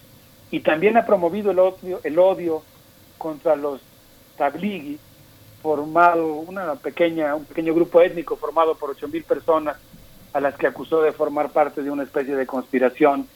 y 0.51 0.61
también 0.61 0.97
ha 0.97 1.07
promovido 1.07 1.51
el 1.51 1.59
odio, 1.59 2.01
el 2.05 2.19
odio 2.19 2.63
contra 3.17 3.57
los 3.57 3.81
tablighi, 4.37 4.99
formado 5.63 6.35
una 6.35 6.75
pequeña, 6.75 7.35
un 7.35 7.45
pequeño 7.45 7.75
grupo 7.75 8.01
étnico 8.01 8.37
formado 8.37 8.75
por 8.75 8.91
ocho 8.91 9.09
mil 9.09 9.23
personas 9.25 9.77
a 10.33 10.41
las 10.41 10.55
que 10.57 10.67
acusó 10.67 11.03
de 11.03 11.13
formar 11.13 11.51
parte 11.51 11.83
de 11.83 11.91
una 11.91 12.03
especie 12.03 12.37
de 12.37 12.47
conspiración 12.47 13.27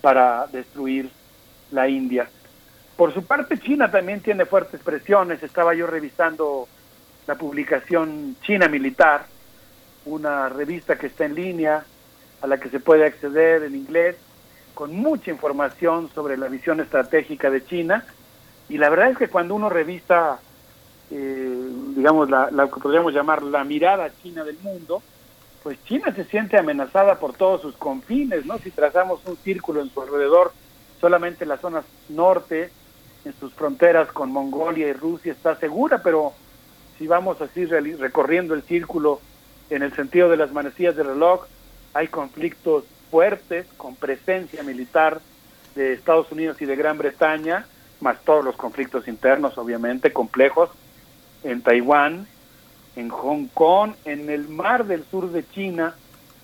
para 0.00 0.46
destruir 0.46 1.10
la 1.70 1.88
India. 1.88 2.28
Por 2.96 3.14
su 3.14 3.24
parte, 3.24 3.58
China 3.58 3.90
también 3.90 4.20
tiene 4.20 4.44
fuertes 4.44 4.80
presiones. 4.80 5.42
Estaba 5.42 5.74
yo 5.74 5.86
revisando 5.86 6.66
la 7.26 7.34
publicación 7.36 8.36
China 8.42 8.68
Militar, 8.68 9.26
una 10.08 10.48
revista 10.48 10.98
que 10.98 11.06
está 11.06 11.24
en 11.24 11.34
línea, 11.34 11.84
a 12.40 12.46
la 12.46 12.58
que 12.58 12.70
se 12.70 12.80
puede 12.80 13.06
acceder 13.06 13.62
en 13.64 13.74
inglés, 13.74 14.16
con 14.74 14.94
mucha 14.94 15.30
información 15.30 16.08
sobre 16.14 16.36
la 16.36 16.48
visión 16.48 16.80
estratégica 16.80 17.50
de 17.50 17.64
China. 17.64 18.04
Y 18.68 18.78
la 18.78 18.88
verdad 18.90 19.10
es 19.10 19.18
que 19.18 19.28
cuando 19.28 19.54
uno 19.54 19.68
revista, 19.68 20.38
eh, 21.10 21.68
digamos, 21.96 22.30
la, 22.30 22.48
que 22.72 22.80
podríamos 22.80 23.12
llamar 23.12 23.42
la 23.42 23.64
mirada 23.64 24.10
china 24.22 24.44
del 24.44 24.58
mundo, 24.60 25.02
pues 25.62 25.82
China 25.84 26.14
se 26.14 26.24
siente 26.24 26.56
amenazada 26.56 27.18
por 27.18 27.34
todos 27.34 27.62
sus 27.62 27.76
confines, 27.76 28.46
¿no? 28.46 28.58
Si 28.58 28.70
trazamos 28.70 29.20
un 29.26 29.36
círculo 29.38 29.80
en 29.82 29.90
su 29.90 30.00
alrededor, 30.00 30.52
solamente 31.00 31.44
la 31.44 31.56
zona 31.56 31.82
norte, 32.08 32.70
en 33.24 33.34
sus 33.34 33.52
fronteras 33.54 34.12
con 34.12 34.30
Mongolia 34.30 34.88
y 34.88 34.92
Rusia 34.92 35.32
está 35.32 35.56
segura, 35.56 36.02
pero 36.02 36.32
si 36.98 37.06
vamos 37.06 37.40
así 37.40 37.64
recorriendo 37.64 38.54
el 38.54 38.62
círculo 38.62 39.20
en 39.70 39.82
el 39.82 39.94
sentido 39.94 40.28
de 40.28 40.36
las 40.36 40.52
manecillas 40.52 40.96
de 40.96 41.02
reloj, 41.02 41.46
hay 41.94 42.08
conflictos 42.08 42.84
fuertes 43.10 43.66
con 43.76 43.96
presencia 43.96 44.62
militar 44.62 45.20
de 45.74 45.92
Estados 45.92 46.30
Unidos 46.32 46.60
y 46.60 46.66
de 46.66 46.76
Gran 46.76 46.98
Bretaña, 46.98 47.66
más 48.00 48.22
todos 48.24 48.44
los 48.44 48.56
conflictos 48.56 49.08
internos, 49.08 49.58
obviamente, 49.58 50.12
complejos, 50.12 50.70
en 51.44 51.62
Taiwán, 51.62 52.26
en 52.96 53.08
Hong 53.08 53.46
Kong, 53.54 53.92
en 54.04 54.28
el 54.30 54.48
mar 54.48 54.86
del 54.86 55.04
sur 55.04 55.30
de 55.30 55.48
China, 55.48 55.94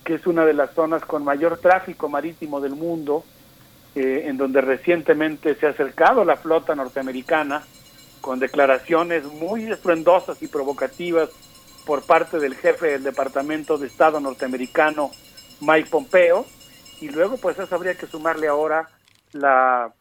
que 0.05 0.15
es 0.15 0.27
una 0.27 0.45
de 0.45 0.55
las 0.55 0.73
zonas 0.75 1.05
con 1.05 1.25
mayor 1.25 1.59
tráfico 1.59 2.09
marítimo 2.09 2.61
del 2.61 2.75
mundo, 2.75 3.25
eh, 3.95 4.25
en 4.27 4.37
donde 4.37 4.61
recientemente 4.61 5.55
se 5.55 5.67
ha 5.67 5.71
acercado 5.71 6.25
la 6.25 6.37
flota 6.37 6.75
norteamericana 6.75 7.63
con 8.21 8.39
declaraciones 8.39 9.25
muy 9.25 9.71
estruendosas 9.71 10.43
y 10.43 10.49
provocativas 10.49 11.31
por 11.87 12.07
parte 12.07 12.39
del 12.39 12.55
jefe 12.55 12.93
del 12.93 13.03
Departamento 13.03 13.79
de 13.79 13.87
Estado 13.87 14.21
norteamericano, 14.21 15.11
Mike 15.61 15.89
Pompeo, 15.91 16.45
y 17.01 17.11
luego 17.11 17.37
pues 17.37 17.59
eso 17.59 17.75
habría 17.75 17.95
que 17.95 18.07
sumarle 18.07 18.49
ahora 18.49 18.89
la 19.33 19.93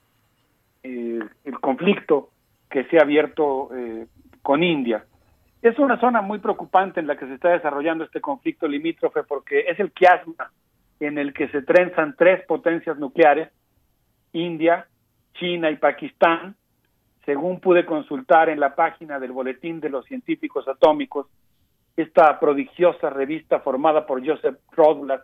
el 0.84 1.60
conflicto 1.62 2.30
que 2.70 2.84
se 2.86 2.98
ha 2.98 3.04
abierto 3.04 3.70
eh, 3.74 4.08
con 4.42 4.64
India. 4.64 5.06
Es 5.62 5.80
una 5.80 5.98
zona 6.00 6.22
muy 6.22 6.40
preocupante 6.40 7.00
en 7.00 7.08
la 7.08 7.16
que 7.16 7.26
se 7.26 7.36
está 7.36 7.50
desarrollando 7.50 8.04
este 8.04 8.20
conflicto 8.20 8.68
limítrofe 8.68 9.24
porque 9.24 9.62
es 9.62 9.80
el 9.80 9.92
quiasma 9.94 10.52
en 11.00 11.18
el 11.18 11.34
que 11.34 11.48
se 11.50 11.62
trenzan 11.62 12.16
tres 12.18 12.46
potencias 12.46 12.98
nucleares, 12.98 13.50
India, 14.34 14.88
China 15.36 15.72
y 15.72 15.78
Pakistán, 15.78 16.56
según 17.26 17.60
pude 17.60 17.86
consultar 17.86 18.50
en 18.50 18.60
la 18.60 18.76
página 18.76 19.20
del 19.20 19.32
Boletín 19.32 19.80
de 19.80 19.90
los 19.90 20.06
Científicos 20.06 20.68
Atómicos, 20.68 21.28
esta 21.96 22.40
prodigiosa 22.40 23.10
revista 23.10 23.60
formada 23.60 24.06
por 24.06 24.26
Joseph 24.26 24.58
Rothblatt, 24.72 25.24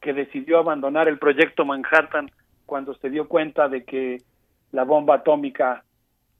que 0.00 0.12
decidió 0.12 0.58
abandonar 0.58 1.08
el 1.08 1.18
proyecto 1.18 1.64
Manhattan 1.64 2.30
cuando 2.66 2.94
se 2.94 3.10
dio 3.10 3.28
cuenta 3.28 3.68
de 3.68 3.84
que 3.84 4.22
la 4.72 4.84
bomba 4.84 5.16
atómica 5.16 5.84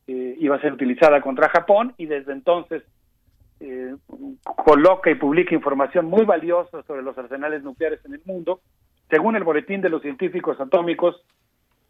eh, 0.06 0.36
iba 0.38 0.56
a 0.56 0.60
ser 0.60 0.72
utilizada 0.72 1.20
contra 1.20 1.48
Japón 1.48 1.94
y 1.96 2.06
desde 2.06 2.32
entonces 2.32 2.82
eh, 3.60 3.94
coloca 4.42 5.10
y 5.10 5.16
publica 5.16 5.54
información 5.54 6.06
muy 6.06 6.24
valiosa 6.24 6.82
sobre 6.84 7.02
los 7.02 7.16
arsenales 7.18 7.62
nucleares 7.62 8.04
en 8.04 8.14
el 8.14 8.22
mundo. 8.24 8.60
Según 9.10 9.36
el 9.36 9.44
Boletín 9.44 9.80
de 9.80 9.90
los 9.90 10.02
Científicos 10.02 10.60
Atómicos, 10.60 11.22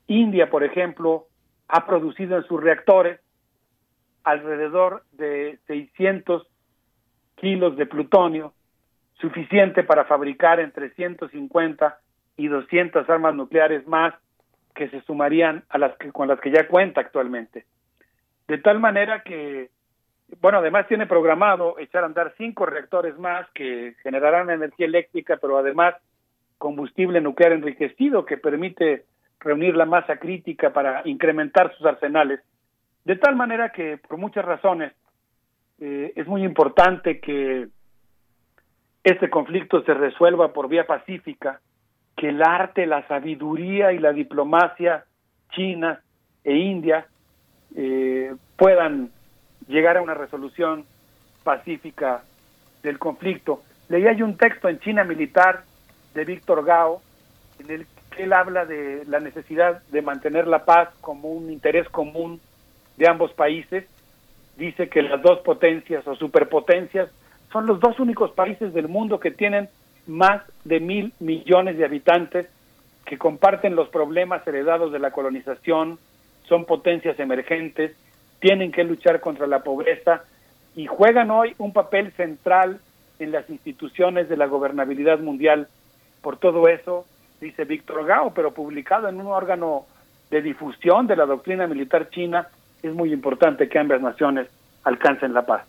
India, 0.07 0.51
por 0.51 0.65
ejemplo, 0.65 1.27
ha 1.69 1.87
producido 1.87 2.37
en 2.37 2.45
sus 2.45 2.61
reactores 2.61 3.21
alrededor 4.25 5.05
de 5.13 5.59
600 5.67 6.50
kilos 7.41 7.77
de 7.77 7.87
plutonio, 7.87 8.53
suficiente 9.15 9.83
para 9.83 10.05
fabricar 10.05 10.61
entre 10.61 10.91
150 10.91 11.99
y 12.37 12.49
200 12.49 13.09
armas 13.09 13.35
nucleares 13.35 13.87
más 13.87 14.15
que 14.75 14.89
se 14.89 15.03
sumarían 15.03 15.65
a 15.69 15.79
las 15.79 15.97
que 15.97 16.13
con 16.13 16.29
las 16.29 16.41
que 16.41 16.51
ya 16.51 16.69
cuenta 16.69 17.01
actualmente. 17.01 17.67
De 18.49 18.59
tal 18.59 18.81
manera 18.81 19.23
que, 19.23 19.71
bueno, 20.41 20.59
además 20.59 20.87
tiene 20.89 21.07
programado 21.07 21.79
echar 21.79 22.03
a 22.03 22.07
andar 22.07 22.35
cinco 22.39 22.67
reactores 22.67 23.19
más 23.19 23.49
que 23.51 23.95
generarán 24.03 24.51
energía 24.51 24.87
eléctrica, 24.87 25.39
pero 25.41 25.59
además 25.59 25.95
combustible 26.59 27.21
nuclear 27.21 27.53
enriquecido 27.53 28.25
que 28.25 28.37
permite 28.37 29.05
reunir 29.41 29.77
la 29.77 29.87
masa 29.87 30.17
crítica 30.17 30.73
para 30.73 31.03
incrementar 31.05 31.75
sus 31.75 31.87
arsenales. 31.87 32.41
De 33.05 33.17
tal 33.17 33.35
manera 33.35 33.71
que, 33.71 33.97
por 33.97 34.19
muchas 34.19 34.45
razones, 34.45 34.93
eh, 35.81 36.13
es 36.15 36.27
muy 36.27 36.45
importante 36.45 37.21
que 37.21 37.69
este 39.03 39.31
conflicto 39.31 39.83
se 39.83 39.95
resuelva 39.95 40.53
por 40.53 40.69
vía 40.69 40.87
pacífica, 40.87 41.61
que 42.17 42.29
el 42.29 42.43
arte, 42.43 42.87
la 42.87 43.07
sabiduría 43.09 43.93
y 43.93 43.99
la 43.99 44.13
diplomacia 44.13 45.05
china 45.53 46.01
e 46.45 46.55
india 46.55 47.07
eh, 47.75 48.35
puedan 48.57 49.11
llegar 49.69 49.97
a 49.97 50.03
una 50.03 50.15
resolución 50.15 50.85
pacífica 51.45 52.23
del 52.83 52.99
conflicto. 52.99 53.63
Leí 53.89 54.07
hay 54.07 54.23
un 54.23 54.37
texto 54.37 54.69
en 54.69 54.79
China 54.81 55.05
Militar 55.05 55.65
de 56.15 56.25
Víctor 56.25 56.65
Gao, 56.65 57.01
en 57.59 57.71
el 57.71 57.87
que 58.11 58.25
él 58.25 58.33
habla 58.33 58.65
de 58.65 59.05
la 59.07 59.21
necesidad 59.21 59.83
de 59.89 60.03
mantener 60.03 60.47
la 60.47 60.65
paz 60.65 60.91
como 61.01 61.31
un 61.31 61.51
interés 61.51 61.89
común 61.89 62.41
de 62.97 63.09
ambos 63.09 63.33
países. 63.33 63.87
Dice 64.61 64.91
que 64.91 65.01
las 65.01 65.23
dos 65.23 65.39
potencias 65.39 66.07
o 66.07 66.15
superpotencias 66.17 67.09
son 67.51 67.65
los 67.65 67.81
dos 67.81 67.99
únicos 67.99 68.33
países 68.33 68.75
del 68.75 68.89
mundo 68.89 69.19
que 69.19 69.31
tienen 69.31 69.71
más 70.07 70.43
de 70.65 70.81
mil 70.81 71.15
millones 71.19 71.79
de 71.79 71.87
habitantes 71.87 72.47
que 73.07 73.17
comparten 73.17 73.75
los 73.75 73.89
problemas 73.89 74.47
heredados 74.47 74.93
de 74.93 74.99
la 74.99 75.13
colonización, 75.13 75.99
son 76.47 76.67
potencias 76.67 77.19
emergentes, 77.19 77.97
tienen 78.39 78.71
que 78.71 78.85
luchar 78.85 79.21
contra 79.21 79.47
la 79.47 79.61
pobreza 79.61 80.25
y 80.77 80.87
juegan 80.87 81.31
hoy 81.31 81.55
un 81.57 81.73
papel 81.73 82.13
central 82.13 82.81
en 83.19 83.33
las 83.33 83.49
instituciones 83.49 84.29
de 84.29 84.37
la 84.37 84.45
gobernabilidad 84.45 85.21
mundial. 85.21 85.69
Por 86.21 86.37
todo 86.37 86.69
eso, 86.69 87.07
dice 87.41 87.65
Víctor 87.65 88.05
Gao, 88.05 88.35
pero 88.35 88.53
publicado 88.53 89.09
en 89.09 89.19
un 89.23 89.29
órgano 89.29 89.87
de 90.31 90.43
difusión 90.43 91.07
de 91.07 91.17
la 91.17 91.25
doctrina 91.25 91.67
militar 91.67 92.11
china, 92.11 92.49
es 92.83 92.95
muy 92.95 93.13
importante 93.13 93.69
que 93.69 93.79
ambas 93.79 94.01
naciones 94.01 94.49
alcancen 94.85 95.35
la 95.35 95.47
paz. 95.47 95.63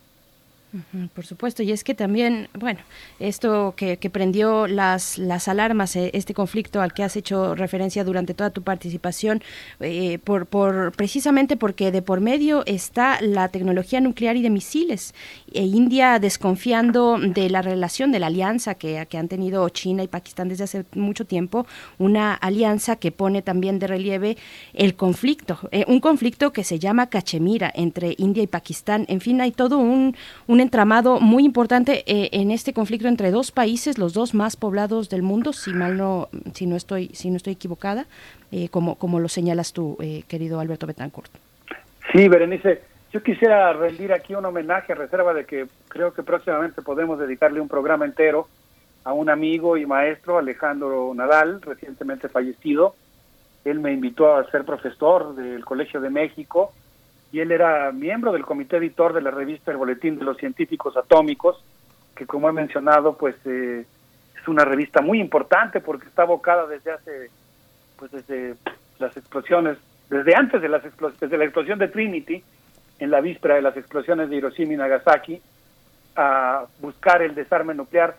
Por 1.14 1.26
supuesto, 1.26 1.64
y 1.64 1.72
es 1.74 1.84
que 1.84 1.94
también, 1.94 2.48
bueno, 2.58 2.80
esto 3.20 3.74
que, 3.76 3.98
prendió 4.10 4.68
las, 4.68 5.18
las 5.18 5.50
alarmas, 5.50 5.98
eh, 5.98 6.12
este 6.14 6.34
conflicto 6.34 6.80
al 6.80 6.94
que 6.94 7.04
has 7.04 7.18
hecho 7.18 7.56
referencia 7.56 8.06
durante 8.06 8.34
toda 8.34 8.52
tu 8.52 8.62
participación, 8.62 9.44
eh, 9.82 10.20
por, 10.24 10.46
por 10.46 10.94
precisamente 10.94 11.58
porque 11.58 11.92
de 11.92 12.02
por 12.02 12.22
medio 12.22 12.64
está 12.66 13.20
la 13.22 13.50
tecnología 13.50 14.00
nuclear 14.00 14.38
y 14.38 14.42
de 14.42 14.50
misiles, 14.50 15.14
e 15.54 15.64
India 15.64 16.20
desconfiando 16.20 17.18
de 17.20 17.50
la 17.50 17.62
relación 17.62 18.14
de 18.14 18.20
la 18.20 18.28
alianza 18.28 18.76
que, 18.76 19.06
que 19.10 19.18
han 19.18 19.28
tenido 19.28 19.68
China 19.70 20.04
y 20.04 20.08
Pakistán 20.08 20.48
desde 20.48 20.64
hace 20.64 20.86
mucho 20.96 21.26
tiempo, 21.26 21.68
una 21.98 22.34
alianza 22.34 22.96
que 22.96 23.12
pone 23.12 23.42
también 23.42 23.78
de 23.78 23.88
relieve 23.88 24.38
el 24.74 24.96
conflicto, 24.96 25.60
eh, 25.72 25.84
un 25.90 26.00
conflicto 26.00 26.54
que 26.54 26.64
se 26.64 26.80
llama 26.80 27.08
Cachemira 27.08 27.72
entre 27.76 28.16
India 28.18 28.42
y 28.42 28.48
Pakistán, 28.48 29.06
en 29.10 29.20
fin, 29.20 29.42
hay 29.42 29.52
todo 29.52 29.78
un, 29.78 30.16
un 30.48 30.61
entramado 30.62 31.20
muy 31.20 31.44
importante 31.44 32.04
eh, 32.06 32.30
en 32.32 32.52
este 32.52 32.74
conflicto 32.74 33.08
entre 33.08 33.32
dos 33.32 33.52
países, 33.52 33.98
los 33.98 34.14
dos 34.14 34.34
más 34.34 34.56
poblados 34.56 35.10
del 35.10 35.24
mundo, 35.24 35.54
si 35.54 35.74
mal 35.74 35.98
no, 35.98 36.30
si 36.54 36.66
no 36.66 36.76
estoy, 36.76 37.10
si 37.10 37.30
no 37.30 37.38
estoy 37.38 37.54
equivocada, 37.54 38.06
eh, 38.52 38.70
como, 38.70 38.96
como 38.96 39.20
lo 39.20 39.28
señalas 39.28 39.74
tú, 39.74 39.98
eh, 40.00 40.24
querido 40.28 40.60
Alberto 40.60 40.88
Betancourt. 40.88 41.32
Sí, 42.14 42.28
Berenice, 42.28 42.82
yo 43.12 43.22
quisiera 43.22 43.74
rendir 43.74 44.14
aquí 44.14 44.34
un 44.34 44.46
homenaje 44.46 44.94
a 44.94 44.96
reserva 44.96 45.34
de 45.34 45.46
que 45.46 45.68
creo 45.88 46.14
que 46.14 46.24
próximamente 46.24 46.82
podemos 46.82 47.20
dedicarle 47.20 47.60
un 47.60 47.68
programa 47.68 48.06
entero 48.06 48.48
a 49.04 49.14
un 49.14 49.30
amigo 49.30 49.78
y 49.78 49.86
maestro, 49.86 50.38
Alejandro 50.38 51.14
Nadal, 51.14 51.62
recientemente 51.62 52.30
fallecido. 52.30 52.96
Él 53.66 53.80
me 53.80 53.92
invitó 53.92 54.36
a 54.36 54.50
ser 54.50 54.64
profesor 54.64 55.36
del 55.36 55.66
Colegio 55.66 56.02
de 56.02 56.10
México 56.10 56.72
y 57.32 57.40
él 57.40 57.52
era 57.52 57.92
miembro 57.92 58.34
del 58.34 58.46
comité 58.46 58.78
editor 58.78 59.14
de 59.14 59.22
la 59.22 59.32
revista 59.32 59.72
El 59.72 59.78
Boletín 59.78 60.20
de 60.20 60.26
los 60.26 60.38
Científicos 60.38 60.98
Atómicos, 60.98 61.64
que 62.16 62.26
como 62.26 62.50
he 62.50 62.54
mencionado, 62.54 63.16
pues 63.18 63.36
eh, 63.46 63.86
es 64.40 64.48
una 64.48 64.66
revista 64.66 65.02
muy 65.02 65.22
importante 65.22 65.80
porque 65.80 66.08
está 66.08 66.24
abocada 66.24 66.68
desde 66.68 66.92
hace, 66.92 67.30
pues 67.98 68.12
desde 68.12 68.56
las 69.00 69.16
explosiones, 69.16 69.78
desde 70.10 70.36
antes 70.36 70.62
de 70.62 70.68
las 70.68 70.84
desde 71.20 71.38
la 71.38 71.46
explosión 71.46 71.80
de 71.80 71.88
Trinity, 71.88 72.44
en 73.00 73.12
la 73.12 73.22
víspera 73.22 73.56
de 73.56 73.62
las 73.62 73.78
explosiones 73.78 74.30
de 74.30 74.36
Hiroshima 74.36 74.74
y 74.74 74.78
Nagasaki, 74.78 75.42
a 76.16 76.66
buscar 76.80 77.22
el 77.22 77.34
desarme 77.34 77.74
nuclear. 77.74 78.16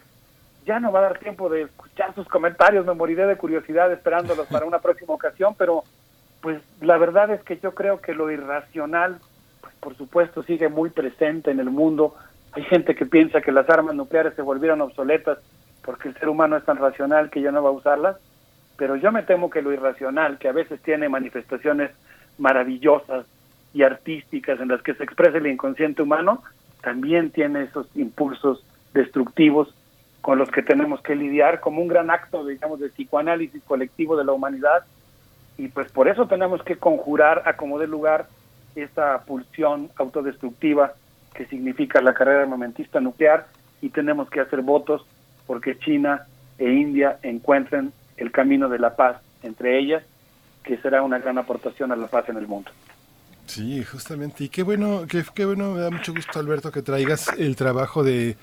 Ya 0.64 0.80
no 0.80 0.90
va 0.90 1.00
a 1.00 1.02
dar 1.02 1.18
tiempo 1.18 1.48
de 1.50 1.62
escuchar 1.62 2.14
sus 2.14 2.26
comentarios, 2.28 2.86
me 2.86 2.94
moriré 2.94 3.26
de 3.26 3.36
curiosidad 3.36 3.92
esperándolos 3.92 4.46
para 4.46 4.64
una 4.64 4.78
próxima 4.78 5.12
ocasión, 5.12 5.54
pero 5.58 5.84
pues 6.42 6.60
la 6.80 6.98
verdad 6.98 7.30
es 7.30 7.42
que 7.44 7.56
yo 7.58 7.72
creo 7.72 8.00
que 8.00 8.14
lo 8.14 8.30
irracional, 8.30 9.18
pues 9.60 9.74
por 9.76 9.96
supuesto, 9.96 10.42
sigue 10.42 10.68
muy 10.68 10.90
presente 10.90 11.52
en 11.52 11.60
el 11.60 11.70
mundo. 11.70 12.16
Hay 12.52 12.64
gente 12.64 12.94
que 12.94 13.06
piensa 13.06 13.40
que 13.40 13.52
las 13.52 13.70
armas 13.70 13.94
nucleares 13.94 14.34
se 14.34 14.42
volvieron 14.42 14.80
obsoletas 14.82 15.38
porque 15.82 16.08
el 16.08 16.14
ser 16.14 16.28
humano 16.28 16.56
es 16.56 16.64
tan 16.64 16.76
racional 16.76 17.30
que 17.30 17.40
ya 17.40 17.52
no 17.52 17.62
va 17.62 17.70
a 17.70 17.72
usarlas, 17.72 18.16
pero 18.76 18.96
yo 18.96 19.12
me 19.12 19.22
temo 19.22 19.50
que 19.50 19.62
lo 19.62 19.72
irracional, 19.72 20.38
que 20.38 20.48
a 20.48 20.52
veces 20.52 20.80
tiene 20.82 21.08
manifestaciones 21.08 21.92
maravillosas 22.38 23.24
y 23.72 23.84
artísticas 23.84 24.60
en 24.60 24.68
las 24.68 24.82
que 24.82 24.94
se 24.94 25.04
expresa 25.04 25.38
el 25.38 25.46
inconsciente 25.46 26.02
humano, 26.02 26.42
también 26.82 27.30
tiene 27.30 27.62
esos 27.62 27.86
impulsos 27.96 28.64
destructivos 28.92 29.74
con 30.20 30.38
los 30.38 30.50
que 30.50 30.62
tenemos 30.62 31.00
que 31.02 31.14
lidiar 31.14 31.60
como 31.60 31.80
un 31.80 31.88
gran 31.88 32.10
acto, 32.10 32.44
digamos, 32.44 32.80
de 32.80 32.88
psicoanálisis 32.90 33.62
colectivo 33.64 34.16
de 34.16 34.24
la 34.24 34.32
humanidad 34.32 34.84
y 35.58 35.68
pues 35.68 35.90
por 35.92 36.08
eso 36.08 36.26
tenemos 36.26 36.62
que 36.62 36.76
conjurar 36.76 37.42
a 37.46 37.56
como 37.56 37.78
de 37.78 37.86
lugar 37.86 38.26
esta 38.74 39.22
pulsión 39.22 39.90
autodestructiva 39.96 40.94
que 41.34 41.46
significa 41.46 42.00
la 42.00 42.14
carrera 42.14 42.42
armamentista 42.42 43.00
nuclear 43.00 43.46
y 43.80 43.90
tenemos 43.90 44.30
que 44.30 44.40
hacer 44.40 44.62
votos 44.62 45.04
porque 45.46 45.78
China 45.78 46.26
e 46.58 46.70
India 46.70 47.18
encuentren 47.22 47.92
el 48.16 48.30
camino 48.30 48.68
de 48.68 48.78
la 48.78 48.96
paz 48.96 49.16
entre 49.42 49.78
ellas, 49.78 50.02
que 50.62 50.78
será 50.78 51.02
una 51.02 51.18
gran 51.18 51.38
aportación 51.38 51.92
a 51.92 51.96
la 51.96 52.06
paz 52.06 52.28
en 52.28 52.36
el 52.36 52.46
mundo. 52.46 52.70
Sí, 53.46 53.82
justamente. 53.84 54.44
Y 54.44 54.48
qué 54.48 54.62
bueno, 54.62 55.02
qué, 55.08 55.24
qué 55.34 55.44
bueno, 55.44 55.72
me 55.72 55.80
da 55.80 55.90
mucho 55.90 56.14
gusto, 56.14 56.38
Alberto, 56.38 56.70
que 56.70 56.82
traigas 56.82 57.28
el 57.36 57.56
trabajo 57.56 58.04
de 58.04 58.36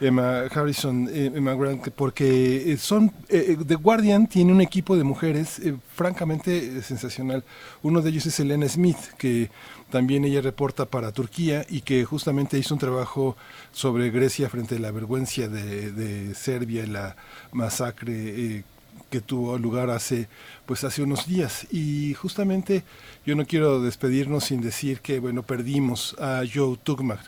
Emma 0.00 0.44
Harrison, 0.50 1.08
eh, 1.12 1.30
Emma 1.34 1.54
Grant, 1.54 1.90
porque 1.90 2.72
eh, 2.72 2.76
son 2.76 3.12
eh, 3.28 3.56
The 3.66 3.76
Guardian 3.76 4.26
tiene 4.26 4.52
un 4.52 4.60
equipo 4.60 4.96
de 4.96 5.04
mujeres 5.04 5.60
francamente 5.94 6.82
sensacional. 6.82 7.44
Uno 7.82 8.02
de 8.02 8.10
ellos 8.10 8.26
es 8.26 8.40
Elena 8.40 8.68
Smith, 8.68 8.98
que 9.18 9.50
también 9.90 10.24
ella 10.24 10.40
reporta 10.40 10.86
para 10.86 11.12
Turquía 11.12 11.64
y 11.68 11.82
que 11.82 12.04
justamente 12.04 12.58
hizo 12.58 12.74
un 12.74 12.80
trabajo 12.80 13.36
sobre 13.72 14.10
Grecia 14.10 14.48
frente 14.48 14.76
a 14.76 14.80
la 14.80 14.90
vergüenza 14.90 15.48
de, 15.48 15.92
de 15.92 16.34
Serbia, 16.34 16.86
la 16.86 17.16
masacre 17.52 18.64
que 19.12 19.20
tuvo 19.20 19.58
lugar 19.58 19.90
hace 19.90 20.28
pues 20.64 20.84
hace 20.84 21.02
unos 21.02 21.26
días 21.26 21.66
y 21.70 22.14
justamente 22.14 22.82
yo 23.26 23.36
no 23.36 23.44
quiero 23.44 23.82
despedirnos 23.82 24.44
sin 24.44 24.62
decir 24.62 25.00
que 25.00 25.18
bueno 25.18 25.42
perdimos 25.42 26.16
a 26.18 26.42
Joe 26.52 26.78
Tugman 26.82 27.18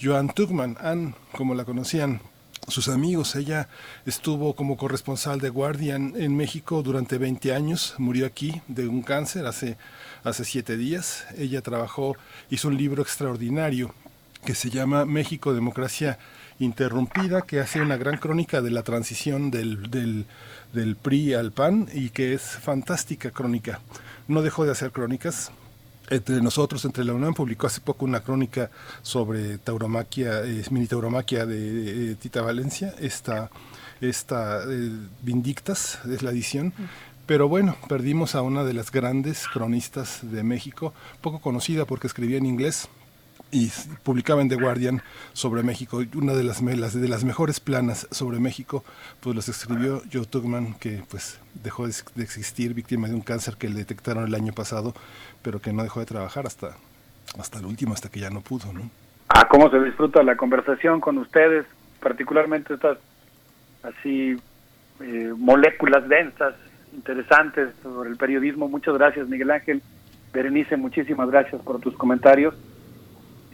Joan 0.00 0.28
Tugman 0.28 0.76
Ann 0.80 1.14
como 1.32 1.54
la 1.54 1.64
conocían 1.64 2.20
sus 2.68 2.88
amigos. 2.88 3.34
Ella 3.34 3.68
estuvo 4.06 4.54
como 4.54 4.76
corresponsal 4.76 5.40
de 5.40 5.48
Guardian 5.48 6.14
en 6.16 6.36
México 6.36 6.82
durante 6.82 7.18
20 7.18 7.52
años, 7.52 7.94
murió 7.98 8.26
aquí 8.26 8.62
de 8.68 8.86
un 8.86 9.02
cáncer 9.02 9.46
hace, 9.46 9.76
hace 10.22 10.44
siete 10.44 10.76
días. 10.76 11.26
Ella 11.36 11.62
trabajó, 11.62 12.16
hizo 12.48 12.68
un 12.68 12.76
libro 12.76 13.02
extraordinario 13.02 13.92
que 14.44 14.54
se 14.54 14.70
llama 14.70 15.04
México, 15.04 15.52
Democracia 15.52 16.18
interrumpida 16.60 17.42
que 17.42 17.60
hace 17.60 17.80
una 17.80 17.96
gran 17.96 18.18
crónica 18.18 18.60
de 18.60 18.70
la 18.70 18.82
transición 18.82 19.50
del, 19.50 19.90
del, 19.90 20.26
del 20.72 20.96
PRI 20.96 21.34
al 21.34 21.52
PAN 21.52 21.88
y 21.92 22.10
que 22.10 22.34
es 22.34 22.42
fantástica 22.42 23.30
crónica. 23.30 23.80
No 24.28 24.42
dejó 24.42 24.64
de 24.64 24.72
hacer 24.72 24.92
crónicas, 24.92 25.50
entre 26.10 26.40
nosotros, 26.40 26.84
entre 26.84 27.04
la 27.04 27.14
UNAM, 27.14 27.34
publicó 27.34 27.66
hace 27.66 27.80
poco 27.80 28.04
una 28.04 28.20
crónica 28.20 28.70
sobre 29.02 29.58
tauromaquia, 29.58 30.44
eh, 30.44 30.64
mini 30.70 30.86
tauromaquia 30.86 31.46
de, 31.46 32.14
Tita 32.16 32.42
Valencia, 32.42 32.94
esta, 32.98 33.50
esta 34.00 34.62
eh, 34.68 34.90
Vindictas, 35.22 35.98
es 36.10 36.22
la 36.22 36.30
edición. 36.30 36.72
Pero 37.26 37.46
bueno, 37.46 37.76
perdimos 37.88 38.34
a 38.34 38.42
una 38.42 38.64
de 38.64 38.72
las 38.72 38.90
grandes 38.90 39.46
cronistas 39.48 40.20
de 40.22 40.42
México, 40.42 40.94
poco 41.20 41.40
conocida 41.40 41.84
porque 41.84 42.06
escribía 42.06 42.38
en 42.38 42.46
inglés, 42.46 42.88
y 43.50 43.70
publicaba 44.02 44.42
en 44.42 44.48
The 44.48 44.56
Guardian 44.56 45.02
sobre 45.32 45.62
México, 45.62 46.02
una 46.14 46.34
de 46.34 46.44
las, 46.44 46.62
de 46.62 47.08
las 47.08 47.24
mejores 47.24 47.60
planas 47.60 48.06
sobre 48.10 48.38
México, 48.38 48.84
pues 49.20 49.36
las 49.36 49.48
escribió 49.48 50.02
Joe 50.12 50.26
Tugman, 50.26 50.74
que 50.74 51.02
pues 51.08 51.40
dejó 51.62 51.86
de, 51.86 51.94
existir 52.22 52.74
víctima 52.74 53.08
de 53.08 53.14
un 53.14 53.22
cáncer 53.22 53.56
que 53.56 53.68
le 53.68 53.76
detectaron 53.76 54.26
el 54.26 54.34
año 54.34 54.52
pasado, 54.52 54.94
pero 55.42 55.60
que 55.60 55.72
no 55.72 55.82
dejó 55.82 56.00
de 56.00 56.06
trabajar 56.06 56.46
hasta, 56.46 56.76
hasta 57.38 57.58
el 57.58 57.66
último, 57.66 57.94
hasta 57.94 58.10
que 58.10 58.20
ya 58.20 58.30
no 58.30 58.40
pudo, 58.40 58.72
¿no? 58.72 58.90
Ah, 59.28 59.46
cómo 59.48 59.70
se 59.70 59.80
disfruta 59.80 60.22
la 60.22 60.36
conversación 60.36 61.00
con 61.00 61.18
ustedes, 61.18 61.66
particularmente 62.00 62.74
estas 62.74 62.98
así 63.82 64.36
eh, 65.00 65.32
moléculas 65.36 66.08
densas, 66.08 66.54
interesantes 66.94 67.70
sobre 67.82 68.10
el 68.10 68.16
periodismo. 68.16 68.68
Muchas 68.68 68.94
gracias, 68.94 69.28
Miguel 69.28 69.50
Ángel. 69.50 69.82
Berenice, 70.32 70.76
muchísimas 70.76 71.30
gracias 71.30 71.60
por 71.62 71.80
tus 71.80 71.96
comentarios 71.96 72.54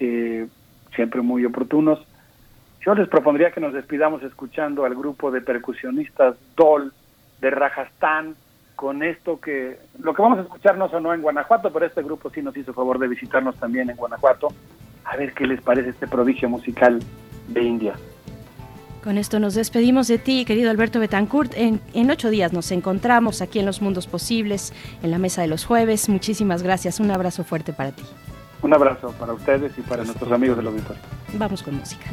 eh, 0.05 0.49
siempre 0.94 1.23
muy 1.23 1.44
oportunos. 1.44 1.99
Yo 2.84 2.94
les 2.94 3.08
propondría 3.08 3.50
que 3.50 3.60
nos 3.60 3.73
despidamos 3.73 4.23
escuchando 4.23 4.84
al 4.84 4.94
grupo 4.94 5.31
de 5.31 5.41
percusionistas 5.41 6.36
Dol 6.57 6.92
de 7.41 7.50
Rajastán 7.50 8.36
con 8.76 9.02
esto 9.02 9.41
que 9.41 9.78
lo 10.00 10.15
que 10.15 10.23
vamos 10.23 10.39
a 10.39 10.42
escuchar 10.42 10.76
no 10.76 10.89
sonó 10.89 11.15
en 11.15 11.23
Guanajuato, 11.23 11.73
pero 11.73 11.86
este 11.86 12.02
grupo 12.02 12.28
sí 12.31 12.42
nos 12.42 12.57
hizo 12.57 12.74
favor 12.74 12.99
de 12.99 13.08
visitarnos 13.08 13.57
también 13.57 13.89
en 13.89 13.97
Guanajuato. 13.97 14.49
A 15.05 15.16
ver 15.16 15.33
qué 15.33 15.47
les 15.47 15.62
parece 15.62 15.91
este 15.91 16.08
prodigio 16.08 16.49
musical 16.49 17.00
de 17.49 17.62
India. 17.62 17.94
Con 19.02 19.18
esto 19.18 19.39
nos 19.39 19.55
despedimos 19.55 20.08
de 20.08 20.16
ti, 20.18 20.44
querido 20.47 20.70
Alberto 20.70 20.99
Betancourt. 20.99 21.52
En, 21.57 21.81
en, 21.92 22.10
ocho 22.10 22.31
días 22.31 22.55
nos 22.55 22.73
encontramos 22.73 23.42
aquí 23.42 23.58
en 23.58 23.66
Los 23.66 23.83
Mundos 23.83 24.07
Posibles, 24.07 24.73
en 25.02 25.10
la 25.10 25.18
mesa 25.18 25.42
de 25.42 25.49
los 25.49 25.66
jueves. 25.66 26.08
Muchísimas 26.08 26.62
gracias. 26.62 27.00
Un 27.00 27.10
abrazo 27.10 27.44
fuerte 27.44 27.74
para 27.74 27.92
ti. 27.92 28.02
Un 28.65 28.73
abrazo 28.73 29.12
para 29.20 29.34
ustedes 29.34 29.76
y 29.76 29.83
para 29.83 30.05
nuestros 30.05 30.33
amigos 30.33 30.57
del 30.57 30.68
auditorio. 30.68 31.02
Vamos 31.34 31.62
con 31.62 31.75
música. 31.75 32.07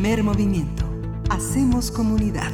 Primer 0.00 0.24
movimiento. 0.24 0.82
Hacemos 1.28 1.90
comunidad. 1.90 2.50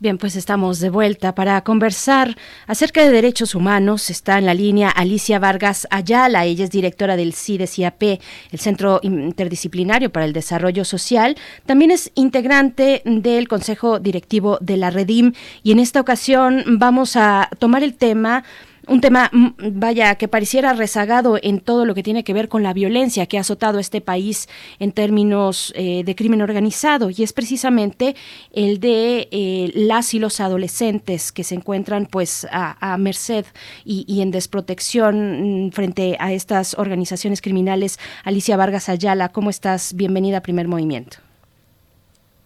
Bien, 0.00 0.18
pues 0.18 0.34
estamos 0.34 0.80
de 0.80 0.90
vuelta 0.90 1.32
para 1.32 1.60
conversar 1.62 2.36
acerca 2.66 3.00
de 3.04 3.12
derechos 3.12 3.54
humanos. 3.54 4.10
Está 4.10 4.36
en 4.36 4.46
la 4.46 4.52
línea 4.52 4.90
Alicia 4.90 5.38
Vargas 5.38 5.86
Ayala, 5.92 6.44
ella 6.44 6.64
es 6.64 6.72
directora 6.72 7.14
del 7.14 7.34
CIDESIAP, 7.34 8.02
el 8.50 8.58
Centro 8.58 8.98
Interdisciplinario 9.04 10.10
para 10.10 10.26
el 10.26 10.32
Desarrollo 10.32 10.84
Social. 10.84 11.36
También 11.66 11.92
es 11.92 12.10
integrante 12.16 13.00
del 13.04 13.46
Consejo 13.46 14.00
Directivo 14.00 14.58
de 14.60 14.76
la 14.76 14.90
Redim 14.90 15.34
y 15.62 15.70
en 15.70 15.78
esta 15.78 16.00
ocasión 16.00 16.64
vamos 16.66 17.14
a 17.14 17.48
tomar 17.60 17.84
el 17.84 17.94
tema 17.94 18.42
un 18.88 19.00
tema, 19.00 19.30
mm, 19.32 19.78
vaya, 19.78 20.14
que 20.16 20.28
pareciera 20.28 20.72
rezagado 20.72 21.38
en 21.42 21.60
todo 21.60 21.84
lo 21.84 21.94
que 21.94 22.02
tiene 22.02 22.24
que 22.24 22.32
ver 22.32 22.48
con 22.48 22.62
la 22.62 22.72
violencia 22.72 23.26
que 23.26 23.38
ha 23.38 23.40
azotado 23.40 23.78
este 23.78 24.00
país 24.00 24.48
en 24.78 24.92
términos 24.92 25.72
eh, 25.76 26.04
de 26.04 26.14
crimen 26.14 26.42
organizado 26.42 27.10
y 27.10 27.22
es 27.22 27.32
precisamente 27.32 28.14
el 28.52 28.80
de 28.80 29.28
eh, 29.30 29.72
las 29.74 30.14
y 30.14 30.18
los 30.18 30.40
adolescentes 30.40 31.32
que 31.32 31.44
se 31.44 31.54
encuentran 31.54 32.06
pues 32.06 32.46
a, 32.50 32.96
merced 32.98 33.44
y, 33.84 34.22
en 34.22 34.30
desprotección 34.30 35.66
mm, 35.66 35.70
frente 35.72 36.16
a 36.18 36.32
estas 36.32 36.78
organizaciones 36.78 37.40
criminales. 37.40 37.98
Alicia 38.24 38.56
Vargas 38.56 38.88
Ayala, 38.88 39.30
¿cómo 39.30 39.50
estás? 39.50 39.94
Bienvenida 39.94 40.38
a 40.38 40.42
Primer 40.42 40.68
Movimiento. 40.68 41.18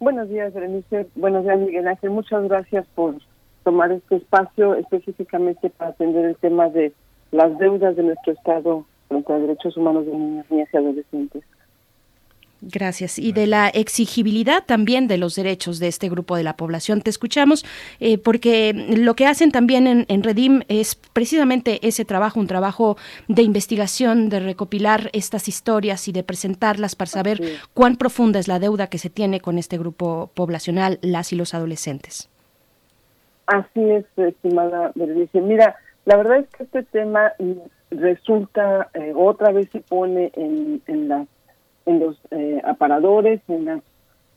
Buenos 0.01 0.29
días, 0.29 0.53
Berenice. 0.55 1.07
Buenos 1.17 1.45
días, 1.45 1.59
Miguel 1.59 1.89
Ángel. 1.89 2.11
Muchas 2.11 2.45
gracias 2.45 2.87
por 2.95 3.17
tomar 3.69 3.93
este 3.93 4.17
espacio 4.17 4.77
específicamente 4.77 5.69
para 5.69 5.91
atender 5.91 6.25
el 6.25 6.37
tema 6.37 6.71
de 6.71 6.91
las 7.33 7.59
deudas 7.59 7.95
de 7.97 8.03
nuestro 8.03 8.33
Estado 8.33 8.87
frente 9.09 9.31
a 9.31 9.39
derechos 9.39 9.77
humanos 9.77 10.07
de 10.07 10.13
niñas, 10.13 10.47
niñas 10.51 10.69
y 10.73 10.77
adolescentes. 10.79 11.45
Gracias. 12.63 13.19
Y 13.19 13.33
de 13.33 13.47
la 13.47 13.69
exigibilidad 13.69 14.65
también 14.65 15.07
de 15.07 15.19
los 15.19 15.35
derechos 15.35 15.81
de 15.81 15.89
este 15.89 16.09
grupo 16.09 16.35
de 16.35 16.45
la 16.45 16.57
población. 16.57 17.03
Te 17.03 17.11
escuchamos 17.11 17.67
eh, 18.01 18.17
porque 18.17 18.73
lo 18.73 19.15
que 19.15 19.27
hacen 19.27 19.53
también 19.53 20.07
en, 20.09 20.23
Redim 20.23 20.63
es 20.69 20.95
precisamente 20.95 21.87
ese 21.87 22.07
trabajo, 22.07 22.41
un 22.41 22.47
trabajo 22.47 22.97
de 23.29 23.43
investigación, 23.43 24.31
de 24.31 24.41
recopilar 24.41 25.11
estas 25.13 25.47
historias 25.47 26.09
y 26.09 26.13
de 26.13 26.23
presentarlas 26.23 26.97
para 26.97 27.11
saber 27.11 27.59
cuán 27.75 27.97
profunda 27.97 28.41
es 28.41 28.49
la 28.49 28.61
deuda 28.61 28.87
que 28.87 28.97
se 28.97 29.11
tiene 29.11 29.41
con 29.41 29.59
este 29.59 29.77
grupo 29.77 30.31
poblacional, 30.33 30.99
las 31.03 31.35
y 31.35 31.37
los 31.37 31.53
adolescentes. 31.53 32.31
Así 33.49 33.83
es, 33.91 34.05
estimada 34.17 34.93
Berenice. 34.95 35.41
Mira, 35.41 35.77
la 36.05 36.17
verdad 36.17 36.39
es 36.39 36.49
que 36.51 36.65
este 36.65 36.83
tema 36.85 37.33
resulta, 37.91 38.91
eh, 38.95 39.13
otra 39.17 39.53
vez 39.53 39.69
se 39.73 39.81
pone 39.81 40.31
en, 40.35 40.83
en 40.87 41.09
las 41.09 41.27
en 41.89 42.01
los 42.01 42.19
eh, 42.31 42.61
aparadores, 42.65 43.41
en 43.49 43.65
las, 43.65 43.83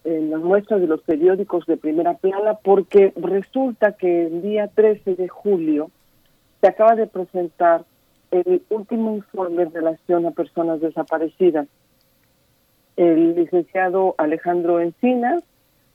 en 0.06 0.30
las 0.32 0.40
muestras 0.40 0.80
de 0.80 0.88
los 0.88 1.02
periódicos 1.02 1.66
de 1.66 1.76
primera 1.76 2.14
plana, 2.14 2.54
porque 2.64 3.12
resulta 3.18 3.92
que 3.92 4.28
el 4.28 4.42
día 4.42 4.70
13 4.70 5.16
de 5.16 5.28
julio 5.28 5.92
se 6.62 6.68
acaba 6.68 6.96
de 6.96 7.08
presentar 7.08 7.84
el 8.32 8.64
último 8.70 9.16
informe 9.16 9.64
en 9.64 9.74
relación 9.74 10.26
a 10.26 10.32
personas 10.32 10.80
desaparecidas. 10.80 11.68
El 12.96 13.36
licenciado 13.36 14.16
Alejandro 14.18 14.80
Encinas 14.80 15.44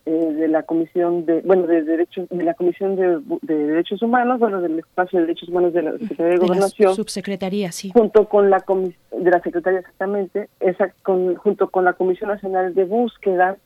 eh, 0.07 0.11
de 0.11 0.47
la 0.47 0.63
comisión 0.63 1.27
de 1.27 1.41
bueno 1.41 1.67
de 1.67 1.83
derechos 1.83 2.29
de 2.29 2.45
la 2.45 2.55
comisión 2.55 2.95
de, 2.95 3.21
derechos 3.43 4.01
humanos 4.03 4.39
bueno 4.39 4.61
del 4.61 4.79
espacio 4.79 5.19
de 5.19 5.27
derechos 5.27 5.49
humanos 5.49 5.73
de 5.73 5.83
la 5.83 5.93
secretaría 5.99 6.33
de, 6.35 6.39
gobernación 6.39 6.95
subsecretaría 6.95 7.73
sí. 7.73 7.91
junto 7.93 8.29
con 8.29 8.49
la 8.49 8.65
de 9.11 9.31
la 9.31 9.41
secretaría 9.41 9.81
exactamente 9.81 10.49
esa 10.61 10.93
con, 11.03 11.35
junto 11.35 11.71
con 11.71 11.85
la 11.85 11.95
comisión 11.95 12.31
nacional 12.31 12.73
de 12.73 12.85
búsqueda 12.85 13.57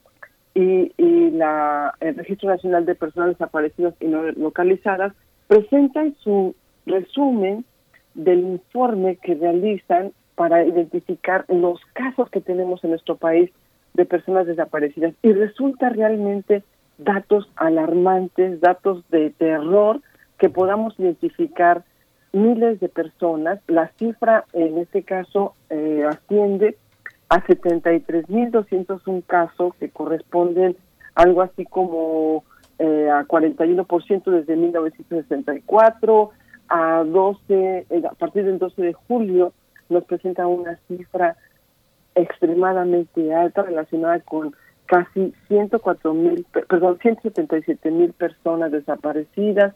y, 0.55 0.93
y 0.97 1.31
la 1.31 1.95
el 2.01 2.17
registro 2.17 2.49
nacional 2.49 2.87
de 2.87 2.95
personas 2.95 3.31
desaparecidas 3.31 3.95
y 4.01 4.07
no 4.07 4.23
localizadas 4.33 5.13
presentan 5.47 6.17
su 6.21 6.55
resumen 6.87 7.67
del 8.15 8.41
informe 8.41 9.17
que 9.17 9.35
realizan 9.35 10.13
para 10.37 10.65
identificar 10.65 11.45
los 11.49 11.81
casos 11.93 12.31
que 12.31 12.41
tenemos 12.41 12.83
en 12.83 12.91
nuestro 12.91 13.17
país 13.17 13.51
de 13.95 14.05
personas 14.05 14.47
desaparecidas 14.47 15.15
y 15.23 15.33
resulta 15.33 15.89
realmente 15.89 16.63
datos 16.99 17.51
alarmantes, 17.57 18.61
datos 18.61 19.03
de 19.11 19.31
terror 19.31 20.01
que 20.39 20.51
podamos 20.51 20.99
identificar 20.99 21.85
miles 22.33 22.81
de 22.81 22.89
personas. 22.89 23.61
La 23.67 23.89
cifra 23.99 24.45
en 24.53 24.79
este 24.79 25.03
caso 25.03 25.55
eh, 25.71 26.05
asciende 26.09 26.77
a 27.29 27.43
73.201 27.45 29.25
casos 29.27 29.75
que 29.77 29.91
corresponden 29.91 30.77
algo 31.15 31.43
así 31.43 31.65
como 31.65 32.45
eh, 32.79 33.09
a 33.11 33.25
41% 33.25 34.31
desde 34.31 34.57
1964 34.57 36.31
a 36.69 37.05
12 37.05 37.41
eh, 37.49 38.03
a 38.09 38.15
partir 38.15 38.45
del 38.45 38.59
12 38.59 38.83
de 38.83 38.93
julio 38.93 39.53
nos 39.89 40.05
presenta 40.05 40.47
una 40.47 40.79
cifra 40.89 41.37
extremadamente 42.21 43.35
alta 43.35 43.63
relacionada 43.63 44.21
con 44.21 44.55
casi 44.87 45.33
104 45.49 46.15
mil, 46.15 46.45
perdón, 46.69 46.99
177 47.01 47.91
mil 47.91 48.13
personas 48.13 48.73
desaparecidas. 48.73 49.75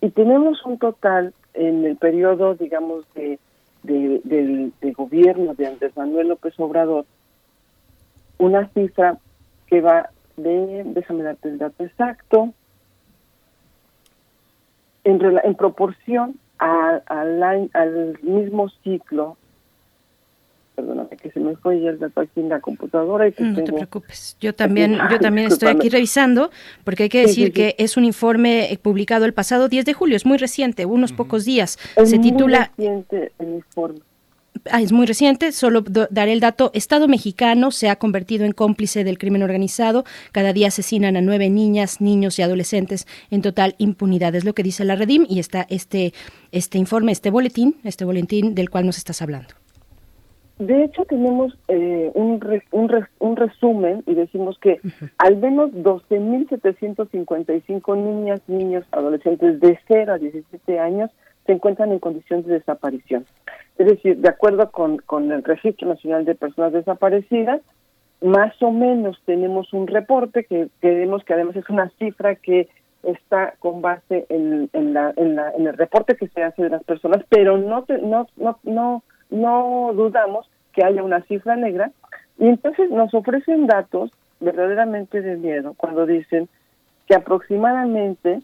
Y 0.00 0.10
tenemos 0.10 0.64
un 0.66 0.78
total 0.78 1.32
en 1.54 1.84
el 1.84 1.96
periodo, 1.96 2.54
digamos, 2.54 3.04
de, 3.14 3.38
de, 3.82 4.92
gobierno 4.92 5.54
de 5.54 5.66
Andrés 5.66 5.96
Manuel 5.96 6.28
López 6.28 6.54
Obrador, 6.58 7.06
una 8.38 8.68
cifra 8.68 9.18
que 9.66 9.80
va 9.80 10.10
de, 10.36 10.82
déjame 10.86 11.22
darte 11.22 11.48
el 11.48 11.58
dato 11.58 11.84
exacto, 11.84 12.52
en, 15.04 15.54
proporción 15.56 16.36
al, 16.58 17.02
al 17.72 18.18
mismo 18.22 18.68
ciclo 18.84 19.36
perdóname 20.74 21.16
que 21.16 21.30
se 21.30 21.40
me 21.40 21.56
fue 21.56 21.80
ya 21.80 21.90
el 21.90 21.98
dato 21.98 22.20
aquí 22.20 22.40
en 22.40 22.48
la 22.48 22.60
computadora 22.60 23.28
y 23.28 23.34
no 23.38 23.54
te 23.54 23.72
preocupes 23.72 24.36
yo 24.40 24.54
también 24.54 24.98
yo 25.10 25.18
también 25.18 25.48
estoy 25.48 25.68
aquí 25.68 25.88
revisando 25.88 26.50
porque 26.84 27.04
hay 27.04 27.08
que 27.08 27.22
decir 27.22 27.52
que 27.52 27.74
es 27.78 27.96
un 27.96 28.04
informe 28.04 28.72
eh, 28.72 28.78
publicado 28.78 29.24
el 29.24 29.34
pasado 29.34 29.68
10 29.68 29.84
de 29.84 29.92
julio 29.94 30.16
es 30.16 30.26
muy 30.26 30.38
reciente 30.38 30.86
unos 30.86 31.12
pocos 31.12 31.44
días 31.44 31.78
se 32.04 32.18
titula 32.18 32.72
muy 32.76 32.86
reciente 32.86 33.32
el 33.38 33.48
informe 33.54 34.00
Ah, 34.70 34.80
es 34.80 34.92
muy 34.92 35.06
reciente, 35.06 35.50
solo 35.50 35.82
daré 35.82 36.32
el 36.32 36.40
dato. 36.40 36.70
Estado 36.72 37.08
mexicano 37.08 37.70
se 37.72 37.88
ha 37.88 37.96
convertido 37.96 38.44
en 38.44 38.52
cómplice 38.52 39.02
del 39.02 39.18
crimen 39.18 39.42
organizado. 39.42 40.04
Cada 40.30 40.52
día 40.52 40.68
asesinan 40.68 41.16
a 41.16 41.20
nueve 41.20 41.50
niñas, 41.50 42.00
niños 42.00 42.38
y 42.38 42.42
adolescentes 42.42 43.06
en 43.30 43.42
total 43.42 43.74
impunidad. 43.78 44.34
Es 44.36 44.44
lo 44.44 44.54
que 44.54 44.62
dice 44.62 44.84
la 44.84 44.94
Redim 44.94 45.26
y 45.28 45.40
está 45.40 45.66
este, 45.68 46.12
este 46.52 46.78
informe, 46.78 47.10
este 47.12 47.30
boletín, 47.30 47.76
este 47.82 48.04
boletín 48.04 48.54
del 48.54 48.70
cual 48.70 48.86
nos 48.86 48.98
estás 48.98 49.20
hablando. 49.20 49.61
De 50.62 50.84
hecho, 50.84 51.04
tenemos 51.06 51.58
eh, 51.66 52.12
un, 52.14 52.40
un, 52.70 53.06
un, 53.18 53.36
resumen 53.36 54.04
y 54.06 54.14
decimos 54.14 54.56
que 54.60 54.78
al 55.18 55.38
menos 55.38 55.72
12.755 55.72 57.96
niñas, 57.96 58.40
niños, 58.46 58.84
adolescentes 58.92 59.58
de 59.58 59.76
0 59.88 60.12
a 60.12 60.18
17 60.18 60.78
años 60.78 61.10
se 61.46 61.52
encuentran 61.52 61.90
en 61.90 61.98
condiciones 61.98 62.46
de 62.46 62.54
desaparición. 62.54 63.26
Es 63.76 63.88
decir, 63.88 64.18
de 64.18 64.28
acuerdo 64.28 64.70
con, 64.70 64.98
con 64.98 65.32
el 65.32 65.42
Registro 65.42 65.88
Nacional 65.88 66.24
de 66.24 66.36
Personas 66.36 66.72
Desaparecidas, 66.72 67.60
más 68.20 68.54
o 68.62 68.70
menos 68.70 69.20
tenemos 69.24 69.72
un 69.72 69.88
reporte 69.88 70.44
que 70.44 70.68
creemos 70.78 71.24
que 71.24 71.34
además 71.34 71.56
es 71.56 71.68
una 71.70 71.90
cifra 71.98 72.36
que 72.36 72.68
está 73.02 73.54
con 73.58 73.82
base 73.82 74.26
en, 74.28 74.70
en, 74.72 74.94
la, 74.94 75.12
en, 75.16 75.34
la, 75.34 75.50
en 75.58 75.66
el 75.66 75.76
reporte 75.76 76.14
que 76.14 76.28
se 76.28 76.44
hace 76.44 76.62
de 76.62 76.70
las 76.70 76.84
personas, 76.84 77.24
pero 77.28 77.58
no, 77.58 77.84
no, 78.00 78.28
no, 78.36 78.58
no, 78.62 79.02
no 79.32 79.90
dudamos 79.94 80.48
que 80.72 80.84
haya 80.84 81.02
una 81.02 81.22
cifra 81.22 81.56
negra 81.56 81.90
y 82.38 82.46
entonces 82.46 82.88
nos 82.90 83.12
ofrecen 83.14 83.66
datos 83.66 84.12
verdaderamente 84.40 85.22
de 85.22 85.36
miedo 85.36 85.74
cuando 85.76 86.06
dicen 86.06 86.48
que 87.06 87.14
aproximadamente 87.14 88.40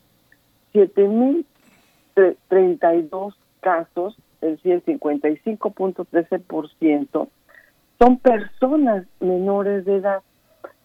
7.032 0.73 3.35
casos, 3.61 4.17
es 4.41 4.63
decir, 4.63 4.73
el 4.73 4.85
55.13%, 4.85 7.29
son 7.99 8.19
personas 8.19 9.05
menores 9.21 9.85
de 9.85 9.97
edad. 9.97 10.23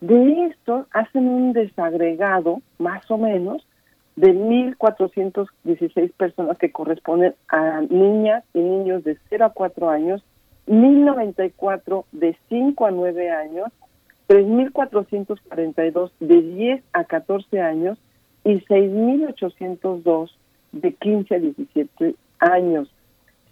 De 0.01 0.47
estos 0.47 0.87
hacen 0.91 1.27
un 1.27 1.53
desagregado, 1.53 2.61
más 2.79 3.09
o 3.11 3.17
menos, 3.17 3.65
de 4.15 4.33
1.416 4.33 6.11
personas 6.13 6.57
que 6.57 6.71
corresponden 6.71 7.35
a 7.47 7.81
niñas 7.81 8.43
y 8.53 8.59
niños 8.59 9.03
de 9.03 9.17
0 9.29 9.45
a 9.45 9.49
4 9.49 9.89
años 9.89 10.23
1094 10.65 12.05
de 12.11 12.37
5 12.49 12.85
a 12.85 12.91
9 12.91 13.31
años, 13.31 13.67
3442 14.27 16.11
de 16.19 16.41
10 16.41 16.83
a 16.93 17.03
14 17.03 17.61
años 17.61 17.97
y 18.45 18.59
6802 18.61 20.37
de 20.71 20.93
15 20.93 21.35
a 21.35 21.39
17 21.39 22.15
años. 22.39 22.89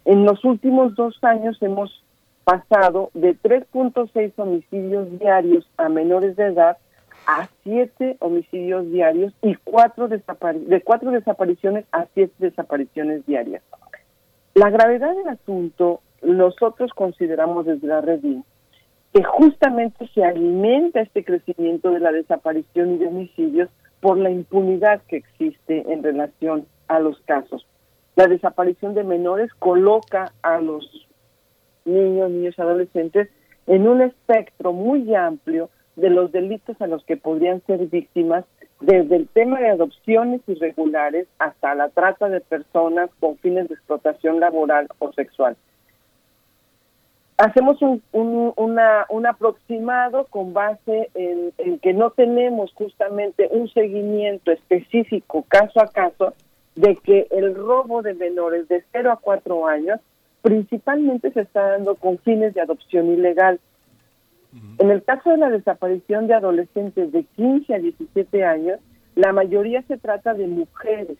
En 0.04 0.24
los 0.24 0.44
últimos 0.44 0.94
dos 0.94 1.22
años 1.22 1.58
hemos 1.60 2.02
pasado 2.44 3.10
de 3.14 3.36
3.6 3.36 4.32
homicidios 4.36 5.18
diarios 5.18 5.68
a 5.76 5.88
menores 5.88 6.34
de 6.36 6.46
edad 6.46 6.78
a 7.26 7.48
7 7.64 8.16
homicidios 8.20 8.90
diarios 8.90 9.32
y 9.42 9.54
cuatro 9.56 10.08
de 10.08 10.20
cuatro 10.82 11.10
desapariciones 11.10 11.84
a 11.92 12.06
7 12.14 12.32
desapariciones 12.38 13.24
diarias. 13.26 13.62
La 14.54 14.70
gravedad 14.70 15.14
del 15.16 15.28
asunto 15.28 16.00
nosotros 16.22 16.92
consideramos 16.94 17.66
desde 17.66 17.86
la 17.86 18.00
red 18.00 18.20
que 19.12 19.22
justamente 19.24 20.08
se 20.14 20.24
alimenta 20.24 21.00
este 21.00 21.24
crecimiento 21.24 21.90
de 21.90 22.00
la 22.00 22.12
desaparición 22.12 22.94
y 22.94 22.98
de 22.98 23.08
homicidios 23.08 23.68
por 24.00 24.16
la 24.18 24.30
impunidad 24.30 25.02
que 25.08 25.16
existe 25.16 25.92
en 25.92 26.02
relación 26.02 26.66
a 26.88 26.98
los 26.98 27.20
casos. 27.22 27.66
La 28.16 28.26
desaparición 28.26 28.94
de 28.94 29.04
menores 29.04 29.52
coloca 29.58 30.32
a 30.42 30.60
los 30.60 30.84
niños, 31.84 32.30
niños 32.30 32.58
adolescentes 32.58 33.28
en 33.66 33.86
un 33.86 34.02
espectro 34.02 34.72
muy 34.72 35.14
amplio 35.14 35.70
de 35.96 36.10
los 36.10 36.32
delitos 36.32 36.80
a 36.80 36.86
los 36.86 37.04
que 37.04 37.16
podrían 37.16 37.62
ser 37.66 37.86
víctimas, 37.86 38.44
desde 38.80 39.16
el 39.16 39.28
tema 39.28 39.60
de 39.60 39.68
adopciones 39.68 40.40
irregulares 40.46 41.28
hasta 41.38 41.74
la 41.74 41.88
trata 41.90 42.28
de 42.28 42.40
personas 42.40 43.10
con 43.20 43.36
fines 43.38 43.68
de 43.68 43.74
explotación 43.74 44.40
laboral 44.40 44.88
o 44.98 45.12
sexual 45.12 45.56
hacemos 47.42 47.80
un, 47.82 48.02
un, 48.12 49.26
aproximado 49.26 50.26
con 50.26 50.52
base 50.52 51.10
en, 51.14 51.78
que 51.80 51.92
no 51.92 52.10
tenemos 52.10 52.72
justamente 52.74 53.48
un 53.50 53.68
seguimiento 53.68 54.52
específico 54.52 55.44
caso 55.48 55.80
a 55.80 55.88
caso 55.88 56.34
de 56.76 56.96
que 56.96 57.26
el 57.30 57.54
robo 57.54 58.02
de 58.02 58.14
menores 58.14 58.68
de 58.68 58.84
0 58.92 59.10
a 59.10 59.16
4 59.16 59.66
años 59.66 60.00
principalmente 60.42 61.32
se 61.32 61.40
está 61.40 61.70
dando 61.70 61.96
con 61.96 62.18
fines 62.18 62.54
de 62.54 62.60
adopción 62.60 63.12
ilegal. 63.12 63.58
En 64.78 64.90
el 64.90 65.02
caso 65.02 65.30
de 65.30 65.38
la 65.38 65.48
desaparición 65.50 66.26
de 66.26 66.34
adolescentes 66.34 67.10
de 67.12 67.24
15 67.36 67.74
a 67.74 67.78
17 67.78 68.44
años, 68.44 68.78
la 69.14 69.32
mayoría 69.32 69.82
se 69.82 69.96
trata 69.96 70.34
de 70.34 70.46
mujeres. 70.46 71.16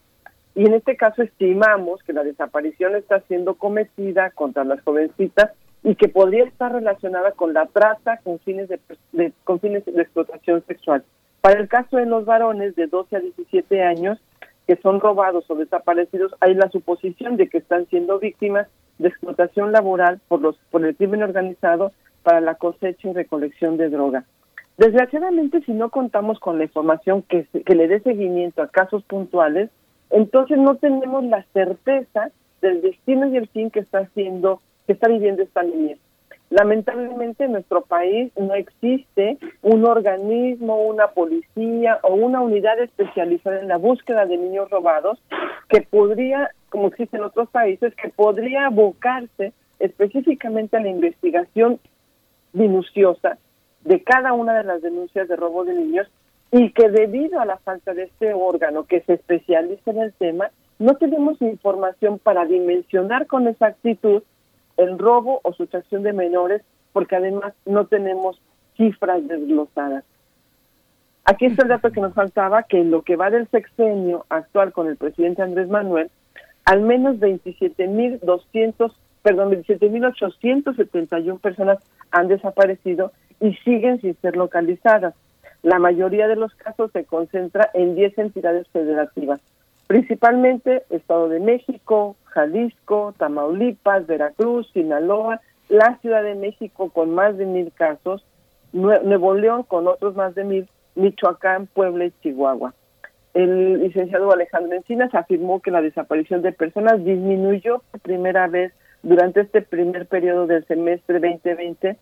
Y 0.55 0.65
en 0.67 0.73
este 0.75 0.95
caso 0.95 1.23
estimamos 1.23 2.03
que 2.03 2.13
la 2.13 2.23
desaparición 2.23 2.95
está 2.95 3.21
siendo 3.21 3.55
cometida 3.55 4.29
contra 4.31 4.63
las 4.63 4.81
jovencitas 4.81 5.51
y 5.83 5.95
que 5.95 6.09
podría 6.09 6.43
estar 6.45 6.71
relacionada 6.71 7.31
con 7.31 7.53
la 7.53 7.65
trata 7.65 8.17
con 8.23 8.39
fines 8.39 8.69
de, 8.69 8.79
de- 9.13 9.33
con 9.43 9.59
fines 9.59 9.83
de 9.85 10.01
explotación 10.01 10.63
sexual. 10.67 11.03
Para 11.41 11.59
el 11.59 11.67
caso 11.67 11.97
de 11.97 12.05
los 12.05 12.25
varones 12.25 12.75
de 12.75 12.87
12 12.87 13.15
a 13.15 13.19
17 13.19 13.81
años 13.83 14.19
que 14.67 14.77
son 14.77 15.01
robados 15.01 15.43
o 15.49 15.55
desaparecidos, 15.55 16.33
hay 16.39 16.53
la 16.53 16.69
suposición 16.69 17.35
de 17.35 17.49
que 17.49 17.57
están 17.57 17.85
siendo 17.87 18.19
víctimas 18.19 18.67
de 18.99 19.09
explotación 19.09 19.71
laboral 19.71 20.21
por 20.27 20.39
los 20.39 20.55
por 20.71 20.85
el 20.85 20.95
crimen 20.95 21.23
organizado 21.23 21.91
para 22.23 22.41
la 22.41 22.55
cosecha 22.55 23.09
y 23.09 23.13
recolección 23.13 23.77
de 23.77 23.89
droga. 23.89 24.25
Desgraciadamente, 24.77 25.61
si 25.61 25.71
no 25.71 25.89
contamos 25.89 26.39
con 26.39 26.57
la 26.57 26.63
información 26.63 27.21
que, 27.23 27.47
le 27.53 27.87
dé 27.87 27.99
seguimiento 27.99 28.63
a 28.63 28.69
casos 28.69 29.03
puntuales, 29.03 29.69
entonces 30.09 30.57
no 30.57 30.75
tenemos 30.75 31.23
la 31.25 31.45
certeza 31.53 32.31
del 32.61 32.81
destino 32.81 33.27
y 33.27 33.37
el 33.37 33.47
fin 33.49 33.69
que 33.69 33.81
está 33.81 33.99
haciendo, 33.99 34.61
que 34.87 34.93
está 34.93 35.09
viviendo 35.09 35.43
esta 35.43 35.61
niñez. 35.61 35.99
Lamentablemente 36.49 37.45
en 37.45 37.53
nuestro 37.53 37.81
país 37.81 38.31
no 38.37 38.53
existe 38.53 39.37
un 39.61 39.85
organismo, 39.85 40.83
una 40.83 41.07
policía 41.07 41.99
o 42.03 42.13
una 42.13 42.41
unidad 42.41 42.79
especializada 42.79 43.59
en 43.59 43.67
la 43.67 43.77
búsqueda 43.77 44.25
de 44.25 44.37
niños 44.37 44.69
robados 44.69 45.19
que 45.69 45.81
podría, 45.81 46.51
como 46.69 46.87
existe 46.87 47.17
en 47.17 47.23
otros 47.23 47.49
países, 47.49 47.93
que 47.95 48.09
podría 48.09 48.67
abocarse 48.67 49.53
específicamente 49.79 50.77
a 50.77 50.81
la 50.81 50.89
investigación 50.89 51.79
minuciosa 52.53 53.37
de 53.83 54.01
cada 54.03 54.33
una 54.33 54.53
de 54.53 54.63
las 54.63 54.81
denuncias 54.81 55.27
de 55.27 55.35
robo 55.35 55.65
de 55.65 55.73
niños 55.73 56.07
y 56.51 56.71
que 56.71 56.89
debido 56.89 57.39
a 57.39 57.45
la 57.45 57.57
falta 57.57 57.93
de 57.93 58.03
este 58.03 58.33
órgano 58.33 58.85
que 58.85 59.01
se 59.01 59.13
especializa 59.13 59.91
en 59.91 59.99
el 59.99 60.13
tema, 60.13 60.51
no 60.79 60.95
tenemos 60.95 61.41
información 61.41 62.19
para 62.19 62.45
dimensionar 62.45 63.27
con 63.27 63.47
exactitud 63.47 64.23
el 64.77 64.97
robo 64.97 65.39
o 65.43 65.53
sustracción 65.53 66.03
de 66.03 66.13
menores, 66.13 66.61
porque 66.93 67.15
además 67.15 67.53
no 67.65 67.85
tenemos 67.85 68.39
cifras 68.77 69.27
desglosadas. 69.27 70.03
Aquí 71.25 71.45
está 71.45 71.63
el 71.63 71.69
dato 71.69 71.91
que 71.91 72.01
nos 72.01 72.13
faltaba, 72.13 72.63
que 72.63 72.81
en 72.81 72.91
lo 72.91 73.01
que 73.01 73.15
va 73.15 73.29
del 73.29 73.47
sexenio 73.49 74.25
actual 74.29 74.73
con 74.73 74.87
el 74.87 74.97
presidente 74.97 75.41
Andrés 75.41 75.69
Manuel, 75.69 76.11
al 76.65 76.81
menos 76.81 77.15
27.200, 77.17 78.93
perdón, 79.23 79.51
27.871 79.51 81.39
personas 81.39 81.79
han 82.11 82.27
desaparecido 82.27 83.11
y 83.39 83.53
siguen 83.63 83.99
sin 84.01 84.15
ser 84.21 84.35
localizadas. 84.35 85.13
La 85.63 85.79
mayoría 85.79 86.27
de 86.27 86.35
los 86.35 86.53
casos 86.55 86.91
se 86.91 87.05
concentra 87.05 87.69
en 87.73 87.95
10 87.95 88.17
entidades 88.17 88.67
federativas, 88.69 89.39
principalmente 89.87 90.83
Estado 90.89 91.29
de 91.29 91.39
México, 91.39 92.15
Jalisco, 92.25 93.13
Tamaulipas, 93.17 94.05
Veracruz, 94.05 94.69
Sinaloa, 94.73 95.39
la 95.69 95.97
Ciudad 96.01 96.23
de 96.23 96.35
México 96.35 96.89
con 96.89 97.11
más 97.15 97.37
de 97.37 97.45
mil 97.45 97.71
casos, 97.71 98.25
Nue- 98.73 99.01
Nuevo 99.03 99.33
León 99.35 99.63
con 99.63 99.87
otros 99.87 100.15
más 100.15 100.35
de 100.35 100.43
mil, 100.43 100.67
Michoacán, 100.95 101.67
Puebla 101.67 102.05
y 102.05 102.11
Chihuahua. 102.21 102.73
El 103.33 103.79
licenciado 103.81 104.31
Alejandro 104.31 104.75
Encinas 104.75 105.15
afirmó 105.15 105.61
que 105.61 105.71
la 105.71 105.81
desaparición 105.81 106.41
de 106.41 106.51
personas 106.51 107.03
disminuyó 107.03 107.81
por 107.89 108.01
primera 108.01 108.47
vez 108.47 108.73
durante 109.03 109.41
este 109.41 109.61
primer 109.61 110.07
periodo 110.07 110.47
del 110.47 110.65
semestre 110.65 111.19
2020 111.19 111.97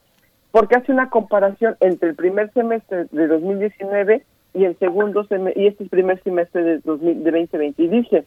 porque 0.51 0.75
hace 0.75 0.91
una 0.91 1.09
comparación 1.09 1.75
entre 1.79 2.09
el 2.09 2.15
primer 2.15 2.51
semestre 2.53 3.05
de 3.11 3.27
2019 3.27 4.23
y 4.53 4.65
el 4.65 4.77
segundo 4.79 5.23
sem- 5.25 5.53
y 5.55 5.67
este 5.67 5.85
primer 5.85 6.21
semestre 6.23 6.63
de, 6.63 6.79
2000 6.79 7.23
de 7.23 7.31
2020 7.31 7.83
y 7.83 7.87
dice 7.87 8.25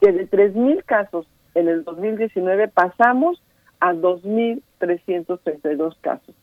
que 0.00 0.12
de 0.12 0.26
3.000 0.28 0.82
casos 0.84 1.26
en 1.54 1.68
el 1.68 1.84
2019 1.84 2.68
pasamos 2.68 3.40
a 3.80 3.92
2.332 3.94 5.96
casos. 6.00 6.34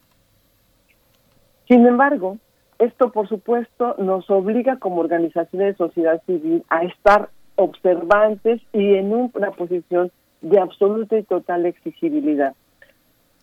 Sin 1.67 1.85
embargo, 1.85 2.37
esto 2.79 3.11
por 3.11 3.27
supuesto 3.27 3.95
nos 3.97 4.29
obliga 4.29 4.77
como 4.77 5.01
organizaciones 5.01 5.77
de 5.77 5.85
sociedad 5.85 6.21
civil 6.25 6.63
a 6.69 6.83
estar 6.83 7.29
observantes 7.55 8.61
y 8.71 8.95
en 8.95 9.13
un- 9.13 9.31
una 9.33 9.51
posición 9.51 10.11
de 10.41 10.59
absoluta 10.59 11.17
y 11.17 11.23
total 11.23 11.65
exigibilidad. 11.65 12.53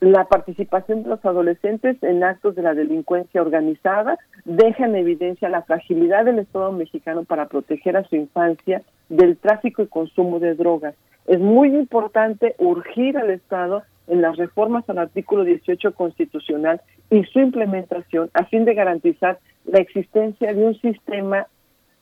La 0.00 0.25
participación 0.25 1.02
de 1.02 1.08
los 1.08 1.25
adolescentes 1.25 1.97
en 2.02 2.23
actos 2.23 2.55
de 2.55 2.62
la 2.62 2.75
delincuencia 2.75 3.41
organizada 3.41 4.18
deja 4.44 4.84
en 4.84 4.94
evidencia 4.94 5.49
la 5.49 5.62
fragilidad 5.62 6.26
del 6.26 6.39
Estado 6.39 6.70
mexicano 6.73 7.25
para 7.25 7.49
proteger 7.49 7.97
a 7.97 8.05
su 8.05 8.15
infancia 8.15 8.83
del 9.08 9.39
tráfico 9.39 9.83
y 9.83 9.86
consumo 9.86 10.39
de 10.39 10.55
drogas. 10.55 10.94
Es 11.26 11.41
muy 11.41 11.75
importante 11.75 12.55
urgir 12.58 13.16
al 13.16 13.31
Estado 13.31 13.84
en 14.07 14.20
las 14.20 14.36
reformas 14.36 14.89
al 14.91 14.99
artículo 14.99 15.44
18 15.44 15.94
constitucional 15.94 16.83
y 17.10 17.25
su 17.25 17.41
implementación 17.41 18.31
a 18.34 18.44
fin 18.44 18.66
de 18.66 18.75
garantizar 18.75 19.39
la 19.65 19.78
existencia 19.78 20.52
de 20.52 20.62
un 20.62 20.78
sistema 20.81 21.47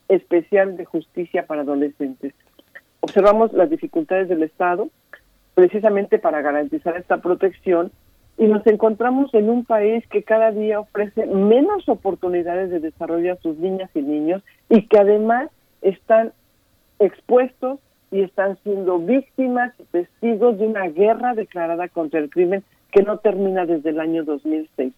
especial 0.08 0.76
de 0.76 0.84
justicia 0.84 1.46
para 1.46 1.62
adolescentes. 1.62 2.34
Observamos 3.04 3.52
las 3.52 3.68
dificultades 3.68 4.30
del 4.30 4.42
Estado 4.44 4.88
precisamente 5.52 6.18
para 6.18 6.40
garantizar 6.40 6.96
esta 6.96 7.18
protección 7.18 7.92
y 8.38 8.46
nos 8.46 8.66
encontramos 8.66 9.34
en 9.34 9.50
un 9.50 9.66
país 9.66 10.06
que 10.08 10.22
cada 10.22 10.52
día 10.52 10.80
ofrece 10.80 11.26
menos 11.26 11.86
oportunidades 11.90 12.70
de 12.70 12.80
desarrollo 12.80 13.34
a 13.34 13.42
sus 13.42 13.58
niñas 13.58 13.90
y 13.92 14.00
niños 14.00 14.42
y 14.70 14.86
que 14.86 14.98
además 14.98 15.50
están 15.82 16.32
expuestos 16.98 17.78
y 18.10 18.22
están 18.22 18.56
siendo 18.62 18.98
víctimas 18.98 19.74
y 19.78 19.82
testigos 19.82 20.58
de 20.58 20.66
una 20.66 20.88
guerra 20.88 21.34
declarada 21.34 21.88
contra 21.88 22.20
el 22.20 22.30
crimen 22.30 22.64
que 22.90 23.02
no 23.02 23.18
termina 23.18 23.66
desde 23.66 23.90
el 23.90 24.00
año 24.00 24.24
2006. 24.24 24.94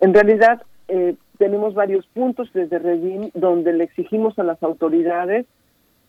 En 0.00 0.14
realidad, 0.14 0.62
eh, 0.88 1.16
tenemos 1.36 1.74
varios 1.74 2.06
puntos 2.06 2.50
desde 2.54 2.78
Redim 2.78 3.28
donde 3.34 3.74
le 3.74 3.84
exigimos 3.84 4.38
a 4.38 4.44
las 4.44 4.62
autoridades 4.62 5.44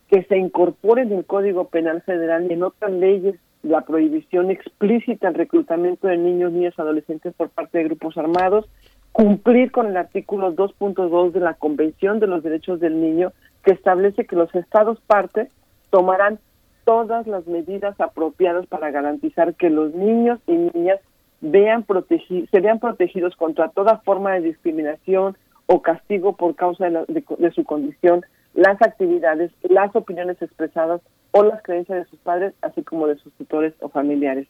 que 0.09 0.23
se 0.23 0.37
incorpore 0.37 1.03
en 1.03 1.11
el 1.11 1.25
Código 1.25 1.65
Penal 1.69 2.01
Federal 2.03 2.47
y 2.49 2.53
en 2.53 2.63
otras 2.63 2.91
leyes 2.91 3.35
la 3.63 3.81
prohibición 3.81 4.51
explícita 4.51 5.29
al 5.29 5.33
reclutamiento 5.35 6.07
de 6.07 6.17
niños, 6.17 6.51
niñas, 6.51 6.77
adolescentes 6.77 7.33
por 7.33 7.49
parte 7.49 7.77
de 7.77 7.85
grupos 7.85 8.17
armados, 8.17 8.67
cumplir 9.11 9.71
con 9.71 9.87
el 9.87 9.95
artículo 9.97 10.53
2.2 10.53 11.31
de 11.31 11.39
la 11.39 11.53
Convención 11.53 12.19
de 12.19 12.27
los 12.27 12.43
Derechos 12.43 12.79
del 12.79 12.99
Niño, 12.99 13.31
que 13.63 13.71
establece 13.71 14.25
que 14.25 14.35
los 14.35 14.53
estados 14.53 14.99
partes 15.07 15.49
tomarán 15.91 16.39
todas 16.83 17.25
las 17.27 17.47
medidas 17.47 17.99
apropiadas 18.01 18.65
para 18.67 18.91
garantizar 18.91 19.53
que 19.55 19.69
los 19.69 19.93
niños 19.93 20.39
y 20.47 20.53
niñas 20.73 20.99
vean 21.39 21.83
protegi 21.83 22.47
se 22.51 22.59
vean 22.59 22.79
protegidos 22.79 23.35
contra 23.35 23.69
toda 23.69 23.97
forma 23.99 24.33
de 24.33 24.41
discriminación 24.41 25.37
o 25.67 25.81
castigo 25.81 26.35
por 26.35 26.55
causa 26.55 26.85
de, 26.85 26.91
la- 26.91 27.05
de 27.07 27.51
su 27.51 27.63
condición, 27.63 28.25
las 28.53 28.81
actividades, 28.81 29.51
las 29.63 29.95
opiniones 29.95 30.41
expresadas 30.41 31.01
o 31.31 31.43
las 31.43 31.61
creencias 31.63 31.99
de 32.03 32.09
sus 32.09 32.19
padres, 32.19 32.53
así 32.61 32.83
como 32.83 33.07
de 33.07 33.15
sus 33.17 33.33
tutores 33.33 33.73
o 33.79 33.89
familiares. 33.89 34.47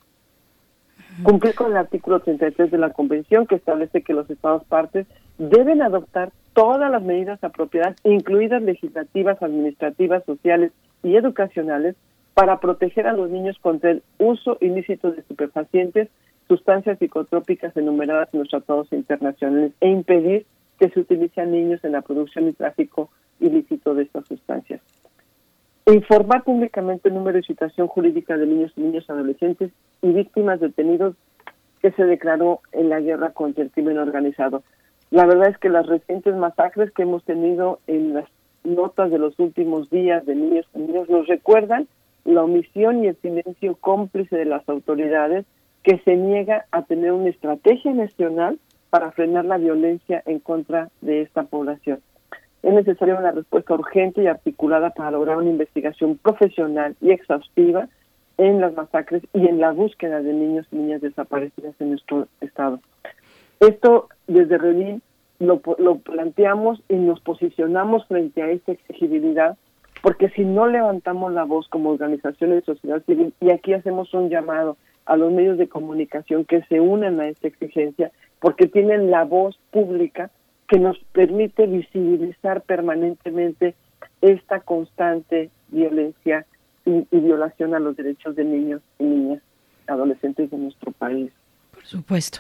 Cumplir 1.23 1.56
con 1.56 1.72
el 1.72 1.77
artículo 1.77 2.19
33 2.19 2.72
de 2.72 2.77
la 2.77 2.91
Convención 2.91 3.45
que 3.45 3.56
establece 3.56 4.01
que 4.01 4.14
los 4.14 4.30
Estados 4.30 4.64
partes 4.65 5.06
deben 5.38 5.82
adoptar 5.82 6.32
todas 6.53 6.91
las 6.91 7.03
medidas 7.03 7.43
apropiadas, 7.43 7.95
incluidas 8.03 8.61
legislativas, 8.61 9.41
administrativas, 9.41 10.23
sociales 10.25 10.72
y 11.03 11.15
educacionales, 11.15 11.95
para 12.33 12.59
proteger 12.59 13.07
a 13.07 13.14
los 13.14 13.30
niños 13.30 13.57
contra 13.59 13.91
el 13.91 14.03
uso 14.17 14.57
ilícito 14.59 15.11
de 15.11 15.22
estupefacientes, 15.22 16.09
sustancias 16.48 16.98
psicotrópicas 16.98 17.75
enumeradas 17.77 18.30
en 18.33 18.40
los 18.40 18.49
tratados 18.49 18.91
internacionales 18.91 19.72
e 19.82 19.90
impedir 19.90 20.45
que 20.80 20.90
se 20.90 20.99
utilicen 20.99 21.51
niños 21.51 21.83
en 21.83 21.91
la 21.91 22.01
producción 22.01 22.48
y 22.48 22.53
tráfico 22.53 23.09
ilícito 23.39 23.93
de 23.93 24.03
estas 24.03 24.25
sustancias. 24.27 24.81
Informar 25.85 26.43
públicamente 26.43 27.09
el 27.09 27.15
número 27.15 27.37
de 27.37 27.43
situación 27.43 27.87
jurídica 27.87 28.37
de 28.37 28.45
niños 28.45 28.71
y 28.77 28.81
niñas 28.81 29.09
adolescentes 29.09 29.71
y 30.01 30.13
víctimas 30.13 30.59
detenidos 30.61 31.15
que 31.81 31.91
se 31.91 32.05
declaró 32.05 32.61
en 32.71 32.89
la 32.89 33.01
guerra 33.01 33.31
contra 33.31 33.63
el 33.63 33.71
crimen 33.71 33.97
organizado. 33.97 34.63
La 35.11 35.25
verdad 35.25 35.49
es 35.49 35.57
que 35.57 35.69
las 35.69 35.85
recientes 35.85 36.33
masacres 36.35 36.91
que 36.91 37.03
hemos 37.03 37.23
tenido 37.25 37.79
en 37.87 38.13
las 38.13 38.25
notas 38.63 39.11
de 39.11 39.19
los 39.19 39.37
últimos 39.39 39.89
días 39.89 40.25
de 40.25 40.35
niños 40.35 40.65
y 40.73 40.79
niñas 40.79 41.09
nos 41.09 41.27
recuerdan 41.27 41.87
la 42.23 42.43
omisión 42.43 43.03
y 43.03 43.07
el 43.07 43.17
silencio 43.17 43.75
cómplice 43.75 44.37
de 44.37 44.45
las 44.45 44.67
autoridades 44.69 45.45
que 45.83 45.99
se 45.99 46.15
niega 46.15 46.65
a 46.71 46.83
tener 46.83 47.11
una 47.11 47.29
estrategia 47.29 47.93
nacional 47.93 48.57
para 48.89 49.11
frenar 49.11 49.43
la 49.43 49.57
violencia 49.57 50.23
en 50.25 50.39
contra 50.39 50.89
de 51.01 51.21
esta 51.21 51.43
población. 51.43 51.99
Es 52.64 52.74
necesaria 52.74 53.16
una 53.16 53.32
respuesta 53.32 53.74
urgente 53.74 54.24
y 54.24 54.27
articulada 54.27 54.92
para 54.92 55.11
lograr 55.11 55.38
una 55.38 55.50
investigación 55.50 56.17
profesional 56.17 56.95
y 57.01 57.11
exhaustiva 57.11 57.90
en 58.38 58.61
las 58.61 58.74
masacres 58.74 59.22
y 59.33 59.48
en 59.48 59.59
la 59.59 59.72
búsqueda 59.72 60.22
de 60.22 60.33
niños 60.33 60.66
y 60.72 60.77
niñas 60.77 61.01
desaparecidas 61.01 61.75
en 61.80 61.90
nuestro 61.90 62.27
estado. 62.40 62.80
Esto 63.59 64.08
desde 64.27 64.58
Redín 64.58 65.01
lo, 65.40 65.61
lo 65.77 65.98
planteamos 65.98 66.82
y 66.88 66.95
nos 66.95 67.19
posicionamos 67.19 68.08
frente 68.08 68.42
a 68.42 68.50
esta 68.50 68.72
exigibilidad, 68.72 69.58
porque 70.01 70.30
si 70.30 70.45
no 70.45 70.67
levantamos 70.67 71.33
la 71.33 71.43
voz 71.43 71.67
como 71.67 71.92
organizaciones 71.92 72.58
de 72.58 72.74
sociedad 72.74 73.03
civil, 73.06 73.33
y 73.42 73.51
aquí 73.51 73.74
hacemos 73.74 74.14
un 74.14 74.30
llamado 74.30 74.77
a 75.06 75.17
los 75.17 75.32
medios 75.33 75.58
de 75.58 75.67
comunicación 75.67 76.45
que 76.45 76.64
se 76.64 76.80
unan 76.80 77.19
a 77.19 77.27
esta 77.27 77.48
exigencia, 77.48 78.11
porque 78.40 78.67
tienen 78.67 79.11
la 79.11 79.25
voz 79.25 79.59
pública 79.72 80.32
que 80.67 80.80
nos 80.80 80.98
permite 81.11 81.67
visibilizar 81.67 82.61
permanentemente 82.61 83.75
esta 84.22 84.59
constante 84.61 85.50
violencia 85.69 86.45
y, 86.85 87.06
violación 87.11 87.75
a 87.75 87.80
los 87.80 87.95
derechos 87.95 88.35
de 88.35 88.43
niños 88.43 88.82
y 89.00 89.03
niñas, 89.03 89.42
adolescentes 89.88 90.50
de 90.51 90.58
nuestro 90.58 90.92
país. 90.92 91.32
Por 91.83 91.89
supuesto. 91.89 92.39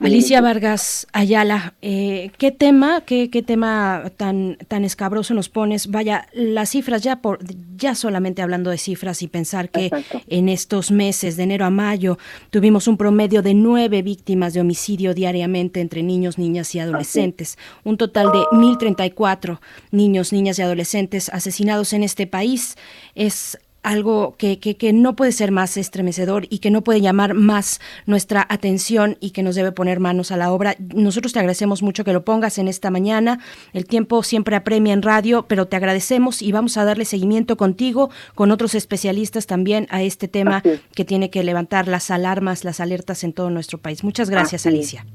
Alicia 0.00 0.40
Vargas 0.40 1.06
Ayala, 1.12 1.74
eh, 1.80 2.32
¿qué 2.38 2.50
tema, 2.50 3.02
qué, 3.02 3.30
qué 3.30 3.40
tema 3.42 4.10
tan, 4.16 4.58
tan 4.66 4.84
escabroso 4.84 5.32
nos 5.32 5.48
pones? 5.48 5.86
Vaya, 5.86 6.26
las 6.32 6.70
cifras 6.70 7.00
ya 7.02 7.20
por, 7.22 7.38
ya 7.76 7.94
solamente 7.94 8.42
hablando 8.42 8.70
de 8.70 8.78
cifras 8.78 9.22
y 9.22 9.28
pensar 9.28 9.70
que 9.70 9.90
en 10.26 10.48
estos 10.48 10.90
meses 10.90 11.36
de 11.36 11.44
enero 11.44 11.66
a 11.66 11.70
mayo 11.70 12.18
tuvimos 12.50 12.88
un 12.88 12.96
promedio 12.96 13.42
de 13.42 13.54
nueve 13.54 14.02
víctimas 14.02 14.54
de 14.54 14.60
homicidio 14.60 15.14
diariamente 15.14 15.80
entre 15.80 16.02
niños, 16.02 16.36
niñas 16.36 16.74
y 16.74 16.80
adolescentes, 16.80 17.58
un 17.84 17.96
total 17.96 18.32
de 18.32 18.58
1034 18.58 19.60
niños, 19.92 20.32
niñas 20.32 20.58
y 20.58 20.62
adolescentes 20.62 21.28
asesinados 21.28 21.92
en 21.92 22.02
este 22.02 22.26
país. 22.26 22.76
Es 23.14 23.56
algo 23.82 24.34
que, 24.36 24.58
que, 24.58 24.76
que, 24.76 24.92
no 24.92 25.16
puede 25.16 25.32
ser 25.32 25.52
más 25.52 25.76
estremecedor 25.76 26.46
y 26.50 26.58
que 26.58 26.70
no 26.70 26.82
puede 26.82 27.00
llamar 27.00 27.34
más 27.34 27.80
nuestra 28.06 28.46
atención 28.48 29.16
y 29.20 29.30
que 29.30 29.42
nos 29.42 29.54
debe 29.54 29.72
poner 29.72 30.00
manos 30.00 30.30
a 30.32 30.36
la 30.36 30.52
obra. 30.52 30.76
Nosotros 30.94 31.32
te 31.32 31.38
agradecemos 31.38 31.82
mucho 31.82 32.04
que 32.04 32.12
lo 32.12 32.24
pongas 32.24 32.58
en 32.58 32.68
esta 32.68 32.90
mañana. 32.90 33.40
El 33.72 33.86
tiempo 33.86 34.22
siempre 34.22 34.56
apremia 34.56 34.92
en 34.92 35.02
radio, 35.02 35.46
pero 35.48 35.66
te 35.66 35.76
agradecemos 35.76 36.42
y 36.42 36.52
vamos 36.52 36.76
a 36.76 36.84
darle 36.84 37.04
seguimiento 37.04 37.56
contigo, 37.56 38.10
con 38.34 38.50
otros 38.50 38.74
especialistas 38.74 39.46
también 39.46 39.86
a 39.90 40.02
este 40.02 40.28
tema 40.28 40.62
que 40.94 41.04
tiene 41.04 41.30
que 41.30 41.42
levantar 41.42 41.88
las 41.88 42.10
alarmas, 42.10 42.64
las 42.64 42.80
alertas 42.80 43.24
en 43.24 43.32
todo 43.32 43.50
nuestro 43.50 43.78
país. 43.78 44.04
Muchas 44.04 44.28
gracias, 44.28 44.66
Alicia. 44.66 45.06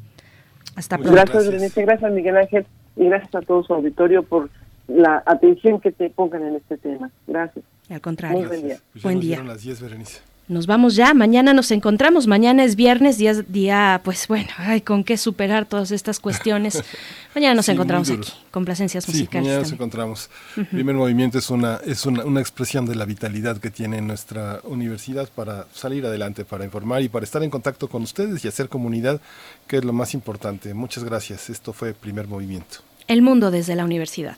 Hasta 0.76 0.98
pronto. 0.98 1.14
Gracias, 1.14 1.48
Berenice. 1.48 1.82
Gracias, 1.84 2.12
Miguel 2.12 2.38
Ángel. 2.38 2.66
Y 2.96 3.06
gracias 3.06 3.36
a 3.36 3.42
todo 3.42 3.64
su 3.64 3.74
auditorio 3.74 4.24
por 4.24 4.50
la 4.88 5.24
atención 5.26 5.80
que 5.80 5.92
te 5.92 6.10
pongan 6.10 6.44
en 6.44 6.56
este 6.56 6.78
tema. 6.78 7.12
Gracias. 7.28 7.64
Al 7.90 8.02
contrario. 8.02 8.38
Muy 8.40 8.48
buen 8.48 8.64
día. 8.68 8.80
Pues 8.94 9.04
Buen 9.04 9.16
nos 9.16 9.22
día. 9.22 9.30
dieron 9.38 9.48
las 9.48 9.62
10, 9.62 9.82
Berenice. 9.82 10.20
Nos 10.48 10.68
vamos 10.68 10.96
ya, 10.96 11.16
mañana 11.16 11.56
nos 11.56 11.72
encontramos, 11.72 12.28
mañana 12.28 12.64
es 12.64 12.76
viernes, 12.76 13.18
día, 13.18 13.34
día 13.48 14.00
pues 14.04 14.28
bueno, 14.28 14.48
ay, 14.58 14.82
con 14.82 15.04
qué 15.04 15.18
superar 15.18 15.66
todas 15.66 15.90
estas 15.90 16.20
cuestiones. 16.20 16.84
mañana 17.34 17.56
nos 17.56 17.66
Sí, 17.66 17.72
encontramos 17.72 18.12
aquí, 18.12 18.32
complacencias 18.52 19.06
Sí, 19.06 19.12
musicales. 19.12 19.42
mañana 19.44 19.60
nos 19.62 19.70
también. 19.70 19.76
encontramos. 19.76 20.30
Primer 20.70 20.94
movimiento 20.94 21.40
es 21.40 21.50
una 21.50 21.80
es 21.84 22.06
una, 22.06 22.24
una 22.26 22.42
expresión 22.42 22.86
de 22.86 22.94
la 22.94 23.06
vitalidad 23.06 23.58
que 23.58 23.72
tiene 23.72 24.02
nuestra 24.02 24.60
universidad 24.66 25.28
para 25.34 25.66
salir 25.74 26.06
adelante, 26.06 26.46
para 26.46 26.64
informar 26.64 27.02
y 27.02 27.10
para 27.10 27.24
estar 27.26 27.42
en 27.42 27.50
contacto 27.50 27.88
con 27.88 28.04
ustedes 28.04 28.46
y 28.46 28.48
hacer 28.48 28.70
comunidad, 28.70 29.20
que 29.66 29.78
es 29.78 29.84
lo 29.84 29.94
más 29.94 30.14
importante. 30.14 30.76
Muchas 30.76 31.04
gracias. 31.04 31.50
Esto 31.50 31.74
fue 31.74 31.96
Primer 31.96 32.28
Movimiento. 32.28 32.78
El 33.08 33.24
mundo 33.24 33.50
desde 33.50 33.76
la 33.76 33.84
universidad. 33.84 34.38